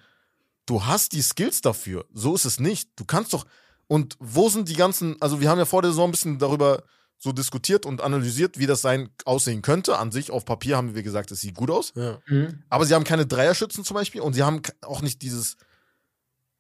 du 0.67 0.85
hast 0.87 1.13
die 1.13 1.23
Skills 1.23 1.61
dafür. 1.61 2.05
So 2.13 2.35
ist 2.35 2.45
es 2.45 2.61
nicht. 2.61 2.89
Du 2.97 3.05
kannst 3.05 3.33
doch, 3.33 3.45
und 3.89 4.17
wo 4.21 4.49
sind 4.49 4.69
die 4.69 4.75
ganzen, 4.77 5.21
also 5.21 5.41
wir 5.41 5.51
haben 5.51 5.59
ja 5.59 5.65
vor 5.65 5.83
der 5.83 5.91
Saison 5.91 6.09
ein 6.09 6.13
bisschen 6.13 6.39
darüber 6.39 6.85
so 7.25 7.33
diskutiert 7.33 7.87
und 7.87 8.03
analysiert, 8.03 8.59
wie 8.59 8.67
das 8.67 8.83
sein 8.83 9.09
aussehen 9.25 9.63
könnte. 9.63 9.99
An 9.99 10.13
sich, 10.13 10.31
auf 10.31 10.45
Papier 10.45 10.77
haben 10.77 10.95
wir 10.95 11.03
gesagt, 11.03 11.31
es 11.33 11.41
sieht 11.41 11.57
gut 11.57 11.71
aus. 11.71 11.93
Ja. 11.97 12.21
Mhm. 12.27 12.63
Aber 12.69 12.85
sie 12.85 12.95
haben 12.95 13.05
keine 13.05 13.27
Dreierschützen 13.27 13.83
zum 13.83 13.95
Beispiel 13.95 14.21
und 14.21 14.35
sie 14.35 14.43
haben 14.43 14.61
auch 14.83 15.01
nicht 15.01 15.23
dieses. 15.23 15.57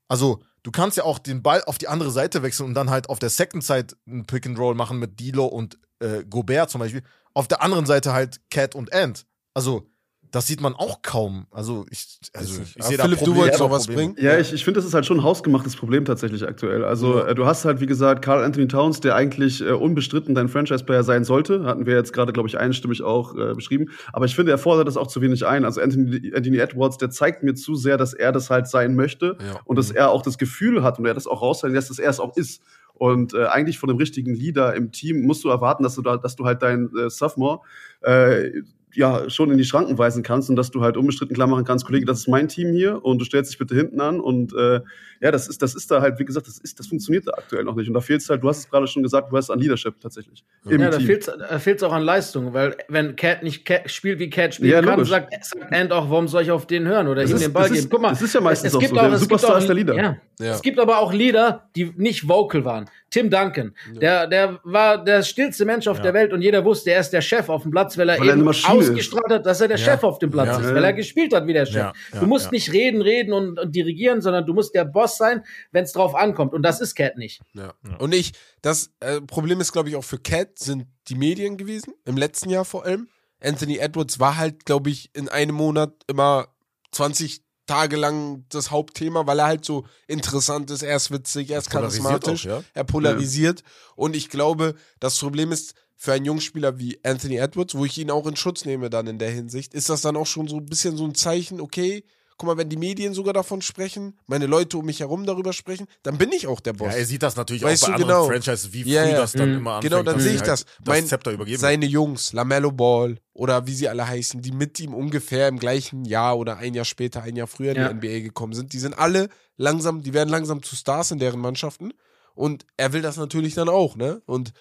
Also, 0.08 0.42
du 0.62 0.70
kannst 0.70 0.96
ja 0.96 1.04
auch 1.04 1.18
den 1.18 1.42
Ball 1.42 1.62
auf 1.64 1.76
die 1.76 1.86
andere 1.86 2.10
Seite 2.10 2.42
wechseln 2.42 2.66
und 2.66 2.74
dann 2.74 2.88
halt 2.88 3.10
auf 3.10 3.18
der 3.18 3.28
Second 3.28 3.62
Side 3.62 3.88
ein 4.06 4.24
Pick 4.24 4.46
and 4.46 4.58
Roll 4.58 4.74
machen 4.74 4.98
mit 4.98 5.20
Dilo 5.20 5.44
und 5.44 5.78
äh, 6.00 6.24
Gobert 6.24 6.70
zum 6.70 6.80
Beispiel. 6.80 7.02
Auf 7.34 7.46
der 7.46 7.62
anderen 7.62 7.84
Seite 7.84 8.14
halt 8.14 8.40
Cat 8.50 8.74
und 8.74 8.92
Ant. 8.92 9.26
Also, 9.52 9.86
das 10.34 10.46
sieht 10.48 10.60
man 10.60 10.74
auch 10.74 11.00
kaum. 11.02 11.46
Also 11.52 11.86
ich, 11.90 12.18
also 12.32 12.60
ich 12.76 12.82
sehe 12.84 12.96
da 12.96 13.04
Philipp, 13.04 13.20
du 13.20 13.24
Probleme, 13.26 13.40
wolltest 13.42 13.60
aber 13.60 13.68
noch 13.70 13.76
was 13.76 13.86
Probleme. 13.86 14.12
bringen? 14.14 14.24
Ja, 14.26 14.38
ich, 14.38 14.52
ich 14.52 14.64
finde, 14.64 14.78
das 14.78 14.86
ist 14.86 14.92
halt 14.94 15.06
schon 15.06 15.18
ein 15.18 15.22
hausgemachtes 15.22 15.76
Problem 15.76 16.04
tatsächlich 16.04 16.46
aktuell. 16.46 16.84
Also, 16.84 17.20
äh, 17.24 17.34
du 17.34 17.46
hast 17.46 17.64
halt, 17.64 17.80
wie 17.80 17.86
gesagt, 17.86 18.22
Carl 18.24 18.42
Anthony 18.42 18.66
Towns, 18.66 19.00
der 19.00 19.14
eigentlich 19.14 19.60
äh, 19.60 19.70
unbestritten 19.70 20.34
dein 20.34 20.48
Franchise-Player 20.48 21.04
sein 21.04 21.24
sollte. 21.24 21.64
Hatten 21.64 21.86
wir 21.86 21.94
jetzt 21.94 22.12
gerade, 22.12 22.32
glaube 22.32 22.48
ich, 22.48 22.58
einstimmig 22.58 23.02
auch 23.02 23.36
äh, 23.36 23.54
beschrieben. 23.54 23.90
Aber 24.12 24.24
ich 24.24 24.34
finde, 24.34 24.50
er 24.50 24.58
fordert 24.58 24.88
das 24.88 24.96
auch 24.96 25.06
zu 25.06 25.20
wenig 25.20 25.46
ein. 25.46 25.64
Also, 25.64 25.80
Anthony, 25.80 26.32
Anthony 26.34 26.58
Edwards, 26.58 26.98
der 26.98 27.10
zeigt 27.10 27.42
mir 27.44 27.54
zu 27.54 27.76
sehr, 27.76 27.96
dass 27.96 28.12
er 28.12 28.32
das 28.32 28.50
halt 28.50 28.66
sein 28.66 28.96
möchte 28.96 29.36
Ja. 29.40 29.60
und 29.64 29.76
dass 29.78 29.90
er 29.92 30.10
auch 30.10 30.22
das 30.22 30.36
Gefühl 30.38 30.82
hat 30.82 30.98
und 30.98 31.06
er 31.06 31.14
das 31.14 31.26
auch 31.26 31.42
raushängen 31.42 31.74
lässt, 31.74 31.90
dass 31.90 31.98
er 31.98 32.10
es 32.10 32.18
auch 32.18 32.36
ist. 32.36 32.60
Und 32.94 33.34
äh, 33.34 33.46
eigentlich 33.46 33.78
von 33.78 33.88
dem 33.88 33.98
richtigen 33.98 34.34
Leader 34.34 34.74
im 34.74 34.90
Team 34.92 35.22
musst 35.22 35.42
du 35.44 35.48
erwarten, 35.48 35.82
dass 35.82 35.94
du 35.96 36.02
da, 36.02 36.16
dass 36.16 36.36
du 36.36 36.44
halt 36.44 36.62
dein 36.62 36.90
äh, 36.96 37.10
Sophomore 37.10 37.60
äh, 38.02 38.62
ja 38.96 39.28
schon 39.30 39.50
in 39.50 39.58
die 39.58 39.64
Schranken 39.64 39.98
weisen 39.98 40.22
kannst 40.22 40.50
und 40.50 40.56
dass 40.56 40.70
du 40.70 40.82
halt 40.82 40.96
unbestritten 40.96 41.34
klar 41.34 41.46
machen 41.46 41.64
kannst, 41.64 41.86
Kollege, 41.86 42.06
das 42.06 42.20
ist 42.20 42.28
mein 42.28 42.48
Team 42.48 42.72
hier 42.72 43.04
und 43.04 43.20
du 43.20 43.24
stellst 43.24 43.50
dich 43.52 43.58
bitte 43.58 43.74
hinten 43.74 44.00
an 44.00 44.20
und 44.20 44.52
äh, 44.54 44.80
ja, 45.24 45.30
das 45.30 45.48
ist, 45.48 45.62
das 45.62 45.74
ist 45.74 45.90
da 45.90 46.02
halt, 46.02 46.18
wie 46.18 46.24
gesagt, 46.26 46.46
das 46.46 46.58
ist, 46.58 46.78
das 46.78 46.86
funktioniert 46.86 47.26
da 47.26 47.32
aktuell 47.32 47.64
noch 47.64 47.74
nicht 47.74 47.88
und 47.88 47.94
da 47.94 48.00
fehlt 48.02 48.20
es 48.20 48.28
halt, 48.28 48.42
du 48.42 48.48
hast 48.50 48.58
es 48.58 48.70
gerade 48.70 48.86
schon 48.86 49.02
gesagt, 49.02 49.32
du 49.32 49.36
hast 49.38 49.48
an 49.48 49.58
Leadership 49.58 49.98
tatsächlich 49.98 50.44
im 50.68 50.80
Ja, 50.80 50.90
da 50.90 51.00
fehlt 51.00 51.30
fehlt's 51.60 51.82
auch 51.82 51.92
an 51.94 52.02
Leistung, 52.02 52.52
weil 52.52 52.76
wenn 52.88 53.16
Cat 53.16 53.42
nicht 53.42 53.64
Cat 53.64 53.90
spielt, 53.90 54.18
wie 54.18 54.28
Cat 54.28 54.54
spielen 54.54 54.70
Ja, 54.70 54.80
kann, 54.82 54.90
logisch. 54.90 55.08
sagt, 55.08 55.32
sagt 55.44 55.72
Ant 55.72 55.92
auch, 55.92 56.10
warum 56.10 56.28
soll 56.28 56.42
ich 56.42 56.50
auf 56.50 56.66
den 56.66 56.86
hören 56.86 57.08
oder 57.08 57.22
Das 57.22 57.30
ihm 57.30 57.36
ist- 57.36 57.42
den 57.46 57.52
Ball 57.54 57.62
das 57.62 57.72
ist- 57.72 57.76
geben? 57.78 57.90
Guck 57.90 58.02
mal, 58.02 58.10
das 58.10 58.20
ist 58.22 58.34
ja 58.34 58.40
meistens 58.42 58.68
es 58.72 58.76
auch 58.76 58.80
gibt 58.80 58.90
so. 58.90 58.96
Der 59.00 59.04
es 59.06 59.10
gibt 59.12 59.22
Superstar 59.22 59.54
auch- 59.56 59.58
ist 59.60 59.66
der 59.68 59.74
Leader. 59.74 59.94
Ja. 59.96 60.16
Ja. 60.40 60.52
Es 60.52 60.62
gibt 60.62 60.78
aber 60.80 60.98
auch 60.98 61.12
Leader, 61.12 61.68
die 61.76 61.92
nicht 61.96 62.28
vocal 62.28 62.64
waren. 62.64 62.90
Tim 63.08 63.30
Duncan, 63.30 63.72
der, 64.00 64.26
der 64.26 64.58
war 64.64 65.02
der 65.04 65.22
stillste 65.22 65.64
Mensch 65.64 65.86
auf 65.86 65.98
Ja. 65.98 66.02
der 66.02 66.14
Welt 66.14 66.32
und 66.32 66.42
jeder 66.42 66.64
wusste, 66.64 66.90
er 66.90 66.98
ist 66.98 67.10
der 67.10 67.20
Chef 67.20 67.48
auf 67.48 67.62
dem 67.62 67.70
Platz, 67.70 67.96
weil 67.96 68.08
er 68.08 68.18
Weil 68.18 68.30
eben 68.30 68.48
ausgestrahlt 68.48 69.30
hat, 69.30 69.46
dass 69.46 69.60
er 69.60 69.68
der 69.68 69.76
Ja. 69.78 69.84
Chef 69.84 70.02
auf 70.02 70.18
dem 70.18 70.30
Platz 70.30 70.48
Ja. 70.48 70.58
ist, 70.58 70.74
weil 70.74 70.82
er 70.82 70.92
gespielt 70.92 71.32
hat 71.32 71.46
wie 71.46 71.52
der 71.52 71.64
Chef. 71.66 71.76
Ja, 71.76 71.92
ja, 72.12 72.20
du 72.20 72.26
musst 72.26 72.46
ja. 72.46 72.50
nicht 72.50 72.72
reden, 72.72 73.00
reden 73.00 73.32
und, 73.32 73.60
und 73.60 73.72
dirigieren, 73.76 74.20
sondern 74.20 74.44
du 74.44 74.52
musst 74.54 74.74
der 74.74 74.84
Boss 74.84 75.13
sein, 75.16 75.44
wenn 75.72 75.84
es 75.84 75.92
drauf 75.92 76.14
ankommt. 76.14 76.54
Und 76.54 76.62
das 76.62 76.80
ist 76.80 76.94
Cat 76.94 77.16
nicht. 77.16 77.40
Ja. 77.54 77.74
Und 77.98 78.14
ich, 78.14 78.32
das 78.62 78.90
äh, 79.00 79.20
Problem 79.20 79.60
ist, 79.60 79.72
glaube 79.72 79.88
ich, 79.88 79.96
auch 79.96 80.04
für 80.04 80.18
Cat 80.18 80.58
sind 80.58 80.86
die 81.08 81.14
Medien 81.14 81.56
gewesen, 81.56 81.94
im 82.04 82.16
letzten 82.16 82.50
Jahr 82.50 82.64
vor 82.64 82.84
allem. 82.84 83.08
Anthony 83.40 83.78
Edwards 83.78 84.20
war 84.20 84.36
halt, 84.36 84.64
glaube 84.64 84.90
ich, 84.90 85.10
in 85.14 85.28
einem 85.28 85.54
Monat 85.54 85.92
immer 86.06 86.48
20 86.92 87.42
Tage 87.66 87.96
lang 87.96 88.44
das 88.50 88.70
Hauptthema, 88.70 89.26
weil 89.26 89.38
er 89.38 89.46
halt 89.46 89.64
so 89.64 89.86
interessant 90.06 90.70
ist, 90.70 90.82
er 90.82 90.96
ist 90.96 91.10
witzig, 91.10 91.50
er 91.50 91.58
ist 91.58 91.70
charismatisch, 91.70 92.46
auch, 92.46 92.50
ja. 92.50 92.64
er 92.74 92.84
polarisiert. 92.84 93.62
Und 93.96 94.16
ich 94.16 94.28
glaube, 94.28 94.74
das 95.00 95.18
Problem 95.18 95.50
ist, 95.50 95.74
für 95.96 96.12
einen 96.12 96.26
Jungspieler 96.26 96.78
wie 96.78 96.98
Anthony 97.02 97.36
Edwards, 97.36 97.74
wo 97.74 97.84
ich 97.84 97.96
ihn 97.96 98.10
auch 98.10 98.26
in 98.26 98.36
Schutz 98.36 98.64
nehme 98.64 98.90
dann 98.90 99.06
in 99.06 99.18
der 99.18 99.30
Hinsicht, 99.30 99.72
ist 99.72 99.88
das 99.88 100.02
dann 100.02 100.16
auch 100.16 100.26
schon 100.26 100.48
so 100.48 100.56
ein 100.56 100.66
bisschen 100.66 100.96
so 100.96 101.04
ein 101.04 101.14
Zeichen, 101.14 101.60
okay, 101.60 102.04
guck 102.36 102.46
mal, 102.48 102.56
wenn 102.56 102.68
die 102.68 102.76
Medien 102.76 103.14
sogar 103.14 103.32
davon 103.32 103.62
sprechen, 103.62 104.18
meine 104.26 104.46
Leute 104.46 104.78
um 104.78 104.84
mich 104.86 105.00
herum 105.00 105.24
darüber 105.26 105.52
sprechen, 105.52 105.86
dann 106.02 106.18
bin 106.18 106.32
ich 106.32 106.46
auch 106.46 106.60
der 106.60 106.72
Boss. 106.72 106.92
Ja, 106.92 106.98
er 106.98 107.04
sieht 107.06 107.22
das 107.22 107.36
natürlich 107.36 107.62
Weißt 107.62 107.84
auch 107.84 107.88
bei 107.88 107.96
du, 107.98 108.02
anderen 108.04 108.20
genau. 108.22 108.32
Franchises, 108.32 108.72
wie 108.72 108.82
früh 108.82 108.90
ja. 108.90 109.10
das 109.12 109.32
dann 109.32 109.50
Mhm. 109.52 109.58
immer 109.58 109.74
anfängt. 109.74 109.92
Genau, 109.92 110.02
dann 110.02 110.20
sehe 110.20 110.32
ich 110.32 110.38
halt 110.40 110.48
das. 110.48 110.64
Das 110.64 110.86
Mein- 110.86 111.06
Zepter 111.06 111.30
übergeben. 111.32 111.58
Seine 111.60 111.86
Jungs, 111.86 112.32
Lamello 112.32 112.72
Ball 112.72 113.18
oder 113.32 113.66
wie 113.66 113.74
sie 113.74 113.88
alle 113.88 114.06
heißen, 114.06 114.40
die 114.42 114.52
mit 114.52 114.78
ihm 114.80 114.94
ungefähr 114.94 115.48
im 115.48 115.58
gleichen 115.58 116.04
Jahr 116.04 116.36
oder 116.38 116.56
ein 116.58 116.74
Jahr 116.74 116.84
später, 116.84 117.22
ein 117.22 117.36
Jahr 117.36 117.46
früher 117.46 117.72
in 117.72 117.76
Ja. 117.78 117.88
die 117.92 117.94
NBA 118.08 118.20
gekommen 118.20 118.52
sind, 118.54 118.72
die 118.72 118.78
sind 118.78 118.98
alle 118.98 119.28
langsam, 119.56 120.02
die 120.02 120.12
werden 120.14 120.28
langsam 120.30 120.62
zu 120.62 120.74
Stars 120.76 121.10
in 121.10 121.18
deren 121.18 121.40
Mannschaften 121.40 121.92
und 122.34 122.66
er 122.76 122.92
will 122.92 123.02
das 123.02 123.16
natürlich 123.16 123.54
dann 123.54 123.68
auch, 123.68 123.96
ne? 123.96 124.22
Und 124.26 124.52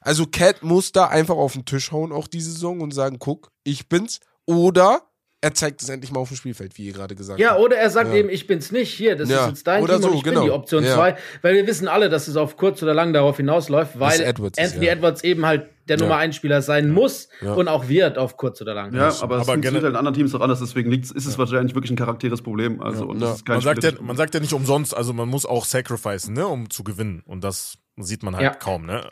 also 0.00 0.26
Cat 0.26 0.62
muss 0.62 0.92
da 0.92 1.08
einfach 1.08 1.34
auf 1.34 1.54
den 1.54 1.64
Tisch 1.64 1.90
hauen, 1.90 2.12
auch 2.12 2.28
diese 2.28 2.52
Saison 2.52 2.80
und 2.80 2.92
sagen, 2.94 3.18
guck, 3.18 3.50
ich 3.64 3.88
bin's. 3.88 4.20
Oder 4.46 5.02
er 5.40 5.54
zeigt 5.54 5.82
es 5.82 5.88
endlich 5.88 6.10
mal 6.10 6.18
auf 6.20 6.28
dem 6.28 6.36
Spielfeld, 6.36 6.76
wie 6.78 6.86
ihr 6.86 6.92
gerade 6.92 7.14
gesagt 7.14 7.38
Ja, 7.38 7.50
habt. 7.50 7.60
oder 7.60 7.76
er 7.76 7.90
sagt 7.90 8.10
Ja. 8.10 8.16
eben, 8.16 8.28
ich 8.28 8.46
bin's 8.48 8.72
nicht, 8.72 8.92
hier, 8.92 9.14
das 9.14 9.28
Ja. 9.28 9.42
ist 9.44 9.48
jetzt 9.50 9.66
dein 9.68 9.82
Oder 9.84 9.94
Team 9.94 10.02
so, 10.02 10.08
und 10.10 10.16
ich 10.16 10.22
genau. 10.24 10.40
bin 10.40 10.48
die 10.48 10.54
Option 10.54 10.84
Ja. 10.84 10.94
2, 10.94 11.16
weil 11.42 11.54
wir 11.54 11.66
wissen 11.66 11.86
alle, 11.86 12.08
dass 12.08 12.26
es 12.26 12.36
auf 12.36 12.56
kurz 12.56 12.82
oder 12.82 12.92
lang 12.92 13.12
darauf 13.12 13.36
hinausläuft, 13.36 14.00
weil 14.00 14.20
Edwards 14.20 14.58
ist, 14.58 14.64
Anthony 14.64 14.86
ja. 14.86 14.92
Edwards 14.92 15.22
eben 15.22 15.46
halt 15.46 15.68
der 15.88 15.96
Ja. 15.96 16.02
Nummer 16.02 16.16
1 16.16 16.34
Spieler 16.34 16.60
sein 16.60 16.90
muss 16.90 17.28
Ja. 17.40 17.54
und 17.54 17.68
auch 17.68 17.88
wird 17.88 18.18
auf 18.18 18.36
kurz 18.36 18.60
oder 18.60 18.74
lang. 18.74 18.92
Ja, 18.94 19.02
aber 19.02 19.12
es 19.12 19.22
Aber 19.22 19.44
funktioniert 19.44 19.84
halt 19.84 19.92
in 19.92 19.96
anderen 19.96 20.14
Teams 20.14 20.34
auch 20.34 20.40
anders, 20.40 20.58
deswegen 20.58 20.90
liegt's, 20.90 21.12
ist 21.12 21.24
es 21.26 21.38
wahrscheinlich 21.38 21.74
wirklich 21.74 21.92
ein 21.92 21.96
charakteres 21.96 22.42
Problem. 22.42 22.82
Also, 22.82 23.06
und 23.06 23.20
das 23.20 23.28
Ja. 23.28 23.34
ist 23.36 23.46
kein 23.46 23.54
man, 23.56 23.62
sagt 23.62 23.84
ja, 23.84 23.92
man 24.02 24.16
sagt 24.16 24.34
ja 24.34 24.40
nicht 24.40 24.52
umsonst, 24.52 24.94
also 24.96 25.12
man 25.12 25.28
muss 25.28 25.46
auch 25.46 25.64
sacrificen, 25.64 26.34
ne, 26.34 26.46
um 26.48 26.68
zu 26.68 26.82
gewinnen. 26.82 27.22
Und 27.24 27.44
das 27.44 27.78
sieht 27.96 28.22
man 28.24 28.34
halt 28.34 28.44
Ja. 28.44 28.50
kaum, 28.54 28.86
ne? 28.86 29.08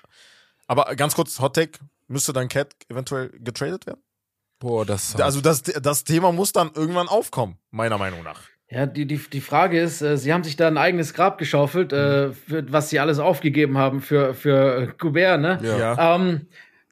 Aber 0.66 0.92
ganz 0.96 1.14
kurz, 1.14 1.38
Hot 1.40 1.54
Take, 1.54 1.78
müsste 2.08 2.32
dann 2.32 2.48
Cat 2.48 2.74
eventuell 2.88 3.30
getradet 3.38 3.86
werden? 3.86 4.00
Boah, 4.58 4.86
das 4.86 5.14
Also 5.16 5.40
das, 5.40 5.62
das 5.62 6.04
Thema 6.04 6.32
muss 6.32 6.52
dann 6.52 6.70
irgendwann 6.74 7.08
aufkommen, 7.08 7.58
meiner 7.70 7.98
Meinung 7.98 8.22
nach. 8.22 8.40
Ja, 8.68 8.86
die, 8.86 9.06
die, 9.06 9.18
die 9.18 9.40
Frage 9.40 9.80
ist, 9.80 10.02
äh, 10.02 10.18
sie 10.18 10.32
haben 10.32 10.42
sich 10.42 10.56
da 10.56 10.66
ein 10.66 10.76
eigenes 10.78 11.14
Grab 11.14 11.38
geschaufelt, 11.38 11.92
äh, 11.92 12.32
für, 12.32 12.72
was 12.72 12.90
sie 12.90 12.98
alles 12.98 13.20
aufgegeben 13.20 13.78
haben 13.78 14.00
für, 14.00 14.34
für 14.34 14.82
äh, 14.82 14.88
Goubert, 14.98 15.40
ne? 15.40 15.60
Ja. 15.62 16.16
Ähm, 16.16 16.48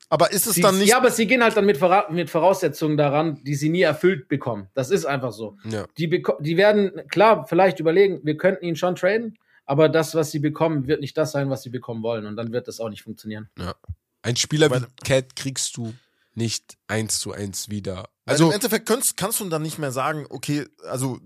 Aber 0.09 0.31
ist 0.31 0.47
es 0.47 0.55
sie, 0.55 0.61
dann 0.61 0.79
nicht. 0.79 0.91
ja, 0.91 0.99
aber 0.99 1.11
sie 1.11 1.27
gehen 1.27 1.43
halt 1.43 1.57
dann 1.57 1.67
mit, 1.67 1.79
Vora 1.79 2.07
mit 2.11 2.31
Voraussetzungen 2.31 2.97
daran, 2.97 3.43
die 3.43 3.57
sie 3.57 3.71
nie 3.71 3.83
erfüllt 3.83 4.29
bekommen. 4.29 4.69
Das 4.75 4.91
ist 4.91 5.05
einfach 5.05 5.33
so. 5.33 5.57
ja. 5.65 5.87
Die, 5.99 6.23
die 6.39 6.57
werden, 6.57 6.93
klar, 7.09 7.45
vielleicht 7.49 7.81
überlegen, 7.81 8.21
wir 8.23 8.37
könnten 8.37 8.65
ihn 8.67 8.77
schon 8.77 8.95
traden, 8.95 9.37
aber 9.67 9.89
das, 9.89 10.15
was 10.15 10.31
sie 10.31 10.39
bekommen, 10.39 10.87
wird 10.87 11.01
nicht 11.01 11.17
das 11.19 11.33
sein, 11.33 11.51
was 11.51 11.63
sie 11.63 11.71
bekommen 11.71 12.05
wollen. 12.05 12.27
Und 12.27 12.37
dann 12.37 12.53
wird 12.53 12.69
das 12.69 12.79
auch 12.79 12.91
nicht 12.91 13.03
funktionieren. 13.03 13.49
Ein 14.23 14.37
Spieler 14.37 14.71
wie 14.71 14.85
Cat 15.05 15.35
kriegst 15.35 15.77
du 15.77 15.93
nicht 16.35 16.77
eins 16.89 17.19
zu 17.21 17.33
eins 17.33 17.69
wieder. 17.69 18.09
Also 18.27 18.45
Also, 18.45 18.47
im 18.47 18.53
Endeffekt 18.53 18.87
kannst, 18.87 19.17
kannst 19.17 19.41
du 19.41 19.49
dann 19.49 19.63
nicht 19.63 19.79
mehr 19.79 19.93
sagen, 19.93 20.27
okay, 20.31 20.67
also 20.89 21.19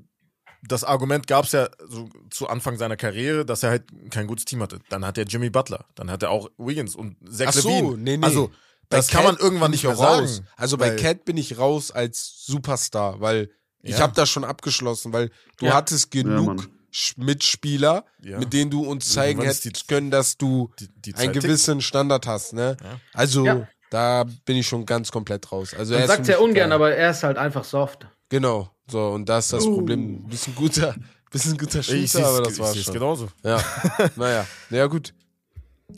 das 0.63 0.83
Argument 0.85 1.27
gab 1.27 1.45
es 1.45 1.53
ja 1.53 1.69
so 1.89 2.09
zu 2.31 2.49
Anfang 2.49 2.77
seiner 2.77 2.97
Karriere, 2.97 3.47
dass 3.47 3.63
er 3.63 3.71
halt 3.71 3.85
kein 4.11 4.27
gutes 4.27 4.45
Team 4.45 4.61
hatte. 4.63 4.81
Dann 4.89 5.05
hat 5.07 5.17
er 5.17 5.25
Jimmy 5.25 5.51
Butler, 5.51 5.85
dann 5.95 6.11
hat 6.11 6.23
er 6.25 6.31
auch 6.31 6.51
Wiggins 6.59 6.95
und 6.97 7.17
Zach 7.31 7.47
ach 7.49 7.53
so, 7.55 7.69
Levine. 7.69 7.97
nee, 7.99 8.17
nee. 8.17 8.25
Also 8.25 8.51
Bei 8.91 8.97
das 8.97 9.09
kann 9.09 9.23
Cat 9.25 9.33
man 9.35 9.41
irgendwann 9.43 9.71
nicht 9.71 9.81
ich 9.81 9.85
mehr 9.87 9.95
auch 9.97 10.01
sagen. 10.01 10.21
raus. 10.27 10.43
Also 10.57 10.77
bei 10.77 10.91
weil- 10.91 10.97
Cat 10.97 11.25
bin 11.25 11.37
ich 11.37 11.59
raus 11.59 11.91
als 11.93 12.43
Superstar, 12.45 13.21
weil 13.21 13.51
ich 13.83 13.93
Ja. 13.93 14.01
habe 14.01 14.15
das 14.15 14.29
schon 14.29 14.45
abgeschlossen, 14.45 15.13
weil 15.13 15.31
du 15.59 15.67
Ja. 15.67 15.75
hattest 15.75 16.11
genug. 16.11 16.69
Sch- 16.91 17.23
Mitspieler, 17.23 18.07
Ja. 18.23 18.39
mit 18.39 18.55
denen 18.55 18.71
du 18.71 18.83
uns 18.83 19.11
zeigen 19.13 19.43
hättest 19.43 19.67
die- 19.67 19.73
können, 19.87 20.11
dass 20.11 20.39
du 20.39 20.71
die, 20.81 20.89
die 20.97 21.15
einen 21.17 21.35
gewissen 21.35 21.83
Standard 21.83 22.27
hast. 22.27 22.55
Ne? 22.55 22.79
Ja. 22.83 22.99
Also 23.13 23.45
Ja. 23.45 23.69
Da 23.91 24.25
bin 24.45 24.57
ich 24.57 24.67
schon 24.69 24.85
ganz 24.87 25.11
komplett 25.11 25.51
raus. 25.51 25.75
Also 25.77 25.95
er 25.95 26.01
Man 26.01 26.09
sagt 26.09 26.27
mich 26.27 26.39
ungern, 26.39 26.73
aber 26.73 26.95
er 26.95 27.11
ist 27.11 27.23
halt 27.23 27.39
einfach 27.39 27.65
soft. 27.65 28.07
genau. 28.29 28.71
So 28.91 29.09
und 29.11 29.29
da 29.29 29.39
ist 29.39 29.53
das 29.53 29.65
Uh. 29.67 29.75
Problem. 29.77 30.25
Ein 30.31 30.55
guter, 30.55 30.95
bist 31.31 31.47
ein 31.47 31.59
guter 31.59 31.81
tickt. 31.83 31.93
Ich 31.93 32.11
Shooter, 32.13 32.27
aber 32.27 32.43
das 32.43 32.59
war's 32.59 32.75
es 32.77 32.85
schon. 32.85 32.95
genauso. 32.95 33.29
Ja, 33.45 33.63
naja, 34.17 34.47
naja 34.71 34.87
gut. 34.87 35.13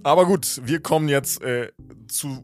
Aber 0.03 0.27
gut, 0.27 0.61
wir 0.65 0.81
kommen 0.81 1.09
jetzt 1.09 1.41
äh, 1.43 1.71
zu 2.09 2.43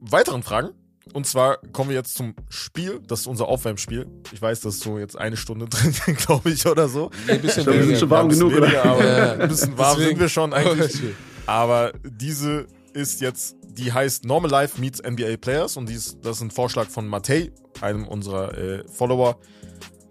weiteren 0.00 0.42
Fragen. 0.44 0.70
Und 1.12 1.26
zwar 1.26 1.58
kommen 1.72 1.90
wir 1.90 1.96
jetzt 1.96 2.14
zum 2.16 2.34
Spiel. 2.48 3.00
Das 3.06 3.20
ist 3.20 3.26
unser 3.26 3.46
Aufwärmspiel. 3.46 4.06
Ich 4.32 4.40
weiß, 4.42 4.60
das 4.60 4.76
ist 4.76 4.82
so 4.84 4.98
jetzt 4.98 5.16
eine 5.18 5.36
Stunde 5.36 5.66
drin, 5.68 5.92
glaube 6.16 6.50
ich, 6.50 6.66
oder 6.66 6.88
so. 6.88 7.10
Nee, 7.26 7.32
ein 7.34 7.40
bisschen 7.42 7.60
Ich 7.60 7.64
glaub, 7.66 7.76
wir 7.76 7.84
sind 7.86 7.98
schon 7.98 8.10
warm 8.10 8.18
Ja, 8.18 8.22
ein 8.24 8.28
bisschen 8.28 8.48
genug, 8.48 8.58
oder? 8.62 8.66
weniger, 8.72 8.84
Aber 8.84 9.04
Ja. 9.18 9.32
ein 9.34 9.48
bisschen 9.48 9.78
warm 9.78 9.96
Deswegen- 9.96 10.08
sind 10.10 10.20
wir 10.20 10.28
schon 10.28 10.52
eigentlich. 10.52 10.94
Okay. 10.96 11.14
Aber 11.46 11.92
diese 12.04 12.66
ist 12.94 13.20
jetzt, 13.20 13.56
die 13.62 13.92
heißt 13.92 14.24
Normal 14.24 14.50
Life 14.50 14.80
Meets 14.80 15.02
NBA 15.02 15.36
Players 15.36 15.76
und 15.76 15.88
dies, 15.88 16.18
das 16.20 16.36
ist 16.36 16.42
ein 16.42 16.50
Vorschlag 16.50 16.88
von 16.88 17.06
Matej, 17.06 17.52
einem 17.80 18.06
unserer 18.06 18.56
äh, 18.56 18.88
Follower. 18.88 19.38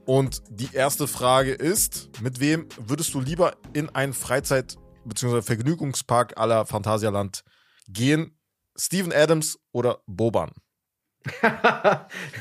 Und 0.05 0.41
die 0.49 0.69
erste 0.73 1.07
Frage 1.07 1.53
ist, 1.53 2.09
mit 2.21 2.39
wem 2.39 2.67
würdest 2.77 3.13
du 3.13 3.21
lieber 3.21 3.55
in 3.73 3.89
einen 3.89 4.13
Freizeit- 4.13 4.77
bzw. 5.05 5.41
Vergnügungspark 5.41 6.37
aller 6.37 6.65
Phantasialand 6.65 7.43
gehen? 7.87 8.37
Steven 8.77 9.13
Adams 9.13 9.59
oder 9.71 9.99
Boban? 10.07 10.51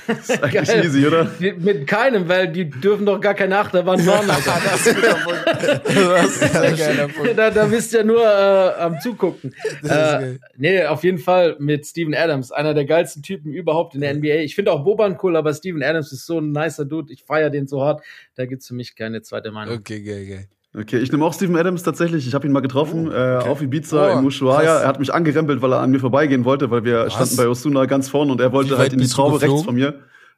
Das 0.07 0.29
ist 0.29 0.43
eigentlich 0.43 0.69
Geil. 0.69 0.85
easy, 0.85 1.07
oder? 1.07 1.31
Mit 1.39 1.87
keinem, 1.87 2.29
weil 2.29 2.49
die 2.49 2.69
dürfen 2.69 3.07
doch 3.07 3.21
gar 3.21 3.35
keine 3.35 3.59
Achterbahn 3.59 4.01
fahren. 4.01 4.29
Alter. 4.29 4.61
Das 4.65 4.87
ist 4.87 6.53
geiler 6.79 7.09
Punkt. 7.09 7.39
da, 7.39 7.51
da 7.51 7.67
bist 7.67 7.93
du 7.93 7.99
ja 7.99 8.05
nur 8.05 8.23
äh, 8.25 8.81
am 8.81 8.99
Zugucken. 9.01 9.55
ist 9.83 9.91
Äh, 9.91 10.39
nee, 10.57 10.85
auf 10.85 11.05
jeden 11.05 11.19
Fall 11.19 11.57
mit 11.61 11.87
Steven 11.87 12.15
Adams, 12.15 12.51
einer 12.51 12.75
der 12.75 12.85
geilsten 12.85 13.23
Typen 13.23 13.53
überhaupt 13.53 13.95
in 13.95 14.01
der 14.01 14.15
NBA. 14.15 14.41
Ich 14.41 14.57
finde 14.57 14.73
auch 14.73 14.83
Boban 14.83 15.17
cool, 15.23 15.37
aber 15.37 15.55
Steven 15.55 15.83
Adams 15.83 16.11
ist 16.13 16.27
so 16.27 16.41
ein 16.41 16.51
nicer 16.51 16.85
Dude. 16.85 17.13
Ich 17.13 17.23
feiere 17.23 17.51
den 17.51 17.69
so 17.69 17.83
hart. 17.83 18.03
Da 18.35 18.47
gibt's 18.47 18.67
für 18.67 18.75
mich 18.75 18.97
keine 18.97 19.23
zweite 19.23 19.53
Meinung. 19.53 19.77
Okay, 19.77 20.03
geil, 20.03 20.27
geil. 20.27 20.49
Okay, 20.75 20.99
ich 20.99 21.13
nehme 21.13 21.23
auch 21.25 21.35
Steven 21.35 21.55
Adams 21.57 21.83
tatsächlich. 21.83 22.27
Ich 22.27 22.33
habe 22.35 22.47
ihn 22.47 22.53
mal 22.53 22.61
getroffen 22.61 23.11
äh, 23.13 23.41
auf 23.47 23.61
Ibiza 23.61 24.15
Oh, 24.15 24.19
in 24.19 24.25
Ushuaia. 24.25 24.81
Er 24.81 24.89
hat 24.89 24.99
mich 25.01 25.13
angerempelt, 25.13 25.61
weil 25.61 25.73
er 25.73 25.81
an 25.81 25.91
mir 25.91 26.01
vorbeigehen 26.01 26.47
wollte, 26.47 26.71
weil 26.71 26.83
wir 26.85 27.05
Was? 27.07 27.13
standen 27.13 27.37
bei 27.37 27.47
Osuna 27.47 27.85
ganz 27.85 28.09
vorne 28.09 28.33
und 28.33 28.41
er 28.41 28.53
wollte 28.53 28.79
halt 28.79 28.95
in 28.95 28.99
die 28.99 29.07
Traube 29.07 29.41
rechts 29.43 29.63
von 29.65 29.75
mir. 29.75 29.95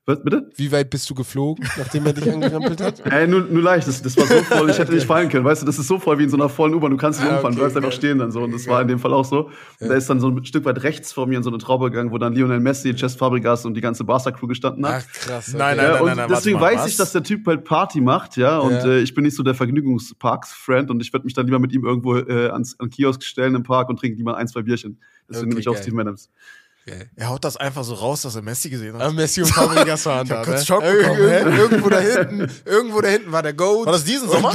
Was, 0.07 0.23
bitte? 0.23 0.51
Wie 0.57 0.71
weit 0.71 0.91
bist 0.91 1.09
du 1.09 1.15
geflogen, 1.15 1.67
nachdem 1.79 2.05
er 2.05 2.13
dich 2.13 2.31
angerempelt 2.31 2.79
hat? 2.83 3.01
Ey, 3.11 3.27
nur, 3.27 3.41
nur 3.41 3.63
leicht, 3.63 3.89
das, 3.89 4.03
das 4.03 4.15
war 4.19 4.27
so 4.27 4.35
voll, 4.45 4.69
ich 4.69 4.79
hätte 4.79 4.93
nicht 4.93 5.07
fallen 5.07 5.31
können, 5.31 5.47
weißt 5.47 5.63
du, 5.63 5.67
das 5.67 5.79
ist 5.79 5.89
so 5.89 5.99
voll 5.99 6.19
wie 6.19 6.25
in 6.25 6.29
so 6.29 6.37
einer 6.37 6.51
vollen 6.51 6.75
U-Bahn, 6.75 6.91
du 6.91 6.99
kannst 6.99 7.21
nicht 7.21 7.31
Ah, 7.31 7.37
umfahren, 7.37 7.55
okay, 7.55 7.55
du 7.55 7.61
bleibst 7.61 7.77
einfach 7.79 7.93
stehen 7.93 8.19
dann 8.19 8.31
so 8.31 8.43
und 8.43 8.53
das 8.53 8.67
war 8.67 8.83
in 8.83 8.89
dem 8.89 8.99
Fall 8.99 9.15
auch 9.15 9.25
so. 9.25 9.49
Und 9.81 9.89
da 9.89 9.95
ist 9.95 10.11
dann 10.11 10.21
so 10.21 10.29
ein 10.29 10.45
Stück 10.45 10.67
weit 10.67 10.83
rechts 10.83 11.11
vor 11.15 11.27
mir 11.27 11.39
in 11.39 11.43
so 11.43 11.49
eine 11.49 11.57
Traube 11.57 11.91
gegangen, 11.91 12.11
wo 12.11 12.19
dann 12.19 12.35
Lionel 12.35 12.61
Messi, 12.61 12.95
Chess 12.95 13.15
Fabregas 13.17 13.65
und 13.65 13.75
die 13.75 13.81
ganze 13.81 14.05
Barca-Crew 14.05 14.47
gestanden 14.47 14.87
hat. 14.87 15.07
Ach, 15.09 15.13
krass. 15.13 15.49
okay. 15.49 15.57
Nein, 15.59 15.77
nein, 15.79 15.87
Ja, 15.87 15.93
nein, 15.95 16.01
und 16.03 16.07
nein, 16.09 16.17
warte 16.19 16.35
deswegen 16.35 16.59
mal, 16.61 16.67
weiß 16.73 16.81
was? 16.81 16.91
ich, 16.91 16.97
dass 16.99 17.13
der 17.13 17.23
Typ 17.23 17.47
halt 17.47 17.65
Party 17.65 18.03
macht, 18.03 18.37
ja, 18.37 18.59
und 18.59 18.73
Ja. 18.73 18.85
Äh, 18.87 19.01
ich 19.01 19.15
bin 19.15 19.25
nicht 19.25 19.37
so 19.37 19.43
der 19.43 19.55
Vergnügungsparks-Friend 19.55 20.91
und 20.91 21.01
ich 21.01 21.13
werde 21.15 21.25
mich 21.25 21.33
dann 21.33 21.47
lieber 21.47 21.59
mit 21.59 21.73
ihm 21.73 21.85
irgendwo 21.85 22.17
äh, 22.17 22.51
ans, 22.51 22.79
an 22.79 22.91
Kiosk 22.91 23.23
stellen 23.23 23.55
im 23.55 23.63
Park 23.63 23.89
und 23.89 23.99
trinke 23.99 24.19
lieber 24.19 24.37
ein, 24.37 24.49
zwei 24.49 24.61
Bierchen. 24.63 25.01
Deswegen 25.29 25.45
Okay, 25.47 25.49
nehme 25.49 25.61
ich 25.61 25.69
auch 25.69 25.75
geil. 25.75 25.83
Steve 25.83 26.01
Adams. 26.01 26.29
Geil. 26.87 27.09
Er 27.17 27.31
haut 27.31 27.43
das 27.45 27.57
einfach 27.57 27.83
so 27.83 27.95
raus, 27.95 28.23
dass 28.23 28.37
er 28.37 28.43
Messi 28.43 28.69
gesehen 28.69 28.95
Ah, 28.99 29.07
hat. 29.07 29.15
Messi 29.15 29.41
und 29.41 29.49
Fabregas 29.49 30.05
waren 30.05 30.29
da. 30.29 30.43
kurz? 30.45 30.67
Schock 30.67 30.83
bekommen, 30.83 31.19
irgendwo 31.57 31.89
da 31.89 31.99
hinten, 31.99 32.47
irgendwo 32.67 33.01
da 33.01 33.09
hinten 33.09 33.33
war 33.33 33.43
der 33.43 33.55
Goat. 33.55 33.87
War 33.87 33.93
das 33.95 34.05
diesen 34.05 34.29
Sommer? 34.29 34.53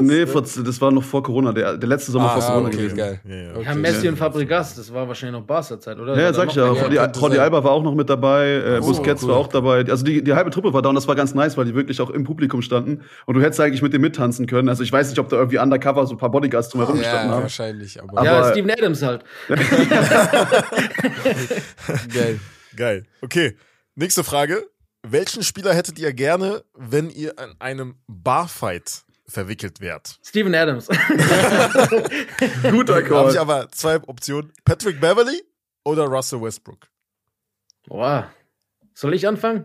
Nee, 0.00 0.26
vor, 0.26 0.42
das 0.42 0.80
war 0.82 0.90
noch 0.90 1.02
vor 1.02 1.22
Corona, 1.22 1.52
der, 1.52 1.78
der 1.78 1.88
letzte 1.88 2.12
Sommer 2.12 2.30
Ah, 2.32 2.40
vor 2.40 2.46
Corona 2.50 2.68
okay, 2.68 2.76
gewesen. 2.76 2.96
geil. 2.96 3.20
Ja, 3.26 3.34
ja. 3.36 3.50
Okay. 3.54 3.64
Ja, 3.64 3.74
Messi 3.74 4.06
und 4.08 4.18
Fabregas, 4.18 4.74
das 4.74 4.92
war 4.92 5.08
wahrscheinlich 5.08 5.40
noch 5.40 5.46
Barca-Zeit, 5.46 5.98
oder? 5.98 6.18
Ja, 6.20 6.32
sag 6.34 6.48
ich 6.50 6.54
ja. 6.56 6.66
Jordi, 6.72 6.96
sein. 6.96 7.38
Alba 7.40 7.64
war 7.64 7.70
auch 7.70 7.82
noch 7.82 7.94
mit 7.94 8.10
dabei, 8.10 8.46
äh, 8.48 8.78
Oh, 8.82 8.86
Busquets 8.88 9.22
cool. 9.22 9.30
war 9.30 9.36
auch 9.38 9.48
dabei. 9.48 9.84
Also 9.88 10.04
die, 10.04 10.22
die 10.22 10.34
halbe 10.34 10.50
Truppe 10.50 10.74
war 10.74 10.82
da 10.82 10.90
und 10.90 10.94
das 10.94 11.08
war 11.08 11.14
ganz 11.14 11.32
nice, 11.34 11.56
weil 11.56 11.64
die 11.64 11.74
wirklich 11.74 12.02
auch 12.02 12.10
im 12.10 12.24
Publikum 12.24 12.60
standen. 12.60 13.00
Und 13.24 13.34
du 13.34 13.40
hättest 13.40 13.60
eigentlich 13.60 13.80
mit 13.80 13.94
dem 13.94 14.02
mittanzen 14.02 14.46
können. 14.46 14.68
Also 14.68 14.82
ich 14.82 14.92
weiß 14.92 15.08
nicht, 15.08 15.18
ob 15.18 15.30
da 15.30 15.36
irgendwie 15.36 15.58
undercover 15.58 16.06
so 16.06 16.14
ein 16.14 16.18
paar 16.18 16.30
Bodyguards 16.30 16.68
drumherum 16.68 16.96
Ja, 16.96 17.02
gestanden 17.02 17.30
haben. 17.30 17.42
wahrscheinlich, 17.42 18.02
aber, 18.02 18.18
Aber- 18.18 18.26
Ja, 18.26 18.50
Steven 18.50 18.70
Adams 18.70 19.02
halt. 19.02 19.24
geil. 22.12 22.40
Geil. 22.76 23.06
Okay. 23.22 23.56
Nächste 23.94 24.24
Frage. 24.24 24.66
Welchen 25.02 25.42
Spieler 25.42 25.72
hättet 25.74 25.98
ihr 25.98 26.12
gerne, 26.12 26.64
wenn 26.74 27.10
ihr 27.10 27.38
an 27.38 27.54
einem 27.60 27.96
Barfight 28.08 29.04
verwickelt 29.28 29.80
wärt? 29.80 30.18
Steven 30.24 30.54
Adams. 30.54 30.88
Guter 32.70 32.94
Da 32.94 32.94
habe 32.96 33.02
Call. 33.04 33.30
ich 33.32 33.38
aber 33.40 33.68
zwei 33.70 33.96
Optionen. 33.96 34.52
Patrick 34.64 35.00
Beverly 35.00 35.42
oder 35.84 36.04
Russell 36.04 36.40
Westbrook? 36.42 36.88
Boah. 37.86 38.30
Soll 38.94 39.14
ich 39.14 39.26
anfangen? 39.26 39.64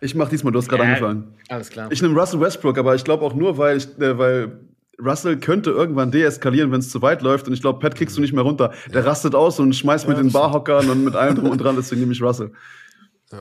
Ich 0.00 0.14
mach 0.16 0.28
diesmal, 0.28 0.52
du 0.52 0.58
hast 0.58 0.68
gerade 0.68 0.82
Ja. 0.82 0.88
angefangen. 0.90 1.34
Alles 1.48 1.70
klar. 1.70 1.90
Ich 1.92 2.02
nehme 2.02 2.18
Russell 2.18 2.40
Westbrook, 2.40 2.76
aber 2.78 2.94
ich 2.96 3.04
glaube 3.04 3.24
auch 3.24 3.34
nur, 3.34 3.56
weil, 3.58 3.76
ich, 3.76 3.86
äh, 3.98 4.18
weil 4.18 4.58
Russell 4.98 5.38
könnte 5.38 5.70
irgendwann 5.70 6.10
deeskalieren, 6.10 6.70
wenn 6.72 6.80
es 6.80 6.90
zu 6.90 7.00
weit 7.02 7.22
läuft. 7.22 7.46
Und 7.48 7.54
ich 7.54 7.60
glaube, 7.60 7.78
Pat 7.78 7.94
kriegst 7.94 8.16
du 8.16 8.20
nicht 8.20 8.32
mehr 8.32 8.44
runter. 8.44 8.72
Der 8.92 9.04
rastet 9.04 9.34
aus 9.34 9.58
und 9.58 9.72
schmeißt 9.74 10.06
mit 10.08 10.18
den 10.18 10.30
Barhockern 10.32 10.88
und 10.90 11.04
mit 11.04 11.14
allem 11.16 11.34
drum 11.36 11.50
und 11.50 11.58
dran. 11.58 11.76
Deswegen 11.76 12.00
nehme 12.02 12.12
ich 12.12 12.22
Russell. 12.22 12.52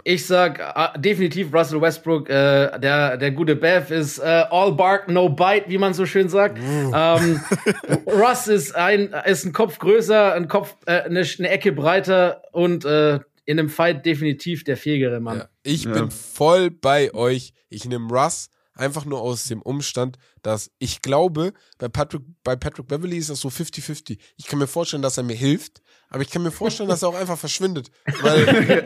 Ich 0.05 0.25
sag 0.25 0.59
äh, 0.59 0.97
definitiv 0.99 1.53
Russell 1.53 1.81
Westbrook. 1.81 2.29
Äh, 2.29 2.79
der, 2.79 3.17
der 3.17 3.31
gute 3.31 3.57
Bev 3.57 3.91
ist 3.93 4.19
äh, 4.19 4.45
all 4.49 4.71
bark, 4.71 5.09
no 5.09 5.27
bite, 5.27 5.65
wie 5.67 5.77
man 5.77 5.93
so 5.93 6.05
schön 6.05 6.29
sagt. 6.29 6.57
Ähm, 6.57 7.41
Russ 8.07 8.47
ist 8.47 8.73
ein, 8.73 9.13
ist 9.25 9.45
ein 9.45 9.51
Kopf 9.51 9.79
größer, 9.79 10.33
ein 10.33 10.47
Kopf, 10.47 10.77
äh, 10.85 11.01
eine, 11.01 11.25
eine 11.37 11.49
Ecke 11.49 11.73
breiter 11.73 12.41
und 12.53 12.85
äh, 12.85 13.19
in 13.43 13.59
einem 13.59 13.67
Fight 13.69 14.05
definitiv 14.05 14.63
der 14.63 14.77
fähigere 14.77 15.19
Mann. 15.19 15.39
Ja. 15.39 15.49
Ich 15.63 15.83
Ja. 15.83 15.91
bin 15.91 16.09
voll 16.09 16.71
bei 16.71 17.13
euch. 17.13 17.53
Ich 17.69 17.83
nehme 17.85 18.07
Russ 18.09 18.49
einfach 18.73 19.05
nur 19.05 19.21
aus 19.21 19.45
dem 19.45 19.61
Umstand, 19.61 20.17
dass 20.41 20.71
ich 20.79 21.01
glaube, 21.01 21.53
bei 21.77 21.89
Patrick, 21.89 22.23
bei 22.43 22.55
Patrick 22.55 22.87
Beverly 22.87 23.17
ist 23.17 23.29
das 23.29 23.41
so 23.41 23.49
50-50. 23.49 24.17
Ich 24.37 24.45
kann 24.45 24.59
mir 24.59 24.67
vorstellen, 24.67 25.03
dass 25.03 25.17
er 25.17 25.23
mir 25.23 25.35
hilft, 25.35 25.80
aber 26.11 26.23
ich 26.23 26.29
kann 26.29 26.43
mir 26.43 26.51
vorstellen, 26.51 26.89
dass 26.89 27.01
er 27.03 27.09
auch 27.09 27.15
einfach 27.15 27.37
verschwindet. 27.37 27.89
Weil, 28.21 28.83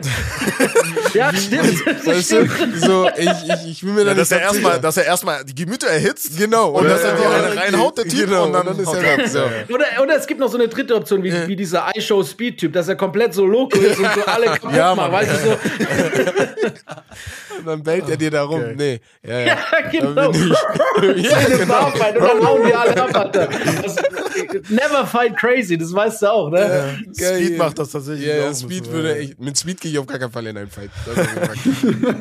Ja, 1.14 1.34
stimmt. 1.34 1.86
weißt 2.06 2.30
du, 2.32 2.46
so, 2.76 3.10
ich, 3.16 3.28
ich, 3.28 3.70
ich 3.70 3.84
will 3.84 3.94
mir 3.94 4.04
Ja, 4.04 4.14
nicht 4.14 4.20
dass 4.20 4.30
er 4.30 4.42
erstmal, 4.42 4.80
dass 4.80 4.96
er 4.96 5.04
erstmal 5.06 5.44
die 5.44 5.54
Gemüter 5.54 5.88
erhitzt. 5.88 6.38
Genau. 6.38 6.70
Und 6.70 6.84
dass 6.84 7.02
er 7.02 7.16
dir 7.16 7.22
ja, 7.22 7.30
eine 7.30 7.56
reinhaut, 7.56 7.98
der 7.98 8.04
Typ, 8.04 8.26
Genau, 8.26 8.44
und 8.44 8.52
dann 8.52 8.78
ist 8.78 8.86
haut 8.86 8.96
er 8.96 9.02
er 9.02 9.18
weg. 9.18 9.28
So. 9.28 9.40
Oder, 9.74 9.86
oder 10.02 10.16
es 10.16 10.26
gibt 10.26 10.38
noch 10.38 10.48
so 10.50 10.56
eine 10.56 10.68
dritte 10.68 10.94
Option, 10.94 11.22
wie, 11.24 11.32
wie 11.48 11.56
dieser 11.56 11.90
iShow 11.96 12.22
Speed-Typ, 12.22 12.72
dass 12.72 12.86
er 12.88 12.96
komplett 12.96 13.34
so 13.34 13.44
loco 13.44 13.76
ist 13.78 13.98
und 13.98 14.08
so 14.14 14.22
alle 14.26 14.46
kaputt 14.46 14.74
Ja, 14.74 14.94
macht, 14.94 15.12
weißt 15.12 15.30
du 15.32 15.48
so. 15.50 15.58
Und 17.58 17.66
dann 17.66 17.82
bellt 17.82 18.08
er 18.08 18.16
dir 18.16 18.30
da 18.30 18.42
rum. 18.42 18.60
Okay. 18.60 18.74
Nee. 18.76 19.00
Ja, 19.26 19.38
ja. 19.40 19.46
Ja, 19.46 19.56
genau. 19.90 20.32
Ja, 20.32 21.38
genau. 21.48 21.66
Barfight 21.66 22.16
und 22.18 22.24
dann 22.24 22.46
hauen 22.46 22.66
die 22.66 22.74
alle 22.74 23.02
ab, 23.02 23.16
Alter. 23.16 23.48
Das, 23.82 23.96
never 24.68 25.06
fight 25.06 25.36
crazy, 25.36 25.78
das 25.78 25.92
weißt 25.92 26.22
du 26.22 26.26
auch, 26.30 26.50
ne? 26.50 26.98
Geil. 27.16 27.44
Speed 27.44 27.58
macht 27.58 27.78
das 27.78 27.90
tatsächlich. 27.90 28.30
Auch 28.30 28.36
ja, 28.36 28.54
Speed 28.54 28.68
bisschen, 28.68 28.92
würde 28.92 29.16
ja. 29.16 29.20
ich, 29.20 29.38
mit 29.38 29.58
Speed 29.58 29.80
gehe 29.80 29.92
ich 29.92 29.98
auf 29.98 30.06
gar 30.06 30.18
keinen 30.18 30.32
Fall 30.32 30.46
in 30.46 30.56
einen 30.56 30.70
Fight. 30.70 30.90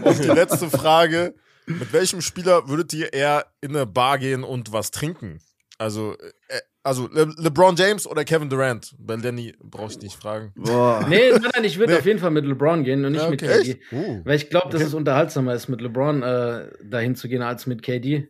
Und 0.04 0.20
die 0.24 0.28
letzte 0.28 0.70
Frage: 0.70 1.34
Mit 1.66 1.92
welchem 1.94 2.22
Spieler 2.22 2.68
würdet 2.68 2.94
ihr 2.94 3.14
eher 3.14 3.46
in 3.62 3.76
eine 3.76 3.86
Bar 3.86 4.20
gehen 4.20 4.44
und 4.44 4.72
was 4.72 4.92
trinken? 4.92 5.40
Also, 5.78 6.16
äh, 6.48 6.60
also 6.84 7.10
Le 7.12 7.34
LeBron 7.38 7.76
James 7.76 8.08
oder 8.08 8.24
Kevin 8.24 8.50
Durant? 8.50 8.96
Bei 9.00 9.16
Lenny 9.16 9.56
brauche 9.60 9.92
ich 9.92 10.00
nicht 10.02 10.16
fragen. 10.16 10.54
Boah. 10.56 11.06
Nee, 11.10 11.32
nein, 11.32 11.52
nein, 11.54 11.64
ich 11.64 11.80
würde 11.80 11.98
auf 11.98 12.06
jeden 12.06 12.20
Fall 12.20 12.32
mit 12.32 12.46
LeBron 12.46 12.84
gehen 12.84 13.04
und 13.04 13.12
nicht 13.12 13.24
Ja, 13.24 13.30
mit 13.30 13.44
okay. 13.44 13.76
KD. 13.76 13.80
Uh. 13.92 14.22
Weil 14.24 14.36
ich 14.36 14.50
glaube, 14.50 14.70
dass 14.70 14.82
es 14.82 14.94
unterhaltsamer 14.94 15.54
ist, 15.56 15.68
mit 15.68 15.82
LeBron 15.82 16.22
äh, 16.22 16.70
dahin 16.84 17.16
zu 17.16 17.28
gehen, 17.28 17.42
als 17.42 17.66
mit 17.66 17.82
KD. 17.82 18.30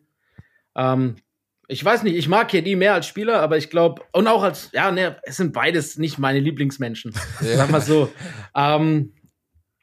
Ähm, 0.75 1.17
ich 1.67 1.83
weiß 1.83 2.03
nicht, 2.03 2.15
ich 2.15 2.27
mag 2.27 2.49
KD 2.49 2.75
mehr 2.75 2.93
als 2.93 3.07
Spieler, 3.07 3.41
aber 3.41 3.57
ich 3.57 3.69
glaube, 3.69 4.03
und 4.11 4.27
auch 4.27 4.43
als, 4.43 4.69
ja, 4.73 4.91
ne, 4.91 5.17
es 5.23 5.37
sind 5.37 5.53
beides 5.53 5.97
nicht 5.97 6.19
meine 6.19 6.39
Lieblingsmenschen. 6.39 7.13
Ja. 7.41 7.57
Sag 7.57 7.71
mal 7.71 7.81
so. 7.81 8.11
Ähm, 8.55 9.13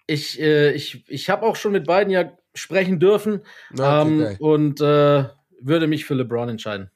ich 0.07 0.41
äh, 0.41 0.72
ich, 0.72 1.05
ich 1.09 1.30
habe 1.30 1.47
auch 1.47 1.57
schon 1.57 1.72
mit 1.72 1.87
beiden 1.87 2.12
ja 2.12 2.33
sprechen 2.55 2.99
dürfen 2.99 3.43
Na, 3.70 4.03
okay, 4.03 4.11
ähm, 4.11 4.18
geil. 4.20 4.37
und 4.41 4.80
äh, 4.80 5.24
würde 5.61 5.87
mich 5.87 6.05
für 6.05 6.14
LeBron 6.14 6.49
entscheiden. 6.49 6.91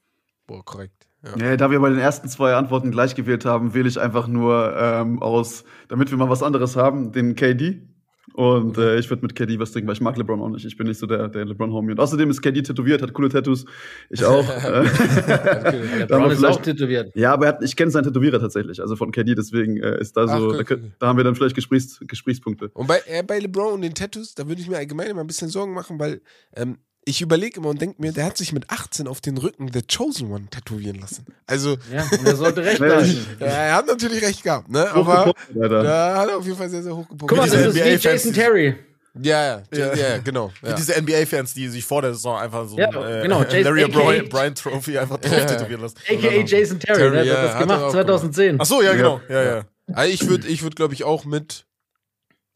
Boah, 0.47 0.65
korrekt. 0.65 1.07
Ja. 1.25 1.33
Nee, 1.37 1.57
da 1.57 1.71
wir 1.71 1.81
bei 1.81 1.91
den 1.91 1.99
ersten 1.99 2.29
zwei 2.29 2.55
Antworten 2.55 2.91
gleich 2.91 3.15
gewählt 3.15 3.45
haben, 3.45 3.75
wähle 3.75 3.89
ich 3.89 3.99
einfach 3.99 4.29
nur 4.29 4.77
ähm, 4.77 5.21
aus, 5.23 5.65
damit 5.89 6.11
wir 6.11 6.19
mal 6.19 6.29
was 6.29 6.43
anderes 6.43 6.77
haben, 6.77 7.13
den 7.13 7.35
KD. 7.35 7.83
Und 8.37 8.77
äh, 8.77 8.99
ich 8.99 9.09
würde 9.09 9.23
mit 9.23 9.35
KD 9.35 9.59
was 9.59 9.73
trinken, 9.73 9.89
weil 9.89 9.95
ich 9.95 10.03
mag 10.03 10.15
LeBron 10.19 10.43
auch 10.43 10.51
nicht. 10.51 10.67
Ich 10.67 10.77
bin 10.77 10.87
nicht 10.87 10.99
so 10.99 11.07
der, 11.07 11.29
der 11.29 11.47
LeBron-Homie. 11.47 11.93
Und 11.93 12.01
außerdem 12.01 12.29
ist 12.29 12.43
KD 12.43 12.63
tätowiert, 12.63 13.01
hat 13.01 13.15
coole 13.15 13.31
Tattoos. 13.31 13.65
Ich 14.11 14.23
auch. 14.27 14.47
Äh, 14.47 14.85
haben 14.87 15.99
LeBron 16.01 16.31
ist 16.31 16.45
auch 16.45 16.61
vielleicht- 16.61 16.63
tätowiert. 16.65 17.13
ja, 17.17 17.33
aber 17.33 17.47
er 17.47 17.53
hat, 17.55 17.63
ich 17.63 17.75
kenne 17.77 17.91
seinen 17.91 18.05
Tätowierer 18.05 18.39
tatsächlich, 18.39 18.81
also 18.81 18.95
von 18.95 19.11
KD, 19.11 19.35
deswegen 19.35 19.79
äh, 19.79 19.99
ist 20.01 20.19
da 20.19 20.27
Ach, 20.29 20.39
so, 20.39 20.49
cool, 20.51 20.65
da, 20.65 20.77
da 20.99 21.07
haben 21.07 21.17
wir 21.17 21.25
dann 21.25 21.35
vielleicht 21.35 21.55
Gesprächs, 21.55 21.99
Gesprächspunkte. 22.07 22.71
Und 22.75 22.87
bei, 22.87 23.01
äh, 23.07 23.23
bei 23.23 23.39
LeBron 23.39 23.73
und 23.73 23.81
den 23.81 23.95
Tattoos, 23.95 24.35
da 24.35 24.47
würde 24.47 24.61
ich 24.61 24.69
mir 24.69 24.77
allgemein 24.77 25.09
immer 25.09 25.23
ein 25.23 25.27
bisschen 25.27 25.49
Sorgen 25.49 25.73
machen, 25.73 25.99
weil 25.99 26.21
ähm, 26.55 26.77
ich 27.09 27.23
überlege 27.23 27.61
immer 27.61 27.69
und 27.71 27.81
denke 27.81 28.03
mir, 28.03 28.13
der 28.13 28.25
hat 28.27 28.37
sich 28.37 28.53
mit 28.53 28.69
18 28.69 29.07
auf 29.07 29.21
den 29.21 29.39
Rücken 29.39 29.71
The 29.73 29.81
Chosen 29.83 30.31
One 30.31 30.49
tätowieren 30.51 30.99
lassen. 31.01 31.25
Also, 31.47 31.79
Ja, 31.93 32.03
und 32.03 32.27
er 32.27 32.37
sollte 32.37 32.65
recht 32.65 32.81
ich- 32.81 33.27
ja, 33.41 33.47
er 33.47 33.75
hat 33.77 33.87
natürlich 33.87 34.23
recht 34.23 34.43
gehabt, 34.43 34.69
ne? 34.69 34.91
Aber 34.93 35.33
da 35.55 36.19
hat 36.19 36.29
er 36.29 36.37
auf 36.37 36.45
jeden 36.45 36.59
Fall 36.59 36.69
sehr, 36.69 36.83
sehr 36.83 36.95
hoch 36.97 37.09
gepumpt. 37.09 37.29
Guck 37.29 37.39
mal, 37.39 37.49
das 37.49 37.67
ist 37.67 37.75
wie 37.77 38.09
Jason 38.09 38.33
Terry. 38.33 38.75
Ja, 39.23 39.45
ja, 39.47 39.63
ja, 39.73 39.79
Ja. 39.79 39.95
ja, 39.95 40.19
genau. 40.19 40.53
Wie 40.61 40.69
Ja. 40.69 40.75
diese 40.75 40.95
NBA-Fans, 41.01 41.55
die 41.55 41.69
sich 41.69 41.85
vor 41.85 42.03
der 42.03 42.13
Saison 42.13 42.37
einfach 42.39 42.69
so 42.69 42.77
Ja, 42.77 42.89
äh, 42.91 43.23
genau, 43.23 43.43
Jason- 43.45 43.63
Larry 43.63 43.85
O'Brien 43.85 44.55
Trophy 44.55 44.99
einfach 44.99 45.17
drauf 45.19 45.47
tätowieren 45.47 45.81
lassen. 45.81 45.97
AKA 46.07 46.45
Jason 46.45 46.79
Terry, 46.81 46.99
Terry, 46.99 47.17
ne? 47.17 47.25
Der 47.25 47.25
ja, 47.25 47.37
hat 47.39 47.45
das 47.45 47.53
hat 47.55 47.61
gemacht 47.63 47.83
auch 47.83 47.93
2010. 47.93 48.57
Ach 48.61 48.67
so, 48.67 48.83
ja, 48.83 48.93
genau. 48.95 49.21
Ja, 49.31 49.43
ja. 49.43 49.65
Also 49.93 50.13
ich 50.13 50.29
würde, 50.29 50.47
ich 50.49 50.63
würd, 50.63 50.77
glaube 50.77 50.93
ich, 50.93 51.05
auch 51.05 51.25
mit 51.25 51.65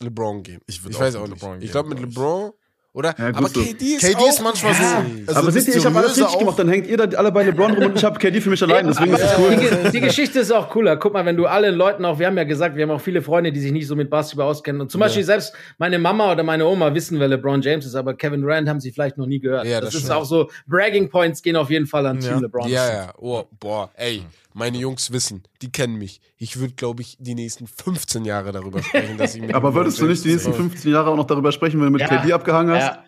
LeBron 0.03 0.42
gehen. 0.42 0.61
Ich 0.66 0.80
Ich, 0.86 0.98
weiß 1.01 1.14
auch 1.16 1.28
nicht. 1.28 1.40
LeBron 1.40 1.62
ich 1.62 1.70
glaube 1.70 1.88
mit. 1.90 2.01
LeBron 2.01 2.53
oder. 2.93 3.14
Ja, 3.18 3.28
gut 3.30 3.36
aber 3.38 3.49
so. 3.49 3.61
KD 3.62 3.82
ist 3.95 4.01
KD 4.05 4.16
auch, 4.16 4.28
ist 4.28 4.43
manchmal 4.43 4.74
so. 4.74 4.82
Also 5.26 5.41
aber 5.41 5.51
seht 5.53 5.68
ihr, 5.68 5.76
ich 5.76 5.86
habe 5.86 5.99
alles 5.99 6.16
richtig 6.18 6.38
gemacht, 6.38 6.59
dann 6.59 6.68
hängt 6.68 6.86
ihr 6.86 6.97
da 6.97 7.16
alle 7.18 7.30
bei 7.32 7.45
LeBron 7.45 7.72
rum 7.72 7.84
und 7.86 7.97
ich 7.97 8.05
habe 8.05 8.18
KD 8.18 8.41
für 8.41 8.51
mich 8.51 8.62
allein, 8.62 8.86
deswegen 8.86 9.12
ist 9.14 9.22
Die, 9.22 9.41
cool. 9.43 9.57
Ge- 9.57 9.91
die 9.93 10.01
Geschichte 10.01 10.41
ist 10.41 10.51
auch 10.51 10.68
cooler. 10.70 10.97
Guck 10.97 11.12
mal, 11.12 11.24
wenn 11.24 11.36
du 11.36 11.47
alle 11.47 11.70
Leuten 11.70 12.05
auch, 12.05 12.18
wir 12.18 12.26
haben 12.26 12.36
ja 12.36 12.45
gesagt, 12.45 12.76
wir 12.76 12.82
haben 12.82 12.91
auch 12.91 13.01
viele 13.01 13.22
Freunde, 13.22 13.53
die 13.53 13.61
sich 13.61 13.72
nicht 13.72 13.86
so 13.86 13.95
mit 13.97 14.11
Basketball 14.11 14.47
auskennen. 14.49 14.80
Und 14.80 14.91
zum 14.91 15.01
Beispiel 15.01 15.24
selbst 15.24 15.53
meine 15.78 15.99
Mama 15.99 16.32
oder 16.32 16.43
meine 16.43 16.66
Oma 16.66 16.93
wissen, 16.95 17.20
wer 17.20 17.28
LeBron 17.28 17.62
James 17.62 17.86
ist, 17.86 17.95
aber 17.95 18.14
Kevin 18.14 18.41
Durant 18.43 18.68
haben 18.68 18.80
sie 18.80 18.91
vielleicht 18.91 19.18
noch 19.18 19.26
nie 19.26 19.38
gehört. 19.41 19.66
Ja, 19.66 19.80
das, 19.80 19.91
das 19.91 19.95
ist 19.95 20.01
stimmt. 20.07 20.16
auch 20.16 20.24
so, 20.24 20.51
Bragging 20.66 21.09
Points 21.11 21.43
gehen 21.43 21.57
auf 21.57 21.70
jeden 21.70 21.86
Fall 21.86 22.07
an 22.07 22.20
Ja. 22.20 22.30
Team 22.32 22.41
LeBron. 22.43 22.68
Ja, 22.68 22.88
ja. 22.93 23.12
Oh, 23.18 23.45
boah, 23.61 23.91
ey, 23.97 24.22
meine 24.53 24.78
Jungs 24.78 25.12
wissen, 25.12 25.42
die 25.62 25.70
kennen 25.70 25.96
mich. 25.96 26.20
Ich 26.38 26.59
würde, 26.59 26.74
glaube 26.74 27.03
ich, 27.03 27.16
die 27.20 27.34
nächsten 27.34 27.66
15 27.66 28.24
Jahre 28.24 28.53
darüber 28.53 28.82
sprechen, 28.82 29.16
dass 29.18 29.34
ich 29.34 29.40
mit 29.42 29.55
Aber 29.55 29.74
würdest 29.74 30.01
du 30.01 30.07
nicht 30.07 30.24
die 30.24 30.32
nächsten 30.32 30.53
15 30.55 30.90
Jahre 30.92 31.11
auch 31.11 31.16
noch 31.16 31.26
darüber 31.26 31.53
sprechen, 31.53 31.78
wenn 31.80 31.86
du 31.86 31.92
mit 31.92 32.01
Ja. 32.03 32.09
KD 32.09 32.32
abgehangen 32.32 32.74
hast? 32.74 32.96
Ja. 32.96 33.05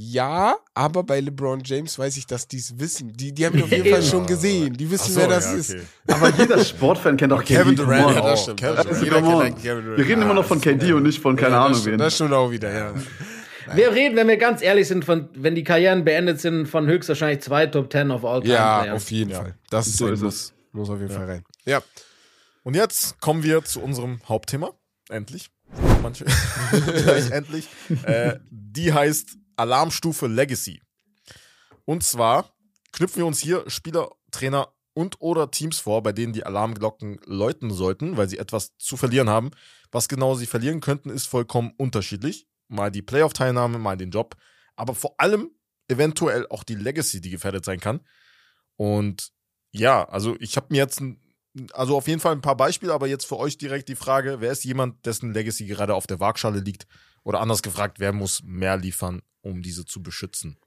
Ja, 0.00 0.54
aber 0.74 1.02
bei 1.02 1.18
LeBron 1.18 1.60
James 1.64 1.98
weiß 1.98 2.18
ich, 2.18 2.26
dass 2.26 2.46
die 2.46 2.58
es 2.58 2.78
wissen. 2.78 3.12
Die, 3.14 3.32
die 3.34 3.44
haben 3.44 3.58
ihn 3.58 3.64
auf 3.64 3.70
jeden 3.72 3.90
Fall 3.90 4.02
schon 4.04 4.24
gesehen. 4.26 4.72
Die 4.76 4.88
wissen, 4.88 5.12
so, 5.12 5.18
wer 5.18 5.26
das 5.26 5.46
ja, 5.46 5.52
ist. 5.54 5.70
okay. 5.74 5.82
Aber 6.06 6.30
jeder 6.38 6.64
Sportfan 6.64 7.16
kennt 7.16 7.32
auch 7.32 7.42
Kevin 7.44 7.74
KD. 7.74 7.82
Durant 7.82 8.14
ja, 8.14 8.20
das 8.22 8.42
stimmt. 8.44 8.60
Kevin 8.60 9.24
Durant. 9.24 9.64
Wir 9.64 9.98
reden 9.98 10.22
immer 10.22 10.34
noch 10.34 10.44
von 10.44 10.60
KD 10.60 10.92
und 10.92 11.02
nicht 11.02 11.20
von 11.20 11.34
keine 11.34 11.56
Ja, 11.56 11.64
Ahnung 11.66 11.84
wen. 11.84 11.98
das 11.98 12.14
stimmt 12.14 12.32
auch 12.32 12.48
wieder, 12.48 12.72
ja. 12.72 12.94
Wir 13.74 13.92
reden, 13.92 14.16
wenn 14.16 14.28
wir 14.28 14.36
ganz 14.36 14.62
ehrlich 14.62 14.88
sind, 14.88 15.04
von, 15.04 15.28
wenn 15.34 15.54
die 15.54 15.64
Karrieren 15.64 16.04
beendet 16.04 16.40
sind, 16.40 16.66
von 16.66 16.86
höchstwahrscheinlich 16.86 17.42
zwei 17.42 17.66
Top 17.66 17.90
Ten 17.90 18.10
of 18.10 18.24
all 18.24 18.40
time 18.40 18.54
Ja, 18.54 18.80
Players. 18.82 18.96
auf 19.02 19.10
jeden 19.10 19.30
Fall. 19.32 19.54
Das 19.70 19.86
ist 19.86 19.96
So 19.98 20.08
ist 20.08 20.20
Muss. 20.22 20.54
Muss 20.72 20.90
auf 20.90 21.00
jeden 21.00 21.12
Fall 21.14 21.26
rein. 21.26 21.44
Ja. 21.64 21.82
Und 22.62 22.74
jetzt 22.74 23.20
kommen 23.20 23.42
wir 23.42 23.64
zu 23.64 23.80
unserem 23.80 24.20
Hauptthema. 24.28 24.72
Endlich. 25.08 25.50
Manche 26.02 26.24
gleich 27.02 27.30
endlich. 27.30 27.68
Äh, 28.04 28.38
die 28.50 28.92
heißt 28.92 29.36
Alarmstufe 29.56 30.26
Legacy. 30.26 30.80
Und 31.84 32.02
zwar 32.02 32.52
knüpfen 32.92 33.20
wir 33.22 33.26
uns 33.26 33.38
hier 33.38 33.64
Spieler, 33.68 34.10
Trainer 34.30 34.68
und 34.94 35.20
oder 35.20 35.50
Teams 35.50 35.78
vor, 35.78 36.02
bei 36.02 36.12
denen 36.12 36.32
die 36.32 36.44
Alarmglocken 36.44 37.20
läuten 37.24 37.70
sollten, 37.70 38.16
weil 38.16 38.28
sie 38.28 38.38
etwas 38.38 38.76
zu 38.78 38.96
verlieren 38.96 39.28
haben. 39.28 39.50
Was 39.92 40.08
genau 40.08 40.34
sie 40.34 40.46
verlieren 40.46 40.80
könnten, 40.80 41.08
ist 41.10 41.26
vollkommen 41.26 41.72
unterschiedlich. 41.76 42.47
Mal 42.68 42.90
die 42.90 43.02
Playoff-Teilnahme, 43.02 43.78
mal 43.78 43.96
den 43.96 44.10
Job, 44.10 44.36
aber 44.76 44.94
vor 44.94 45.14
allem 45.18 45.50
eventuell 45.88 46.46
auch 46.48 46.64
die 46.64 46.74
Legacy, 46.74 47.20
die 47.20 47.30
gefährdet 47.30 47.64
sein 47.64 47.80
kann. 47.80 48.00
Und 48.76 49.30
ja, 49.72 50.06
also 50.08 50.36
ich 50.38 50.56
habe 50.56 50.68
mir 50.70 50.78
jetzt 50.78 51.02
also 51.72 51.96
auf 51.96 52.06
jeden 52.06 52.20
Fall 52.20 52.32
ein 52.32 52.42
paar 52.42 52.56
Beispiele, 52.56 52.92
aber 52.92 53.06
jetzt 53.06 53.26
für 53.26 53.38
euch 53.38 53.58
direkt 53.58 53.88
die 53.88 53.96
Frage, 53.96 54.40
wer 54.40 54.52
ist 54.52 54.64
jemand, 54.64 55.04
dessen 55.06 55.32
Legacy 55.32 55.66
gerade 55.66 55.94
auf 55.94 56.06
der 56.06 56.20
Waagschale 56.20 56.60
liegt? 56.60 56.86
Oder 57.24 57.40
anders 57.40 57.62
gefragt, 57.62 57.98
wer 57.98 58.12
muss 58.12 58.42
mehr 58.44 58.76
liefern, 58.76 59.22
um 59.40 59.62
diese 59.62 59.84
zu 59.84 60.02
beschützen? 60.02 60.58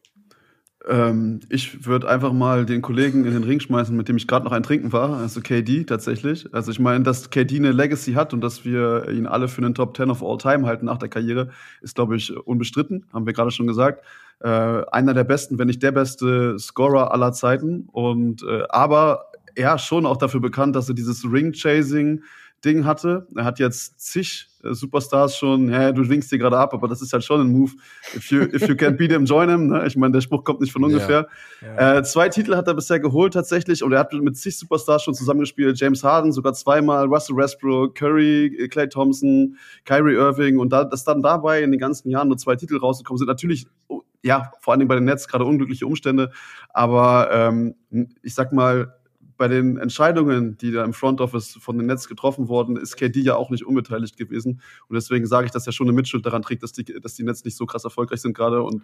Ähm, 0.88 1.42
ich 1.50 1.86
würde 1.86 2.10
einfach 2.10 2.34
mal 2.34 2.66
den 2.66 2.82
Kollegen 2.82 3.26
in 3.26 3.34
den 3.34 3.44
Ring 3.44 3.60
schmeißen, 3.60 3.96
mit 3.96 4.10
dem 4.10 4.18
ich 4.18 4.28
gerade 4.28 4.46
noch 4.46 4.52
ein 4.52 4.64
Trinken 4.64 4.92
war, 4.92 5.18
also 5.18 5.42
KD 5.42 5.84
tatsächlich. 5.84 6.52
Also 6.54 6.72
ich 6.72 6.80
meine, 6.80 7.04
dass 7.04 7.30
KD 7.30 7.58
eine 7.58 7.72
Legacy 7.72 8.14
hat 8.14 8.34
und 8.34 8.42
dass 8.42 8.66
wir 8.66 9.10
ihn 9.10 9.28
alle 9.28 9.48
für 9.48 9.62
einen 9.62 9.76
Top 9.76 9.96
10 9.96 10.10
of 10.10 10.24
All 10.24 10.38
Time 10.38 10.66
halten 10.66 10.86
nach 10.86 10.98
der 10.98 11.10
Karriere, 11.10 11.50
ist, 11.82 11.96
glaube 11.96 12.16
ich, 12.16 12.36
unbestritten, 12.36 13.06
haben 13.14 13.26
wir 13.28 13.34
gerade 13.34 13.52
schon 13.52 13.68
gesagt. 13.68 14.04
Äh, 14.40 14.48
einer 14.48 15.14
der 15.14 15.24
besten, 15.24 15.60
wenn 15.60 15.68
nicht 15.68 15.84
der 15.84 15.92
beste 15.92 16.58
Scorer 16.58 17.12
aller 17.14 17.32
Zeiten. 17.32 17.88
Und 17.92 18.42
äh, 18.42 18.64
aber 18.70 19.26
er 19.54 19.78
schon 19.78 20.08
auch 20.08 20.18
dafür 20.18 20.40
bekannt, 20.40 20.76
dass 20.76 20.90
er 20.90 20.96
dieses 20.96 21.24
Ring-Chasing 21.24 22.24
Ding 22.64 22.86
hatte. 22.86 23.28
Er 23.36 23.46
hat 23.46 23.60
jetzt 23.60 24.00
zig 24.00 24.48
äh, 24.64 24.74
Superstars 24.74 25.36
schon, 25.36 25.70
ja, 25.70 25.92
du 25.92 26.08
winkst 26.08 26.32
dir 26.32 26.38
gerade 26.38 26.58
ab, 26.58 26.74
aber 26.74 26.88
das 26.88 27.02
ist 27.02 27.14
halt 27.14 27.24
schon 27.24 27.42
ein 27.42 27.52
Move. 27.52 27.72
If 28.16 28.32
you, 28.32 28.42
if 28.42 28.68
you 28.68 28.76
can't 28.76 28.98
beat 28.98 29.12
him, 29.12 29.26
join 29.26 29.50
him. 29.50 29.68
Ne? 29.68 29.86
Ich 29.88 29.96
meine, 29.96 30.14
der 30.14 30.22
Spruch 30.22 30.44
kommt 30.44 30.62
nicht 30.62 30.72
von 30.72 30.84
ungefähr. 30.84 31.28
Ja. 31.62 31.68
Ja. 31.68 31.98
Äh, 31.98 32.04
zwei 32.04 32.30
Titel 32.30 32.56
hat 32.56 32.68
er 32.68 32.74
bisher 32.74 33.00
geholt 33.00 33.34
tatsächlich 33.34 33.84
und 33.84 33.92
er 33.92 34.00
hat 34.00 34.14
mit 34.14 34.38
zig 34.38 34.58
Superstars 34.58 35.04
schon 35.04 35.14
zusammengespielt. 35.14 35.80
James 35.80 36.04
Harden 36.04 36.32
sogar 36.32 36.54
zweimal, 36.54 37.06
Russell 37.08 37.36
Westbrook, 37.36 37.96
Curry, 37.96 38.68
Clay 38.70 38.88
Thompson, 38.88 39.58
Kyrie 39.86 40.14
Irving 40.14 40.60
und 40.60 40.72
da, 40.72 40.84
dass 40.84 41.04
dann 41.04 41.22
dabei 41.22 41.64
in 41.64 41.72
den 41.72 41.80
ganzen 41.80 42.10
Jahren 42.10 42.28
nur 42.28 42.38
zwei 42.38 42.56
Titel 42.56 42.78
rausgekommen 42.78 43.18
sind, 43.18 43.28
natürlich 43.28 43.66
oh, 43.88 44.02
ja, 44.24 44.52
vor 44.60 44.74
allen 44.74 44.80
Dingen 44.80 44.90
bei 44.90 44.96
den 44.96 45.06
Nets 45.06 45.28
gerade 45.28 45.46
unglückliche 45.46 45.88
Umstände, 45.88 46.32
aber 46.70 47.30
ähm, 47.32 47.76
ich 48.22 48.36
sag 48.36 48.54
mal, 48.54 48.94
bei 49.42 49.48
den 49.48 49.78
Entscheidungen, 49.78 50.56
die 50.60 50.72
da 50.72 50.86
im 50.86 50.94
Front 50.94 51.20
Office 51.20 51.58
von 51.60 51.76
den 51.76 51.88
Nets 51.88 52.08
getroffen 52.08 52.48
wurden, 52.48 52.78
ist 52.78 52.96
KD 52.96 53.22
ja 53.22 53.36
auch 53.38 53.50
nicht 53.50 53.66
unbeteiligt 53.66 54.16
gewesen. 54.16 54.62
Und 54.88 54.94
deswegen 54.94 55.26
sage 55.26 55.48
ich, 55.48 55.52
dass 55.52 55.66
er 55.66 55.74
schon 55.74 55.88
eine 55.88 55.96
Mitschuld 55.96 56.24
daran 56.28 56.44
trägt, 56.44 56.62
dass 56.62 56.74
die, 56.74 56.84
dass 56.84 57.16
die 57.16 57.24
Nets 57.24 57.44
nicht 57.44 57.58
so 57.58 57.66
krass 57.66 57.84
erfolgreich 57.84 58.22
sind 58.22 58.38
gerade. 58.38 58.62
Und 58.62 58.84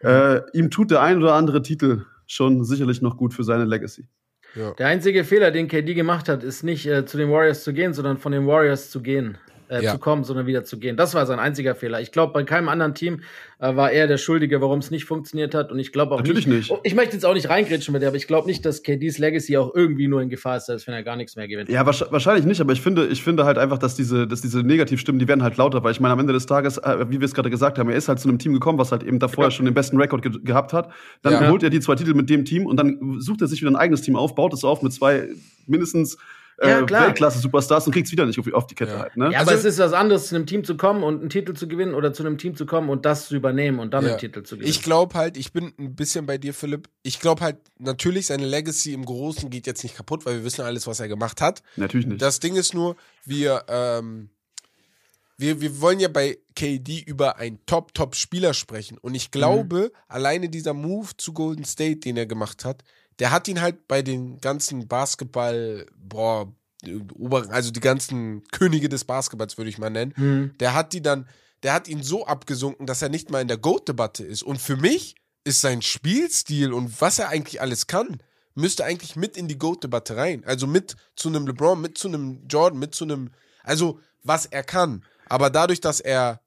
äh, 0.00 0.42
ihm 0.52 0.70
tut 0.70 0.90
der 0.90 1.00
ein 1.00 1.16
oder 1.16 1.32
andere 1.32 1.62
Titel 1.62 2.04
schon 2.26 2.64
sicherlich 2.64 3.00
noch 3.00 3.16
gut 3.16 3.32
für 3.32 3.44
seine 3.44 3.64
Legacy. 3.64 4.06
Ja. 4.54 4.72
Der 4.72 4.88
einzige 4.88 5.24
Fehler, 5.24 5.52
den 5.52 5.68
KD 5.68 5.94
gemacht 5.94 6.28
hat, 6.28 6.44
ist 6.44 6.64
nicht 6.64 6.84
äh, 6.84 7.06
zu 7.06 7.16
den 7.16 7.30
Warriors 7.30 7.64
zu 7.64 7.72
gehen, 7.72 7.94
sondern 7.94 8.18
von 8.18 8.32
den 8.32 8.46
Warriors 8.46 8.90
zu 8.90 9.00
gehen 9.00 9.38
äh, 9.68 9.82
ja. 9.82 9.92
zu 9.92 9.98
kommen, 9.98 10.24
sondern 10.24 10.46
wieder 10.46 10.64
zu 10.64 10.78
gehen. 10.78 10.96
Das 10.96 11.14
war 11.14 11.26
sein 11.26 11.38
einziger 11.38 11.74
Fehler. 11.74 12.00
Ich 12.00 12.12
glaube, 12.12 12.32
bei 12.32 12.44
keinem 12.44 12.68
anderen 12.68 12.94
Team 12.94 13.20
äh, 13.58 13.74
war 13.74 13.90
er 13.90 14.06
der 14.06 14.18
Schuldige, 14.18 14.60
warum 14.60 14.78
es 14.78 14.90
nicht 14.90 15.04
funktioniert 15.04 15.54
hat. 15.54 15.72
Und 15.72 15.78
ich 15.78 15.92
glaube 15.92 16.14
auch 16.14 16.18
Natürlich 16.18 16.46
nicht. 16.46 16.58
nicht. 16.58 16.70
Oh, 16.70 16.80
ich 16.82 16.94
möchte 16.94 17.14
jetzt 17.14 17.24
auch 17.24 17.34
nicht 17.34 17.48
reingrätschen 17.48 17.92
mit 17.92 18.02
dir, 18.02 18.08
aber 18.08 18.16
ich 18.16 18.26
glaube 18.26 18.46
nicht, 18.46 18.64
dass 18.64 18.82
KDs 18.82 19.18
Legacy 19.18 19.56
auch 19.56 19.74
irgendwie 19.74 20.08
nur 20.08 20.22
in 20.22 20.28
Gefahr 20.28 20.56
ist, 20.56 20.70
als 20.70 20.86
wenn 20.86 20.94
er 20.94 21.02
gar 21.02 21.16
nichts 21.16 21.36
mehr 21.36 21.48
gewinnt. 21.48 21.68
Ja, 21.68 21.84
wahrscheinlich 21.86 22.46
nicht, 22.46 22.60
aber 22.60 22.72
ich 22.72 22.80
finde, 22.80 23.06
ich 23.06 23.22
finde 23.22 23.44
halt 23.44 23.58
einfach, 23.58 23.78
dass 23.78 23.94
diese, 23.94 24.26
dass 24.26 24.40
diese 24.40 24.60
Negativstimmen, 24.60 25.18
die 25.18 25.28
werden 25.28 25.42
halt 25.42 25.56
lauter, 25.56 25.82
weil 25.84 25.92
ich 25.92 26.00
meine, 26.00 26.12
am 26.12 26.20
Ende 26.20 26.32
des 26.32 26.46
Tages, 26.46 26.78
äh, 26.78 27.06
wie 27.10 27.20
wir 27.20 27.24
es 27.24 27.34
gerade 27.34 27.50
gesagt 27.50 27.78
haben, 27.78 27.90
er 27.90 27.96
ist 27.96 28.08
halt 28.08 28.20
zu 28.20 28.28
einem 28.28 28.38
Team 28.38 28.52
gekommen, 28.52 28.78
was 28.78 28.92
halt 28.92 29.02
eben 29.02 29.18
davor 29.18 29.44
ja. 29.44 29.50
schon 29.50 29.64
den 29.64 29.74
besten 29.74 30.00
Rekord 30.00 30.22
ge 30.22 30.32
gehabt 30.42 30.72
hat. 30.72 30.90
Dann 31.22 31.32
ja. 31.32 31.50
holt 31.50 31.62
er 31.62 31.70
die 31.70 31.80
zwei 31.80 31.94
Titel 31.94 32.14
mit 32.14 32.30
dem 32.30 32.44
Team 32.44 32.66
und 32.66 32.76
dann 32.76 33.16
sucht 33.18 33.40
er 33.42 33.48
sich 33.48 33.60
wieder 33.60 33.70
ein 33.70 33.76
eigenes 33.76 34.02
Team 34.02 34.16
auf, 34.16 34.34
baut 34.34 34.52
es 34.52 34.64
auf 34.64 34.82
mit 34.82 34.92
zwei 34.92 35.28
mindestens 35.66 36.16
ja, 36.60 36.80
äh, 36.80 36.90
Weltklasse-Superstars 36.90 37.86
und 37.86 37.92
kriegt's 37.92 38.10
wieder 38.10 38.26
nicht 38.26 38.38
auf, 38.38 38.52
auf 38.52 38.66
die 38.66 38.74
Kette 38.74 38.92
ja. 38.92 38.98
halt. 39.00 39.16
Ne? 39.16 39.30
Ja, 39.32 39.40
aber 39.40 39.52
also, 39.52 39.68
es 39.68 39.74
ist 39.74 39.78
was 39.78 39.92
anderes, 39.92 40.28
zu 40.28 40.34
einem 40.34 40.46
Team 40.46 40.64
zu 40.64 40.76
kommen 40.76 41.04
und 41.04 41.20
einen 41.20 41.30
Titel 41.30 41.54
zu 41.54 41.68
gewinnen 41.68 41.94
oder 41.94 42.12
zu 42.12 42.24
einem 42.24 42.38
Team 42.38 42.56
zu 42.56 42.66
kommen 42.66 42.88
und 42.88 43.04
das 43.04 43.28
zu 43.28 43.36
übernehmen 43.36 43.78
und 43.78 43.94
dann 43.94 44.04
ja. 44.04 44.10
einen 44.10 44.18
Titel 44.18 44.42
zu 44.42 44.56
gewinnen. 44.56 44.70
Ich 44.70 44.82
glaube 44.82 45.14
halt, 45.16 45.36
ich 45.36 45.52
bin 45.52 45.72
ein 45.78 45.94
bisschen 45.94 46.26
bei 46.26 46.38
dir, 46.38 46.54
Philipp. 46.54 46.88
Ich 47.02 47.20
glaube 47.20 47.42
halt, 47.42 47.56
natürlich, 47.78 48.26
seine 48.26 48.46
Legacy 48.46 48.92
im 48.92 49.04
Großen 49.04 49.50
geht 49.50 49.66
jetzt 49.66 49.82
nicht 49.82 49.96
kaputt, 49.96 50.26
weil 50.26 50.38
wir 50.38 50.44
wissen 50.44 50.62
alles, 50.62 50.86
was 50.86 51.00
er 51.00 51.08
gemacht 51.08 51.40
hat. 51.40 51.62
Natürlich 51.76 52.06
nicht. 52.06 52.20
Das 52.20 52.40
Ding 52.40 52.56
ist 52.56 52.74
nur, 52.74 52.96
wir, 53.24 53.64
ähm, 53.68 54.30
wir, 55.36 55.60
wir 55.60 55.80
wollen 55.80 56.00
ja 56.00 56.08
bei 56.08 56.38
KD 56.56 57.00
über 57.06 57.36
einen 57.36 57.60
Top-Top-Spieler 57.66 58.52
sprechen. 58.52 58.98
Und 58.98 59.14
ich 59.14 59.30
glaube, 59.30 59.92
mhm. 59.92 59.98
alleine 60.08 60.48
dieser 60.48 60.74
Move 60.74 61.10
zu 61.16 61.32
Golden 61.32 61.64
State, 61.64 62.00
den 62.00 62.16
er 62.16 62.26
gemacht 62.26 62.64
hat, 62.64 62.82
der 63.18 63.30
hat 63.30 63.48
ihn 63.48 63.60
halt 63.60 63.88
bei 63.88 64.02
den 64.02 64.40
ganzen 64.40 64.86
Basketball, 64.88 65.86
boah, 65.96 66.52
also 67.48 67.70
die 67.70 67.80
ganzen 67.80 68.44
Könige 68.52 68.88
des 68.88 69.04
Basketballs 69.04 69.58
würde 69.58 69.70
ich 69.70 69.78
mal 69.78 69.90
nennen, 69.90 70.14
mhm. 70.16 70.54
der 70.60 70.74
hat 70.74 70.92
die 70.92 71.02
dann, 71.02 71.28
der 71.62 71.72
hat 71.72 71.88
ihn 71.88 72.02
so 72.02 72.26
abgesunken, 72.26 72.86
dass 72.86 73.02
er 73.02 73.08
nicht 73.08 73.30
mal 73.30 73.40
in 73.40 73.48
der 73.48 73.56
GOAT-Debatte 73.56 74.24
ist. 74.24 74.42
Und 74.44 74.60
für 74.60 74.76
mich 74.76 75.16
ist 75.44 75.60
sein 75.60 75.82
Spielstil 75.82 76.72
und 76.72 77.00
was 77.00 77.18
er 77.18 77.30
eigentlich 77.30 77.60
alles 77.60 77.88
kann, 77.88 78.18
müsste 78.54 78.84
eigentlich 78.84 79.16
mit 79.16 79.36
in 79.36 79.48
die 79.48 79.58
GOAT-Debatte 79.58 80.16
rein. 80.16 80.44
Also 80.44 80.66
mit 80.66 80.96
zu 81.16 81.28
einem 81.28 81.46
LeBron, 81.46 81.80
mit 81.80 81.98
zu 81.98 82.08
einem 82.08 82.46
Jordan, 82.48 82.78
mit 82.78 82.94
zu 82.94 83.04
einem, 83.04 83.30
also 83.64 84.00
was 84.22 84.46
er 84.46 84.62
kann. 84.62 85.04
Aber 85.28 85.50
dadurch, 85.50 85.80
dass 85.80 86.00
er 86.00 86.40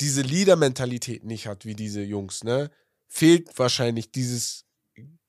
diese 0.00 0.22
Leader-Mentalität 0.22 1.24
nicht 1.24 1.46
hat, 1.46 1.64
wie 1.64 1.74
diese 1.74 2.02
Jungs, 2.02 2.44
ne, 2.44 2.70
fehlt 3.08 3.58
wahrscheinlich 3.58 4.12
dieses 4.12 4.64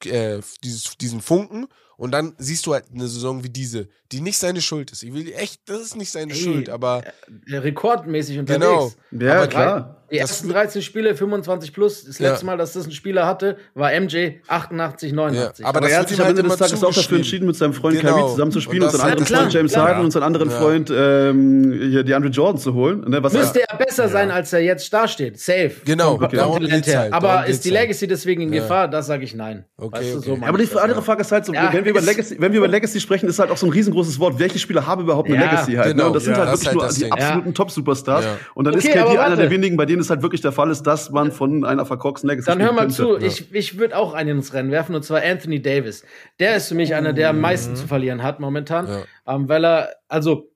äh, 0.06 0.42
dieses, 0.64 0.98
diesen 0.98 1.22
Funken 1.22 1.68
und 2.00 2.12
dann 2.12 2.34
siehst 2.38 2.66
du 2.66 2.74
halt 2.74 2.86
eine 2.94 3.10
Saison 3.10 3.44
wie 3.44 3.50
diese, 3.50 3.90
die 4.14 4.22
nicht 4.22 4.38
seine 4.38 4.62
Schuld 4.62 4.90
ist. 4.92 5.04
Ich 5.04 5.14
will 5.14 5.34
echt, 5.34 5.60
das 5.66 5.82
ist 5.82 5.98
nicht 5.98 6.10
seine 6.10 6.32
Ey, 6.32 6.40
Schuld, 6.40 6.70
aber. 6.70 7.04
Äh, 7.46 7.58
rekordmäßig 7.58 8.40
unterwegs. 8.40 8.96
Genau. 9.12 9.26
Ja, 9.28 9.38
aber 9.38 9.48
klar. 9.48 9.96
Die 10.12 10.18
ersten 10.18 10.50
13 10.50 10.82
Spiele, 10.82 11.16
25 11.16 11.72
plus. 11.74 12.06
Das 12.06 12.20
letzte 12.20 12.44
ja. 12.44 12.46
Mal, 12.46 12.58
dass 12.58 12.74
das 12.74 12.88
ein 12.88 12.92
Spieler 12.92 13.28
hatte, 13.28 13.58
war 13.76 13.92
MJ 13.92 14.40
88, 14.48 15.14
89. 15.14 15.60
Ja, 15.60 15.70
aber, 15.70 15.78
aber 15.78 15.90
er 15.90 16.00
hat 16.00 16.10
sich 16.10 16.20
am 16.20 16.28
Ende 16.28 16.42
des 16.42 16.58
Tages 16.58 16.84
auch 16.84 16.94
dafür 16.94 17.18
entschieden, 17.18 17.46
mit 17.46 17.56
seinem 17.56 17.74
Freund 17.74 18.00
genau. 18.00 18.16
Kyrie 18.16 18.30
zusammen 18.32 18.52
zu 18.52 18.62
spielen 18.62 18.84
und, 18.84 18.90
und 18.90 18.98
seinen 18.98 19.12
anderen 19.12 19.26
klar, 19.26 19.42
Freund 19.42 19.54
James 19.54 19.78
Harden 19.78 20.06
und 20.06 20.12
seinen 20.12 20.24
anderen 20.24 20.50
Freund 20.50 20.92
ähm, 20.92 21.80
hier 21.92 22.04
DeAndre 22.04 22.32
Jordan 22.32 22.60
zu 22.60 22.74
holen. 22.74 23.02
Ne, 23.08 23.22
was 23.22 23.34
Müsste 23.34 23.62
er 23.70 23.78
besser 23.78 24.10
sein, 24.10 24.32
als 24.32 24.52
er 24.52 24.62
jetzt 24.62 24.92
dasteht. 24.92 25.40
Safe. 25.40 25.74
Genau. 25.86 26.14
Okay. 26.14 26.40
Halt, 26.40 27.14
aber 27.14 27.46
ist 27.46 27.64
die 27.66 27.70
Legacy 27.70 28.08
deswegen 28.08 28.42
in 28.42 28.52
Gefahr? 28.52 28.88
Das 28.88 29.06
sage 29.06 29.24
ich 29.24 29.36
nein. 29.36 29.66
Okay, 29.78 30.00
weißt 30.00 30.16
du, 30.16 30.22
so 30.22 30.40
aber 30.42 30.58
die 30.58 30.76
andere 30.76 31.04
Frage 31.04 31.22
ist 31.22 31.32
halt 31.32 31.46
so, 31.46 31.54
wenn, 31.54 31.86
wir 31.86 31.89
über 31.90 32.02
Legacy, 32.02 32.36
wenn 32.40 32.52
wir 32.52 32.60
über 32.60 32.68
Legacy 32.68 33.00
sprechen, 33.00 33.28
ist 33.28 33.40
halt 33.40 33.52
auch 33.52 33.58
so 33.58 33.66
ein 33.66 33.72
riesengroßes 33.72 34.20
Wort. 34.20 34.40
Welche 34.40 34.60
Spieler 34.60 34.86
haben 34.86 35.04
überhaupt 35.04 35.30
eine 35.30 35.40
Legacy 35.40 35.74
halt? 35.74 35.88
Ne? 35.88 35.94
Genau. 35.94 36.08
Und 36.08 36.14
das 36.16 36.24
sind 36.24 36.38
halt 36.38 36.52
wirklich 36.52 36.74
nur 36.74 36.88
die 36.88 37.12
absoluten 37.12 37.54
Top-Superstars. 37.54 38.26
Und 38.56 38.66
dann 38.66 38.74
ist 38.74 38.88
KD 38.88 39.18
einer 39.18 39.36
der 39.36 39.50
wenigen, 39.50 39.78
bei 39.78 39.86
denen 39.86 40.02
es 40.02 40.10
halt 40.10 40.22
wirklich 40.22 40.42
der 40.42 40.52
Fall 40.52 40.70
ist, 40.70 40.84
dass 40.84 41.10
man 41.12 41.32
von 41.32 41.66
einer 41.66 41.86
verkorksten 41.86 42.30
Legacy 42.30 42.48
Dann 42.48 42.62
hör 42.62 42.72
mal 42.72 42.90
zu, 42.90 43.18
ja. 43.18 43.26
ich, 43.26 43.54
ich 43.54 43.78
würde 43.78 43.98
auch 43.98 44.14
einen 44.14 44.38
ins 44.38 44.54
Rennen 44.54 44.72
werfen, 44.72 44.96
und 44.96 45.04
zwar 45.04 45.22
Anthony 45.24 45.62
Davis. 45.62 46.04
Der 46.40 46.56
ist 46.56 46.68
für 46.68 46.76
mich 46.76 46.96
einer, 46.96 47.14
der 47.14 47.30
am 47.30 47.40
meisten 47.40 47.76
zu 47.76 47.88
verlieren 47.88 48.24
hat 48.24 48.40
momentan, 48.40 48.88
ja. 48.88 49.36
ähm, 49.36 49.50
weil 49.50 49.66
er, 49.66 49.90
also 50.08 50.49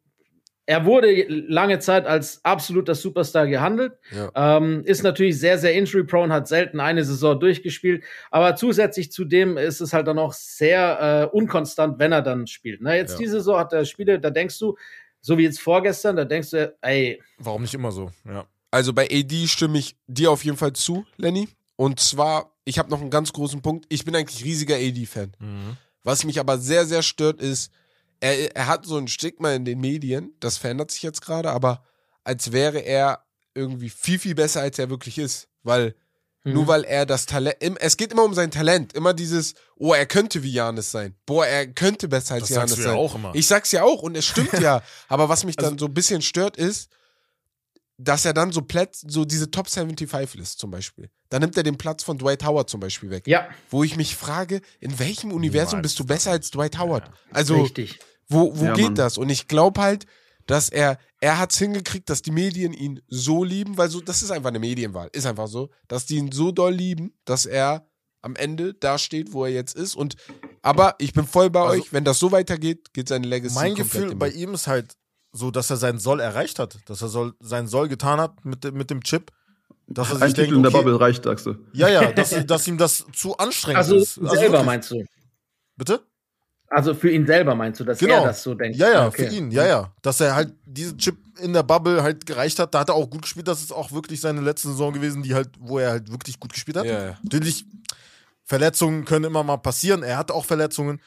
er 0.66 0.86
wurde 0.86 1.26
lange 1.28 1.80
Zeit 1.80 2.06
als 2.06 2.44
absoluter 2.44 2.96
Superstar 2.96 3.48
gehandelt, 3.48 3.94
ja. 4.12 4.58
ähm, 4.58 4.84
ist 4.86 5.04
natürlich 5.04 5.40
sehr, 5.40 5.58
sehr 5.58 5.74
injury-prone, 5.74 6.34
hat 6.34 6.48
selten 6.48 6.80
eine 6.80 7.04
Saison 7.04 7.40
durchgespielt, 7.40 8.04
aber 8.32 8.56
zusätzlich 8.56 9.12
zu 9.12 9.26
dem 9.26 9.58
ist 9.58 9.82
es 9.82 9.94
halt 9.94 10.08
dann 10.08 10.20
auch 10.20 10.34
sehr 10.34 11.30
äh, 11.34 11.36
unkonstant, 11.36 12.00
wenn 12.00 12.14
er 12.14 12.22
dann 12.22 12.48
spielt. 12.48 12.82
Na, 12.82 12.96
jetzt 12.96 13.14
ja. 13.14 13.18
diese 13.20 13.34
Saison 13.34 13.60
hat 13.60 13.74
er 13.74 13.86
Spiele, 13.86 14.20
da 14.20 14.30
denkst 14.30 14.58
du, 14.60 14.78
so 15.20 15.38
wie 15.38 15.44
jetzt 15.44 15.60
vorgestern, 15.60 16.16
da 16.16 16.26
denkst 16.26 16.52
du, 16.52 16.74
ey. 16.82 17.22
Warum 17.38 17.64
nicht 17.64 17.74
immer 17.74 17.92
so, 17.92 18.12
ja. 18.26 18.46
Also 18.72 18.92
bei 18.92 19.08
AD 19.12 19.48
stimme 19.48 19.78
ich 19.78 19.96
dir 20.08 20.32
auf 20.32 20.44
jeden 20.44 20.58
Fall 20.58 20.74
zu, 20.74 21.06
Lenny. 21.18 21.48
Und 21.76 22.00
zwar, 22.00 22.52
ich 22.66 22.80
habe 22.80 22.90
noch 22.90 23.02
einen 23.02 23.12
ganz 23.12 23.32
großen 23.32 23.62
Punkt. 23.62 23.86
Ich 23.90 24.04
bin 24.04 24.16
eigentlich 24.16 24.44
riesiger 24.44 24.76
AD-Fan. 24.76 25.32
Mhm. 25.40 25.78
Was 26.04 26.24
mich 26.26 26.40
aber 26.40 26.58
sehr, 26.58 26.86
sehr 26.86 27.04
stört, 27.04 27.40
ist, 27.40 27.72
er, 28.24 28.56
er 28.56 28.68
hat 28.68 28.86
so 28.86 28.98
ein 28.98 29.08
Stigma 29.08 29.52
in 29.52 29.66
den 29.66 29.80
Medien, 29.80 30.34
das 30.40 30.58
verändert 30.58 30.92
sich 30.92 31.04
jetzt 31.04 31.22
gerade, 31.22 31.52
aber 31.52 31.84
als 32.24 32.54
wäre 32.54 32.80
er 32.80 33.26
irgendwie 33.54 33.90
viel, 33.90 34.18
viel 34.18 34.34
besser, 34.34 34.62
als 34.62 34.80
er 34.80 34.90
wirklich 34.90 35.18
ist. 35.18 35.50
Weil, 35.62 35.96
mhm. 36.44 36.54
nur 36.54 36.68
weil 36.68 36.86
er 36.86 37.06
das 37.06 37.26
Talent, 37.26 37.58
es 37.80 37.98
geht 37.98 38.14
immer 38.14 38.24
um 38.24 38.34
sein 38.34 38.50
Talent. 38.50 38.94
Immer 38.94 39.14
dieses, 39.14 39.56
oh, 39.76 39.94
er 39.94 40.06
könnte 40.06 40.42
wie 40.42 40.54
Janis 40.54 40.92
sein. 40.92 41.16
Boah, 41.26 41.46
er 41.46 41.68
könnte 41.68 42.08
besser 42.08 42.36
als 42.36 42.50
Janis 42.50 42.78
sein. 42.78 42.86
Ja 42.86 42.94
auch 42.94 43.14
immer. 43.16 43.36
Ich 43.36 43.46
sag's 43.46 43.72
ja 43.74 43.84
auch 43.84 44.02
und 44.02 44.16
es 44.16 44.26
stimmt 44.26 44.54
ja. 44.54 44.82
Aber 45.10 45.28
was 45.28 45.44
mich 45.44 45.58
also, 45.60 45.70
dann 45.70 45.78
so 45.78 45.86
ein 45.86 45.94
bisschen 45.94 46.22
stört 46.22 46.56
ist, 46.56 46.90
dass 47.98 48.26
er 48.26 48.34
dann 48.34 48.52
so 48.52 48.62
Plätze, 48.62 49.06
so 49.10 49.26
diese 49.26 49.52
Top 49.52 49.70
75 49.70 50.36
List 50.36 50.60
zum 50.60 50.72
Beispiel. 50.72 51.10
Da 51.30 51.40
nimmt 51.40 51.56
er 51.58 51.64
den 51.64 51.78
Platz 51.78 52.04
von 52.04 52.18
Dwight 52.18 52.44
Howard 52.44 52.70
zum 52.70 52.80
Beispiel 52.80 53.10
weg. 53.10 53.28
Ja. 53.28 53.48
Wo 53.70 53.84
ich 53.84 53.96
mich 53.98 54.16
frage, 54.16 54.62
in 54.80 54.98
welchem 55.00 55.32
Universum 55.32 55.82
bist 55.82 56.00
du 56.00 56.06
besser 56.06 56.32
als 56.32 56.52
Dwight 56.52 56.78
Howard? 56.80 57.08
Ja, 57.08 57.14
also, 57.32 57.62
richtig. 57.62 58.00
Wo, 58.34 58.58
wo 58.58 58.66
ja, 58.66 58.74
geht 58.74 58.86
Mann. 58.86 58.96
das? 58.96 59.18
Und 59.18 59.30
ich 59.30 59.48
glaube 59.48 59.82
halt, 59.82 60.06
dass 60.48 60.68
er, 60.70 60.98
er 61.22 61.40
hat's 61.40 61.58
hingekriegt, 61.58 62.10
dass 62.10 62.22
die 62.22 62.32
Medien 62.32 62.74
ihn 62.74 63.02
so 63.08 63.44
lieben, 63.46 63.78
weil 63.78 63.90
so, 63.90 64.02
das 64.02 64.22
ist 64.22 64.32
einfach 64.32 64.50
eine 64.50 64.60
Medienwahl, 64.60 65.10
ist 65.14 65.26
einfach 65.26 65.48
so, 65.48 65.70
dass 65.88 66.06
die 66.06 66.18
ihn 66.18 66.32
so 66.32 66.52
doll 66.52 66.74
lieben, 66.74 67.14
dass 67.26 67.46
er 67.46 67.88
am 68.22 68.36
Ende 68.36 68.74
da 68.74 68.98
steht, 68.98 69.32
wo 69.34 69.46
er 69.46 69.52
jetzt 69.52 69.76
ist. 69.76 69.96
Und 69.96 70.16
aber 70.62 70.96
ich 71.00 71.14
bin 71.14 71.26
voll 71.28 71.50
bei 71.50 71.62
Also- 71.62 71.82
euch, 71.82 71.94
wenn 71.94 72.04
das 72.04 72.20
so 72.20 72.32
weitergeht, 72.32 72.94
geht 72.94 73.08
seine 73.08 73.28
Legacy 73.28 73.56
Mein 73.56 73.76
Gefühl 73.76 74.16
bei 74.16 74.30
ihm 74.30 74.54
ist 74.54 74.68
halt 74.68 74.94
so, 75.32 75.50
dass 75.52 75.70
er 75.70 75.78
seinen 75.78 76.00
Soll 76.00 76.20
erreicht 76.20 76.60
hat. 76.60 76.78
Dass 76.86 77.02
er 77.02 77.08
soll, 77.10 77.34
seinen 77.40 77.68
Soll 77.68 77.88
getan 77.88 78.20
hat 78.22 78.44
mit, 78.46 78.64
dem- 78.64 78.76
mit 78.76 78.90
dem 78.90 79.02
Chip. 79.04 79.32
Dass 79.88 80.10
er 80.12 80.16
Ein 80.22 80.28
sich 80.30 80.36
Titel 80.36 80.42
denkt, 80.52 80.56
in 80.58 80.64
der 80.64 80.72
okay, 80.74 80.84
Bubble 80.84 81.00
reicht, 81.00 81.24
sagst 81.26 81.46
du. 81.46 81.56
Ja, 81.74 81.90
ja, 81.90 82.12
dass, 82.14 82.30
dass 82.48 82.68
ihm 82.68 82.78
das 82.78 83.06
zu 83.14 83.36
anstrengend 83.38 83.78
Also 83.78 83.96
ist. 83.98 84.14
selber 84.16 84.38
wirklich. 84.40 84.64
meinst 84.66 84.92
du? 84.92 85.04
Bitte? 85.76 86.02
Also 86.74 86.96
für 86.96 87.12
ihn 87.12 87.28
selber 87.28 87.54
meinst 87.54 87.80
du, 87.80 87.84
dass 87.84 88.00
Genau. 88.00 88.16
er 88.22 88.26
das 88.26 88.42
so 88.42 88.56
denkt? 88.56 88.78
Ja, 88.78 88.90
ja, 88.90 89.08
okay. 89.08 89.28
für 89.30 89.36
ihn, 89.36 89.52
ja, 89.52 89.66
ja. 89.66 89.94
Dass 90.02 90.20
er 90.20 90.36
halt 90.36 90.54
diesen 90.66 90.98
Chip 90.98 91.18
in 91.40 91.54
der 91.54 91.62
Bubble 91.64 92.02
halt 92.02 92.26
gereicht 92.26 92.58
hat, 92.58 92.74
da 92.74 92.80
hat 92.80 92.90
er 92.90 92.96
auch 92.96 93.10
gut 93.10 93.22
gespielt. 93.22 93.48
Das 93.48 93.62
ist 93.62 93.72
auch 93.72 93.92
wirklich 93.92 94.22
seine 94.22 94.42
letzte 94.42 94.70
Saison 94.70 94.92
gewesen, 94.92 95.22
die 95.22 95.36
halt, 95.36 95.50
wo 95.60 95.78
er 95.78 95.92
halt 95.92 96.12
wirklich 96.12 96.40
gut 96.40 96.52
gespielt 96.54 96.78
hat. 96.78 96.86
Ja, 96.86 97.06
ja. 97.06 97.18
Natürlich, 97.24 97.66
Verletzungen 98.44 99.06
können 99.06 99.26
immer 99.26 99.44
mal 99.44 99.58
passieren. 99.58 100.04
Er 100.04 100.18
hat 100.18 100.32
auch 100.32 100.46
Verletzungen, 100.46 101.00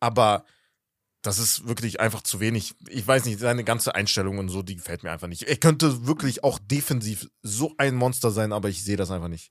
aber 0.00 0.44
das 1.22 1.38
ist 1.38 1.66
wirklich 1.66 2.00
einfach 2.00 2.20
zu 2.22 2.38
wenig. 2.40 2.74
Ich 2.88 3.06
weiß 3.06 3.24
nicht, 3.24 3.38
seine 3.40 3.64
ganze 3.64 3.94
Einstellung 3.94 4.36
und 4.38 4.50
so, 4.50 4.62
die 4.62 4.76
gefällt 4.76 5.04
mir 5.04 5.10
einfach 5.10 5.26
nicht. 5.28 5.44
Er 5.44 5.56
könnte 5.56 6.06
wirklich 6.06 6.44
auch 6.44 6.58
defensiv 6.58 7.28
so 7.42 7.72
ein 7.78 7.94
Monster 7.94 8.30
sein, 8.30 8.52
aber 8.52 8.68
ich 8.68 8.84
sehe 8.84 8.96
das 8.96 9.10
einfach 9.10 9.28
nicht. 9.28 9.50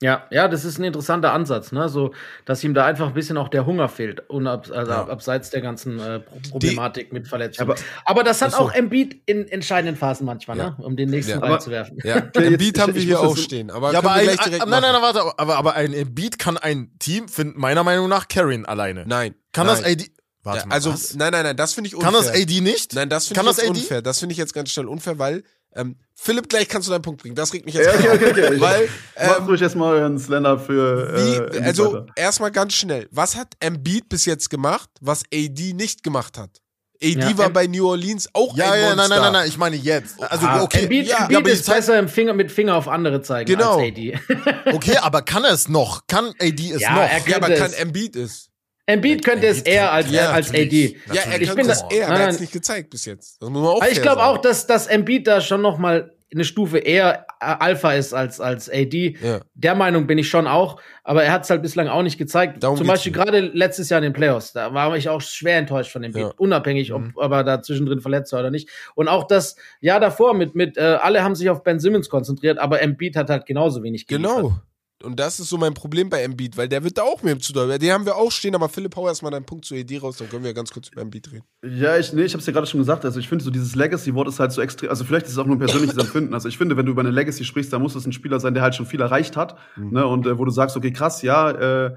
Ja, 0.00 0.26
ja, 0.30 0.46
das 0.46 0.64
ist 0.64 0.78
ein 0.78 0.84
interessanter 0.84 1.32
Ansatz, 1.32 1.72
ne? 1.72 1.88
So, 1.88 2.12
dass 2.44 2.62
ihm 2.62 2.74
da 2.74 2.84
einfach 2.86 3.08
ein 3.08 3.14
bisschen 3.14 3.36
auch 3.36 3.48
der 3.48 3.66
Hunger 3.66 3.88
fehlt, 3.88 4.28
unab, 4.30 4.70
also 4.70 4.92
Ja. 4.92 5.08
abseits 5.08 5.50
der 5.50 5.62
ganzen 5.62 5.98
äh, 5.98 6.20
Pro- 6.20 6.38
Problematik 6.50 7.12
mit 7.12 7.26
Verletzungen. 7.26 7.70
Aber- 7.72 7.80
Aber, 8.04 8.22
das 8.24 8.40
hat 8.40 8.52
Ach 8.54 8.58
so. 8.58 8.64
auch 8.64 8.72
Embiid 8.72 9.20
in 9.26 9.48
entscheidenden 9.48 9.96
Phasen 9.96 10.26
manchmal, 10.26 10.58
Ja. 10.58 10.70
ne? 10.70 10.76
Um 10.78 10.96
den 10.96 11.10
nächsten 11.10 11.32
Ja. 11.32 11.36
Aber- 11.38 11.50
reinzuwerfen. 11.54 11.98
Ja, 12.04 12.16
Embiid 12.34 12.78
haben 12.78 12.94
wir 12.94 13.00
ich 13.00 13.08
hier 13.08 13.18
auch 13.20 13.36
stehen. 13.36 13.70
Aber 13.72 13.92
ja, 13.92 13.98
aber 13.98 14.12
ein, 14.12 14.28
ein, 14.28 14.36
nein, 14.36 14.50
nein, 14.50 14.68
machen. 14.68 14.82
nein, 14.82 15.02
warte, 15.02 15.38
aber, 15.38 15.56
aber 15.56 15.74
ein 15.74 15.92
Embiid 15.92 16.38
kann 16.38 16.56
ein 16.56 16.92
Team 17.00 17.26
finden, 17.28 17.58
meiner 17.58 17.82
Meinung 17.82 18.08
nach, 18.08 18.28
carryen 18.28 18.64
alleine. 18.66 19.04
Nein. 19.06 19.34
Kann 19.52 19.66
nein. 19.66 19.76
das 19.82 19.84
AD. 19.84 20.10
Warte 20.44 20.68
mal, 20.68 20.74
also, 20.74 20.92
was? 20.92 21.14
nein, 21.16 21.32
nein, 21.32 21.42
nein, 21.44 21.56
das 21.56 21.72
finde 21.72 21.88
ich 21.88 21.94
unfair. 21.96 22.12
Kann 22.12 22.20
das 22.22 22.30
AD 22.30 22.60
nicht? 22.60 22.94
Nein, 22.94 23.08
das 23.08 23.26
finde 23.28 23.40
ich 23.40 23.46
das 23.46 23.56
jetzt 23.56 23.70
AD? 23.70 23.78
unfair. 23.80 24.02
Das 24.02 24.18
finde 24.20 24.32
ich 24.34 24.38
jetzt 24.38 24.52
ganz 24.52 24.70
schnell 24.70 24.86
unfair, 24.88 25.18
weil 25.18 25.42
ähm, 25.76 25.96
Philipp, 26.16 26.48
gleich 26.48 26.68
kannst 26.68 26.88
du 26.88 26.92
deinen 26.92 27.02
Punkt 27.02 27.20
bringen. 27.22 27.34
Das 27.34 27.52
regt 27.52 27.66
mich 27.66 27.74
jetzt 27.74 27.86
Ja, 27.86 28.12
okay, 28.12 28.28
okay, 28.30 28.30
okay. 28.48 28.60
Weil, 28.60 28.88
Mach 29.16 29.38
ähm, 29.38 29.44
ruhig 29.46 29.60
erstmal 29.62 30.02
einen 30.02 30.18
Slender 30.18 30.58
für. 30.58 31.12
wie, 31.14 31.34
äh, 31.36 31.36
Embiid 31.58 31.62
also 31.64 32.06
erstmal 32.16 32.50
ganz 32.52 32.74
schnell. 32.74 33.08
Was 33.10 33.36
hat 33.36 33.54
Embiid 33.60 34.08
bis 34.08 34.24
jetzt 34.24 34.48
gemacht, 34.50 34.88
was 35.00 35.22
AD 35.32 35.72
nicht 35.74 36.02
gemacht 36.02 36.38
hat? 36.38 36.60
AD 37.02 37.20
Ja, 37.20 37.36
war 37.36 37.50
bei 37.50 37.66
New 37.66 37.86
Orleans 37.88 38.28
auch 38.32 38.56
Ja, 38.56 38.70
ein 38.70 38.80
ja, 38.80 38.86
Monster. 38.86 39.08
nein, 39.08 39.10
nein, 39.10 39.20
nein, 39.20 39.32
nein, 39.32 39.48
ich 39.48 39.58
meine 39.58 39.76
jetzt. 39.76 40.22
Also, 40.22 40.46
Ah, 40.46 40.62
okay. 40.62 40.84
Embiid, 40.84 41.06
ja, 41.08 41.26
Embiid 41.28 41.48
ist 41.48 41.66
besser 41.68 41.98
im 41.98 42.08
Finger, 42.08 42.32
mit 42.32 42.52
Finger 42.52 42.76
auf 42.76 42.86
andere 42.88 43.20
zeigen 43.20 43.50
Genau. 43.50 43.78
als 43.80 43.88
AD. 43.90 44.18
Okay, 44.72 44.96
aber 44.98 45.22
kann 45.22 45.44
er 45.44 45.52
es 45.52 45.68
noch? 45.68 46.06
Kann 46.06 46.26
AD 46.40 46.70
es 46.70 46.80
Ja, 46.80 46.94
noch? 46.94 47.00
er 47.02 47.18
Ja, 47.28 47.36
aber 47.36 47.46
könnte 47.48 47.60
kann 47.60 47.70
es. 47.72 47.78
Embiid 47.78 48.16
es? 48.16 48.48
Embiid 48.86 49.24
könnte 49.24 49.46
es 49.46 49.62
eher 49.62 49.92
als, 49.92 50.10
Ja, 50.10 50.30
als 50.30 50.50
AD. 50.50 50.58
natürlich. 50.64 50.96
Ja, 51.12 51.14
er 51.14 51.40
Ich 51.40 51.48
könnte 51.48 51.54
bin 51.62 51.70
es 51.70 51.80
da- 51.80 51.88
eher, 51.94 52.08
aber 52.08 52.18
er 52.18 52.26
hat 52.26 52.32
es 52.34 52.40
nicht 52.40 52.52
gezeigt 52.52 52.90
bis 52.90 53.04
jetzt. 53.06 53.40
Das 53.40 53.48
muss 53.48 53.62
man 53.62 53.70
auch 53.70 53.80
Aber 53.80 53.90
ich 53.90 54.02
glaube 54.02 54.22
auch, 54.24 54.38
dass, 54.38 54.66
dass 54.66 54.86
Embiid 54.86 55.26
da 55.26 55.40
schon 55.40 55.62
noch 55.62 55.78
mal 55.78 56.10
eine 56.32 56.44
Stufe 56.44 56.78
eher 56.78 57.26
äh, 57.40 57.44
Alpha 57.60 57.92
ist 57.92 58.12
als, 58.12 58.40
als 58.40 58.68
AD. 58.68 59.16
Ja. 59.22 59.40
Der 59.54 59.74
Meinung 59.76 60.08
bin 60.08 60.18
ich 60.18 60.28
schon 60.28 60.48
auch, 60.48 60.80
aber 61.04 61.22
er 61.22 61.30
hat 61.32 61.44
es 61.44 61.50
halt 61.50 61.62
bislang 61.62 61.86
auch 61.86 62.02
nicht 62.02 62.18
gezeigt. 62.18 62.60
Darum 62.64 62.76
Zum 62.76 62.88
Beispiel 62.88 63.12
gerade 63.12 63.38
letztes 63.38 63.88
Jahr 63.88 63.98
in 63.98 64.02
den 64.04 64.12
Playoffs, 64.12 64.52
da 64.52 64.74
war 64.74 64.96
ich 64.96 65.08
auch 65.08 65.20
schwer 65.20 65.58
enttäuscht 65.58 65.92
von 65.92 66.02
Embiid, 66.02 66.22
Ja. 66.22 66.28
Mhm. 66.30 66.34
unabhängig, 66.38 66.92
ob, 66.92 67.04
ob 67.14 67.30
er 67.32 67.44
da 67.44 67.62
zwischendrin 67.62 68.00
verletzt 68.00 68.32
war 68.32 68.40
oder 68.40 68.50
nicht. 68.50 68.68
Und 68.96 69.06
auch 69.06 69.28
das 69.28 69.54
Jahr 69.80 70.00
davor 70.00 70.34
mit, 70.34 70.56
mit 70.56 70.76
äh, 70.76 70.80
alle 71.00 71.22
haben 71.22 71.36
sich 71.36 71.48
auf 71.50 71.62
Ben 71.62 71.78
Simmons 71.78 72.08
konzentriert, 72.08 72.58
aber 72.58 72.82
Embiid 72.82 73.14
hat 73.16 73.30
halt 73.30 73.46
genauso 73.46 73.82
wenig 73.84 74.08
geliefert. 74.08 74.36
Genau. 74.36 74.58
Und 75.04 75.20
das 75.20 75.40
ist 75.40 75.48
so 75.48 75.58
mein 75.58 75.74
Problem 75.74 76.08
bei 76.08 76.22
Embiid, 76.22 76.56
weil 76.56 76.68
der 76.68 76.82
wird 76.82 76.98
da 76.98 77.02
auch 77.02 77.22
mit 77.22 77.42
zu 77.42 77.52
doll. 77.52 77.78
Den 77.78 77.92
haben 77.92 78.06
wir 78.06 78.16
auch 78.16 78.32
stehen, 78.32 78.54
aber 78.54 78.68
Philipp, 78.68 78.96
hau 78.96 79.06
erstmal 79.06 79.30
deinen 79.32 79.44
Punkt 79.44 79.64
zu 79.64 79.74
AD 79.74 79.98
raus, 79.98 80.16
dann 80.18 80.28
können 80.28 80.44
wir 80.44 80.54
ganz 80.54 80.70
kurz 80.70 80.88
über 80.88 81.02
Embiid 81.02 81.30
reden. 81.32 81.44
Ja, 81.62 81.96
ich, 81.96 82.12
nee, 82.12 82.22
ich 82.22 82.34
hab's 82.34 82.46
ja 82.46 82.52
gerade 82.52 82.66
schon 82.66 82.80
gesagt. 82.80 83.04
Also 83.04 83.20
ich 83.20 83.28
finde 83.28 83.44
so 83.44 83.50
dieses 83.50 83.74
Legacy-Wort 83.74 84.28
ist 84.28 84.40
halt 84.40 84.52
so 84.52 84.62
extrem. 84.62 84.90
Also 84.90 85.04
vielleicht 85.04 85.26
ist 85.26 85.32
es 85.32 85.38
auch 85.38 85.46
nur 85.46 85.56
ein 85.56 85.60
persönliches 85.60 85.96
Empfinden. 85.96 86.34
Also 86.34 86.48
ich 86.48 86.58
finde, 86.58 86.76
wenn 86.76 86.86
du 86.86 86.92
über 86.92 87.02
eine 87.02 87.10
Legacy 87.10 87.44
sprichst, 87.44 87.72
dann 87.72 87.82
muss 87.82 87.94
es 87.94 88.06
ein 88.06 88.12
Spieler 88.12 88.40
sein, 88.40 88.54
der 88.54 88.62
halt 88.62 88.74
schon 88.74 88.86
viel 88.86 89.00
erreicht 89.00 89.36
hat. 89.36 89.56
Ne, 89.76 90.06
und 90.06 90.26
äh, 90.26 90.38
wo 90.38 90.44
du 90.44 90.50
sagst, 90.50 90.76
okay, 90.76 90.92
krass, 90.92 91.22
ja, 91.22 91.50
äh, 91.50 91.96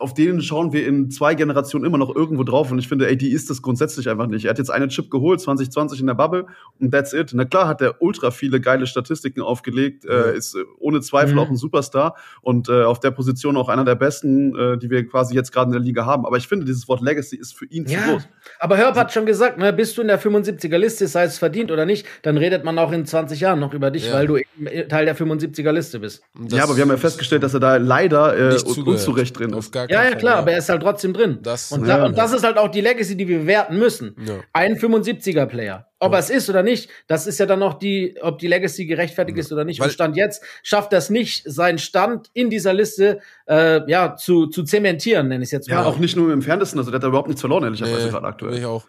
auf 0.00 0.14
den 0.14 0.40
schauen 0.42 0.72
wir 0.72 0.86
in 0.86 1.10
zwei 1.10 1.34
Generationen 1.34 1.84
immer 1.84 1.98
noch 1.98 2.14
irgendwo 2.14 2.42
drauf. 2.42 2.70
Und 2.72 2.78
ich 2.78 2.88
finde, 2.88 3.06
AD 3.06 3.26
ist 3.26 3.50
das 3.50 3.62
grundsätzlich 3.62 4.08
einfach 4.10 4.26
nicht. 4.26 4.44
Er 4.46 4.50
hat 4.50 4.58
jetzt 4.58 4.70
einen 4.70 4.88
Chip 4.88 5.10
geholt, 5.10 5.40
2020 5.40 6.00
in 6.00 6.06
der 6.08 6.14
Bubble, 6.14 6.46
und 6.80 6.90
that's 6.92 7.12
it. 7.12 7.30
Na 7.34 7.44
klar 7.44 7.68
hat 7.68 7.80
er 7.80 8.02
ultra 8.02 8.30
viele 8.30 8.60
geile 8.60 8.86
Statistiken 8.86 9.40
aufgelegt, 9.42 10.04
äh, 10.04 10.36
ist 10.36 10.54
äh, 10.56 10.64
ohne 10.80 11.00
Zweifel 11.00 11.34
Mhm. 11.34 11.38
auch 11.38 11.48
ein 11.50 11.56
Superstar 11.56 12.16
und 12.42 12.68
äh, 12.68 12.82
auf 12.82 12.98
der 13.00 13.10
Position 13.12 13.56
auch 13.56 13.68
einer 13.68 13.84
der 13.84 13.94
besten, 13.94 14.56
äh, 14.58 14.76
die 14.78 14.90
wir 14.90 15.06
quasi 15.06 15.34
jetzt 15.34 15.52
gerade 15.52 15.66
in 15.68 15.72
der 15.72 15.80
Liga 15.82 16.04
haben. 16.04 16.26
Aber 16.26 16.36
ich 16.36 16.48
finde, 16.48 16.64
dieses 16.66 16.88
Wort 16.88 17.00
Legacy 17.00 17.36
ist 17.36 17.56
für 17.56 17.66
ihn 17.66 17.86
zu 17.86 17.94
Ja, 17.94 18.00
groß. 18.12 18.28
aber 18.58 18.76
Herb 18.76 18.96
hat 18.96 19.12
schon 19.12 19.24
gesagt, 19.26 19.58
ne, 19.58 19.72
bist 19.72 19.96
du 19.96 20.02
in 20.02 20.08
der 20.08 20.18
75er-Liste, 20.20 21.06
sei 21.06 21.24
es 21.24 21.38
verdient 21.38 21.70
oder 21.70 21.86
nicht, 21.86 22.06
dann 22.22 22.36
redet 22.36 22.64
man 22.64 22.78
auch 22.78 22.92
in 22.92 23.06
20 23.06 23.40
Jahren 23.40 23.60
noch 23.60 23.72
über 23.74 23.90
dich, 23.90 24.08
Ja. 24.08 24.14
weil 24.14 24.26
du 24.26 24.36
eben 24.36 24.88
Teil 24.88 25.04
der 25.04 25.14
75er-Liste 25.16 26.00
bist. 26.00 26.22
Das 26.38 26.58
Ja, 26.58 26.64
aber 26.64 26.76
wir 26.76 26.82
haben 26.82 26.90
ja 26.90 26.96
festgestellt, 26.96 27.42
dass 27.42 27.54
er 27.54 27.60
da 27.60 27.76
leider 27.76 28.36
äh, 28.54 28.56
unzurecht 28.84 29.38
drin 29.48 29.58
Auf 29.58 29.64
ist. 29.66 29.72
gar 29.72 29.90
Ja, 29.90 30.02
ja, 30.04 30.10
Fall, 30.10 30.18
klar, 30.18 30.36
aber 30.36 30.52
er 30.52 30.58
ist 30.58 30.68
halt 30.68 30.82
trotzdem 30.82 31.12
drin. 31.12 31.38
Das- 31.42 31.72
und, 31.72 31.86
Ja. 31.86 31.98
da, 31.98 32.06
und 32.06 32.16
das 32.18 32.32
ist 32.32 32.44
halt 32.44 32.58
auch 32.58 32.68
die 32.68 32.80
Legacy, 32.80 33.16
die 33.16 33.26
wir 33.28 33.38
bewerten 33.40 33.78
müssen. 33.78 34.14
Ja. 34.26 34.40
Ein 34.52 34.76
75er-Player. 34.76 35.88
Ob 36.00 36.12
er 36.12 36.18
es 36.18 36.28
ist 36.28 36.50
oder 36.50 36.62
nicht, 36.62 36.90
das 37.06 37.26
ist 37.26 37.38
ja 37.38 37.46
dann 37.46 37.60
noch 37.60 37.74
die, 37.78 38.18
ob 38.20 38.38
die 38.38 38.46
Legacy 38.46 38.84
gerechtfertigt 38.84 39.38
ist 39.38 39.50
oder 39.52 39.64
nicht. 39.64 39.80
Weil- 39.80 39.86
und 39.88 39.92
Stand 39.92 40.16
jetzt 40.16 40.42
schafft 40.62 40.92
das 40.92 41.08
nicht, 41.08 41.44
seinen 41.50 41.78
Stand 41.78 42.28
in 42.34 42.50
dieser 42.50 42.74
Liste 42.74 43.20
äh, 43.46 43.88
ja, 43.90 44.16
zu, 44.16 44.48
zu 44.48 44.64
zementieren, 44.64 45.28
nenne 45.28 45.42
ich 45.44 45.48
es 45.48 45.52
jetzt 45.52 45.68
mal. 45.70 45.76
Ja, 45.76 45.84
auch 45.84 45.96
nicht 45.98 46.14
nur 46.16 46.26
im 46.26 46.32
Entferntesten, 46.34 46.78
also 46.78 46.90
der 46.90 46.96
hat 46.98 47.04
da 47.04 47.08
überhaupt 47.08 47.28
nichts 47.28 47.40
verloren, 47.40 47.64
ehrlicherweise 47.64 48.04
Nee, 48.06 48.10
gerade 48.10 48.26
aktuell. 48.26 48.58
Ich 48.58 48.64
auch. 48.66 48.84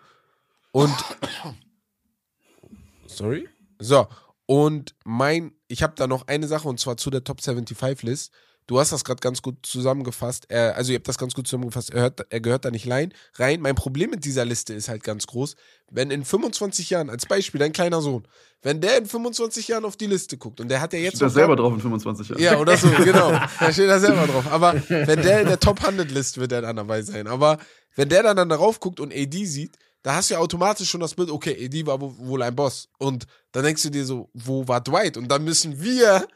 Und 0.72 0.92
sorry. 3.08 3.48
So, 3.80 4.08
und 4.46 4.96
mein, 5.06 5.54
ich 5.68 5.84
habe 5.84 5.94
da 5.96 6.08
noch 6.08 6.28
eine 6.28 6.48
Sache 6.48 6.68
und 6.68 6.80
zwar 6.80 6.98
zu 6.98 7.10
der 7.10 7.24
Top 7.24 7.42
75 7.42 8.04
List. 8.04 8.34
Du 8.68 8.80
hast 8.80 8.92
das 8.92 9.04
gerade 9.04 9.20
ganz 9.20 9.42
gut 9.44 9.58
zusammengefasst. 9.64 10.46
Er, 10.50 10.76
also 10.76 10.92
ihr 10.92 10.98
habt 10.98 11.08
das 11.08 11.18
ganz 11.20 11.34
gut 11.36 11.46
zusammengefasst. 11.48 11.92
Er, 11.94 12.02
hört, 12.02 12.26
er 12.30 12.40
gehört 12.42 12.66
da 12.66 12.72
nicht 12.72 12.90
rein. 12.90 13.14
rein. 13.36 13.62
Mein 13.62 13.76
Problem 13.76 14.10
mit 14.10 14.26
dieser 14.26 14.44
Liste 14.44 14.74
ist 14.74 14.90
halt 14.90 15.04
ganz 15.04 15.28
groß. 15.28 15.56
Wenn 15.92 16.10
in 16.10 16.26
25 16.26 16.90
Jahren, 16.90 17.10
als 17.12 17.28
Beispiel, 17.28 17.60
dein 17.60 17.74
kleiner 17.74 18.02
Sohn, 18.02 18.28
wenn 18.64 18.82
der 18.82 18.98
in 18.98 19.06
25 19.06 19.68
Jahren 19.68 19.86
auf 19.86 19.98
die 19.98 20.08
Liste 20.08 20.38
guckt 20.38 20.60
und 20.60 20.70
der 20.70 20.82
hat 20.82 20.94
ja 20.94 21.00
jetzt 21.00 21.18
Steht 21.18 21.22
da 21.22 21.30
selber 21.30 21.56
drauf 21.56 21.74
in 21.74 21.80
25 21.82 22.30
Jahren. 22.30 22.42
ja, 22.42 22.58
oder 22.58 22.76
so, 22.76 22.90
genau. 23.04 23.32
Da 23.60 23.72
steht 23.72 23.88
er 23.88 24.00
selber 24.00 24.26
drauf. 24.26 24.46
Aber 24.52 24.74
wenn 24.90 25.22
der 25.22 25.42
in 25.42 25.48
der 25.48 25.60
Top 25.60 25.82
100 25.84 26.10
List 26.10 26.40
wird 26.40 26.52
er 26.52 26.64
dann 26.64 26.76
dabei 26.76 27.04
sein. 27.04 27.28
Aber 27.28 27.60
wenn 27.96 28.10
der 28.10 28.24
dann, 28.24 28.36
dann 28.36 28.50
darauf 28.50 28.80
guckt 28.80 29.00
und 29.00 29.14
AD 29.14 29.46
sieht, 29.46 29.76
da 30.02 30.16
hast 30.16 30.30
du 30.32 30.36
ja 30.36 30.40
automatisch 30.40 30.90
schon 30.90 31.02
das 31.02 31.14
Bild, 31.14 31.30
okay, 31.30 31.56
AD 31.66 31.86
war 31.86 32.02
wo- 32.02 32.16
wohl 32.18 32.42
ein 32.42 32.56
Boss. 32.56 32.90
Und 32.98 33.26
dann 33.52 33.64
denkst 33.64 33.84
du 33.84 33.90
dir 33.92 34.06
so, 34.06 34.30
wo 34.34 34.68
war 34.68 34.82
Dwight? 34.82 35.18
Und 35.18 35.28
dann 35.28 35.44
müssen 35.44 35.82
wir 35.82 36.28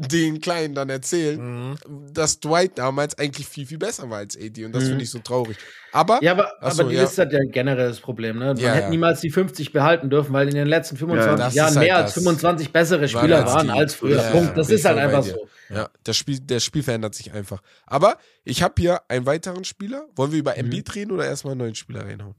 den 0.00 0.40
Kleinen 0.40 0.74
dann 0.74 0.88
erzählen, 0.90 1.76
dass 2.12 2.38
Dwight 2.38 2.78
damals 2.78 3.18
eigentlich 3.18 3.48
viel, 3.48 3.66
viel 3.66 3.78
besser 3.78 4.08
war 4.08 4.18
als 4.18 4.36
AD. 4.36 4.64
Und 4.64 4.72
das 4.72 4.84
Mhm. 4.84 4.88
finde 4.90 5.04
ich 5.04 5.10
so 5.10 5.18
traurig. 5.18 5.56
Aber, 5.90 6.22
Ja, 6.22 6.32
aber, 6.32 6.52
Ach 6.60 6.70
so, 6.72 6.82
aber 6.82 6.90
die 6.90 6.96
ja. 6.96 7.02
Liste 7.02 7.22
hat 7.22 7.32
ja 7.32 7.38
ein 7.40 7.50
generelles 7.50 7.98
Problem. 8.00 8.38
Ne? 8.38 8.46
Man 8.46 8.56
Ja, 8.58 8.72
hätte 8.74 8.84
ja. 8.84 8.90
niemals 8.90 9.20
die 9.20 9.30
50 9.30 9.72
behalten 9.72 10.08
dürfen, 10.08 10.32
weil 10.32 10.48
in 10.48 10.54
den 10.54 10.68
letzten 10.68 10.96
25 10.96 11.44
das 11.44 11.54
Jahren 11.54 11.70
ist 11.70 11.76
halt 11.76 11.86
mehr 11.86 11.96
als 11.96 12.14
das. 12.14 12.22
25 12.22 12.72
bessere 12.72 13.08
Spieler 13.08 13.44
als 13.44 13.52
waren 13.54 13.66
die. 13.66 13.72
als 13.72 13.94
früher. 13.94 14.16
Ja, 14.22 14.30
Punkt. 14.30 14.56
Das 14.56 14.70
ist 14.70 14.84
halt 14.84 14.98
einfach 14.98 15.24
so. 15.24 15.48
Ja, 15.68 15.90
das 16.04 16.16
Spiel, 16.16 16.38
das 16.40 16.62
Spiel 16.64 16.82
verändert 16.84 17.14
sich 17.14 17.32
einfach. 17.32 17.60
Aber 17.86 18.16
ich 18.44 18.62
habe 18.62 18.74
hier 18.78 19.00
einen 19.08 19.26
weiteren 19.26 19.64
Spieler. 19.64 20.06
Wollen 20.14 20.30
wir 20.32 20.38
über 20.38 20.52
Mhm. 20.52 20.58
Embiid 20.60 20.94
reden 20.94 21.10
oder 21.12 21.26
erstmal 21.26 21.52
einen 21.52 21.58
neuen 21.60 21.74
Spieler 21.74 22.04
reinhauen? 22.06 22.34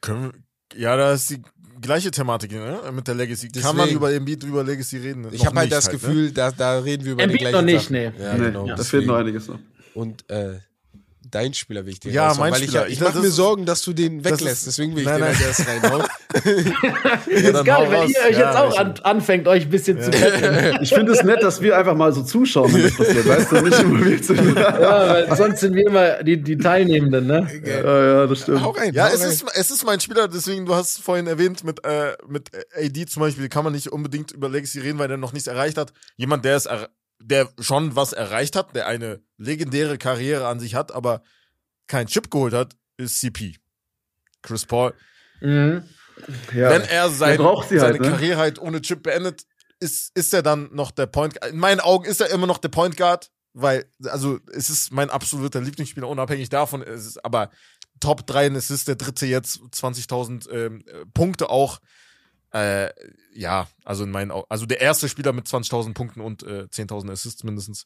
Können 0.00 0.32
wir, 0.32 0.80
ja, 0.80 0.96
da 0.96 1.12
ist 1.12 1.30
die 1.30 1.42
gleiche 1.84 2.10
Thematik 2.10 2.52
ne? 2.52 2.80
mit 2.92 3.06
der 3.06 3.14
Legacy. 3.14 3.48
Kann 3.48 3.76
man 3.76 3.86
Deswegen. 3.86 3.96
über 3.96 4.12
Embiid, 4.12 4.42
über 4.42 4.64
Legacy 4.64 4.98
reden? 4.98 5.28
Ich 5.30 5.46
habe 5.46 5.56
halt 5.58 5.70
das 5.70 5.86
ne? 5.86 5.92
Gefühl, 5.92 6.32
da, 6.32 6.50
da 6.50 6.78
reden 6.80 7.04
wir 7.04 7.12
über 7.12 7.22
Embiid 7.22 7.40
die 7.40 7.44
gleichen 7.44 7.56
noch 7.56 7.62
nicht, 7.62 7.82
Sachen. 7.82 7.92
nee. 7.92 8.12
Ja, 8.18 8.34
nee, 8.34 8.44
genau. 8.46 8.66
da 8.66 8.74
deswegen. 8.74 8.90
fehlt 8.90 9.06
noch 9.06 9.16
einiges 9.16 9.48
noch. 9.48 9.58
Und 9.94 10.28
äh, 10.30 10.58
dein 11.30 11.54
Spieler 11.54 11.84
will 11.86 11.92
ich 11.92 12.00
dir 12.00 12.12
Ja, 12.12 12.28
raushauen, 12.28 12.40
mein 12.50 12.52
weil 12.60 12.62
Spieler. 12.68 12.86
ich, 12.86 12.92
ich 12.94 13.00
mache 13.00 13.18
mir 13.20 13.30
Sorgen, 13.30 13.66
dass 13.66 13.82
du 13.82 13.92
den 13.92 14.24
weglässt. 14.24 14.66
ist- 14.66 14.66
Deswegen 14.66 14.94
will 14.94 15.02
ich 15.02 15.06
Nein, 15.08 15.18
dir 15.18 15.24
nein. 15.26 15.36
das 15.46 15.66
reinhauen. 15.66 16.04
Ja, 16.44 17.36
ist 17.38 17.54
dann 17.54 17.64
geil, 17.64 17.86
wenn 17.90 18.08
ihr 18.10 18.16
euch 18.28 18.36
Ja, 18.36 18.48
jetzt 18.48 18.56
auch 18.56 18.72
ich- 18.72 18.78
an, 18.78 18.94
anfängt, 19.02 19.46
euch 19.48 19.64
ein 19.64 19.70
bisschen 19.70 20.00
zu 20.00 20.10
kennen. 20.10 20.78
Ich 20.82 20.90
finde 20.92 21.12
es 21.12 21.22
nett, 21.22 21.42
dass 21.42 21.60
wir 21.60 21.76
einfach 21.78 21.94
mal 21.94 22.12
so 22.12 22.22
zuschauen, 22.22 22.72
wenn 22.74 22.82
das 22.82 22.94
passiert. 22.96 23.26
Weißt 23.28 23.52
du, 23.52 23.60
nicht 23.62 23.78
involviert 23.78 24.24
sind. 24.24 24.56
ja, 24.56 24.80
ja, 24.80 25.28
weil 25.28 25.36
sonst 25.36 25.60
sind 25.60 25.74
wir 25.74 25.86
immer 25.86 26.22
die, 26.22 26.42
die 26.42 26.56
Teilnehmenden, 26.56 27.26
ne? 27.26 27.48
ja, 27.64 28.26
das 28.26 28.40
stimmt. 28.40 28.62
Hau 28.62 28.70
rein. 28.70 28.92
Ja, 28.94 29.08
hau 29.08 29.14
es 29.14 29.20
rein. 29.22 29.28
ist, 29.30 29.44
es 29.54 29.70
ist 29.70 29.84
mein 29.86 30.00
Spieler, 30.00 30.28
deswegen, 30.28 30.66
du 30.66 30.74
hast 30.74 30.98
vorhin 31.02 31.26
erwähnt, 31.26 31.62
mit, 31.64 31.84
äh, 31.84 32.12
mit 32.28 32.50
AD 32.76 33.06
zum 33.06 33.20
Beispiel 33.20 33.48
kann 33.48 33.64
man 33.64 33.72
nicht 33.72 33.88
unbedingt 33.92 34.32
über 34.32 34.48
Legacy 34.48 34.80
reden, 34.80 34.98
weil 34.98 35.08
der 35.08 35.16
noch 35.16 35.32
nichts 35.32 35.46
erreicht 35.46 35.78
hat. 35.78 35.92
Jemand, 36.16 36.44
der 36.44 36.56
es 36.56 36.66
er, 36.66 36.88
der 37.20 37.48
schon 37.58 37.96
was 37.96 38.12
erreicht 38.12 38.56
hat, 38.56 38.74
der 38.74 38.86
eine 38.86 39.22
legendäre 39.38 39.98
Karriere 39.98 40.46
an 40.46 40.60
sich 40.60 40.74
hat, 40.74 40.92
aber 40.92 41.22
keinen 41.86 42.06
Chip 42.06 42.30
geholt 42.30 42.54
hat, 42.54 42.76
ist 42.96 43.20
CP. 43.20 43.56
Chris 44.42 44.66
Paul. 44.66 44.94
Mhm. 45.40 45.84
Ja. 46.52 46.70
wenn 46.70 46.82
er 46.82 47.10
sein, 47.10 47.38
seine 47.38 47.82
halt, 47.82 48.00
ne? 48.00 48.08
Karriere 48.08 48.38
halt 48.38 48.58
ohne 48.60 48.80
Chip 48.80 49.02
beendet, 49.02 49.44
ist, 49.80 50.16
ist 50.16 50.32
er 50.32 50.42
dann 50.42 50.70
noch 50.72 50.92
der 50.92 51.06
Point 51.06 51.44
In 51.44 51.58
meinen 51.58 51.80
Augen 51.80 52.04
ist 52.04 52.20
er 52.20 52.30
immer 52.30 52.46
noch 52.46 52.58
der 52.58 52.68
Point 52.68 52.96
Guard, 52.96 53.30
weil, 53.52 53.84
also, 54.04 54.38
es 54.52 54.70
ist 54.70 54.92
mein 54.92 55.10
absoluter 55.10 55.60
Lieblingsspieler, 55.60 56.08
unabhängig 56.08 56.48
davon. 56.48 56.82
Es 56.82 57.06
ist 57.06 57.24
aber 57.24 57.50
Top 58.00 58.26
3, 58.26 58.48
es 58.48 58.70
ist 58.70 58.88
der 58.88 58.96
dritte 58.96 59.26
jetzt, 59.26 59.58
20.000 59.58 60.50
ähm, 60.50 60.84
äh, 60.86 61.04
Punkte 61.12 61.50
auch. 61.50 61.80
Äh, 62.54 62.90
ja, 63.32 63.66
also 63.84 64.04
in 64.04 64.12
meinen 64.12 64.30
Augen, 64.30 64.46
also 64.48 64.64
der 64.64 64.80
erste 64.80 65.08
Spieler 65.08 65.32
mit 65.32 65.46
20.000 65.46 65.92
Punkten 65.92 66.20
und 66.20 66.44
äh, 66.44 66.68
10.000 66.70 67.10
Assists 67.10 67.42
mindestens. 67.42 67.84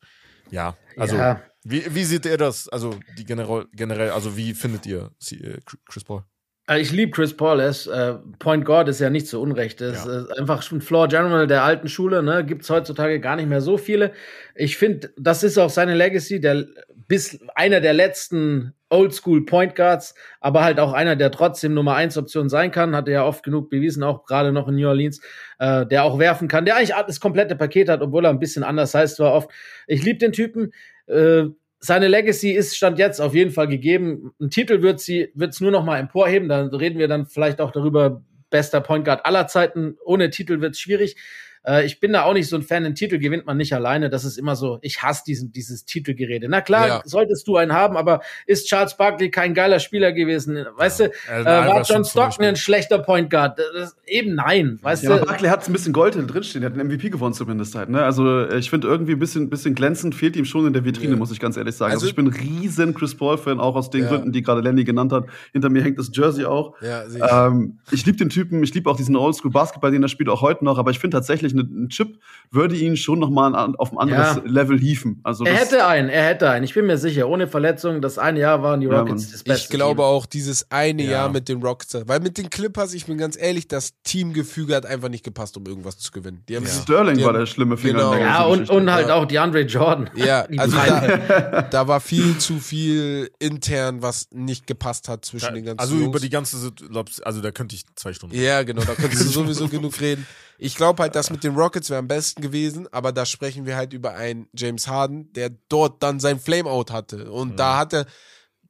Ja, 0.51 0.77
also 0.97 1.17
Ja. 1.17 1.43
Wie, 1.65 1.95
wie 1.95 2.05
seht 2.05 2.27
ihr 2.27 2.37
das? 2.37 2.69
Also 2.69 2.99
die 3.17 3.25
generell, 3.25 3.67
generell 3.73 4.11
also 4.11 4.37
wie 4.37 4.55
findet 4.55 4.87
ihr 4.87 5.11
äh, 5.31 5.59
Chris 5.87 6.05
Paul? 6.05 6.25
Also 6.69 6.83
Ich 6.83 6.93
liebe 6.93 7.13
Chris 7.13 7.35
Paul. 7.35 7.61
Er 7.61 7.71
ist, 7.71 7.87
äh, 7.87 8.15
Point 8.39 8.67
Guard 8.67 8.89
ist 8.91 9.01
ja 9.01 9.09
nicht 9.09 9.27
so 9.27 9.41
unrecht. 9.41 9.81
Er 9.81 9.93
ist 9.93 10.05
Ja. 10.05 10.27
äh, 10.27 10.39
einfach 10.39 10.61
schon 10.61 10.83
Floor 10.83 11.09
General 11.09 11.47
der 11.47 11.63
alten 11.65 11.89
Schule. 11.89 12.23
Ne? 12.23 12.45
Gibt 12.45 12.63
es 12.63 12.69
heutzutage 12.69 13.21
gar 13.21 13.37
nicht 13.37 13.49
mehr 13.49 13.63
so 13.63 13.79
viele. 13.79 14.13
Ich 14.55 14.77
finde, 14.77 15.11
das 15.17 15.43
ist 15.43 15.57
auch 15.57 15.71
seine 15.71 15.95
Legacy. 15.95 16.41
Der, 16.41 16.67
bis 17.09 17.41
einer 17.55 17.81
der 17.81 17.95
letzten 17.95 18.75
Oldschool 18.91 19.47
Point 19.47 19.77
Guards, 19.77 20.15
aber 20.43 20.63
halt 20.63 20.79
auch 20.79 20.93
einer, 20.93 21.17
der 21.17 21.31
trotzdem 21.31 21.73
Nummer 21.73 21.95
1 21.95 22.19
Option 22.19 22.51
sein 22.51 22.71
kann. 22.71 22.95
Hat 22.95 23.09
er 23.09 23.15
ja 23.15 23.25
oft 23.25 23.43
genug 23.43 23.71
bewiesen, 23.71 24.03
auch 24.03 24.27
gerade 24.27 24.53
noch 24.53 24.69
in 24.69 24.75
New 24.77 24.89
Orleans, 24.89 25.23
äh, 25.59 25.87
der 25.87 26.05
auch 26.05 26.19
werfen 26.19 26.49
kann, 26.49 26.67
der 26.67 26.77
eigentlich 26.77 26.95
das 27.07 27.19
komplette 27.19 27.57
Paket 27.57 27.89
hat, 27.89 28.03
obwohl 28.03 28.27
er 28.27 28.31
ein 28.31 28.39
bisschen 28.41 28.63
anders 28.63 28.95
heißt 28.95 29.21
war 29.21 29.33
oft. 29.33 29.51
Ich 29.87 30.03
liebe 30.05 30.19
den 30.19 30.33
Typen. 30.33 30.73
Äh, 31.07 31.45
seine 31.81 32.09
Legacy 32.09 32.51
ist 32.51 32.77
Stand 32.77 32.99
jetzt 32.99 33.21
auf 33.21 33.35
jeden 33.35 33.51
Fall 33.53 33.69
gegeben. 33.69 34.33
Ein 34.41 34.51
Titel 34.51 34.83
wird 34.83 35.01
sie 35.01 35.31
wird's 35.35 35.61
nur 35.61 35.71
noch 35.71 35.85
mal 35.85 35.99
emporheben. 35.99 36.49
Da 36.49 36.63
reden 36.67 36.99
wir 36.99 37.09
dann 37.09 37.27
vielleicht 37.27 37.61
auch 37.61 37.71
darüber, 37.71 38.23
bester 38.51 38.81
Point 38.81 39.05
Guard 39.05 39.25
aller 39.25 39.47
Zeiten. 39.47 39.97
Ohne 40.05 40.31
Titel 40.31 40.61
wird's 40.61 40.81
schwierig. 40.81 41.17
Äh, 41.69 41.85
ich 41.85 42.01
bin 42.01 42.13
da 42.13 42.23
auch 42.23 42.33
nicht 42.33 42.49
so 42.49 42.57
ein 42.57 42.63
Fan. 42.63 42.85
Den 42.85 42.95
Titel 42.95 43.19
gewinnt 43.19 43.45
man 43.47 43.57
nicht 43.57 43.73
alleine. 43.75 44.09
Das 44.11 44.25
ist 44.25 44.39
immer 44.39 44.57
so. 44.57 44.79
Ich 44.83 45.03
hasse 45.03 45.23
diesen, 45.27 45.53
dieses 45.53 45.85
Titelgerede. 45.85 46.49
Na 46.49 46.61
klar, 46.61 46.87
Ja. 46.89 47.03
solltest 47.05 47.47
du 47.47 47.57
einen 47.57 47.73
haben, 47.73 47.97
aber 47.97 48.21
ist 48.47 48.69
Charles 48.69 48.97
Barkley 48.97 49.31
kein 49.31 49.55
geiler 49.55 49.79
Spieler 49.81 50.13
gewesen? 50.13 50.65
Weißt 50.77 51.01
du, 51.01 51.05
äh, 51.05 51.45
war 51.45 51.83
John 51.83 52.05
Stockton 52.05 52.45
ein 52.47 52.57
schlechter 52.57 52.99
Point 53.01 53.31
Guard? 53.31 53.59
Das, 53.75 53.97
eben 54.07 54.35
nein. 54.35 54.79
Weißt 54.83 55.05
Ja, 55.05 55.11
aber 55.11 55.21
du? 55.21 55.27
Barkley 55.27 55.49
hat 55.51 55.69
ein 55.69 55.73
bisschen 55.73 55.93
Gold 55.93 56.15
drinstehen, 56.15 56.63
er 56.63 56.71
hat 56.71 56.79
einen 56.79 56.89
MVP 56.89 57.11
gewonnen 57.11 57.35
zumindest 57.35 57.75
halt. 57.75 57.89
Ne? 57.91 58.03
Also 58.03 58.41
äh, 58.45 58.59
ich 58.59 58.71
finde 58.71 58.89
irgendwie 58.89 59.13
ein 59.13 59.19
bisschen, 59.19 59.51
bisschen 59.51 59.75
glänzend 59.75 60.15
fehlt 60.15 60.37
ihm 60.37 60.45
schon 60.45 60.67
in 60.67 60.73
der 60.73 60.85
Vitrine, 60.85 61.13
Ja. 61.13 61.17
muss 61.17 61.31
ich 61.33 61.41
ganz 61.41 61.57
ehrlich 61.57 61.75
sagen. 61.75 61.93
Also, 61.93 61.99
Also- 62.07 62.11
ich 62.11 62.17
bin 62.17 62.27
ein 62.27 62.33
riesen 62.33 62.95
Chris 62.95 63.15
Paul-Fan, 63.17 63.61
auch 63.61 63.75
aus 63.77 63.91
den 63.91 64.03
Ja. 64.05 64.09
Gründen, 64.09 64.33
die 64.33 64.43
gerade 64.43 64.61
Lenny 64.61 64.85
genannt 64.85 65.13
hat. 65.13 65.25
Hinter 65.53 65.69
mir 65.69 65.83
hängt 65.83 65.99
das 65.99 66.11
Jersey 66.15 66.45
auch. 66.45 66.75
Ja, 66.81 67.09
sehe 67.09 67.25
ich. 67.25 67.33
Ähm, 67.33 67.79
ich 67.91 68.07
liebe 68.07 68.17
den 68.17 68.29
Typen, 68.29 68.63
ich 68.63 68.73
liebe 68.73 68.89
auch 68.89 68.97
diesen 68.97 69.17
Oldschool-Basketball, 69.17 69.91
den 69.91 70.03
er 70.03 70.09
spielt, 70.09 70.29
auch 70.29 70.41
heute 70.43 70.65
noch, 70.65 70.79
aber 70.79 70.91
ich 70.93 70.99
finde 70.99 71.17
tatsächlich, 71.17 71.53
ein 71.63 71.89
Chip 71.89 72.19
würde 72.51 72.77
ihn 72.77 72.97
schon 72.97 73.19
noch 73.19 73.29
mal 73.29 73.55
an, 73.55 73.77
auf 73.77 73.93
ein 73.93 73.99
anderes 73.99 74.37
Ja. 74.37 74.43
Level 74.47 74.79
hieven. 74.79 75.21
Also 75.23 75.45
Er 75.45 75.55
hätte 75.55 75.87
einen, 75.87 76.09
er 76.09 76.25
hätte 76.25 76.49
einen. 76.49 76.65
Ich 76.65 76.73
bin 76.73 76.87
mir 76.87 76.97
sicher. 76.97 77.29
Ohne 77.29 77.47
Verletzung, 77.47 78.01
das 78.01 78.17
eine 78.17 78.41
Jahr 78.41 78.63
waren 78.63 78.81
die 78.81 78.87
Ja, 78.87 79.01
Rockets 79.01 79.25
Mann. 79.25 79.33
das 79.33 79.43
beste. 79.43 79.65
Ich 79.65 79.69
glaube 79.71 79.97
Team. 79.97 80.05
auch 80.05 80.25
dieses 80.27 80.71
eine 80.71 81.03
Ja. 81.05 81.11
Jahr 81.11 81.29
mit 81.29 81.49
den 81.51 81.63
Rockets, 81.63 81.95
weil 82.07 82.21
mit 82.21 82.39
den 82.39 82.49
Clippers, 82.49 82.95
ich 82.95 83.05
bin 83.05 83.19
ganz 83.19 83.37
ehrlich, 83.39 83.69
das 83.69 83.93
Teamgefüge 84.03 84.75
hat 84.75 84.87
einfach 84.87 85.11
nicht 85.11 85.25
gepasst, 85.25 85.59
um 85.59 85.67
irgendwas 85.67 85.99
zu 85.99 86.11
gewinnen. 86.11 86.43
Die 86.49 86.57
haben 86.57 86.65
sich- 86.65 86.83
Sterling 86.83 87.17
die 87.19 87.21
war 87.23 87.29
haben- 87.35 87.41
der 87.41 87.47
schlimme 87.47 87.77
Finger. 87.77 87.99
Genau. 87.99 88.15
Ja, 88.17 88.45
und, 88.45 88.71
und 88.71 88.91
halt 88.91 89.09
Ja. 89.09 89.15
auch 89.17 89.27
DeAndre 89.27 89.61
Jordan. 89.63 90.09
Ja, 90.15 90.47
Die 90.51 90.59
also 90.59 90.75
da, 90.77 91.63
da 91.71 91.87
war 91.89 92.01
viel 92.01 92.39
zu 92.39 92.59
viel 92.61 93.31
intern, 93.39 94.01
was 94.01 94.29
nicht 94.33 94.67
gepasst 94.67 95.09
hat 95.09 95.25
zwischen 95.25 95.55
den 95.55 95.65
ganzen 95.67 95.81
also 95.81 95.95
Jungs. 95.97 96.07
über 96.07 96.21
die 96.21 96.31
ganze 96.31 96.57
Situation, 96.59 97.05
also 97.27 97.41
da 97.43 97.51
könnte 97.51 97.75
ich 97.75 97.85
zwei 97.95 98.15
Stunden. 98.15 98.35
Ja, 98.41 98.63
genau, 98.63 98.83
da 98.85 98.95
könntest 98.95 99.23
du 99.25 99.29
sowieso 99.29 99.69
genug 99.69 100.01
reden. 100.01 100.27
Ich 100.61 100.75
glaube 100.75 101.03
halt, 101.05 101.15
das 101.15 101.31
mit 101.31 101.38
den 101.43 101.55
Rockets 101.55 101.91
wäre 101.91 101.99
am 101.99 102.09
besten 102.09 102.43
gewesen, 102.43 102.87
aber 102.93 103.13
da 103.13 103.25
sprechen 103.27 103.67
wir 103.67 103.77
halt 103.77 103.93
über 103.93 104.15
einen 104.15 104.49
James 104.55 104.87
Harden, 104.89 105.33
der 105.33 105.51
dort 105.69 106.03
dann 106.03 106.21
sein 106.21 106.39
Flameout 106.41 106.87
hatte. 106.93 107.31
Und 107.31 107.57
da 107.59 107.77
hatte, 107.79 108.07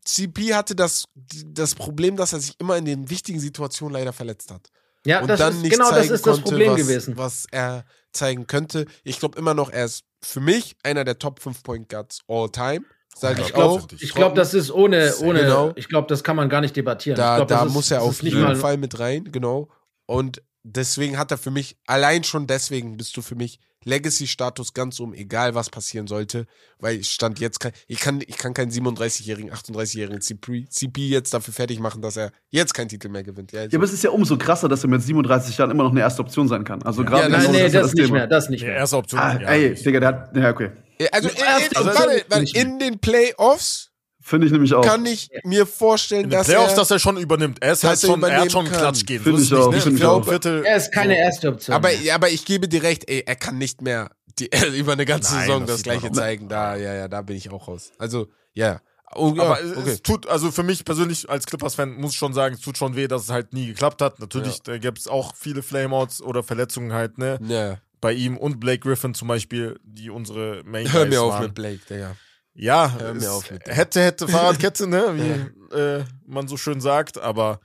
CP 0.04 0.54
hatte 0.54 0.74
das, 0.74 1.04
das 1.46 1.74
Problem, 1.74 2.16
dass 2.16 2.32
er 2.32 2.40
sich 2.40 2.54
immer 2.58 2.76
in 2.76 2.84
den 2.84 3.10
wichtigen 3.10 3.40
Situationen 3.40 3.94
leider 3.94 4.12
verletzt 4.12 4.50
hat. 4.50 4.68
Ja, 5.04 5.20
und 5.20 5.28
das 5.28 5.38
dann 5.38 5.54
ist, 5.54 5.62
nicht 5.62 5.72
genau 5.72 5.90
das 5.90 6.00
zeigen 6.00 6.14
ist 6.14 6.26
das 6.26 6.34
konnte, 6.36 6.50
Problem 6.50 6.72
was, 6.72 6.76
gewesen. 6.80 7.16
was 7.16 7.46
er 7.50 7.84
zeigen 8.12 8.46
könnte. 8.46 8.86
Ich 9.04 9.18
glaube 9.20 9.38
immer 9.38 9.54
noch, 9.54 9.70
er 9.70 9.84
ist 9.84 10.04
für 10.22 10.40
mich 10.40 10.76
einer 10.82 11.04
der 11.04 11.18
Top 11.18 11.40
5 11.40 11.62
Point 11.62 11.88
Guards 11.88 12.20
all 12.26 12.50
time. 12.50 12.84
Sage 13.14 13.40
ich 13.40 13.48
Ich 13.48 13.54
glaube, 13.54 13.82
auch. 13.82 13.88
ich 13.98 14.14
glaub, 14.14 14.34
das 14.34 14.54
ist 14.54 14.70
ohne, 14.70 15.14
ohne 15.18 15.40
Genau. 15.40 15.72
ich 15.76 15.88
glaube, 15.88 16.06
das 16.08 16.22
kann 16.22 16.36
man 16.36 16.48
gar 16.48 16.60
nicht 16.60 16.76
debattieren. 16.76 17.16
Da, 17.16 17.36
glaub, 17.36 17.48
das 17.48 17.58
da 17.60 17.66
ist, 17.66 17.72
muss 17.72 17.90
er 17.90 17.98
das 17.98 18.06
auf 18.08 18.22
jeden 18.22 18.56
Fall 18.56 18.76
mit 18.76 18.98
rein, 18.98 19.24
genau. 19.30 19.68
Und 20.06 20.42
deswegen 20.62 21.18
hat 21.18 21.30
er 21.30 21.39
für 21.39 21.51
mich, 21.51 21.76
allein 21.86 22.24
schon 22.24 22.47
deswegen 22.47 22.97
bist 22.97 23.16
du 23.16 23.22
für 23.22 23.35
mich 23.35 23.59
Legacy-Status 23.85 24.74
ganz 24.74 24.98
um, 25.01 25.14
egal 25.14 25.55
was 25.55 25.70
passieren 25.70 26.06
sollte, 26.09 26.47
weil 26.78 26.97
ich 26.97 27.10
stand 27.10 27.39
jetzt, 27.39 27.60
kein, 27.60 27.72
ich 27.86 28.01
kann, 28.01 28.20
ich 28.26 28.36
kann 28.36 28.52
keinen 28.52 28.70
37-jährigen, 28.70 29.52
38-jährigen 29.52 30.20
CP, 30.20 30.66
CP 30.68 31.09
jetzt 31.09 31.32
dafür 31.32 31.55
fertig 31.55 31.78
machen, 31.78 32.02
dass 32.02 32.16
er 32.16 32.32
jetzt 32.51 32.74
keinen 32.74 32.89
Titel 32.89 33.09
mehr 33.09 33.22
gewinnt. 33.22 33.52
Ja, 33.52 33.60
also 33.60 33.72
Ja, 33.72 33.78
aber 33.78 33.85
es 33.85 33.93
ist 33.93 34.02
ja 34.02 34.10
umso 34.10 34.36
krasser, 34.36 34.68
dass 34.68 34.82
er 34.85 34.89
mit 34.90 35.02
37 35.02 35.56
Jahren 35.56 35.70
immer 35.70 35.85
noch 35.85 35.93
eine 35.93 36.01
erste 36.01 36.22
Option 36.22 36.48
sein 36.48 36.64
kann. 36.64 36.82
Also 36.82 37.05
gerade 37.05 37.30
Ja, 37.32 37.39
Nein, 37.39 37.51
nee, 37.52 37.66
ist 37.66 37.72
ja 37.72 37.82
das 37.82 37.94
nicht 37.94 38.05
Thema. 38.06 38.18
mehr, 38.18 38.26
das 38.26 38.48
nicht 38.48 38.62
Die 38.62 38.66
mehr. 38.66 38.76
erste 38.76 38.97
Option. 38.97 39.20
Ah, 39.20 39.40
ja, 39.40 39.48
ey. 39.48 39.74
Digga, 39.74 40.01
der 40.01 40.09
hat, 40.09 40.36
ja, 40.36 40.51
okay. 40.51 40.70
also, 41.12 41.28
in, 41.28 41.36
erste 41.36 41.80
in, 41.80 41.86
Option 41.89 42.09
warte, 42.28 42.40
nicht 42.40 42.56
in 42.56 42.78
den 42.80 42.98
Playoffs 42.98 43.88
Finde 44.28 44.46
ich 44.46 44.52
nämlich 44.52 44.74
auch. 44.74 44.84
kann 44.84 45.06
ich 45.06 45.30
mir 45.42 45.64
vorstellen, 45.64 46.24
In 46.24 46.30
dass 46.30 46.46
Playoffs, 46.46 46.72
er, 46.72 46.76
dass 46.76 46.90
er 46.90 46.98
schon 46.98 47.16
übernimmt. 47.16 47.62
Er 47.62 47.72
ist 47.72 47.82
halt 47.82 48.02
er 48.02 48.06
schon, 48.09 48.22
er 48.22 48.40
hat 48.42 48.52
schon 48.52 48.66
einen. 48.66 48.74
Klatsch 48.74 49.06
gehen. 49.06 49.22
Finde 49.22 49.40
ich 49.40 49.55
auch, 49.55 49.72
nicht, 49.72 49.86
ne? 49.86 49.92
ich 49.94 50.05
auch. 50.05 50.22
Viertel. 50.28 50.64
Er 50.66 50.76
ist 50.76 50.92
keine 50.92 51.16
erste 51.18 51.48
Option. 51.48 51.74
aber, 51.74 51.90
ja, 51.94 52.14
aber 52.14 52.28
ich 52.28 52.44
gebe 52.44 52.68
dir 52.68 52.82
recht, 52.82 53.09
ey, 53.09 53.24
er 53.26 53.36
kann 53.36 53.56
nicht 53.56 53.80
mehr 53.80 54.10
die, 54.38 54.50
über 54.76 54.92
eine 54.92 55.06
ganze 55.06 55.32
Nein, 55.34 55.46
Saison 55.46 55.60
das 55.62 55.76
das, 55.76 55.82
gleiche 55.82 56.12
zeigen. 56.12 56.48
Da, 56.48 56.76
ja, 56.76 56.92
ja, 56.94 57.09
da 57.09 57.22
bin 57.22 57.36
ich 57.36 57.50
auch 57.50 57.68
raus. 57.68 57.90
Also, 57.98 58.28
ja. 58.52 58.80
Oh, 59.14 59.32
ja 59.34 59.42
Aber 59.44 59.62
es- 59.62 59.74
okay. 59.76 59.90
es 59.92 60.02
tut, 60.02 60.26
also 60.28 60.50
für 60.50 60.62
mich 60.62 60.84
persönlich 60.84 61.30
als 61.30 61.46
Clippers-Fan 61.46 61.94
muss 61.94 62.12
ich 62.12 62.18
schon 62.18 62.34
sagen, 62.34 62.55
es 62.55 62.60
tut 62.60 62.76
schon 62.76 62.94
weh, 62.96 63.09
dass 63.09 63.22
es 63.22 63.30
halt 63.30 63.55
nie 63.55 63.66
geklappt 63.68 64.02
hat. 64.02 64.20
Natürlich, 64.20 64.60
da 64.60 64.76
gibt 64.76 64.98
es 64.98 65.09
auch 65.09 65.34
viele 65.34 65.62
Flameouts 65.62 66.20
oder 66.20 66.42
Verletzungen 66.42 66.92
halt, 66.92 67.16
ne? 67.16 67.38
Ja. 67.48 67.78
Bei 68.02 68.12
ihm 68.12 68.36
und 68.36 68.60
Blake 68.60 68.80
Griffin 68.80 69.14
zum 69.14 69.26
Beispiel, 69.28 69.80
die 69.82 70.10
unsere 70.10 70.62
Main 70.66 70.92
Hör 70.92 71.06
mir 71.06 71.22
auf 71.22 71.32
waren. 71.32 71.44
mit 71.44 71.55
Blake, 71.55 71.80
Digga. 71.88 72.14
Ja, 72.60 72.93
Hör 72.98 73.14
mir 73.14 73.30
auf 73.32 73.51
mit 73.52 73.66
dem. 73.66 73.72
hätte, 73.74 74.02
hätte 74.02 74.26
Fahrradkette, 74.26 74.89
ne? 74.89 75.52
Wie 75.70 75.76
äh, 75.76 76.05
man 76.26 76.48
so 76.48 76.56
schön 76.56 76.80
sagt. 76.80 77.16
Aber 77.18 77.60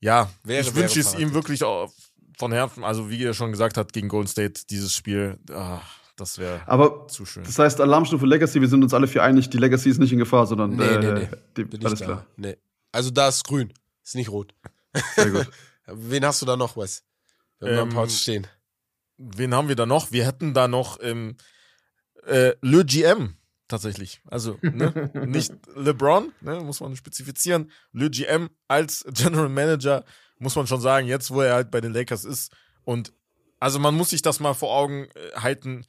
ja, 0.00 0.30
Wäre, 0.44 0.62
ich 0.62 0.74
wünsche 0.74 0.98
es 0.98 1.14
ihm 1.14 1.34
wirklich 1.34 1.62
auch 1.62 1.92
von 2.38 2.52
Herzen, 2.52 2.84
also 2.84 3.10
wie 3.10 3.22
er 3.22 3.34
schon 3.34 3.50
gesagt 3.50 3.76
hat, 3.76 3.92
gegen 3.92 4.08
Golden 4.08 4.28
State, 4.28 4.62
dieses 4.70 4.94
Spiel, 4.94 5.38
ah, 5.50 5.80
das 6.16 6.38
wäre 6.38 6.60
zu 7.08 7.26
schön. 7.26 7.42
das 7.44 7.58
heißt, 7.58 7.80
Alarmstufe 7.80 8.24
Legacy, 8.24 8.60
wir 8.60 8.68
sind 8.68 8.82
uns 8.82 8.94
alle 8.94 9.08
vier 9.08 9.24
einig, 9.24 9.50
die 9.50 9.58
Legacy 9.58 9.90
ist 9.90 9.98
nicht 9.98 10.12
in 10.12 10.18
Gefahr, 10.18 10.46
sondern 10.46 10.70
Nee, 10.76 10.84
äh, 10.84 10.98
nee, 10.98 11.20
nee. 11.20 11.28
Die, 11.56 11.64
Bin 11.64 11.84
alles 11.84 12.00
klar. 12.00 12.24
Nee. 12.36 12.56
Also 12.92 13.10
da 13.10 13.28
ist 13.28 13.44
grün. 13.44 13.74
Ist 14.04 14.14
nicht 14.14 14.30
rot. 14.30 14.54
Sehr 15.16 15.30
gut. 15.30 15.50
Wen 15.86 16.24
hast 16.24 16.40
du 16.40 16.46
da 16.46 16.56
noch, 16.56 16.76
Wes? 16.76 17.02
Wenn 17.58 17.72
wir 17.72 17.82
am 17.82 17.88
Ähm, 17.88 17.94
Pouch 17.94 18.10
stehen. 18.10 18.46
Wen 19.18 19.52
haben 19.54 19.68
wir 19.68 19.76
da 19.76 19.84
noch? 19.84 20.12
Wir 20.12 20.24
hätten 20.24 20.54
da 20.54 20.68
noch 20.68 20.98
ähm, 21.02 21.36
äh, 22.26 22.54
Le 22.62 22.84
GM 22.84 23.34
tatsächlich. 23.68 24.20
Also 24.26 24.58
ne? 24.62 25.10
nicht 25.26 25.52
LeBron, 25.74 26.32
ne? 26.40 26.60
muss 26.60 26.80
man 26.80 26.96
spezifizieren. 26.96 27.70
Le 27.92 28.10
GM 28.10 28.50
als 28.66 29.04
General 29.12 29.48
Manager 29.48 30.04
muss 30.38 30.56
man 30.56 30.66
schon 30.66 30.80
sagen, 30.80 31.06
jetzt 31.06 31.30
wo 31.30 31.40
er 31.40 31.54
halt 31.54 31.70
bei 31.70 31.80
den 31.80 31.92
Lakers 31.92 32.24
ist. 32.24 32.52
Und 32.84 33.12
also 33.60 33.78
man 33.78 33.94
muss 33.94 34.10
sich 34.10 34.22
das 34.22 34.40
mal 34.40 34.54
vor 34.54 34.74
Augen 34.74 35.08
äh, 35.14 35.36
halten. 35.36 35.84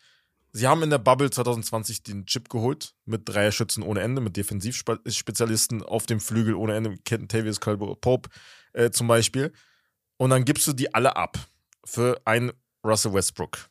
Sie 0.52 0.68
haben 0.68 0.82
in 0.82 0.90
der 0.90 0.98
Bubble 0.98 1.30
2020 1.30 2.04
den 2.04 2.26
Chip 2.26 2.50
geholt 2.50 2.96
mit 3.06 3.30
Dreierschützen 3.30 3.84
ohne 3.84 4.02
Ende, 4.02 4.22
mit 4.22 4.36
Defensivspezialisten 4.36 5.84
auf 5.84 6.08
dem 6.08 6.20
Flügel 6.20 6.56
ohne 6.56 6.76
Ende, 6.76 6.98
Kentavious 7.06 7.60
Caldwell 7.60 7.96
Pope 7.96 8.30
äh, 8.74 8.90
zum 8.90 9.08
Beispiel. 9.08 9.54
Und 10.18 10.32
dann 10.32 10.46
gibst 10.46 10.66
du 10.68 10.74
die 10.74 10.94
alle 10.94 11.16
ab 11.16 11.38
für 11.86 12.20
einen 12.26 12.52
Russell 12.84 13.14
Westbrook. 13.14 13.70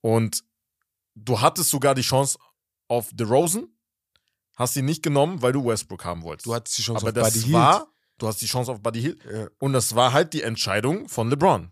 Und 0.00 0.44
du 1.14 1.40
hattest 1.40 1.70
sogar 1.70 1.94
die 1.94 2.02
Chance 2.02 2.38
auf 2.88 3.10
DeRozan, 3.12 3.68
hast 4.56 4.74
sie 4.74 4.82
nicht 4.82 5.02
genommen, 5.02 5.40
weil 5.42 5.52
du 5.52 5.64
Westbrook 5.64 6.04
haben 6.04 6.22
wolltest. 6.22 6.46
Du 6.46 6.54
hattest 6.54 6.76
die 6.78 6.82
Chance 6.82 7.06
Aber 7.06 7.10
auf 7.10 7.14
das 7.24 7.32
Buddy 7.34 7.44
Hield. 7.44 7.54
war, 7.54 7.88
du 8.18 8.26
hast 8.26 8.40
die 8.42 8.46
Chance 8.46 8.72
auf 8.72 8.80
Buddy 8.82 9.00
Hield. 9.00 9.24
Ja. 9.24 9.48
Und 9.58 9.72
das 9.72 9.94
war 9.94 10.12
halt 10.12 10.32
die 10.32 10.42
Entscheidung 10.42 11.08
von 11.08 11.30
LeBron. 11.30 11.70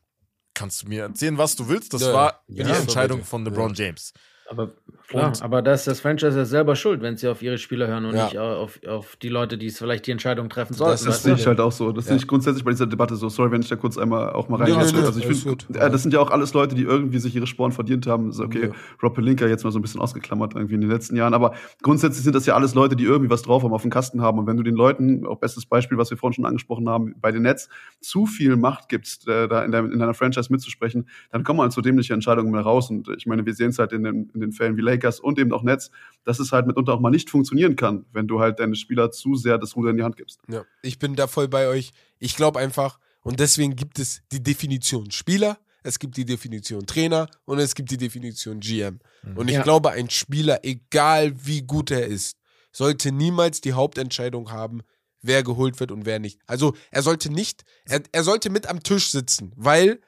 Kannst 0.54 0.82
du 0.82 0.88
mir 0.88 1.02
erzählen, 1.02 1.36
was 1.36 1.56
du 1.56 1.68
willst? 1.68 1.92
Das 1.92 2.02
Ja, 2.02 2.12
war 2.14 2.44
die 2.48 2.60
Entscheidung 2.60 3.24
von 3.24 3.44
LeBron 3.44 3.74
James. 3.74 4.12
Aber 4.48 4.70
klar, 5.08 5.28
Und- 5.28 5.42
aber 5.42 5.60
da 5.62 5.72
ist 5.74 5.86
das 5.86 6.00
Franchise 6.00 6.36
ja 6.38 6.44
selber 6.44 6.76
schuld, 6.76 7.02
wenn 7.02 7.16
sie 7.16 7.26
auf 7.28 7.42
ihre 7.42 7.58
Spieler 7.58 7.88
hören 7.88 8.04
und 8.04 8.14
Ja. 8.14 8.24
nicht 8.26 8.38
auf, 8.38 8.78
auf 8.86 9.16
die 9.16 9.28
Leute, 9.28 9.58
die 9.58 9.66
es 9.66 9.78
vielleicht 9.78 10.06
die 10.06 10.12
Entscheidung 10.12 10.48
treffen 10.48 10.70
Das 10.72 10.78
sollten. 10.78 10.92
Das 11.04 11.06
weißt 11.06 11.22
sehe 11.24 11.34
ich 11.34 11.46
halt 11.46 11.60
auch 11.60 11.72
so. 11.72 11.90
Das 11.92 12.06
sehe 12.06 12.16
ich 12.16 12.26
grundsätzlich 12.28 12.64
bei 12.64 12.70
dieser 12.70 12.86
Debatte 12.86 13.16
so. 13.16 13.28
Sorry, 13.28 13.50
wenn 13.50 13.62
ich 13.62 13.68
da 13.68 13.76
kurz 13.76 13.98
einmal 13.98 14.30
auch 14.30 14.48
mal 14.48 14.58
Nee, 14.58 14.72
rein. 14.72 14.86
nee, 14.86 14.92
nee, 15.00 15.04
also 15.06 15.18
ich 15.18 15.26
finde, 15.26 15.48
gut. 15.48 15.66
äh, 15.76 15.90
das 15.90 16.02
sind 16.02 16.14
ja 16.14 16.20
auch 16.20 16.30
alles 16.30 16.54
Leute, 16.54 16.74
die 16.76 16.82
irgendwie 16.82 17.18
sich 17.18 17.34
ihre 17.34 17.46
Sporen 17.46 17.72
verdient 17.72 18.06
haben. 18.06 18.30
So, 18.32 18.44
okay, 18.44 18.66
Ja. 18.68 18.72
Rob 19.02 19.14
Pelinka 19.14 19.46
jetzt 19.46 19.64
mal 19.64 19.70
so 19.72 19.78
ein 19.78 19.82
bisschen 19.82 20.00
ausgeklammert 20.00 20.54
irgendwie 20.54 20.74
in 20.76 20.80
den 20.80 20.90
letzten 20.90 21.16
Jahren. 21.16 21.34
Aber 21.34 21.54
grundsätzlich 21.82 22.22
sind 22.22 22.34
das 22.36 22.46
ja 22.46 22.54
alles 22.54 22.74
Leute, 22.74 22.94
die 22.94 23.04
irgendwie 23.04 23.30
was 23.30 23.42
drauf 23.42 23.62
haben, 23.64 23.72
auf 23.72 23.82
dem 23.82 23.90
Kasten 23.90 24.22
haben. 24.22 24.38
Und 24.38 24.46
wenn 24.46 24.56
du 24.56 24.62
den 24.62 24.76
Leuten, 24.76 25.26
auch 25.26 25.38
bestes 25.38 25.66
Beispiel, 25.66 25.98
was 25.98 26.10
wir 26.10 26.16
vorhin 26.18 26.34
schon 26.34 26.46
angesprochen 26.46 26.88
haben, 26.88 27.14
bei 27.20 27.32
den 27.32 27.42
Nets 27.42 27.68
zu 28.00 28.26
viel 28.26 28.56
Macht 28.56 28.88
gibst, 28.88 29.26
äh, 29.28 29.48
da 29.48 29.64
in 29.64 29.72
deiner 29.72 30.14
Franchise 30.14 30.52
mitzusprechen, 30.52 31.08
dann 31.32 31.42
kommen 31.42 31.60
halt 31.60 31.72
so 31.72 31.80
dämliche 31.80 32.14
Entscheidungen 32.14 32.52
mehr 32.52 32.60
raus. 32.62 32.90
Und 32.90 33.08
ich 33.16 33.26
meine, 33.26 33.44
wir 33.44 33.54
sehen 33.54 33.70
es 33.70 33.78
halt 33.78 33.92
in 33.92 34.04
den, 34.04 34.30
in 34.36 34.40
den 34.40 34.52
Fällen 34.52 34.76
wie 34.76 34.82
Lakers 34.82 35.18
und 35.20 35.38
eben 35.38 35.52
auch 35.52 35.62
Nets, 35.62 35.90
dass 36.24 36.38
es 36.38 36.52
halt 36.52 36.66
mitunter 36.66 36.94
auch 36.94 37.00
mal 37.00 37.10
nicht 37.10 37.28
funktionieren 37.30 37.74
kann, 37.76 38.06
wenn 38.12 38.28
du 38.28 38.40
halt 38.40 38.60
deine 38.60 38.76
Spieler 38.76 39.10
zu 39.10 39.34
sehr 39.34 39.58
das 39.58 39.74
Ruder 39.76 39.90
in 39.90 39.96
die 39.96 40.02
Hand 40.02 40.16
gibst. 40.16 40.40
Ja, 40.48 40.64
ich 40.82 40.98
bin 40.98 41.16
da 41.16 41.26
voll 41.26 41.48
bei 41.48 41.66
euch. 41.68 41.92
Ich 42.18 42.36
glaube 42.36 42.58
einfach, 42.60 42.98
und 43.22 43.40
deswegen 43.40 43.74
gibt 43.74 43.98
es 43.98 44.22
die 44.30 44.42
Definition 44.42 45.10
Spieler, 45.10 45.58
es 45.82 45.98
gibt 45.98 46.16
die 46.16 46.24
Definition 46.24 46.86
Trainer 46.86 47.28
und 47.44 47.58
es 47.58 47.74
gibt 47.74 47.90
die 47.90 47.96
Definition 47.96 48.60
GM. 48.60 48.98
Und 49.34 49.48
ich 49.48 49.54
Ja. 49.56 49.62
glaube, 49.62 49.90
ein 49.90 50.10
Spieler, 50.10 50.60
egal 50.64 51.32
wie 51.44 51.62
gut 51.62 51.90
er 51.90 52.06
ist, 52.06 52.36
sollte 52.72 53.10
niemals 53.12 53.60
die 53.60 53.72
Hauptentscheidung 53.72 54.50
haben, 54.52 54.80
wer 55.22 55.42
geholt 55.42 55.80
wird 55.80 55.90
und 55.92 56.04
wer 56.06 56.18
nicht. 56.18 56.40
Also 56.46 56.74
er 56.90 57.02
sollte 57.02 57.30
nicht, 57.32 57.64
er, 57.84 58.02
er 58.12 58.22
sollte 58.22 58.50
mit 58.50 58.66
am 58.68 58.82
Tisch 58.82 59.10
sitzen, 59.10 59.52
weil 59.56 60.00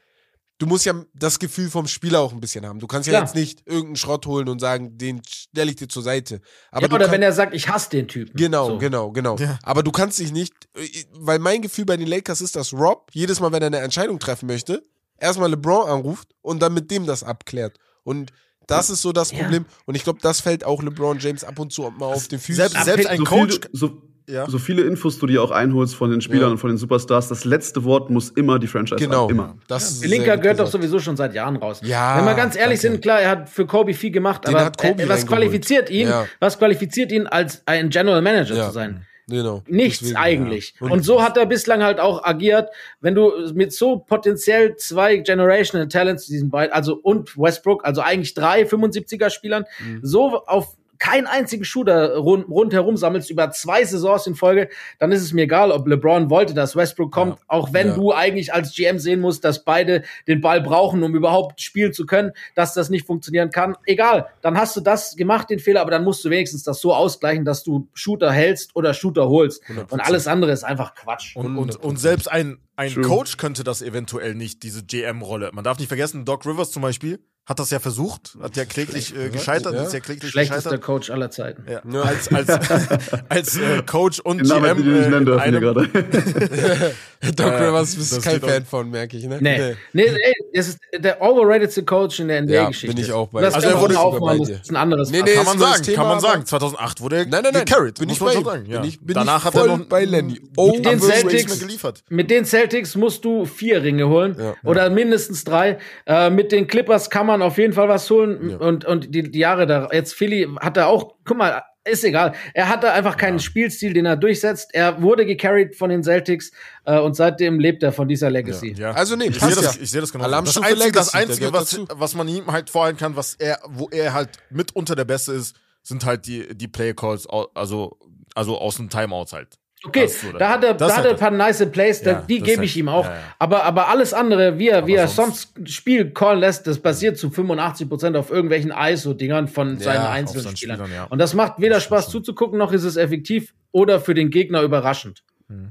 du 0.58 0.66
musst 0.66 0.84
ja 0.84 0.94
das 1.14 1.38
Gefühl 1.38 1.70
vom 1.70 1.86
Spieler 1.86 2.20
auch 2.20 2.32
ein 2.32 2.40
bisschen 2.40 2.66
haben. 2.66 2.78
Du 2.80 2.86
kannst 2.86 3.06
ja 3.06 3.12
Klar. 3.12 3.22
jetzt 3.24 3.34
nicht 3.34 3.62
irgendeinen 3.66 3.96
Schrott 3.96 4.26
holen 4.26 4.48
und 4.48 4.58
sagen, 4.60 4.98
den 4.98 5.22
stelle 5.26 5.70
ich 5.70 5.76
dir 5.76 5.88
zur 5.88 6.02
Seite. 6.02 6.40
Aber 6.70 6.86
ja, 6.88 6.92
oder 6.92 7.04
kann- 7.06 7.12
wenn 7.14 7.22
er 7.22 7.32
sagt, 7.32 7.54
ich 7.54 7.68
hasse 7.68 7.90
den 7.90 8.08
Typen. 8.08 8.36
Genau, 8.36 8.70
So. 8.70 8.78
genau, 8.78 9.10
genau. 9.12 9.36
Ja. 9.38 9.58
Aber 9.62 9.82
du 9.82 9.92
kannst 9.92 10.18
dich 10.18 10.32
nicht, 10.32 10.52
äh, 10.74 10.86
weil 11.12 11.38
mein 11.38 11.62
Gefühl 11.62 11.84
bei 11.84 11.96
den 11.96 12.08
Lakers 12.08 12.40
ist, 12.40 12.56
dass 12.56 12.72
Rob 12.72 13.10
jedes 13.12 13.40
Mal, 13.40 13.52
wenn 13.52 13.62
er 13.62 13.68
eine 13.68 13.78
Entscheidung 13.78 14.18
treffen 14.18 14.46
möchte, 14.46 14.82
erstmal 15.18 15.50
LeBron 15.50 15.88
anruft 15.88 16.28
und 16.42 16.60
dann 16.60 16.74
mit 16.74 16.90
dem 16.90 17.06
das 17.06 17.22
abklärt. 17.22 17.76
Und 18.04 18.32
das 18.66 18.90
ist 18.90 19.00
so 19.00 19.12
das 19.12 19.30
Ja. 19.32 19.38
Problem. 19.38 19.64
Und 19.86 19.94
ich 19.94 20.04
glaube, 20.04 20.18
das 20.20 20.40
fällt 20.40 20.62
auch 20.64 20.82
LeBron 20.82 21.18
James 21.20 21.42
ab 21.44 21.58
und 21.58 21.72
zu 21.72 21.82
mal 21.90 22.06
auf 22.12 22.28
den 22.28 22.38
Füßen. 22.38 22.68
Selbst, 22.68 22.84
selbst 22.84 23.06
ein 23.06 23.18
so 23.18 23.24
Coach. 23.24 23.54
Viel, 23.60 23.70
so, 23.72 24.02
Ja. 24.28 24.46
so 24.48 24.58
viele 24.58 24.82
Infos 24.82 25.18
du 25.18 25.26
dir 25.26 25.42
auch 25.42 25.50
einholst 25.50 25.94
von 25.94 26.10
den 26.10 26.20
Spielern 26.20 26.42
Ja. 26.42 26.48
und 26.48 26.58
von 26.58 26.68
den 26.70 26.76
Superstars, 26.76 27.28
das 27.28 27.44
letzte 27.44 27.82
Wort 27.84 28.10
muss 28.10 28.28
immer 28.30 28.58
die 28.58 28.66
Franchise 28.66 28.96
genau. 28.96 29.22
haben. 29.22 29.30
Immer. 29.30 29.56
Das 29.68 30.00
sehr 30.00 30.18
gut 30.34 30.42
gehört 30.42 30.60
doch 30.60 30.66
sowieso 30.66 30.98
schon 31.00 31.16
seit 31.16 31.34
Jahren 31.34 31.56
raus. 31.56 31.80
Ja, 31.82 32.18
Wenn 32.18 32.26
wir 32.26 32.34
ganz 32.34 32.54
ehrlich 32.54 32.80
danke. 32.80 32.92
sind, 32.96 33.02
klar, 33.02 33.20
er 33.20 33.30
hat 33.30 33.48
für 33.48 33.66
Kobe 33.66 33.94
viel 33.94 34.10
gemacht, 34.10 34.46
Den 34.46 34.54
aber 34.54 34.66
hat 34.66 34.78
Kobe 34.78 35.02
äh, 35.02 35.08
was 35.08 35.26
qualifiziert 35.26 35.90
ihn, 35.90 36.08
Ja. 36.08 36.26
was 36.40 36.58
qualifiziert 36.58 37.10
ihn 37.10 37.26
als 37.26 37.62
ein 37.66 37.88
General 37.90 38.22
Manager 38.22 38.54
Ja. 38.54 38.66
zu 38.68 38.72
sein? 38.74 39.02
Genau. 39.30 39.62
Nichts 39.66 39.98
Deswegen, 40.00 40.16
eigentlich. 40.16 40.74
ja. 40.80 40.86
Und, 40.88 41.02
so 41.04 41.22
hat 41.22 41.36
er 41.36 41.44
bislang 41.44 41.82
halt 41.82 42.00
auch 42.00 42.24
agiert. 42.24 42.70
Wenn 43.02 43.14
du 43.14 43.30
mit 43.52 43.74
so 43.74 43.98
potenziell 43.98 44.76
zwei 44.76 45.18
Generational 45.18 45.86
Talents, 45.88 46.26
diesen 46.28 46.48
beiden, 46.48 46.72
also 46.72 46.94
und 46.96 47.36
Westbrook, 47.36 47.84
also 47.84 48.00
eigentlich 48.00 48.32
drei 48.32 48.64
75er 48.64 49.28
Spielern, 49.28 49.66
Mhm. 49.80 50.00
so 50.02 50.42
auf 50.46 50.77
keinen 50.98 51.26
einzigen 51.26 51.64
Shooter 51.64 52.16
rund, 52.16 52.48
rundherum 52.48 52.96
sammelst 52.96 53.30
über 53.30 53.50
zwei 53.50 53.84
Saisons 53.84 54.26
in 54.26 54.34
Folge, 54.34 54.68
dann 54.98 55.12
ist 55.12 55.22
es 55.22 55.32
mir 55.32 55.42
egal, 55.42 55.70
ob 55.70 55.86
LeBron 55.86 56.30
wollte, 56.30 56.54
dass 56.54 56.76
Westbrook 56.76 57.12
kommt, 57.12 57.38
auch 57.46 57.72
wenn 57.72 57.88
Ja. 57.88 57.94
du 57.94 58.12
eigentlich 58.12 58.52
als 58.52 58.74
GM 58.74 58.98
sehen 58.98 59.20
musst, 59.20 59.44
dass 59.44 59.64
beide 59.64 60.02
den 60.26 60.40
Ball 60.40 60.60
brauchen, 60.60 61.02
um 61.02 61.14
überhaupt 61.14 61.60
spielen 61.60 61.92
zu 61.92 62.06
können, 62.06 62.32
dass 62.54 62.74
das 62.74 62.90
nicht 62.90 63.06
funktionieren 63.06 63.50
kann. 63.50 63.76
Egal, 63.86 64.26
dann 64.42 64.58
hast 64.58 64.76
du 64.76 64.80
das 64.80 65.16
gemacht, 65.16 65.50
den 65.50 65.58
Fehler, 65.58 65.80
aber 65.82 65.90
dann 65.90 66.04
musst 66.04 66.24
du 66.24 66.30
wenigstens 66.30 66.62
das 66.62 66.80
so 66.80 66.94
ausgleichen, 66.94 67.44
dass 67.44 67.62
du 67.62 67.88
Shooter 67.94 68.32
hältst 68.32 68.74
oder 68.76 68.94
Shooter 68.94 69.28
holst. 69.28 69.62
100%. 69.68 69.92
Und 69.92 70.00
alles 70.00 70.26
andere 70.26 70.52
ist 70.52 70.64
einfach 70.64 70.94
Quatsch. 70.94 71.36
Und, 71.36 71.56
und, 71.56 71.72
100%. 71.74 71.76
und 71.78 71.98
selbst 71.98 72.30
ein, 72.30 72.58
ein 72.76 72.90
True. 72.92 73.02
Coach 73.04 73.36
könnte 73.36 73.64
das 73.64 73.82
eventuell 73.82 74.34
nicht, 74.34 74.62
diese 74.62 74.84
GM-Rolle. 74.84 75.50
Man 75.52 75.64
darf 75.64 75.78
nicht 75.78 75.88
vergessen, 75.88 76.24
Doc 76.24 76.44
Rivers 76.46 76.70
zum 76.70 76.82
Beispiel 76.82 77.18
hat 77.48 77.58
das 77.58 77.70
ja 77.70 77.78
versucht, 77.78 78.36
hat 78.42 78.56
ja 78.56 78.64
kläglich 78.66 79.16
äh, 79.16 79.30
gescheitert, 79.30 79.74
Ja. 79.74 79.82
ist 79.82 79.92
ja 79.94 80.00
kläglich 80.00 80.30
Schlechtester 80.30 80.70
gescheitert. 80.70 80.84
Coach 80.84 81.10
aller 81.10 81.30
Zeiten. 81.30 81.64
Ja. 81.70 81.80
Ja. 81.90 82.02
Als, 82.02 82.28
als, 82.32 82.48
als 83.28 83.56
äh, 83.56 83.82
Coach 83.86 84.20
und 84.20 84.38
Den 84.38 84.46
Namen 84.48 84.76
GM 84.76 84.82
die 84.84 84.90
nicht 84.90 84.98
äh, 85.06 85.08
nennen 85.08 85.16
in 85.20 85.24
dürfen 85.24 85.40
einem, 85.40 85.60
gerade. 85.60 85.88
Doc 87.34 87.46
Ja, 87.46 87.58
Rivers 87.68 87.96
bist 87.96 88.12
das 88.16 88.22
kein 88.24 88.42
auch- 88.42 88.48
Fan 88.48 88.64
von, 88.64 88.90
merke 88.90 89.16
ich, 89.16 89.24
ne? 89.24 89.38
Nee, 89.40 89.74
nee, 89.92 90.04
nee, 90.10 90.32
das 90.54 90.68
ist 90.68 90.78
der 90.96 91.20
overratedste 91.20 91.84
Coach 91.84 92.20
in 92.20 92.28
der 92.28 92.42
NBA-Geschichte. 92.42 92.94
bin 92.94 93.02
ich 93.04 93.12
auch 93.12 93.28
bei 93.28 93.40
Das 93.40 93.54
dir. 93.54 93.56
Also 93.56 93.68
kann 93.68 93.72
er 93.72 93.74
man 94.20 94.38
wurde- 94.38 94.38
das 94.38 94.48
dir. 94.48 94.60
ist 94.62 94.70
ein 94.70 94.76
anderes 94.76 95.10
Nee, 95.10 95.22
nee, 95.22 95.32
kann 95.32 95.40
ist 95.42 95.46
man 95.48 95.58
das 95.58 95.70
sagen, 95.70 95.82
Thema, 95.84 95.96
kann 95.96 96.06
man 96.08 96.20
sagen. 96.20 96.46
2008 96.46 97.00
wurde 97.00 97.16
er 97.16 97.26
Nein, 97.26 97.42
nein, 97.42 97.52
nein. 97.54 97.64
gecarried, 97.64 97.98
Bin 97.98 98.10
ich 98.10 98.18
bei 98.20 98.32
sagen. 98.34 98.66
Ja. 98.66 98.80
Bin 98.80 98.88
ich, 98.88 99.00
bin 99.00 99.14
Danach 99.14 99.44
hat 99.44 99.54
er 99.56 99.66
noch 99.66 99.84
bei 99.86 100.04
Lenny. 100.04 100.40
Oh, 100.56 100.72
Mit 100.76 100.84
den 100.84 101.00
Celtics- 101.00 101.58
geliefert. 101.58 102.04
Mit 102.08 102.30
den 102.30 102.44
Celtics 102.44 102.94
musst 102.94 103.24
du 103.24 103.44
vier 103.46 103.82
Ringe 103.82 104.06
holen 104.08 104.36
Ja. 104.38 104.54
oder 104.64 104.88
mindestens 104.90 105.42
drei. 105.44 105.78
Äh, 106.06 106.30
mit 106.30 106.52
den 106.52 106.66
Clippers 106.68 107.10
kann 107.10 107.26
man 107.26 107.37
auf 107.42 107.58
jeden 107.58 107.72
Fall 107.72 107.88
was 107.88 108.08
holen 108.10 108.56
und 108.56 108.84
und 108.84 109.14
die, 109.14 109.30
die 109.30 109.38
Jahre 109.38 109.66
da 109.66 109.88
jetzt 109.92 110.14
Philly 110.14 110.48
hat 110.60 110.76
er 110.76 110.88
auch. 110.88 111.14
Guck 111.24 111.36
mal, 111.36 111.62
ist 111.88 112.04
egal. 112.04 112.34
Er 112.54 112.68
hatte 112.68 112.92
einfach 112.92 113.16
keinen 113.16 113.38
Spielstil, 113.38 113.92
den 113.92 114.06
er 114.06 114.16
durchsetzt. 114.16 114.70
Er 114.74 115.02
wurde 115.02 115.26
gecarried 115.26 115.76
von 115.76 115.90
den 115.90 116.02
Celtics 116.02 116.52
äh, 116.84 116.98
und 116.98 117.14
seitdem 117.14 117.58
lebt 117.58 117.82
er 117.82 117.92
von 117.92 118.08
dieser 118.08 118.30
Legacy. 118.30 118.74
Ja. 118.76 118.92
Also 118.92 119.16
nee, 119.16 119.26
ich 119.26 119.40
sehe 119.40 119.54
das, 119.54 119.76
ja. 119.76 119.82
ich 119.82 119.90
sehe 119.90 120.00
das 120.00 120.12
genau. 120.12 120.28
Das 120.28 120.56
Einzige, 120.58 120.92
das 120.92 121.12
Legacy, 121.12 121.16
Einzige 121.16 121.52
was, 121.52 121.80
was 121.94 122.14
man 122.14 122.28
ihm 122.28 122.46
halt 122.46 122.70
vorhalten 122.70 122.98
kann, 122.98 123.16
was 123.16 123.34
er, 123.34 123.60
wo 123.66 123.88
er 123.88 124.12
halt 124.12 124.30
mitunter 124.50 124.94
der 124.94 125.04
Beste 125.04 125.32
ist, 125.32 125.56
sind 125.82 126.04
halt 126.04 126.26
die, 126.26 126.54
die 126.56 126.68
Play 126.68 126.94
Calls, 126.94 127.26
also, 127.54 127.98
also 128.34 128.58
aus 128.58 128.76
den 128.76 128.90
Timeouts 128.90 129.32
halt. 129.32 129.58
Okay, 129.84 130.02
Das 130.02 130.20
das- 130.20 130.32
da 130.38 130.48
hat 130.50 130.64
er, 130.64 130.74
das 130.74 130.88
da 130.92 130.96
hat 130.98 131.04
er 131.04 131.10
ein 131.12 131.16
paar 131.16 131.30
nice 131.30 131.64
Plays, 131.70 132.02
da, 132.02 132.10
Ja, 132.10 132.20
die 132.22 132.40
das 132.40 132.48
gebe 132.48 132.64
ich 132.64 132.76
ihm 132.76 132.88
auch. 132.88 133.04
ja, 133.06 133.12
ja. 133.14 133.20
Aber, 133.38 133.62
aber 133.64 133.88
alles 133.88 134.12
andere, 134.12 134.58
wie 134.58 134.68
er, 134.68 134.86
wie 134.86 134.94
er 134.94 135.06
sonst- 135.06 135.52
sonst 135.54 135.70
Spiel 135.72 136.10
callen 136.10 136.40
lässt, 136.40 136.66
das 136.66 136.78
basiert 136.80 137.16
zu 137.16 137.30
85% 137.30 138.16
auf 138.16 138.30
irgendwelchen 138.30 138.72
ISO-Dingern 138.76 139.46
von 139.48 139.78
seinen 139.78 140.04
einzelnen 140.06 140.44
seinen 140.44 140.56
Spielern. 140.56 140.76
Spielern, 140.80 140.92
ja. 140.94 141.04
Und 141.04 141.18
das 141.18 141.34
macht 141.34 141.60
weder 141.60 141.80
Spaß 141.80 142.10
zuzugucken, 142.10 142.58
noch 142.58 142.72
ist 142.72 142.84
es 142.84 142.96
effektiv 142.96 143.54
oder 143.70 144.00
für 144.00 144.14
den 144.14 144.30
Gegner 144.30 144.62
überraschend. 144.62 145.22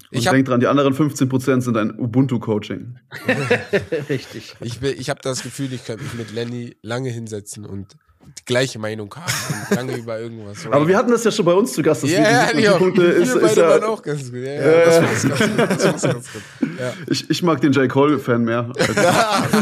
Ich 0.09 0.21
Ich 0.21 0.27
hab- 0.27 0.33
denke 0.33 0.49
dran, 0.49 0.59
die 0.59 0.67
anderen 0.67 0.93
15% 0.95 1.61
sind 1.61 1.77
ein 1.77 1.99
Ubuntu-Coaching. 1.99 2.97
Richtig. 4.09 4.55
Ich, 4.61 4.81
will- 4.81 4.95
ich 4.97 5.09
habe 5.09 5.19
das 5.21 5.43
Gefühl, 5.43 5.71
ich 5.73 5.85
könnte 5.85 6.03
mich 6.03 6.13
mit 6.13 6.33
Lenny 6.33 6.75
lange 6.81 7.09
hinsetzen 7.09 7.65
und 7.65 7.95
die 8.27 8.45
gleiche 8.45 8.79
Meinung 8.79 9.13
haben 9.15 9.31
und 9.69 9.75
lange 9.75 9.95
über 9.97 10.19
irgendwas. 10.19 10.59
reden. 10.63 10.73
Aber 10.73 10.87
wir 10.87 10.97
hatten 10.97 11.11
das 11.11 11.23
ja 11.23 11.31
schon 11.31 11.45
bei 11.45 11.53
uns 11.53 11.73
zu 11.73 11.81
Gast. 11.81 12.03
dass 12.03 12.11
ja, 12.11 12.49
wir 12.53 12.59
ja. 12.59 12.77
Punkte 12.77 13.03
ist, 13.03 13.33
beide 13.39 13.61
waren 13.61 13.81
ja, 13.81 13.87
auch 13.87 14.01
ganz 14.01 14.31
gut. 14.31 14.39
Ja, 14.39 14.53
ja, 14.53 14.85
das 14.85 15.01
ganz 15.01 15.39
gut. 15.39 15.57
Das 15.57 15.83
war's 15.85 16.01
ganz 16.01 16.33
gut. 16.33 16.41
Ja. 16.79 16.93
ich, 17.07 17.29
ich 17.29 17.43
mag 17.43 17.61
den 17.61 17.71
J. 17.71 17.89
Cole-Fan 17.89 18.43
mehr. 18.43 18.63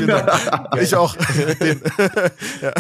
Dank. 0.07 0.81
Ich 0.81 0.95
auch. 0.95 1.15
Den. 1.15 1.81
ja. 2.61 2.73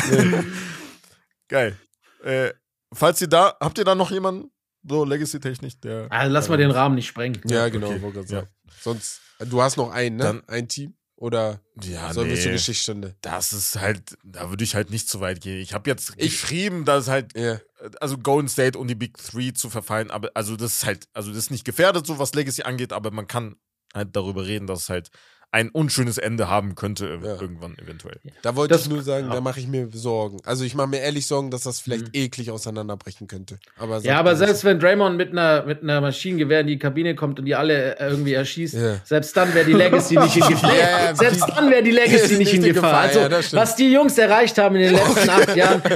Geil. 1.47 1.77
Äh, 2.23 2.51
falls 2.93 3.21
ihr 3.21 3.27
da, 3.27 3.55
habt 3.59 3.77
ihr 3.77 3.85
da 3.85 3.95
noch 3.95 4.11
jemanden, 4.11 4.49
so 4.87 5.03
Legacy-technisch, 5.03 5.79
der. 5.79 6.07
Also 6.09 6.31
lass 6.31 6.49
mal 6.49 6.57
den 6.57 6.71
Rahmen 6.71 6.95
nicht 6.95 7.07
sprengen. 7.07 7.41
Ja, 7.45 7.69
genau, 7.69 7.89
okay. 7.89 8.23
sagen. 8.25 8.47
Sonst, 8.81 9.21
du 9.39 9.61
hast 9.61 9.77
noch 9.77 9.91
einen, 9.91 10.17
ne? 10.17 10.23
Dann- 10.23 10.43
ein 10.47 10.67
Team? 10.67 10.95
Oder 11.17 11.61
Ja, 11.81 12.11
sollen 12.13 12.29
wir 12.29 12.35
zur 12.35 12.47
nee. 12.47 12.57
Geschichtsstunde? 12.57 13.15
Das 13.21 13.53
ist 13.53 13.79
halt, 13.79 14.17
da 14.23 14.49
würde 14.49 14.63
ich 14.65 14.75
halt 14.75 14.89
nicht 14.89 15.07
zu 15.07 15.21
weit 15.21 15.39
gehen. 15.41 15.59
Ich 15.61 15.73
habe 15.73 15.89
jetzt 15.89 16.09
Ich- 16.17 16.31
geschrieben, 16.41 16.83
dass 16.83 17.07
halt, 17.07 17.37
Ja. 17.37 17.59
also 18.01 18.17
Golden 18.17 18.49
State 18.49 18.77
und 18.77 18.89
die 18.89 18.95
Big 18.95 19.17
Three 19.17 19.53
zu 19.53 19.69
verfallen, 19.69 20.11
aber 20.11 20.31
also 20.33 20.57
das 20.57 20.73
ist 20.73 20.85
halt, 20.85 21.07
also 21.13 21.29
das 21.29 21.37
ist 21.37 21.51
nicht 21.51 21.63
gefährdet, 21.65 22.05
so 22.05 22.19
was 22.19 22.33
Legacy 22.33 22.63
angeht, 22.63 22.91
aber 22.91 23.11
man 23.11 23.27
kann 23.27 23.55
halt 23.93 24.13
darüber 24.15 24.45
reden, 24.45 24.67
dass 24.67 24.83
es 24.83 24.89
halt 24.89 25.09
ein 25.55 25.69
unschönes 25.69 26.17
Ende 26.17 26.49
haben 26.49 26.75
könnte, 26.75 27.17
Ja. 27.23 27.41
irgendwann 27.41 27.77
eventuell. 27.77 28.17
Da 28.41 28.57
wollte 28.57 28.73
Das- 28.73 28.83
ich 28.83 28.89
nur 28.89 29.01
sagen, 29.03 29.27
ja. 29.27 29.33
da 29.33 29.39
mache 29.39 29.61
ich 29.61 29.67
mir 29.69 29.87
Sorgen. 29.93 30.39
Also 30.43 30.65
ich 30.65 30.75
mache 30.75 30.87
mir 30.87 30.99
ehrlich 30.99 31.27
Sorgen, 31.27 31.49
dass 31.49 31.61
das 31.63 31.79
vielleicht 31.79 32.07
Mhm. 32.07 32.11
eklig 32.13 32.51
auseinanderbrechen 32.51 33.27
könnte. 33.27 33.57
Aber 33.77 33.99
Ja, 34.01 34.19
aber 34.19 34.35
selbst 34.35 34.65
wenn 34.65 34.79
Draymond 34.79 35.15
mit 35.15 35.31
einer, 35.31 35.63
mit 35.63 35.81
einer 35.81 36.01
Maschinengewehr 36.01 36.59
in 36.59 36.67
die 36.67 36.77
Kabine 36.77 37.15
kommt 37.15 37.39
und 37.39 37.45
die 37.45 37.55
alle 37.55 37.97
äh, 37.97 38.09
irgendwie 38.09 38.33
erschießt, 38.33 38.73
Ja. 38.73 38.95
selbst 39.05 39.35
dann 39.37 39.53
wäre 39.55 39.65
die 39.65 39.71
Legacy 39.73 40.15
nicht 40.19 40.35
in 40.35 40.47
Gefahr. 40.47 40.75
Ja, 40.75 41.15
selbst 41.15 41.45
dann 41.47 41.71
wäre 41.71 41.83
die 41.83 41.91
Legacy 42.01 42.35
nicht 42.35 42.51
nicht 42.51 42.53
in 42.55 42.73
Gefahr. 42.73 43.07
Gefahr, 43.07 43.23
Also, 43.23 43.29
das 43.29 43.53
was 43.53 43.75
die 43.77 43.91
Jungs 43.93 44.17
erreicht 44.17 44.57
haben 44.57 44.75
in 44.75 44.81
den 44.83 44.93
letzten 44.95 45.29
acht 45.29 45.55
Jahren. 45.55 45.81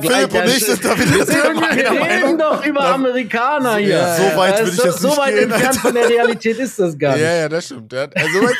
Philipp 0.00 0.34
und 0.34 0.46
ich 0.46 0.64
sind 0.64 0.84
da 0.84 0.98
wieder 0.98 1.14
wir 1.14 1.26
sehr 1.26 1.44
wir 1.54 1.90
reden 2.02 2.38
doch 2.38 2.64
über 2.64 2.84
Amerikaner 2.94 3.76
hier. 3.76 3.88
Ja, 3.88 4.16
so 4.16 4.36
weit 4.36 4.54
Äh, 4.54 4.58
würde 4.60 4.70
ich 4.70 4.76
so, 4.76 4.86
jetzt 4.86 4.98
so 5.00 5.08
nicht 5.08 5.18
weit 5.18 5.36
entfernt 5.36 5.76
von 5.76 5.94
der 5.94 6.08
Realität 6.08 6.58
ist 6.58 6.78
das 6.78 6.98
gar 6.98 7.12
nicht. 7.14 7.22
Ja, 7.22 7.34
ja, 7.34 7.48
das 7.48 7.66
stimmt. 7.66 7.92
Also 7.94 8.08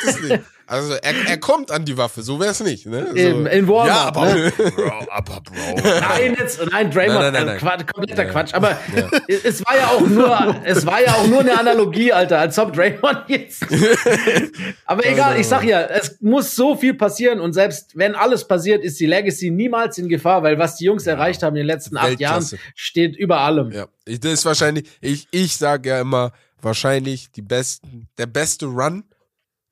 weit 0.03 0.15
es 0.15 0.21
nicht. 0.21 0.43
Also 0.65 0.93
er, 0.93 1.13
er 1.27 1.37
kommt 1.39 1.71
an 1.71 1.83
die 1.83 1.97
Waffe, 1.97 2.21
so 2.21 2.39
wäre 2.39 2.51
es 2.51 2.63
nicht. 2.63 2.85
Ne? 2.85 3.07
So. 3.09 3.15
Eben, 3.15 3.45
in 3.47 3.67
Walmart. 3.67 3.87
Ja, 3.87 4.05
aber, 4.05 4.33
ne? 4.33 4.53
Bro, 4.55 5.05
aber 5.11 5.41
Bro. 5.41 5.81
Nein, 5.83 6.35
jetzt, 6.39 6.61
nein, 6.71 6.89
Draymond, 6.89 7.19
Nein, 7.19 7.33
nein, 7.33 7.45
nein, 7.45 7.55
äh, 7.57 7.59
Quatsch, 7.59 7.85
kompletter 7.93 8.23
Ja. 8.23 8.31
Quatsch. 8.31 8.53
Aber 8.53 8.77
es 9.27 9.65
war 9.65 9.77
ja 9.77 9.87
auch 9.87 10.07
nur, 10.07 10.55
es 10.63 10.85
war 10.85 11.01
ja 11.01 11.13
auch 11.15 11.27
nur 11.27 11.41
eine 11.41 11.59
Analogie, 11.59 12.13
Alter, 12.13 12.39
als 12.39 12.57
ob 12.57 12.73
Draymond 12.73 13.25
jetzt. 13.27 13.65
aber 14.85 15.05
egal, 15.05 15.37
ich 15.39 15.47
sag 15.47 15.65
ja, 15.65 15.81
es 15.81 16.19
muss 16.21 16.55
so 16.55 16.75
viel 16.75 16.93
passieren 16.93 17.41
und 17.41 17.51
selbst 17.53 17.97
wenn 17.97 18.15
alles 18.15 18.47
passiert, 18.47 18.83
ist 18.83 18.99
die 18.99 19.05
Legacy 19.05 19.51
niemals 19.51 19.97
in 19.97 20.07
Gefahr, 20.07 20.43
weil 20.43 20.57
was 20.57 20.77
die 20.77 20.85
Jungs 20.85 21.05
erreicht 21.05 21.43
haben 21.43 21.55
in 21.57 21.61
den 21.61 21.67
letzten 21.67 21.97
acht 21.97 22.19
Jahren, 22.19 22.45
steht 22.73 23.17
über 23.17 23.41
allem. 23.41 23.71
Ja, 23.71 23.87
ich, 24.05 24.19
das 24.21 24.31
ist 24.31 24.45
wahrscheinlich, 24.45 24.89
ich, 25.01 25.27
ich 25.31 25.57
sage 25.57 25.89
ja 25.89 25.99
immer, 25.99 26.31
wahrscheinlich 26.61 27.31
die 27.31 27.41
besten, 27.41 28.07
der 28.17 28.27
beste 28.27 28.65
Run 28.65 29.03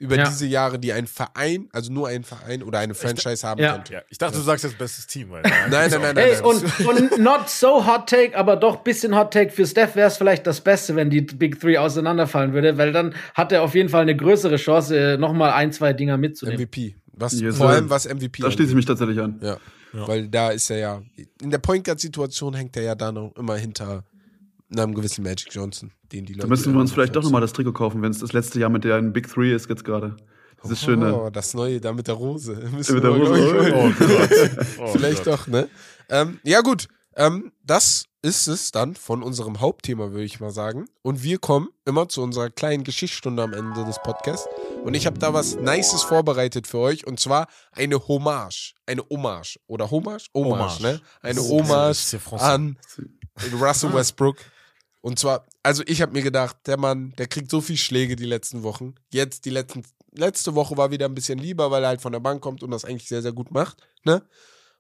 über 0.02 0.16
Ja. 0.18 0.28
diese 0.28 0.48
Jahre, 0.48 0.80
die 0.80 0.92
ein 0.94 1.06
Verein, 1.06 1.70
also 1.72 1.94
nur 1.94 2.08
ein 2.08 2.24
Verein 2.24 2.64
oder 2.64 2.80
eine 2.80 2.96
Franchise 2.96 3.48
haben 3.48 3.62
Ja. 3.62 3.74
könnte. 3.74 3.94
Ja, 3.94 4.02
ich 4.10 4.18
dachte, 4.18 4.38
du 4.38 4.44
sagst 4.44 4.64
jetzt 4.64 4.78
bestes 4.78 5.06
Team. 5.06 5.30
Weil 5.30 5.42
Nein, 5.70 5.70
nein, 5.70 5.90
nein, 5.92 6.02
nein. 6.02 6.16
Hey, 6.18 6.34
nein. 6.34 6.44
und, 6.44 6.88
und 6.88 7.20
not 7.20 7.48
so 7.50 7.86
hot 7.86 8.10
take, 8.10 8.36
aber 8.36 8.56
doch 8.56 8.78
bisschen 8.78 9.16
hot 9.16 9.32
take. 9.32 9.52
Für 9.52 9.66
Steph 9.66 9.96
wäre 9.96 10.08
es 10.08 10.18
vielleicht 10.18 10.48
das 10.48 10.62
Beste, 10.62 10.96
wenn 10.96 11.10
die 11.10 11.22
Big 11.22 11.60
Three 11.60 11.78
auseinanderfallen 11.78 12.54
würde, 12.54 12.78
weil 12.78 12.92
dann 12.92 13.14
hat 13.36 13.52
er 13.52 13.62
auf 13.62 13.76
jeden 13.76 13.90
Fall 13.90 14.02
eine 14.02 14.16
größere 14.16 14.56
Chance, 14.58 14.98
äh, 14.98 15.18
noch 15.18 15.34
mal 15.34 15.52
ein, 15.52 15.72
zwei 15.72 15.94
Dinger 15.94 16.18
mitzunehmen. 16.18 16.60
MVP. 16.60 16.96
Was, 17.14 17.40
Yes, 17.40 17.58
vor 17.58 17.70
allem 17.70 17.90
was 17.90 18.06
MVP 18.08 18.42
Da 18.42 18.50
schließe 18.50 18.70
ich 18.72 18.76
mich 18.76 18.86
tatsächlich 18.86 19.20
an. 19.20 19.40
Ja. 19.44 19.58
Ja. 19.94 20.08
Weil 20.08 20.28
da 20.30 20.50
ist 20.50 20.70
er 20.72 20.78
ja, 20.78 21.02
in 21.42 21.52
der 21.52 21.58
Point 21.60 21.84
Guard-Situation 21.84 22.54
hängt 22.56 22.76
er 22.78 22.84
ja 22.84 22.96
da 22.96 23.12
noch 23.12 23.36
immer 23.36 23.58
hinter 23.58 24.04
einem 24.76 24.96
gewissen 24.96 25.22
Magic 25.24 25.50
Johnson, 25.54 25.92
den 26.12 26.26
die 26.26 26.34
Leute. 26.34 26.42
Da 26.44 26.48
müssen 26.48 26.74
wir 26.74 26.80
uns 26.80 26.92
vielleicht 26.92 27.16
doch 27.16 27.24
nochmal 27.24 27.42
das 27.42 27.54
Trikot 27.54 27.74
kaufen, 27.74 28.02
wenn 28.02 28.12
es 28.12 28.20
das 28.20 28.34
letzte 28.34 28.60
Jahr 28.60 28.70
mit 28.70 28.84
der 28.84 29.02
Big 29.02 29.28
Three 29.32 29.54
ist 29.54 29.70
jetzt 29.70 29.84
gerade. 29.86 30.16
Dieses 30.64 30.82
schöne. 30.82 31.16
Oh, 31.16 31.30
das 31.32 31.54
neue 31.56 31.82
da 31.82 31.92
mit 31.92 32.08
der 32.08 32.16
Rose. 32.16 32.54
Müssen 32.72 32.96
Mit 32.96 33.04
der 33.04 33.12
Rose, 33.12 33.74
Oh 33.74 33.92
Gott. 33.98 34.68
Oh 34.80 34.88
Vielleicht 34.88 35.24
Gott. 35.26 35.34
doch, 35.40 35.48
ne? 35.48 35.68
Ähm, 36.10 36.40
ja, 36.44 36.62
gut. 36.62 36.88
Ähm, 37.16 37.52
das 37.64 38.06
ist 38.22 38.48
es 38.48 38.72
dann 38.72 38.96
von 38.96 39.24
unserem 39.24 39.60
Hauptthema, 39.60 40.12
würde 40.12 40.24
ich 40.24 40.40
mal 40.40 40.52
sagen. 40.52 40.86
Und 41.02 41.24
wir 41.24 41.40
kommen 41.40 41.70
immer 41.86 42.08
zu 42.08 42.22
unserer 42.22 42.50
kleinen 42.52 42.84
Geschichtsstunde 42.84 43.42
am 43.42 43.54
Ende 43.54 43.84
des 43.86 43.98
Podcasts. 44.04 44.48
Und 44.84 44.94
ich 44.94 45.08
habe 45.08 45.18
da 45.18 45.34
was 45.34 45.56
Nices 45.56 46.04
vorbereitet 46.04 46.68
für 46.68 46.78
euch. 46.78 47.08
Und 47.08 47.20
zwar 47.20 47.48
eine 47.72 48.08
Hommage. 48.08 48.74
Eine 48.86 49.02
Hommage. 49.10 49.58
Oder 49.68 49.90
Hommage? 49.90 50.28
Hommage, 50.36 50.60
Hommage. 50.60 50.82
ne? 50.82 51.02
Eine 51.22 51.36
Das 51.36 51.44
ist- 51.46 51.52
Hommage 51.52 51.88
das 51.90 52.14
ist 52.14 52.34
an 52.34 52.78
Russell 53.60 53.94
Westbrook. 53.94 54.38
Und 55.02 55.18
zwar, 55.18 55.46
also 55.64 55.84
ich 55.88 56.02
habe 56.02 56.14
mir 56.14 56.22
gedacht, 56.22 56.58
der 56.68 56.78
Mann, 56.78 57.14
der 57.18 57.28
kriegt 57.28 57.50
so 57.50 57.60
viel 57.60 57.78
Schläge 57.78 58.16
die 58.16 58.26
letzten 58.26 58.64
Wochen. 58.64 58.96
Jetzt 59.12 59.46
die 59.46 59.50
letzten, 59.50 59.84
letzte 60.12 60.54
Woche 60.56 60.78
war 60.78 60.92
wieder 60.92 61.08
ein 61.08 61.16
bisschen 61.16 61.40
lieber, 61.40 61.72
weil 61.72 61.84
er 61.84 61.90
halt 61.90 62.02
von 62.02 62.12
der 62.12 62.20
Bank 62.20 62.42
kommt 62.42 62.62
und 62.62 62.72
das 62.72 62.86
eigentlich 62.86 63.08
sehr, 63.08 63.22
sehr 63.22 63.34
gut 63.34 63.52
macht. 63.52 63.82
Ne? 64.06 64.22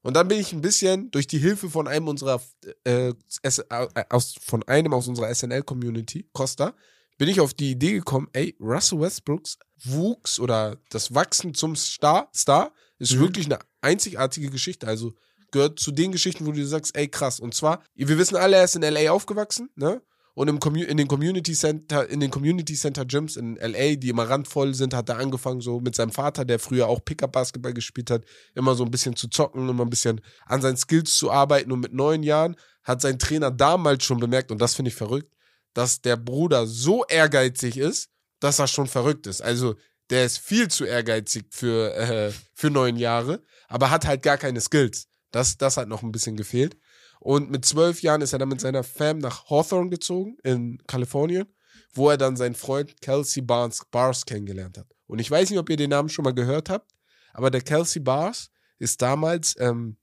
Und 0.03 0.15
dann 0.15 0.27
bin 0.27 0.39
ich 0.39 0.53
ein 0.53 0.61
bisschen 0.61 1.09
durch 1.11 1.27
die 1.27 1.39
Hilfe 1.39 1.69
von 1.69 1.87
einem 1.87 2.07
unserer, 2.07 2.41
äh, 2.83 3.13
äh, 3.41 4.03
aus, 4.09 4.35
von 4.41 4.63
einem 4.63 4.93
aus 4.93 5.07
unserer 5.07 5.33
SNL-Community, 5.33 6.29
Costa, 6.33 6.73
bin 7.17 7.29
ich 7.29 7.39
auf 7.39 7.53
die 7.53 7.71
Idee 7.71 7.93
gekommen, 7.93 8.27
ey, 8.33 8.55
Russell 8.59 8.99
Westbrooks 8.99 9.57
Wuchs 9.83 10.39
oder 10.39 10.77
das 10.89 11.13
Wachsen 11.13 11.53
zum 11.53 11.75
Star, 11.75 12.29
Star 12.35 12.71
ist 12.99 13.17
wirklich 13.17 13.47
eine 13.47 13.59
einzigartige 13.81 14.49
Geschichte. 14.49 14.87
Also 14.87 15.13
gehört 15.51 15.79
zu 15.79 15.91
den 15.91 16.11
Geschichten, 16.11 16.45
wo 16.45 16.51
du 16.51 16.65
sagst, 16.65 16.95
ey, 16.95 17.07
krass. 17.07 17.39
Und 17.39 17.53
zwar, 17.53 17.83
wir 17.95 18.17
wissen 18.17 18.37
alle, 18.37 18.57
er 18.57 18.63
ist 18.63 18.75
in 18.75 18.83
LA 18.83 19.11
aufgewachsen, 19.11 19.69
ne? 19.75 20.01
Und 20.33 20.47
im 20.47 20.59
in 20.75 20.97
den 20.97 21.07
Community 21.07 21.53
Center, 21.53 22.07
in 22.09 22.21
den 22.21 22.31
Community 22.31 22.73
Center 22.73 23.05
Gyms 23.05 23.35
in 23.35 23.57
LA, 23.57 23.95
die 23.95 24.09
immer 24.09 24.29
randvoll 24.29 24.73
sind, 24.73 24.93
hat 24.93 25.09
er 25.09 25.17
angefangen, 25.17 25.59
so 25.59 25.81
mit 25.81 25.95
seinem 25.95 26.11
Vater, 26.11 26.45
der 26.45 26.57
früher 26.57 26.87
auch 26.87 27.03
Pickup-Basketball 27.03 27.73
gespielt 27.73 28.09
hat, 28.09 28.23
immer 28.55 28.75
so 28.75 28.85
ein 28.85 28.91
bisschen 28.91 29.15
zu 29.15 29.27
zocken, 29.27 29.67
immer 29.67 29.83
ein 29.83 29.89
bisschen 29.89 30.21
an 30.45 30.61
seinen 30.61 30.77
Skills 30.77 31.15
zu 31.15 31.31
arbeiten. 31.31 31.71
Und 31.71 31.81
mit 31.81 31.93
neun 31.93 32.23
Jahren 32.23 32.55
hat 32.83 33.01
sein 33.01 33.19
Trainer 33.19 33.51
damals 33.51 34.05
schon 34.05 34.19
bemerkt, 34.19 34.51
und 34.51 34.61
das 34.61 34.73
finde 34.73 34.89
ich 34.89 34.95
verrückt, 34.95 35.33
dass 35.73 36.01
der 36.01 36.15
Bruder 36.15 36.65
so 36.65 37.03
ehrgeizig 37.05 37.77
ist, 37.77 38.09
dass 38.39 38.59
er 38.59 38.67
schon 38.67 38.87
verrückt 38.87 39.27
ist. 39.27 39.41
Also, 39.41 39.75
der 40.09 40.25
ist 40.25 40.39
viel 40.39 40.67
zu 40.67 40.85
ehrgeizig 40.85 41.45
für, 41.49 41.93
äh, 41.95 42.31
für 42.53 42.69
neun 42.69 42.97
Jahre, 42.97 43.41
aber 43.67 43.89
hat 43.89 44.05
halt 44.05 44.23
gar 44.23 44.37
keine 44.37 44.59
Skills. 44.59 45.07
Das, 45.31 45.57
das 45.57 45.77
hat 45.77 45.87
noch 45.87 46.03
ein 46.03 46.11
bisschen 46.11 46.35
gefehlt. 46.35 46.75
Und 47.21 47.51
mit 47.51 47.65
zwölf 47.65 48.01
Jahren 48.01 48.21
ist 48.21 48.33
er 48.33 48.39
dann 48.39 48.49
mit 48.49 48.61
seiner 48.61 48.83
Fam 48.83 49.19
nach 49.19 49.47
Hawthorne 49.47 49.91
gezogen, 49.91 50.37
in 50.43 50.81
Kalifornien, 50.87 51.45
wo 51.93 52.09
er 52.09 52.17
dann 52.17 52.35
seinen 52.35 52.55
Freund 52.55 52.99
Kelsey 52.99 53.43
Barnes, 53.43 53.85
Bars 53.91 54.25
kennengelernt 54.25 54.79
hat. 54.79 54.87
Und 55.05 55.19
ich 55.19 55.29
weiß 55.29 55.51
nicht, 55.51 55.59
ob 55.59 55.69
ihr 55.69 55.77
den 55.77 55.91
Namen 55.91 56.09
schon 56.09 56.23
mal 56.23 56.33
gehört 56.33 56.71
habt, 56.71 56.91
aber 57.33 57.51
der 57.51 57.61
Kelsey 57.61 58.01
Bars 58.01 58.49
ist 58.79 59.03
damals 59.03 59.55
ähm, 59.59 59.97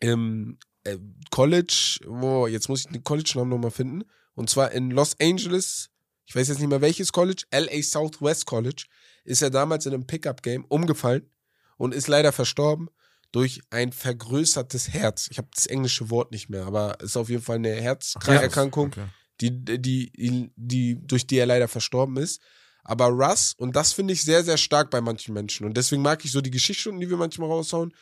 im 0.00 0.58
äh, 0.84 0.98
College, 1.30 2.00
wo, 2.06 2.46
jetzt 2.46 2.68
muss 2.68 2.80
ich 2.80 2.92
den 2.92 3.04
College-Namen 3.04 3.48
nochmal 3.48 3.70
finden, 3.70 4.04
und 4.34 4.50
zwar 4.50 4.70
in 4.72 4.90
Los 4.90 5.18
Angeles, 5.18 5.88
ich 6.26 6.36
weiß 6.36 6.48
jetzt 6.48 6.58
nicht 6.58 6.68
mehr 6.68 6.82
welches 6.82 7.10
College, 7.10 7.44
LA 7.50 7.82
Southwest 7.82 8.44
College, 8.44 8.84
ist 9.24 9.40
er 9.40 9.48
damals 9.48 9.86
in 9.86 9.94
einem 9.94 10.06
Pickup-Game 10.06 10.66
umgefallen 10.66 11.30
und 11.78 11.94
ist 11.94 12.06
leider 12.06 12.32
verstorben 12.32 12.90
durch 13.32 13.60
ein 13.70 13.92
vergrößertes 13.92 14.88
Herz. 14.90 15.28
Ich 15.30 15.38
habe 15.38 15.48
das 15.54 15.66
englische 15.66 16.10
Wort 16.10 16.32
nicht 16.32 16.48
mehr, 16.48 16.66
aber 16.66 16.96
es 16.98 17.10
ist 17.10 17.16
auf 17.16 17.28
jeden 17.28 17.42
Fall 17.42 17.56
eine 17.56 17.72
Herzerkrankung, 17.74 18.88
Okay. 18.88 19.06
die, 19.40 19.64
die, 19.64 20.10
die, 20.12 20.52
die, 20.56 20.98
durch 21.06 21.26
die 21.26 21.36
er 21.38 21.46
leider 21.46 21.68
verstorben 21.68 22.16
ist. 22.16 22.40
Aber 22.82 23.06
Russ, 23.06 23.54
und 23.56 23.76
das 23.76 23.92
finde 23.92 24.14
ich 24.14 24.22
sehr, 24.24 24.42
sehr 24.42 24.56
stark 24.56 24.90
bei 24.90 25.00
manchen 25.00 25.34
Menschen, 25.34 25.66
und 25.66 25.76
deswegen 25.76 26.02
mag 26.02 26.24
ich 26.24 26.32
so 26.32 26.40
die 26.40 26.50
Geschichtsstunden, 26.50 27.00
die 27.00 27.10
wir 27.10 27.16
manchmal 27.18 27.48
raushauen, 27.48 27.94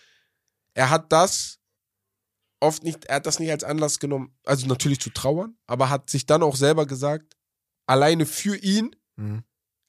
er 0.74 0.88
hat 0.90 1.12
das 1.12 1.58
oft 2.60 2.82
nicht, 2.84 3.04
er 3.06 3.16
hat 3.16 3.26
das 3.26 3.38
nicht 3.38 3.50
als 3.50 3.64
Anlass 3.64 3.98
genommen, 3.98 4.34
also 4.44 4.66
natürlich 4.66 5.00
zu 5.00 5.10
trauern, 5.10 5.56
aber 5.66 5.90
hat 5.90 6.08
sich 6.10 6.26
dann 6.26 6.42
auch 6.42 6.56
selber 6.56 6.86
gesagt, 6.86 7.36
alleine 7.86 8.24
für 8.26 8.56
ihn 8.56 8.94
Mhm. 9.16 9.42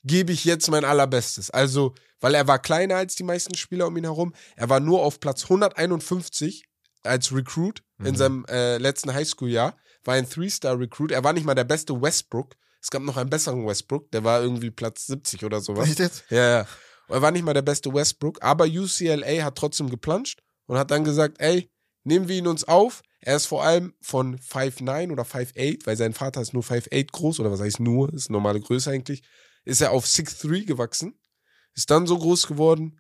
Gebe 0.03 0.31
ich 0.31 0.45
jetzt 0.45 0.69
mein 0.69 0.85
allerbestes. 0.85 1.49
Also, 1.49 1.93
weil 2.19 2.35
er 2.35 2.47
war 2.47 2.59
kleiner 2.59 2.95
als 2.95 3.15
die 3.15 3.23
meisten 3.23 3.55
Spieler 3.55 3.88
um 3.88 3.97
ihn 3.97 4.03
herum. 4.03 4.34
Er 4.55 4.69
war 4.69 4.80
nur 4.80 5.01
auf 5.01 5.19
Platz 5.19 5.43
151 5.43 6.65
als 7.03 7.34
Recruit 7.34 7.81
in 7.99 8.11
Mhm. 8.11 8.15
seinem 8.15 8.45
äh, 8.49 8.77
letzten 8.77 9.13
Highschool-Jahr. 9.13 9.76
War 10.03 10.15
ein 10.15 10.30
Three-Star-Recruit. 10.30 11.11
Er 11.11 11.23
war 11.23 11.34
nicht 11.34 11.45
mal 11.45 11.55
der 11.55 11.63
beste 11.65 12.01
Westbrook. 12.01 12.55
Es 12.81 12.89
gab 12.89 13.01
noch 13.03 13.17
einen 13.17 13.30
besseren 13.30 13.65
Westbrook. 13.67 14.09
Der 14.11 14.23
war 14.23 14.41
irgendwie 14.41 14.71
Platz 14.71 15.07
70 15.07 15.43
oder 15.43 15.59
sowas. 15.61 15.89
Echt 15.89 15.99
jetzt? 15.99 16.23
Ja, 16.30 16.59
ja. 16.61 16.67
Er 17.09 17.21
war 17.21 17.31
nicht 17.31 17.43
mal 17.43 17.53
der 17.53 17.61
beste 17.63 17.93
Westbrook, 17.93 18.41
aber 18.41 18.65
UCLA 18.65 19.43
hat 19.43 19.55
trotzdem 19.55 19.89
geplanscht 19.89 20.41
und 20.67 20.77
hat 20.77 20.91
dann 20.91 21.03
gesagt, 21.03 21.38
ey, 21.39 21.69
nehmen 22.03 22.27
wir 22.27 22.38
ihn 22.38 22.47
uns 22.47 22.63
auf. 22.65 23.01
Er 23.21 23.35
ist 23.35 23.47
vor 23.47 23.63
allem 23.63 23.93
von 24.01 24.38
5'9 24.38 25.11
oder 25.11 25.23
5'8, 25.23 25.85
weil 25.85 25.97
sein 25.97 26.13
Vater 26.13 26.39
ist 26.41 26.53
nur 26.53 26.63
5'8 26.63 27.11
groß, 27.11 27.39
oder 27.41 27.51
was 27.51 27.59
heißt 27.59 27.80
nur, 27.81 28.13
ist 28.13 28.30
normale 28.30 28.61
Größe 28.61 28.91
eigentlich, 28.91 29.23
ist 29.65 29.81
er 29.81 29.91
auf 29.91 30.06
6'3 30.06 30.65
gewachsen, 30.65 31.19
ist 31.76 31.90
dann 31.91 32.07
so 32.07 32.18
groß 32.18 32.48
geworden, 32.48 32.99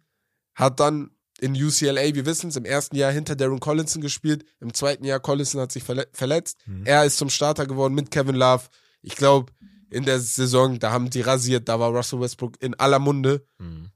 hat 0.55 0.79
dann 0.79 1.11
in 1.41 1.53
UCLA, 1.53 2.13
wir 2.15 2.25
wissen 2.25 2.49
es, 2.49 2.57
im 2.57 2.65
ersten 2.65 2.95
Jahr 2.97 3.11
hinter 3.11 3.35
Darren 3.35 3.59
Collinson 3.61 4.01
gespielt, 4.01 4.45
im 4.59 4.73
zweiten 4.73 5.05
Jahr 5.05 5.19
Collinson 5.21 5.61
hat 5.61 5.71
sich 5.71 5.83
verle 5.83 6.07
verletzt, 6.11 6.57
Mhm. 6.65 6.85
er 6.85 7.05
ist 7.05 7.17
zum 7.17 7.29
Starter 7.29 7.65
geworden 7.65 7.93
mit 7.93 8.11
Kevin 8.11 8.35
Love. 8.35 8.65
Ich 9.01 9.15
glaube, 9.15 9.53
in 9.89 10.03
der 10.03 10.19
Saison, 10.19 10.79
da 10.79 10.91
haben 10.91 11.09
die 11.09 11.21
rasiert, 11.21 11.69
da 11.69 11.79
war 11.79 11.89
Russell 11.95 12.19
Westbrook 12.19 12.61
in 12.61 12.75
aller 12.75 12.99
Munde. 12.99 13.45
Mhm. 13.57 13.89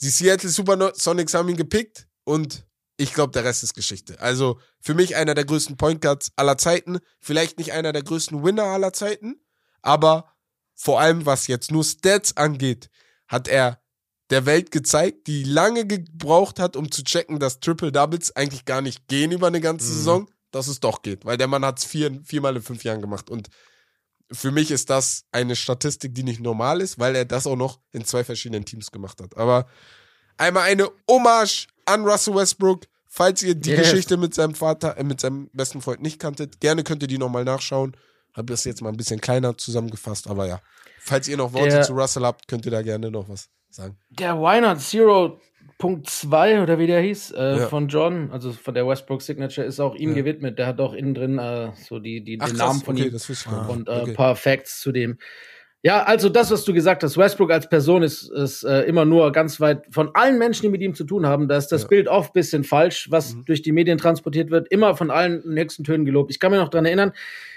Die 0.00 0.08
Seattle 0.08 0.48
Supersonics 0.48 1.34
haben 1.34 1.48
ihn 1.48 1.56
gepickt 1.56 2.06
und 2.24 2.64
ich 2.96 3.12
glaube, 3.12 3.32
der 3.32 3.44
Rest 3.44 3.62
ist 3.62 3.74
Geschichte. 3.74 4.20
Also 4.20 4.60
für 4.80 4.94
mich 4.94 5.16
einer 5.16 5.34
der 5.34 5.44
größten 5.44 5.76
Point 5.76 6.00
Guards 6.02 6.32
aller 6.36 6.56
Zeiten. 6.56 6.98
Vielleicht 7.18 7.58
nicht 7.58 7.72
einer 7.72 7.92
der 7.92 8.02
größten 8.02 8.42
Winner 8.44 8.64
aller 8.64 8.92
Zeiten, 8.92 9.40
aber 9.82 10.32
vor 10.82 10.98
allem 10.98 11.26
was 11.26 11.46
jetzt 11.46 11.70
nur 11.70 11.84
Stats 11.84 12.38
angeht, 12.38 12.88
hat 13.28 13.48
er 13.48 13.82
der 14.30 14.46
Welt 14.46 14.70
gezeigt, 14.70 15.26
die 15.26 15.42
lange 15.44 15.86
gebraucht 15.86 16.58
hat, 16.58 16.74
um 16.74 16.90
zu 16.90 17.04
checken, 17.04 17.38
dass 17.38 17.60
Triple 17.60 17.92
Doubles 17.92 18.34
eigentlich 18.34 18.64
gar 18.64 18.80
nicht 18.80 19.06
gehen 19.06 19.30
über 19.30 19.48
eine 19.48 19.60
ganze 19.60 19.90
Mhm. 19.90 19.94
Saison, 19.94 20.30
dass 20.52 20.68
es 20.68 20.80
doch 20.80 21.02
geht, 21.02 21.26
weil 21.26 21.36
der 21.36 21.48
Mann 21.48 21.66
hat 21.66 21.78
es 21.80 21.84
vier, 21.84 22.18
viermal 22.24 22.56
in 22.56 22.62
fünf 22.62 22.82
Jahren 22.82 23.02
gemacht 23.02 23.28
und 23.28 23.50
für 24.32 24.52
mich 24.52 24.70
ist 24.70 24.88
das 24.88 25.24
eine 25.32 25.54
Statistik, 25.54 26.14
die 26.14 26.22
nicht 26.22 26.40
normal 26.40 26.80
ist, 26.80 26.98
weil 26.98 27.14
er 27.14 27.24
das 27.26 27.46
auch 27.46 27.56
noch 27.56 27.80
in 27.92 28.04
zwei 28.06 28.24
verschiedenen 28.24 28.64
Teams 28.64 28.90
gemacht 28.90 29.20
hat. 29.20 29.36
Aber 29.36 29.66
einmal 30.38 30.62
eine 30.62 30.88
Hommage 31.10 31.66
an 31.84 32.04
Russell 32.04 32.36
Westbrook. 32.36 32.86
Falls 33.06 33.42
ihr 33.42 33.56
die 33.56 33.70
Yes. 33.70 33.80
Geschichte 33.80 34.16
mit 34.16 34.32
seinem 34.34 34.54
Vater, 34.54 34.96
äh, 34.96 35.02
mit 35.02 35.20
seinem 35.20 35.50
besten 35.52 35.82
Freund 35.82 36.00
nicht 36.00 36.20
kanntet, 36.20 36.60
gerne 36.60 36.84
könnt 36.84 37.02
ihr 37.02 37.08
die 37.08 37.18
nochmal 37.18 37.44
nachschauen. 37.44 37.96
Hab 38.34 38.46
das 38.46 38.64
jetzt 38.64 38.80
mal 38.82 38.90
ein 38.90 38.96
bisschen 38.96 39.20
kleiner 39.20 39.56
zusammengefasst, 39.56 40.28
aber 40.28 40.46
ja. 40.46 40.60
Falls 40.98 41.28
ihr 41.28 41.36
noch 41.36 41.52
Worte 41.52 41.70
Der- 41.70 41.82
zu 41.82 41.92
Russell 41.94 42.24
habt, 42.24 42.46
könnt 42.48 42.64
ihr 42.66 42.70
da 42.72 42.82
gerne 42.82 43.10
noch 43.10 43.28
was 43.28 43.48
sagen. 43.70 43.96
Der 44.10 44.36
Wynard 44.38 44.80
Zero 44.80 45.40
Punkt 45.78 46.10
2 46.10 46.62
oder 46.62 46.78
wie 46.78 46.86
der 46.86 47.00
hieß, 47.00 47.30
äh, 47.32 47.56
Ja. 47.60 47.66
von 47.68 47.88
John, 47.88 48.30
also 48.32 48.52
von 48.52 48.74
der 48.74 48.86
Westbrook 48.86 49.22
Signature, 49.22 49.66
ist 49.66 49.80
auch 49.80 49.94
ihm 49.94 50.10
Ja. 50.10 50.16
gewidmet. 50.16 50.58
Der 50.58 50.66
hat 50.66 50.78
auch 50.80 50.92
innen 50.92 51.14
drin 51.14 51.38
äh, 51.38 51.70
so 51.88 51.98
die, 51.98 52.22
die, 52.22 52.38
Ach 52.40 52.48
den 52.48 52.56
krass, 52.56 52.66
Namen 52.68 52.80
von 52.82 52.94
okay, 52.96 53.06
ihm 53.06 53.12
nicht. 53.14 53.46
und 53.70 53.88
äh, 53.88 53.92
ein 53.92 54.00
okay. 54.02 54.12
paar 54.12 54.36
Facts 54.36 54.80
zu 54.80 54.92
dem. 54.92 55.16
Ja, 55.82 56.02
also 56.02 56.28
das, 56.28 56.50
was 56.50 56.64
du 56.66 56.74
gesagt 56.74 57.02
hast, 57.02 57.16
Westbrook 57.16 57.50
als 57.50 57.66
Person 57.66 58.02
ist, 58.02 58.30
ist 58.30 58.64
äh, 58.64 58.82
immer 58.82 59.06
nur 59.06 59.32
ganz 59.32 59.58
weit 59.60 59.86
von 59.90 60.10
allen 60.12 60.36
Menschen, 60.36 60.62
die 60.64 60.68
mit 60.68 60.82
ihm 60.82 60.94
zu 60.94 61.04
tun 61.04 61.24
haben, 61.24 61.48
da 61.48 61.56
ist 61.56 61.68
das 61.68 61.82
Ja. 61.82 61.88
Bild 61.88 62.06
oft 62.08 62.34
bisschen 62.34 62.64
falsch, 62.64 63.10
was 63.10 63.34
Mhm. 63.34 63.44
durch 63.46 63.62
die 63.62 63.72
Medien 63.72 63.96
transportiert 63.96 64.50
wird, 64.50 64.68
immer 64.70 64.94
von 64.94 65.10
allen 65.10 65.42
in 65.42 65.56
höchsten 65.58 65.84
Tönen 65.84 66.04
gelobt. 66.04 66.30
Ich 66.30 66.38
kann 66.38 66.50
mir 66.52 66.58
noch 66.58 66.68
dran 66.68 66.84
erinnern, 66.84 67.12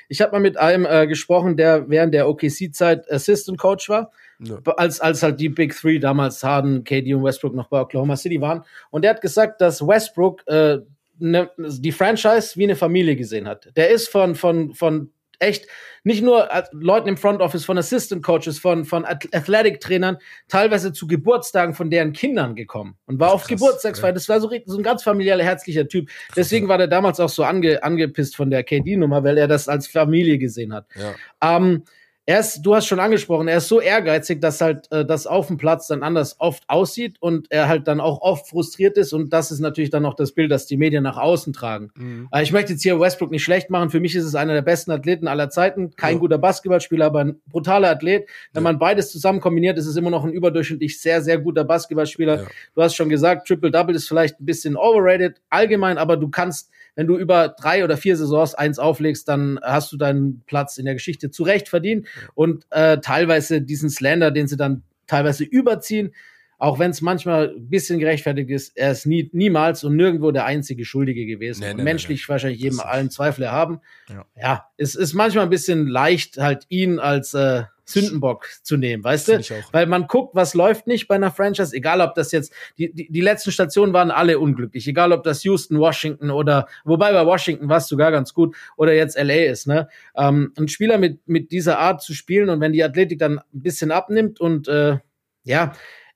ich 0.10 0.22
habe 0.22 0.32
mal 0.34 0.40
mit 0.40 0.58
einem 0.58 0.86
äh, 0.86 1.08
gesprochen, 1.08 1.58
der 1.58 1.90
während 1.90 2.14
der 2.14 2.28
OKC-Zeit 2.30 3.10
Assistant 3.12 3.58
Coach 3.58 3.90
war, 3.90 4.12
Ja. 4.40 4.60
als, 4.78 5.00
als 5.00 5.24
halt 5.24 5.40
die 5.40 5.50
Big 5.50 5.76
Three 5.76 6.00
damals 6.00 6.44
Harden, 6.44 6.84
KD 6.84 7.14
und 7.14 7.24
Westbrook 7.24 7.54
noch 7.56 7.68
bei 7.70 7.82
Oklahoma 7.82 8.16
City 8.16 8.40
waren. 8.42 8.64
Und 8.92 9.04
der 9.04 9.12
hat 9.12 9.22
gesagt, 9.22 9.62
dass 9.62 9.82
Westbrook 9.86 10.46
äh, 10.48 10.80
ne, 11.20 11.50
die 11.58 11.92
Franchise 11.92 12.58
wie 12.58 12.64
eine 12.64 12.76
Familie 12.76 13.16
gesehen 13.16 13.48
hat. 13.48 13.70
Der 13.76 13.90
ist 13.90 14.10
von, 14.10 14.36
von, 14.36 14.74
von 14.74 15.12
echt 15.44 15.68
nicht 16.06 16.22
nur 16.22 16.52
als 16.52 16.68
Leuten 16.74 17.07
im 17.07 17.15
Front 17.15 17.41
Office, 17.41 17.64
von 17.64 17.78
Assistant 17.78 18.24
Coaches, 18.24 18.60
von, 18.60 18.84
von 18.84 19.06
Ath- 19.06 19.34
Athletic 19.34 19.80
Trainern, 19.80 20.18
teilweise 20.49 20.91
zu 20.91 21.07
Geburtstagen 21.07 21.74
von 21.74 21.90
deren 21.90 22.11
Kindern 22.11 22.56
gekommen 22.56 22.98
und 23.06 23.20
war 23.20 23.32
auf 23.32 23.44
Krass, 23.44 23.52
Geburtstagsfeier. 23.52 24.11
Das 24.11 24.28
war 24.28 24.41
so, 24.41 24.52
so 24.65 24.78
ein 24.78 24.84
ganz 24.84 25.03
familiärer, 25.03 25.44
herzlicher 25.44 25.88
Typ. 25.88 26.10
Deswegen 26.36 26.68
war 26.68 26.78
der 26.78 26.88
damals 26.88 27.22
auch 27.22 27.30
so 27.30 27.44
ange, 27.45 27.82
angepisst 27.84 28.36
von 28.36 28.49
der 28.49 28.64
KD-Nummer, 28.64 29.24
weil 29.24 29.38
er 29.38 29.48
das 29.48 29.70
als 29.70 29.88
Familie 29.88 30.38
gesehen 30.38 30.74
hat. 30.74 30.88
Ja. 30.95 31.56
Ähm, 31.57 31.84
er 32.26 32.40
ist, 32.40 32.62
du 32.62 32.74
hast 32.74 32.88
schon 32.88 33.02
angesprochen, 33.02 33.50
er 33.50 33.58
ist 33.58 33.68
so 33.68 33.82
ehrgeizig, 33.82 34.40
dass 34.40 34.62
halt 34.62 34.90
äh, 34.91 35.04
das 35.04 35.28
auf 35.28 35.48
dem 35.48 35.58
Platz 35.58 35.88
dann 35.88 36.04
anders 36.04 36.38
oft 36.40 36.64
aussieht 36.68 37.18
und 37.20 37.52
er 37.52 37.68
halt 37.68 37.88
dann 37.88 38.00
auch 38.00 38.22
oft 38.22 38.48
frustriert 38.48 38.98
ist 38.98 39.12
und 39.12 39.34
das 39.34 39.52
ist 39.52 39.60
natürlich 39.60 39.90
dann 39.90 40.04
noch 40.04 40.14
das 40.14 40.32
Bild, 40.32 40.50
das 40.50 40.66
die 40.66 40.78
Medien 40.78 41.04
nach 41.04 41.18
außen 41.18 41.52
tragen. 41.52 41.91
Mhm. 41.95 42.30
Äh, 42.32 42.44
ich 42.44 42.54
möchte 42.54 42.72
jetzt 42.74 42.82
hier 42.82 42.98
Westbrook 43.00 43.30
nicht 43.32 43.44
schlecht 43.44 43.70
machen. 43.70 43.90
Für 43.90 44.00
mich 44.00 44.16
ist 44.16 44.24
es 44.24 44.36
einer 44.36 44.54
der 44.54 44.62
besten 44.62 44.91
Athleten 44.91 45.28
aller 45.28 45.50
Zeiten. 45.50 45.95
Kein 45.98 46.14
Ja. 46.16 46.20
guter 46.20 46.38
Basketballspieler, 46.38 47.08
aber 47.08 47.20
ein 47.22 47.41
brutaler 47.50 47.90
Athlet. 47.90 48.30
Wenn 48.54 48.64
Ja. 48.64 48.70
man 48.72 48.80
beides 48.80 49.12
zusammen 49.12 49.41
kombiniert, 49.41 49.78
ist 49.78 49.88
es 49.88 49.98
immer 49.98 50.10
noch 50.10 50.24
ein 50.24 50.32
überdurchschnittlich 50.32 51.02
sehr, 51.02 51.22
sehr 51.22 51.40
guter 51.40 51.66
Basketballspieler. 51.66 52.36
Ja. 52.44 52.48
Du 52.76 52.82
hast 52.82 52.95
schon 52.95 53.10
gesagt, 53.10 53.48
Triple-Double 53.50 53.95
ist 53.95 54.08
vielleicht 54.08 54.40
ein 54.40 54.45
bisschen 54.45 54.78
overrated 54.78 55.41
allgemein, 55.50 55.98
aber 55.98 56.16
du 56.16 56.30
kannst, 56.30 56.70
wenn 56.95 57.07
du 57.07 57.18
über 57.18 57.49
drei 57.49 57.84
oder 57.84 57.98
vier 57.98 58.15
Saisons 58.15 58.53
eins 58.56 58.80
auflegst, 58.80 59.28
dann 59.28 59.60
hast 59.61 59.91
du 59.91 59.98
deinen 59.98 60.44
Platz 60.45 60.78
in 60.78 60.86
der 60.86 60.94
Geschichte 60.94 61.32
zu 61.32 61.44
Recht 61.44 61.70
verdient. 61.70 62.07
Und 62.36 62.65
äh, 62.70 62.99
teilweise 62.99 63.61
diesen 63.61 63.90
Slander, 63.90 64.32
den 64.32 64.48
sie 64.48 64.57
dann 64.57 64.84
teilweise 65.07 65.44
überziehen, 65.44 66.14
auch 66.60 66.80
wenn 66.80 66.91
es 66.91 67.02
manchmal 67.02 67.49
ein 67.49 67.70
bisschen 67.70 67.99
gerechtfertigt 67.99 68.49
ist, 68.49 68.78
er 68.78 68.91
ist 68.91 69.06
nie, 69.06 69.30
niemals 69.34 69.84
und 69.84 69.98
nirgendwo 69.98 70.32
der 70.32 70.45
einzige 70.45 70.86
Schuldige 70.86 71.26
gewesen. 71.26 71.60
Nee, 71.60 71.65
nee, 71.65 71.72
und 71.72 71.78
nee, 71.78 71.84
menschlich 71.84 72.30
wahrscheinlich 72.30 72.61
jedem 72.61 72.80
allen 72.80 73.10
Zweifel 73.10 73.52
haben. 73.52 73.82
Ja. 74.07 74.26
ja, 74.41 74.65
es 74.78 74.95
ist 74.95 75.14
manchmal 75.14 75.44
ein 75.44 75.49
bisschen 75.49 75.88
leicht, 75.88 76.38
halt 76.38 76.65
ihn 76.70 76.99
als 76.99 77.34
äh, 77.34 77.64
Sündenbock 77.86 78.48
zu 78.62 78.78
nehmen, 78.78 79.04
weißt 79.04 79.28
du? 79.28 79.34
Weil 79.72 79.88
man 79.88 80.08
guckt, 80.08 80.36
was 80.36 80.54
läuft 80.54 80.88
nicht 80.88 81.08
bei 81.08 81.16
einer 81.16 81.32
Franchise, 81.32 81.76
egal 81.76 82.02
ob 82.02 82.16
das 82.16 82.32
jetzt, 82.32 82.54
die, 82.78 82.94
die, 82.94 83.12
die 83.12 83.22
letzten 83.22 83.52
Stationen 83.52 83.94
waren 83.94 84.12
alle 84.12 84.40
unglücklich, 84.40 84.88
egal 84.88 85.12
ob 85.12 85.24
das 85.24 85.44
Houston, 85.44 85.80
Washington 85.80 86.32
oder, 86.32 86.68
wobei 86.86 87.12
bei 87.12 87.26
Washington 87.26 87.70
war 87.70 87.78
es 87.78 87.88
sogar 87.88 88.12
ganz 88.12 88.34
gut, 88.34 88.56
oder 88.78 88.94
jetzt 88.94 89.18
LA 89.18 89.46
ist, 89.46 89.68
ne? 89.68 89.90
Ähm, 90.16 90.54
ein 90.58 90.68
Spieler 90.68 90.98
mit, 90.98 91.28
mit 91.28 91.52
dieser 91.52 91.80
Art 91.80 92.02
zu 92.02 92.14
spielen 92.14 92.50
und 92.50 92.62
wenn 92.62 92.74
die 92.74 92.84
Athletik 92.84 93.20
dann 93.20 93.40
ein 93.40 93.44
bisschen 93.52 93.92
abnimmt 93.92 94.40
und 94.40 94.68
äh, 94.68 94.98
ja, 95.44 95.74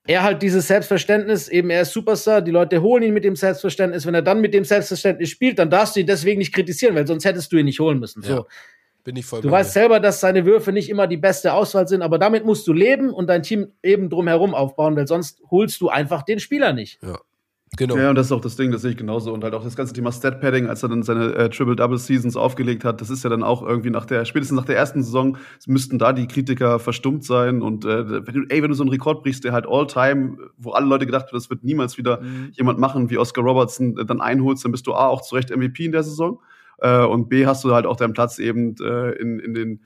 er 0.08 0.22
halt 0.22 0.40
dieses 0.40 0.66
Selbstverständnis, 0.66 1.48
eben 1.48 1.68
er 1.68 1.82
ist 1.82 1.92
Superstar, 1.92 2.40
die 2.40 2.50
Leute 2.50 2.80
holen 2.80 3.02
ihn 3.02 3.12
mit 3.12 3.24
dem 3.24 3.36
Selbstverständnis, 3.36 4.06
wenn 4.06 4.14
er 4.14 4.22
dann 4.22 4.40
mit 4.40 4.54
dem 4.54 4.64
Selbstverständnis 4.64 5.28
spielt, 5.28 5.58
dann 5.58 5.68
darfst 5.68 5.96
du 5.96 6.00
ihn 6.00 6.06
deswegen 6.06 6.38
nicht 6.38 6.54
kritisieren, 6.54 6.94
weil 6.94 7.06
sonst 7.06 7.26
hättest 7.26 7.52
du 7.52 7.58
ihn 7.58 7.66
nicht 7.66 7.78
holen 7.78 7.98
müssen. 7.98 8.22
So. 8.22 8.46
Ja. 9.08 9.12
Bin 9.12 9.16
ich 9.16 9.26
voll 9.26 9.40
Du 9.40 9.50
weißt 9.50 9.72
selber, 9.72 10.00
dass 10.00 10.20
seine 10.20 10.44
Würfe 10.44 10.70
nicht 10.72 10.90
immer 10.90 11.06
die 11.06 11.16
beste 11.16 11.54
Auswahl 11.54 11.88
sind, 11.88 12.02
aber 12.02 12.18
damit 12.18 12.44
musst 12.44 12.66
du 12.66 12.72
leben 12.72 13.10
und 13.10 13.26
dein 13.28 13.42
Team 13.42 13.68
eben 13.82 14.10
drumherum 14.10 14.54
aufbauen, 14.54 14.96
weil 14.96 15.06
sonst 15.06 15.40
holst 15.50 15.80
du 15.80 15.88
einfach 15.88 16.22
den 16.22 16.38
Spieler 16.40 16.72
nicht. 16.72 17.00
Genau. 17.76 17.96
Ja, 17.96 18.08
und 18.08 18.16
das 18.16 18.26
ist 18.26 18.32
auch 18.32 18.40
das 18.40 18.56
Ding, 18.56 18.72
das 18.72 18.82
sehe 18.82 18.92
ich 18.92 18.96
genauso. 18.96 19.32
Und 19.32 19.44
halt 19.44 19.54
auch 19.54 19.62
das 19.62 19.76
ganze 19.76 19.92
Thema 19.92 20.10
Stat-Padding, 20.10 20.68
als 20.68 20.82
er 20.82 20.88
dann 20.88 21.02
seine 21.02 21.34
äh, 21.34 21.50
Triple-Double-Seasons 21.50 22.36
aufgelegt 22.36 22.84
hat, 22.84 23.00
das 23.00 23.10
ist 23.10 23.24
ja 23.24 23.30
dann 23.30 23.42
auch 23.42 23.62
irgendwie 23.62 23.90
nach 23.90 24.06
der, 24.06 24.24
spätestens 24.24 24.56
nach 24.56 24.64
der 24.64 24.76
ersten 24.76 25.02
Saison, 25.02 25.36
müssten 25.66 25.98
da 25.98 26.12
die 26.12 26.26
Kritiker 26.26 26.78
verstummt 26.78 27.24
sein. 27.24 27.60
Und 27.60 27.84
äh, 27.84 28.26
wenn 28.26 28.34
du, 28.34 28.40
ey, 28.48 28.62
wenn 28.62 28.70
du 28.70 28.74
so 28.74 28.82
einen 28.82 28.90
Rekord 28.90 29.22
brichst, 29.22 29.44
der 29.44 29.52
halt 29.52 29.66
all-time, 29.68 30.38
wo 30.56 30.70
alle 30.70 30.86
Leute 30.86 31.04
gedacht 31.04 31.26
haben, 31.26 31.36
das 31.36 31.50
wird 31.50 31.62
niemals 31.62 31.98
wieder 31.98 32.20
Mhm. 32.20 32.50
jemand 32.52 32.78
machen, 32.78 33.10
wie 33.10 33.18
Oscar 33.18 33.42
Robertson, 33.44 33.98
äh, 33.98 34.04
dann 34.06 34.20
einholst, 34.20 34.64
dann 34.64 34.72
bist 34.72 34.86
du 34.86 34.94
A, 34.94 35.06
auch 35.06 35.20
zu 35.20 35.34
Recht 35.34 35.50
MVP 35.54 35.84
in 35.84 35.92
der 35.92 36.02
Saison. 36.02 36.40
Äh, 36.78 37.04
und 37.04 37.28
B, 37.28 37.46
hast 37.46 37.64
du 37.64 37.74
halt 37.74 37.86
auch 37.86 37.96
deinen 37.96 38.12
Platz 38.12 38.38
eben 38.38 38.74
äh, 38.80 39.12
in, 39.12 39.38
in 39.38 39.54
den 39.54 39.80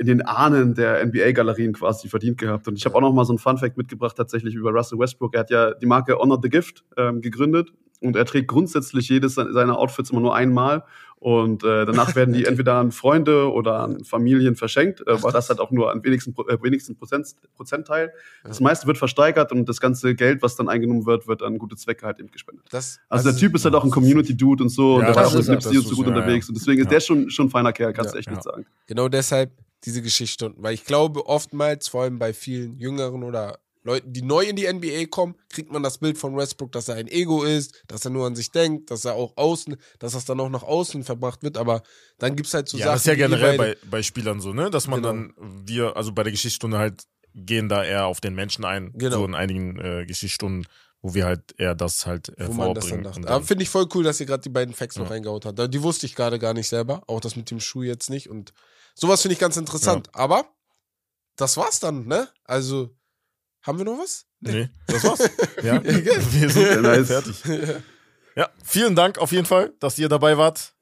in 0.00 0.06
den 0.06 0.22
Ahnen 0.22 0.74
der 0.74 1.04
NBA-Galerien 1.04 1.72
quasi 1.72 2.08
verdient 2.08 2.38
gehabt. 2.38 2.68
Und 2.68 2.76
ich 2.76 2.84
habe 2.84 2.94
auch 2.94 3.00
noch 3.00 3.12
mal 3.12 3.24
so 3.24 3.32
ein 3.32 3.38
Fun-Fact 3.38 3.76
mitgebracht, 3.76 4.16
tatsächlich 4.16 4.54
über 4.54 4.70
Russell 4.70 4.98
Westbrook. 5.00 5.34
Er 5.34 5.40
hat 5.40 5.50
ja 5.50 5.74
die 5.74 5.86
Marke 5.86 6.16
Honor 6.16 6.38
the 6.40 6.48
Gift 6.48 6.84
ähm, 6.96 7.20
gegründet 7.20 7.72
und 8.00 8.14
er 8.14 8.24
trägt 8.24 8.46
grundsätzlich 8.46 9.08
jedes 9.08 9.34
se- 9.34 9.52
seiner 9.52 9.76
Outfits 9.76 10.10
immer 10.10 10.20
nur 10.20 10.36
einmal. 10.36 10.84
Und 11.20 11.64
äh, 11.64 11.84
danach 11.84 12.14
werden 12.14 12.32
die 12.32 12.44
entweder 12.46 12.74
an 12.74 12.92
Freunde 12.92 13.52
oder 13.52 13.80
an 13.80 14.04
Familien 14.04 14.54
verschenkt, 14.54 15.00
äh, 15.00 15.22
weil 15.22 15.32
das 15.32 15.48
halt 15.48 15.58
auch 15.58 15.70
nur 15.72 15.90
an 15.90 16.04
wenigsten, 16.04 16.32
äh, 16.48 16.62
wenigsten 16.62 16.96
Prozent, 16.96 17.34
Prozentteil. 17.56 18.12
Das 18.44 18.60
meiste 18.60 18.86
wird 18.86 18.98
versteigert 18.98 19.50
und 19.50 19.68
das 19.68 19.80
ganze 19.80 20.14
Geld, 20.14 20.42
was 20.42 20.54
dann 20.54 20.68
eingenommen 20.68 21.06
wird, 21.06 21.26
wird 21.26 21.42
an 21.42 21.58
gute 21.58 21.76
Zwecke 21.76 22.06
halt 22.06 22.20
eben 22.20 22.30
gespendet. 22.30 22.66
Das, 22.70 23.00
Also 23.08 23.30
der 23.30 23.38
Typ 23.38 23.54
ist 23.56 23.64
halt 23.64 23.74
auch 23.74 23.84
ein 23.84 23.90
Community-Dude 23.90 24.62
und 24.62 24.68
so, 24.68 24.94
und 24.94 25.00
Ja, 25.00 25.06
der 25.08 25.16
war 25.16 25.26
auch 25.26 25.34
mit. 25.34 25.48
Nipsey 25.48 25.78
und 25.78 25.86
so 25.86 25.96
gut 25.96 26.06
ja, 26.06 26.14
unterwegs. 26.14 26.46
ja. 26.46 26.50
Und 26.50 26.58
deswegen 26.58 26.82
ist 26.82 26.90
der 26.90 27.00
schon, 27.00 27.30
schon 27.30 27.46
ein 27.46 27.50
feiner 27.50 27.72
Kerl, 27.72 27.92
kannst 27.92 28.14
du 28.14 28.18
echt 28.18 28.30
nicht 28.30 28.42
sagen. 28.42 28.66
Genau 28.86 29.08
deshalb 29.08 29.50
diese 29.84 30.02
Geschichte. 30.02 30.52
Weil 30.56 30.74
ich 30.74 30.84
glaube, 30.84 31.26
oftmals, 31.26 31.88
vor 31.88 32.02
allem 32.02 32.18
bei 32.18 32.32
vielen 32.32 32.78
Jüngeren 32.78 33.22
oder 33.22 33.58
Leuten, 33.82 34.12
die 34.12 34.22
neu 34.22 34.44
in 34.44 34.56
die 34.56 34.66
NBA 34.72 35.06
kommen, 35.10 35.34
kriegt 35.48 35.70
man 35.72 35.82
das 35.82 35.98
Bild 35.98 36.18
von 36.18 36.36
Westbrook, 36.36 36.72
dass 36.72 36.88
er 36.88 36.96
ein 36.96 37.08
Ego 37.08 37.44
ist, 37.44 37.82
dass 37.86 38.04
er 38.04 38.10
nur 38.10 38.26
an 38.26 38.36
sich 38.36 38.50
denkt, 38.50 38.90
dass 38.90 39.04
er 39.04 39.14
auch 39.14 39.36
außen, 39.36 39.76
dass 39.98 40.12
das 40.12 40.24
dann 40.24 40.40
auch 40.40 40.48
nach 40.50 40.62
außen 40.62 41.04
verbracht 41.04 41.42
wird. 41.42 41.56
Aber 41.56 41.82
dann 42.18 42.36
gibt's 42.36 42.54
halt 42.54 42.68
so 42.68 42.76
ja, 42.78 42.84
Sachen. 42.86 42.94
das 42.94 43.00
ist 43.02 43.06
ja 43.06 43.14
generell 43.14 43.56
bei, 43.56 43.76
bei 43.90 44.02
Spielern 44.02 44.40
so, 44.40 44.52
ne? 44.52 44.70
Dass 44.70 44.86
man 44.88 45.02
Genau. 45.02 45.08
dann, 45.08 45.34
wir, 45.66 45.96
also 45.96 46.12
bei 46.12 46.22
der 46.22 46.32
Geschichtsstunde 46.32 46.78
halt, 46.78 47.02
gehen 47.34 47.68
da 47.68 47.84
eher 47.84 48.06
auf 48.06 48.20
den 48.20 48.34
Menschen 48.34 48.64
ein. 48.64 48.92
Genau. 48.94 49.18
So 49.18 49.24
in 49.26 49.34
einigen 49.34 49.78
äh, 49.78 50.04
Geschichtsstunden, 50.06 50.66
wo 51.02 51.14
wir 51.14 51.26
halt 51.26 51.54
eher 51.58 51.74
das 51.76 52.04
halt 52.06 52.30
äh, 52.38 52.48
wo 52.48 52.52
man 52.54 52.74
das 52.74 52.86
dann 52.88 53.04
vorbringen. 53.04 53.28
Aber 53.28 53.44
finde 53.44 53.62
ich 53.62 53.68
voll 53.70 53.86
cool, 53.94 54.02
dass 54.02 54.18
ihr 54.18 54.26
gerade 54.26 54.42
die 54.42 54.48
beiden 54.48 54.74
Facts 54.74 54.96
noch 54.96 55.04
Ja. 55.04 55.10
reingehaut 55.12 55.44
habt. 55.46 55.72
Die 55.72 55.82
wusste 55.82 56.06
ich 56.06 56.16
gerade 56.16 56.38
gar 56.40 56.54
nicht 56.54 56.68
selber. 56.68 57.02
Auch 57.06 57.20
das 57.20 57.36
mit 57.36 57.50
dem 57.52 57.60
Schuh 57.60 57.82
jetzt 57.84 58.10
nicht. 58.10 58.28
Und 58.28 58.52
sowas 58.94 59.22
finde 59.22 59.34
ich 59.34 59.38
ganz 59.38 59.56
interessant. 59.56 60.08
Aber 60.14 60.46
das 61.36 61.56
war's 61.56 61.78
dann, 61.78 62.06
ne? 62.08 62.28
Also, 62.44 62.90
haben 63.68 63.78
wir 63.78 63.84
noch 63.84 63.98
was? 63.98 64.26
Nee, 64.40 64.68
das 64.86 65.04
war's. 65.04 65.20
ja, 65.62 65.82
wir 65.84 66.50
sind 66.50 66.66
Ja, 66.74 66.80
nice. 66.80 67.06
fertig. 67.06 67.42
Ja, 68.34 68.48
vielen 68.64 68.96
Dank 68.96 69.18
auf 69.18 69.30
jeden 69.32 69.46
Fall, 69.46 69.72
dass 69.78 69.98
ihr 69.98 70.08
dabei 70.08 70.36
wart. 70.38 70.72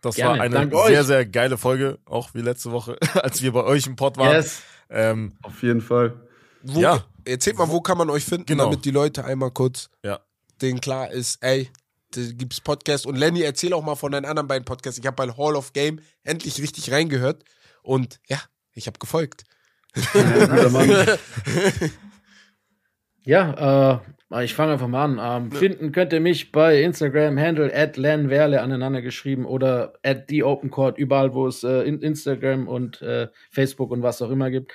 Das 0.00 0.16
Gerne, 0.16 0.38
war 0.38 0.44
eine 0.44 0.68
sehr, 0.68 0.74
euch. 1.00 1.06
sehr 1.06 1.26
geile 1.26 1.56
Folge, 1.58 1.98
auch 2.06 2.34
wie 2.34 2.40
letzte 2.40 2.72
Woche, 2.72 2.96
als 3.14 3.40
wir 3.42 3.52
bei 3.52 3.62
euch 3.64 3.86
im 3.86 3.96
Pod 3.96 4.16
waren. 4.16 4.32
Yes. 4.36 4.62
Ähm, 4.90 5.32
Auf 5.42 5.62
jeden 5.62 5.80
Fall. 5.80 6.14
Wo, 6.62 6.80
Ja. 6.80 7.04
Erzählt 7.24 7.56
mal, 7.56 7.68
wo 7.68 7.80
kann 7.80 7.96
man 7.98 8.10
euch 8.10 8.24
finden, 8.24 8.46
Genau. 8.46 8.64
damit 8.64 8.84
die 8.84 8.90
Leute 8.90 9.24
einmal 9.24 9.52
kurz 9.52 9.90
ja. 10.02 10.20
denen 10.60 10.80
klar 10.80 11.10
ist, 11.12 11.38
ey, 11.42 11.70
da 12.10 12.20
gibt's 12.32 12.60
Podcast. 12.60 13.06
Und 13.06 13.16
Lenny, 13.16 13.42
erzähl 13.42 13.72
auch 13.72 13.82
mal 13.82 13.94
von 13.94 14.10
deinen 14.12 14.24
anderen 14.26 14.48
beiden 14.48 14.64
Podcasts. 14.64 14.98
Ich 14.98 15.06
habe 15.06 15.14
bei 15.14 15.32
Hall 15.32 15.54
of 15.56 15.72
Game 15.72 16.00
endlich 16.24 16.60
richtig 16.60 16.90
reingehört. 16.90 17.44
Und 17.82 18.20
ja, 18.28 18.38
ich 18.74 18.86
habe 18.88 18.98
gefolgt. 18.98 19.44
Ja, 20.14 20.46
guter 20.46 20.70
Mann. 20.70 21.06
Ja, 23.24 24.00
äh, 24.30 24.44
ich 24.44 24.54
fange 24.54 24.72
einfach 24.72 24.88
mal 24.88 25.04
an. 25.04 25.44
Ähm, 25.44 25.52
Finden 25.52 25.92
könnt 25.92 26.12
ihr 26.12 26.20
mich 26.20 26.52
bei 26.52 26.82
Instagram, 26.82 27.38
Handle 27.38 27.72
at 27.74 27.98
Werle 28.00 28.62
aneinander 28.62 29.02
geschrieben 29.02 29.44
oder 29.44 29.92
at 30.02 30.24
the 30.28 30.42
Open 30.42 30.70
Court, 30.70 30.98
überall, 30.98 31.34
wo 31.34 31.46
es 31.46 31.62
äh, 31.62 31.82
in 31.82 32.00
Instagram 32.00 32.66
und 32.66 33.02
äh, 33.02 33.28
Facebook 33.50 33.90
und 33.90 34.02
was 34.02 34.22
auch 34.22 34.30
immer 34.30 34.50
gibt. 34.50 34.72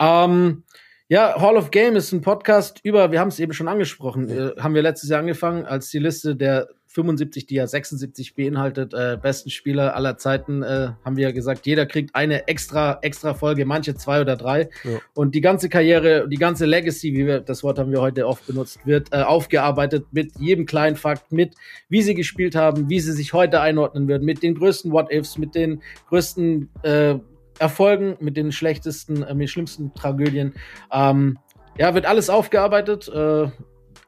Ähm, 0.00 0.64
ja, 1.08 1.40
Hall 1.40 1.56
of 1.56 1.70
Game 1.70 1.94
ist 1.94 2.12
ein 2.12 2.20
Podcast 2.20 2.80
über, 2.82 3.12
wir 3.12 3.20
haben 3.20 3.28
es 3.28 3.38
eben 3.38 3.52
schon 3.52 3.68
angesprochen, 3.68 4.28
äh, 4.28 4.60
haben 4.60 4.74
wir 4.74 4.82
letztes 4.82 5.10
Jahr 5.10 5.20
angefangen, 5.20 5.64
als 5.64 5.88
die 5.90 6.00
Liste 6.00 6.34
der 6.34 6.68
75, 6.96 7.46
die 7.46 7.56
ja 7.56 7.66
76 7.66 8.34
beinhaltet, 8.34 8.94
äh, 8.94 9.18
besten 9.20 9.50
Spieler 9.50 9.94
aller 9.94 10.16
Zeiten, 10.16 10.62
äh, 10.62 10.88
haben 11.04 11.16
wir 11.16 11.24
ja 11.24 11.30
gesagt, 11.30 11.66
jeder 11.66 11.84
kriegt 11.84 12.14
eine 12.14 12.48
extra, 12.48 12.98
extra 13.02 13.34
Folge, 13.34 13.66
manche 13.66 13.94
zwei 13.94 14.22
oder 14.22 14.36
drei. 14.36 14.70
Ja. 14.82 14.98
Und 15.14 15.34
die 15.34 15.42
ganze 15.42 15.68
Karriere, 15.68 16.26
die 16.28 16.38
ganze 16.38 16.64
Legacy, 16.64 17.12
wie 17.12 17.26
wir, 17.26 17.40
das 17.40 17.62
Wort 17.62 17.78
haben 17.78 17.92
wir 17.92 18.00
heute 18.00 18.26
oft 18.26 18.46
benutzt, 18.46 18.80
wird 18.86 19.12
äh, 19.12 19.22
aufgearbeitet 19.22 20.06
mit 20.12 20.38
jedem 20.38 20.64
kleinen 20.64 20.96
Fakt, 20.96 21.32
mit 21.32 21.54
wie 21.90 22.00
sie 22.00 22.14
gespielt 22.14 22.54
haben, 22.54 22.88
wie 22.88 23.00
sie 23.00 23.12
sich 23.12 23.34
heute 23.34 23.60
einordnen 23.60 24.08
würden, 24.08 24.24
mit 24.24 24.42
den 24.42 24.54
größten 24.54 24.90
What-Ifs, 24.90 25.36
mit 25.36 25.54
den 25.54 25.82
größten 26.08 26.70
äh, 26.82 27.16
Erfolgen, 27.58 28.16
mit 28.20 28.38
den 28.38 28.52
schlechtesten, 28.52 29.22
äh, 29.22 29.34
mit 29.34 29.42
den 29.42 29.48
schlimmsten 29.48 29.92
Tragödien. 29.92 30.54
Ähm, 30.90 31.38
ja, 31.78 31.94
wird 31.94 32.06
alles 32.06 32.30
aufgearbeitet. 32.30 33.06
Äh, 33.08 33.48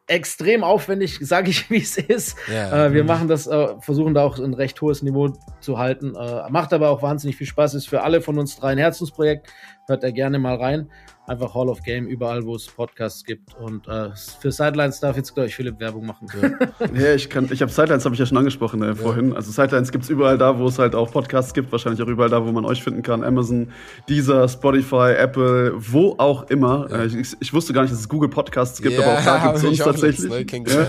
extrem 0.09 0.65
aufwendig, 0.65 1.19
sage 1.21 1.51
ich, 1.51 1.71
wie 1.71 1.79
es 1.79 1.97
ist. 1.97 2.37
Ja. 2.53 2.87
Äh, 2.87 2.93
wir 2.93 3.05
machen 3.05 3.29
das, 3.29 3.47
äh, 3.47 3.69
versuchen 3.81 4.15
da 4.15 4.25
auch 4.25 4.39
ein 4.39 4.55
recht 4.55 4.81
hohes 4.81 5.03
Niveau 5.03 5.33
zu 5.61 5.79
halten. 5.79 6.15
Äh, 6.17 6.51
macht 6.51 6.73
aber 6.73 6.91
auch 6.91 7.03
wahnsinnig 7.03 7.37
viel 7.37 7.47
Spaß. 7.47 7.75
Ist 7.75 7.89
für 7.89 8.03
alle 8.03 8.21
von 8.21 8.39
uns 8.39 8.57
drei 8.57 8.73
ein 8.73 8.79
Herzensprojekt. 8.79 9.49
Hört 9.87 10.03
da 10.03 10.11
gerne 10.11 10.39
mal 10.39 10.57
rein. 10.57 10.91
Einfach 11.29 11.55
Hall 11.55 11.69
of 11.69 11.83
Game, 11.83 12.07
überall, 12.07 12.43
wo 12.45 12.57
es 12.57 12.67
Podcasts 12.67 13.23
gibt. 13.23 13.55
Und 13.61 13.87
äh, 13.87 14.09
für 14.41 14.51
Sidelines 14.51 14.99
darf 15.01 15.17
jetzt, 15.17 15.35
glaube 15.35 15.49
ich, 15.49 15.55
Philipp 15.55 15.79
Werbung 15.79 16.07
machen. 16.07 16.27
Ja, 16.95 17.15
ich 17.15 17.29
kann, 17.29 17.49
ich 17.53 17.61
habe 17.61 17.71
Sidelines, 17.71 18.05
habe 18.05 18.15
ich 18.15 18.19
ja 18.19 18.27
schon 18.27 18.39
angesprochen 18.39 18.83
äh, 18.83 18.95
vorhin. 18.95 19.35
Also 19.35 19.51
Sidelines 19.51 19.93
gibt's 19.93 20.09
überall 20.09 20.39
da, 20.39 20.59
wo 20.59 20.67
es 20.69 20.79
halt 20.79 20.95
auch 20.95 21.11
Podcasts 21.11 21.53
gibt, 21.53 21.71
wahrscheinlich 21.71 22.03
auch 22.03 22.07
überall 22.07 22.31
da, 22.31 22.45
wo 22.45 22.51
man 22.51 22.65
euch 22.65 22.83
finden 22.83 23.03
kann. 23.03 23.23
Amazon, 23.23 23.71
Deezer, 24.09 24.49
Spotify, 24.49 25.13
Apple, 25.19 25.75
wo 25.77 26.15
auch 26.19 26.49
immer. 26.51 26.89
Äh, 26.91 27.07
ich, 27.07 27.37
ich 27.41 27.53
wusste 27.53 27.73
gar 27.73 27.83
nicht, 27.83 27.93
dass 27.93 28.01
es 28.01 28.09
Google 28.09 28.31
Podcasts 28.31 28.81
gibt, 28.81 28.99
aber 28.99 29.19
auch 29.19 29.25
da 29.25 29.39
gibt's 29.47 29.63
ich 29.65 29.69
uns 29.71 29.79
tatsächlich. 29.79 30.51
Ja. 30.53 30.89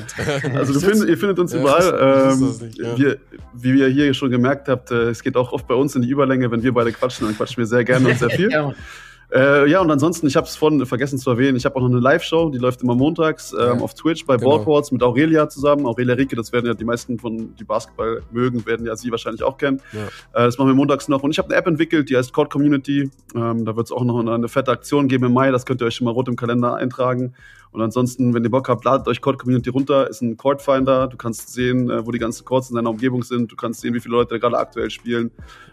Also 0.56 0.74
du 0.74 0.80
find, 0.80 1.07
ihr 1.07 1.18
findet 1.18 1.40
uns 1.40 1.53
Ja, 1.53 1.60
überall. 1.60 2.34
ich 2.34 2.41
Ähm, 2.41 2.68
nicht, 2.68 2.80
ja. 2.80 2.98
wir, 2.98 3.18
wie 3.53 3.80
ihr 3.80 3.88
hier 3.88 4.14
schon 4.14 4.30
gemerkt 4.30 4.68
habt, 4.68 4.91
äh, 4.91 5.10
es 5.10 5.22
geht 5.24 5.36
auch 5.36 5.52
oft 5.52 5.68
bei 5.68 5.76
uns 5.76 5.95
in 5.95 6.02
die 6.02 6.10
Überlänge. 6.10 6.49
Wenn 6.52 6.64
wir 6.64 6.74
beide 6.74 6.91
quatschen, 6.91 7.28
dann 7.28 7.36
quatschen 7.36 7.57
wir 7.57 7.66
sehr 7.66 7.84
gerne 7.84 8.07
und 8.10 8.20
sehr 8.20 8.30
viel. 8.30 8.49
Äh, 9.31 9.69
ja, 9.69 9.80
und 9.80 9.91
ansonsten, 9.91 10.26
ich 10.26 10.35
habe 10.35 10.47
es 10.47 10.56
vorhin 10.56 10.84
vergessen 10.88 11.19
zu 11.19 11.30
erwähnen, 11.30 11.56
ich 11.56 11.65
habe 11.65 11.76
auch 11.76 11.81
noch 11.81 11.89
eine 11.89 11.99
Live-Show, 11.99 12.49
die 12.49 12.57
läuft 12.57 12.81
immer 12.81 12.95
montags 12.95 13.53
ähm, 13.53 13.60
Ja. 13.60 13.84
auf 13.84 13.93
Twitch 13.93 14.26
bei 14.26 14.38
Genau. 14.38 14.57
Boardwalks 14.57 14.91
mit 14.91 15.03
Aurelia 15.03 15.47
zusammen. 15.49 15.85
Aurelia 15.85 16.15
Rieke, 16.15 16.35
das 16.35 16.51
werden 16.51 16.65
ja 16.65 16.73
die 16.73 16.84
meisten 16.84 17.19
von 17.19 17.56
die 17.56 17.64
Basketball 17.64 18.23
mögen, 18.31 18.65
werden 18.65 18.85
ja 18.88 18.95
sie 18.95 19.11
wahrscheinlich 19.11 19.43
auch 19.43 19.57
kennen. 19.57 19.81
Ja. 19.93 20.06
Äh, 20.41 20.45
das 20.45 20.57
machen 20.57 20.69
wir 20.69 20.73
montags 20.76 21.07
noch. 21.07 21.22
Und 21.22 21.30
ich 21.31 21.38
habe 21.38 21.49
eine 21.49 21.57
App 21.57 21.68
entwickelt, 21.68 22.10
die 22.10 22.18
heißt 22.18 22.34
Code 22.34 22.49
Community. 22.49 23.11
Ähm, 23.35 23.65
da 23.65 23.76
wird 23.76 23.85
es 23.85 23.91
auch 23.91 24.03
noch 24.03 24.19
eine, 24.19 24.34
eine 24.34 24.47
fette 24.47 24.72
Aktion 24.72 25.07
geben 25.07 25.26
im 25.26 25.34
Mai, 25.34 25.51
das 25.51 25.65
könnt 25.65 25.81
ihr 25.81 25.85
euch 25.85 25.95
schon 25.95 26.06
mal 26.06 26.11
rot 26.11 26.27
im 26.27 26.35
Kalender 26.35 26.76
eintragen. 26.76 27.34
Und 27.72 27.82
ansonsten, 27.82 28.34
wenn 28.34 28.44
ihr 28.44 28.50
Bock 28.50 28.68
habt, 28.68 28.84
ladet 28.84 29.08
euch 29.08 29.22
Code 29.22 29.38
Community 29.38 29.70
runter, 29.70 30.10
ist 30.10 30.22
ein 30.22 30.38
Chord 30.38 30.62
Finder. 30.62 31.08
Du 31.08 31.18
kannst 31.18 31.54
sehen, 31.54 31.90
äh, 31.90 32.06
wo 32.06 32.12
die 32.12 32.18
ganzen 32.18 32.44
Chords 32.46 32.70
in 32.72 32.76
deiner 32.76 32.90
Umgebung 32.90 33.24
sind. 33.24 33.52
Du 33.52 33.56
kannst 33.56 33.82
sehen, 33.82 33.94
wie 33.94 34.00
viele 34.00 34.14
Leute 34.16 34.36
da 34.36 34.38
gerade 34.40 34.58
aktuell 34.58 34.90
spielen. 34.90 35.32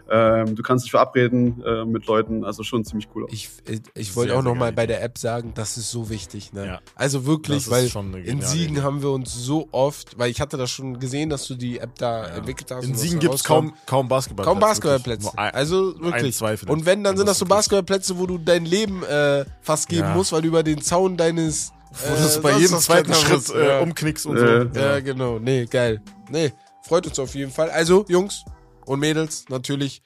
Ähm, 0.09 0.55
du 0.55 0.63
kannst 0.63 0.85
dich 0.85 0.91
verabreden 0.91 1.61
äh, 1.65 1.83
mit 1.85 2.05
Leuten, 2.05 2.45
also 2.45 2.63
schon 2.63 2.85
ziemlich 2.85 3.09
cool. 3.15 3.25
Ich, 3.29 3.49
ich, 3.67 3.81
ich 3.95 4.15
wollte 4.15 4.33
auch 4.37 4.43
noch 4.43 4.51
sehr 4.51 4.59
mal 4.59 4.65
geil. 4.67 4.73
bei 4.75 4.87
der 4.87 5.03
App 5.03 5.17
sagen, 5.17 5.51
das 5.55 5.77
ist 5.77 5.91
so 5.91 6.09
wichtig. 6.09 6.53
Ne? 6.53 6.65
Ja. 6.65 6.79
Also 6.95 7.25
wirklich, 7.25 7.69
weil 7.69 7.89
in 8.23 8.41
Siegen 8.41 8.75
Idee. 8.75 8.83
haben 8.83 9.01
wir 9.01 9.09
uns 9.09 9.33
so 9.33 9.67
oft, 9.71 10.17
weil 10.17 10.29
ich 10.31 10.39
hatte 10.39 10.55
das 10.55 10.69
schon 10.71 10.99
gesehen, 10.99 11.29
dass 11.29 11.47
du 11.47 11.55
die 11.55 11.79
App 11.79 11.95
da 11.97 12.25
entwickelt 12.27 12.71
hast. 12.71 12.85
In 12.85 12.95
Siegen 12.95 13.19
gibt 13.19 13.33
es 13.33 13.43
kaum, 13.43 13.73
kaum 13.85 14.07
Basketballplätze. 14.07 14.53
Kaum 14.53 14.59
Basketballplätze. 14.59 15.25
Wirklich. 15.25 15.55
Also 15.55 15.99
wirklich. 15.99 16.41
ein, 16.41 16.69
und 16.69 16.85
wenn, 16.85 17.03
dann 17.03 17.17
sind 17.17 17.27
das 17.27 17.39
so. 17.39 17.45
Basketballplätze, 17.45 18.17
wo 18.17 18.27
du 18.27 18.37
dein 18.37 18.65
Leben 18.65 19.03
äh, 19.03 19.45
fast 19.61 19.89
geben 19.89 20.01
Ja. 20.09 20.15
musst, 20.15 20.31
weil 20.31 20.41
du 20.41 20.47
über 20.49 20.63
den 20.63 20.81
Zaun 20.81 21.17
deines. 21.17 21.73
Wo 21.91 22.15
du 22.15 22.21
es 22.23 22.37
äh, 22.37 22.39
bei 22.41 22.51
sonst 22.51 22.61
jedem 22.61 22.79
zweiten 22.79 23.13
Schritt 23.13 23.49
äh, 23.55 23.67
Ja. 23.67 23.79
umknickst 23.79 24.25
und 24.25 24.37
Äh, 24.37 24.67
so. 24.73 24.79
Ja, 24.79 24.99
genau. 24.99 25.39
Nee, 25.39 25.65
geil. 25.65 26.01
Nee, 26.29 26.51
freut 26.87 27.07
uns 27.07 27.17
auf 27.19 27.33
jeden 27.35 27.51
Fall. 27.51 27.69
Also, 27.69 28.05
Jungs 28.07 28.43
und 28.85 28.99
Mädels, 28.99 29.45
natürlich 29.49 30.01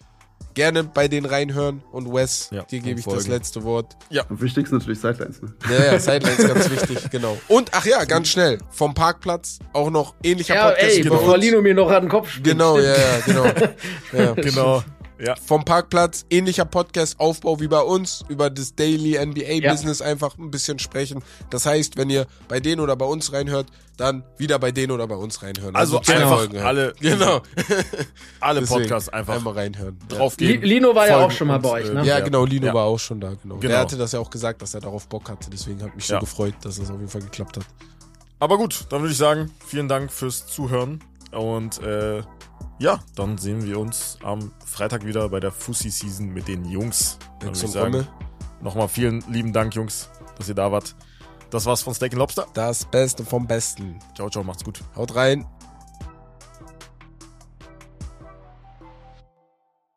gerne 0.54 0.84
bei 0.84 1.08
denen 1.08 1.26
reinhören. 1.26 1.82
Und 1.92 2.12
Wes, 2.14 2.50
Ja, 2.52 2.64
dir 2.64 2.80
gebe 2.82 3.00
ich 3.00 3.06
das 3.06 3.14
folgen. 3.14 3.30
letzte 3.32 3.64
Wort. 3.64 3.96
Am 4.30 4.42
wichtigsten 4.42 4.78
natürlich 4.78 5.00
Sidelines. 5.00 5.42
Ne? 5.42 5.54
Ja, 5.70 5.94
ja, 5.94 6.00
Sidelines 6.00 6.46
ganz 6.46 6.70
wichtig, 6.70 7.10
genau. 7.10 7.38
Und, 7.48 7.70
ach 7.74 7.86
ja, 7.86 8.04
ganz 8.06 8.28
schnell, 8.28 8.58
vom 8.70 8.94
Parkplatz 8.94 9.60
auch 9.72 9.90
noch 9.90 10.14
ähnlicher 10.24 10.56
Ja, 10.56 10.68
Podcast 10.70 10.98
ey, 10.98 11.04
bei 11.04 11.10
bevor. 11.16 11.38
Lino 11.38 11.62
mir 11.62 11.74
noch 11.74 11.90
an 11.90 12.04
den 12.04 12.10
Kopf 12.10 12.30
spielt. 12.32 12.48
Genau, 12.48 12.78
ja, 12.80 12.94
ja, 12.96 13.20
genau. 13.26 13.46
ja. 14.14 14.34
Genau. 14.34 14.84
Ja. 15.24 15.36
Vom 15.36 15.64
Parkplatz, 15.66 16.26
ähnlicher 16.32 16.66
Podcast-Aufbau 16.66 17.60
wie 17.60 17.68
bei 17.68 17.82
uns, 17.82 18.24
über 18.28 18.50
das 18.50 18.74
Daily 18.76 19.18
NBA-Business 19.24 20.02
einfach 20.02 20.38
ein 20.40 20.50
bisschen 20.50 20.80
sprechen. 20.80 21.24
Das 21.52 21.66
heißt, 21.68 21.96
wenn 21.98 22.10
ihr 22.10 22.26
bei 22.48 22.60
denen 22.60 22.82
oder 22.82 22.96
bei 22.96 23.06
uns 23.06 23.32
reinhört, 23.32 23.68
dann 23.98 24.24
wieder 24.38 24.58
bei 24.58 24.72
denen 24.72 24.92
oder 24.92 25.06
bei 25.06 25.16
uns 25.16 25.44
reinhören. 25.44 25.76
Also 25.76 26.00
zwei 26.00 26.16
einfach 26.16 26.38
Folgen 26.38 26.58
halt. 26.58 26.66
alle- 26.66 26.94
Genau. 27.00 27.42
Alle 28.40 28.62
Podcasts 28.64 29.10
einfach 29.10 29.36
einmal 29.36 29.54
reinhören. 29.54 29.98
Ja. 30.10 30.18
draufgehen. 30.18 30.62
Li- 30.62 30.68
Lino 30.68 30.96
war 30.96 31.08
ja 31.08 31.18
auch 31.18 31.30
schon 31.32 31.48
mal 31.50 31.60
bei 31.60 31.70
euch, 31.70 31.88
äh, 31.90 31.94
ne? 31.94 32.00
Ja, 32.00 32.18
Ja. 32.18 32.26
genau, 32.26 32.44
Lino 32.46 32.66
Ja. 32.68 32.74
war 32.74 32.86
auch 32.86 32.98
schon 33.00 33.20
da, 33.22 33.30
genau. 33.42 33.58
Genau. 33.58 33.60
Der 33.68 33.78
hatte 33.80 33.98
das 33.98 34.14
ja 34.14 34.20
auch 34.20 34.30
gesagt, 34.32 34.62
dass 34.64 34.74
er 34.74 34.82
darauf 34.82 35.08
Bock 35.08 35.30
hatte, 35.30 35.50
deswegen 35.52 35.84
hat 35.84 35.96
mich 35.96 36.06
so 36.08 36.16
Ja. 36.16 36.20
gefreut, 36.20 36.56
dass 36.64 36.78
das 36.80 36.90
auf 36.90 36.98
jeden 36.98 37.10
Fall 37.10 37.22
geklappt 37.22 37.58
hat. 37.58 37.66
Aber 38.40 38.58
gut, 38.58 38.86
dann 38.90 39.02
würde 39.02 39.12
ich 39.12 39.18
sagen, 39.20 39.52
vielen 39.68 39.88
Dank 39.88 40.12
fürs 40.12 40.48
Zuhören. 40.48 41.04
Und 41.32 41.80
äh, 41.84 42.24
ja, 42.82 43.00
dann 43.16 43.38
sehen 43.38 43.64
wir 43.64 43.80
uns 43.80 44.18
am 44.24 44.52
Freitag 44.66 45.06
wieder 45.06 45.30
bei 45.30 45.40
der 45.40 45.52
Fussi 45.52 45.92
Season 45.92 46.28
mit 46.30 46.48
den 46.48 46.66
Jungs. 46.66 47.20
Dann 47.40 47.50
würde 47.56 47.66
ich 47.66 47.72
sagen, 47.72 48.08
nochmal 48.60 48.88
vielen 48.88 49.24
lieben 49.32 49.54
Dank, 49.54 49.76
Jungs, 49.76 50.10
dass 50.38 50.50
ihr 50.50 50.56
da 50.56 50.72
wart. 50.72 50.96
Das 51.52 51.66
war's 51.68 51.84
von 51.84 51.94
Steak 51.94 52.14
Lobster. 52.14 52.48
Das 52.56 52.86
Beste 52.86 53.24
vom 53.24 53.46
Besten. 53.46 54.00
Ciao, 54.16 54.30
ciao, 54.30 54.44
macht's 54.44 54.64
gut. 54.64 54.82
Haut 54.96 55.16
rein. 55.16 55.46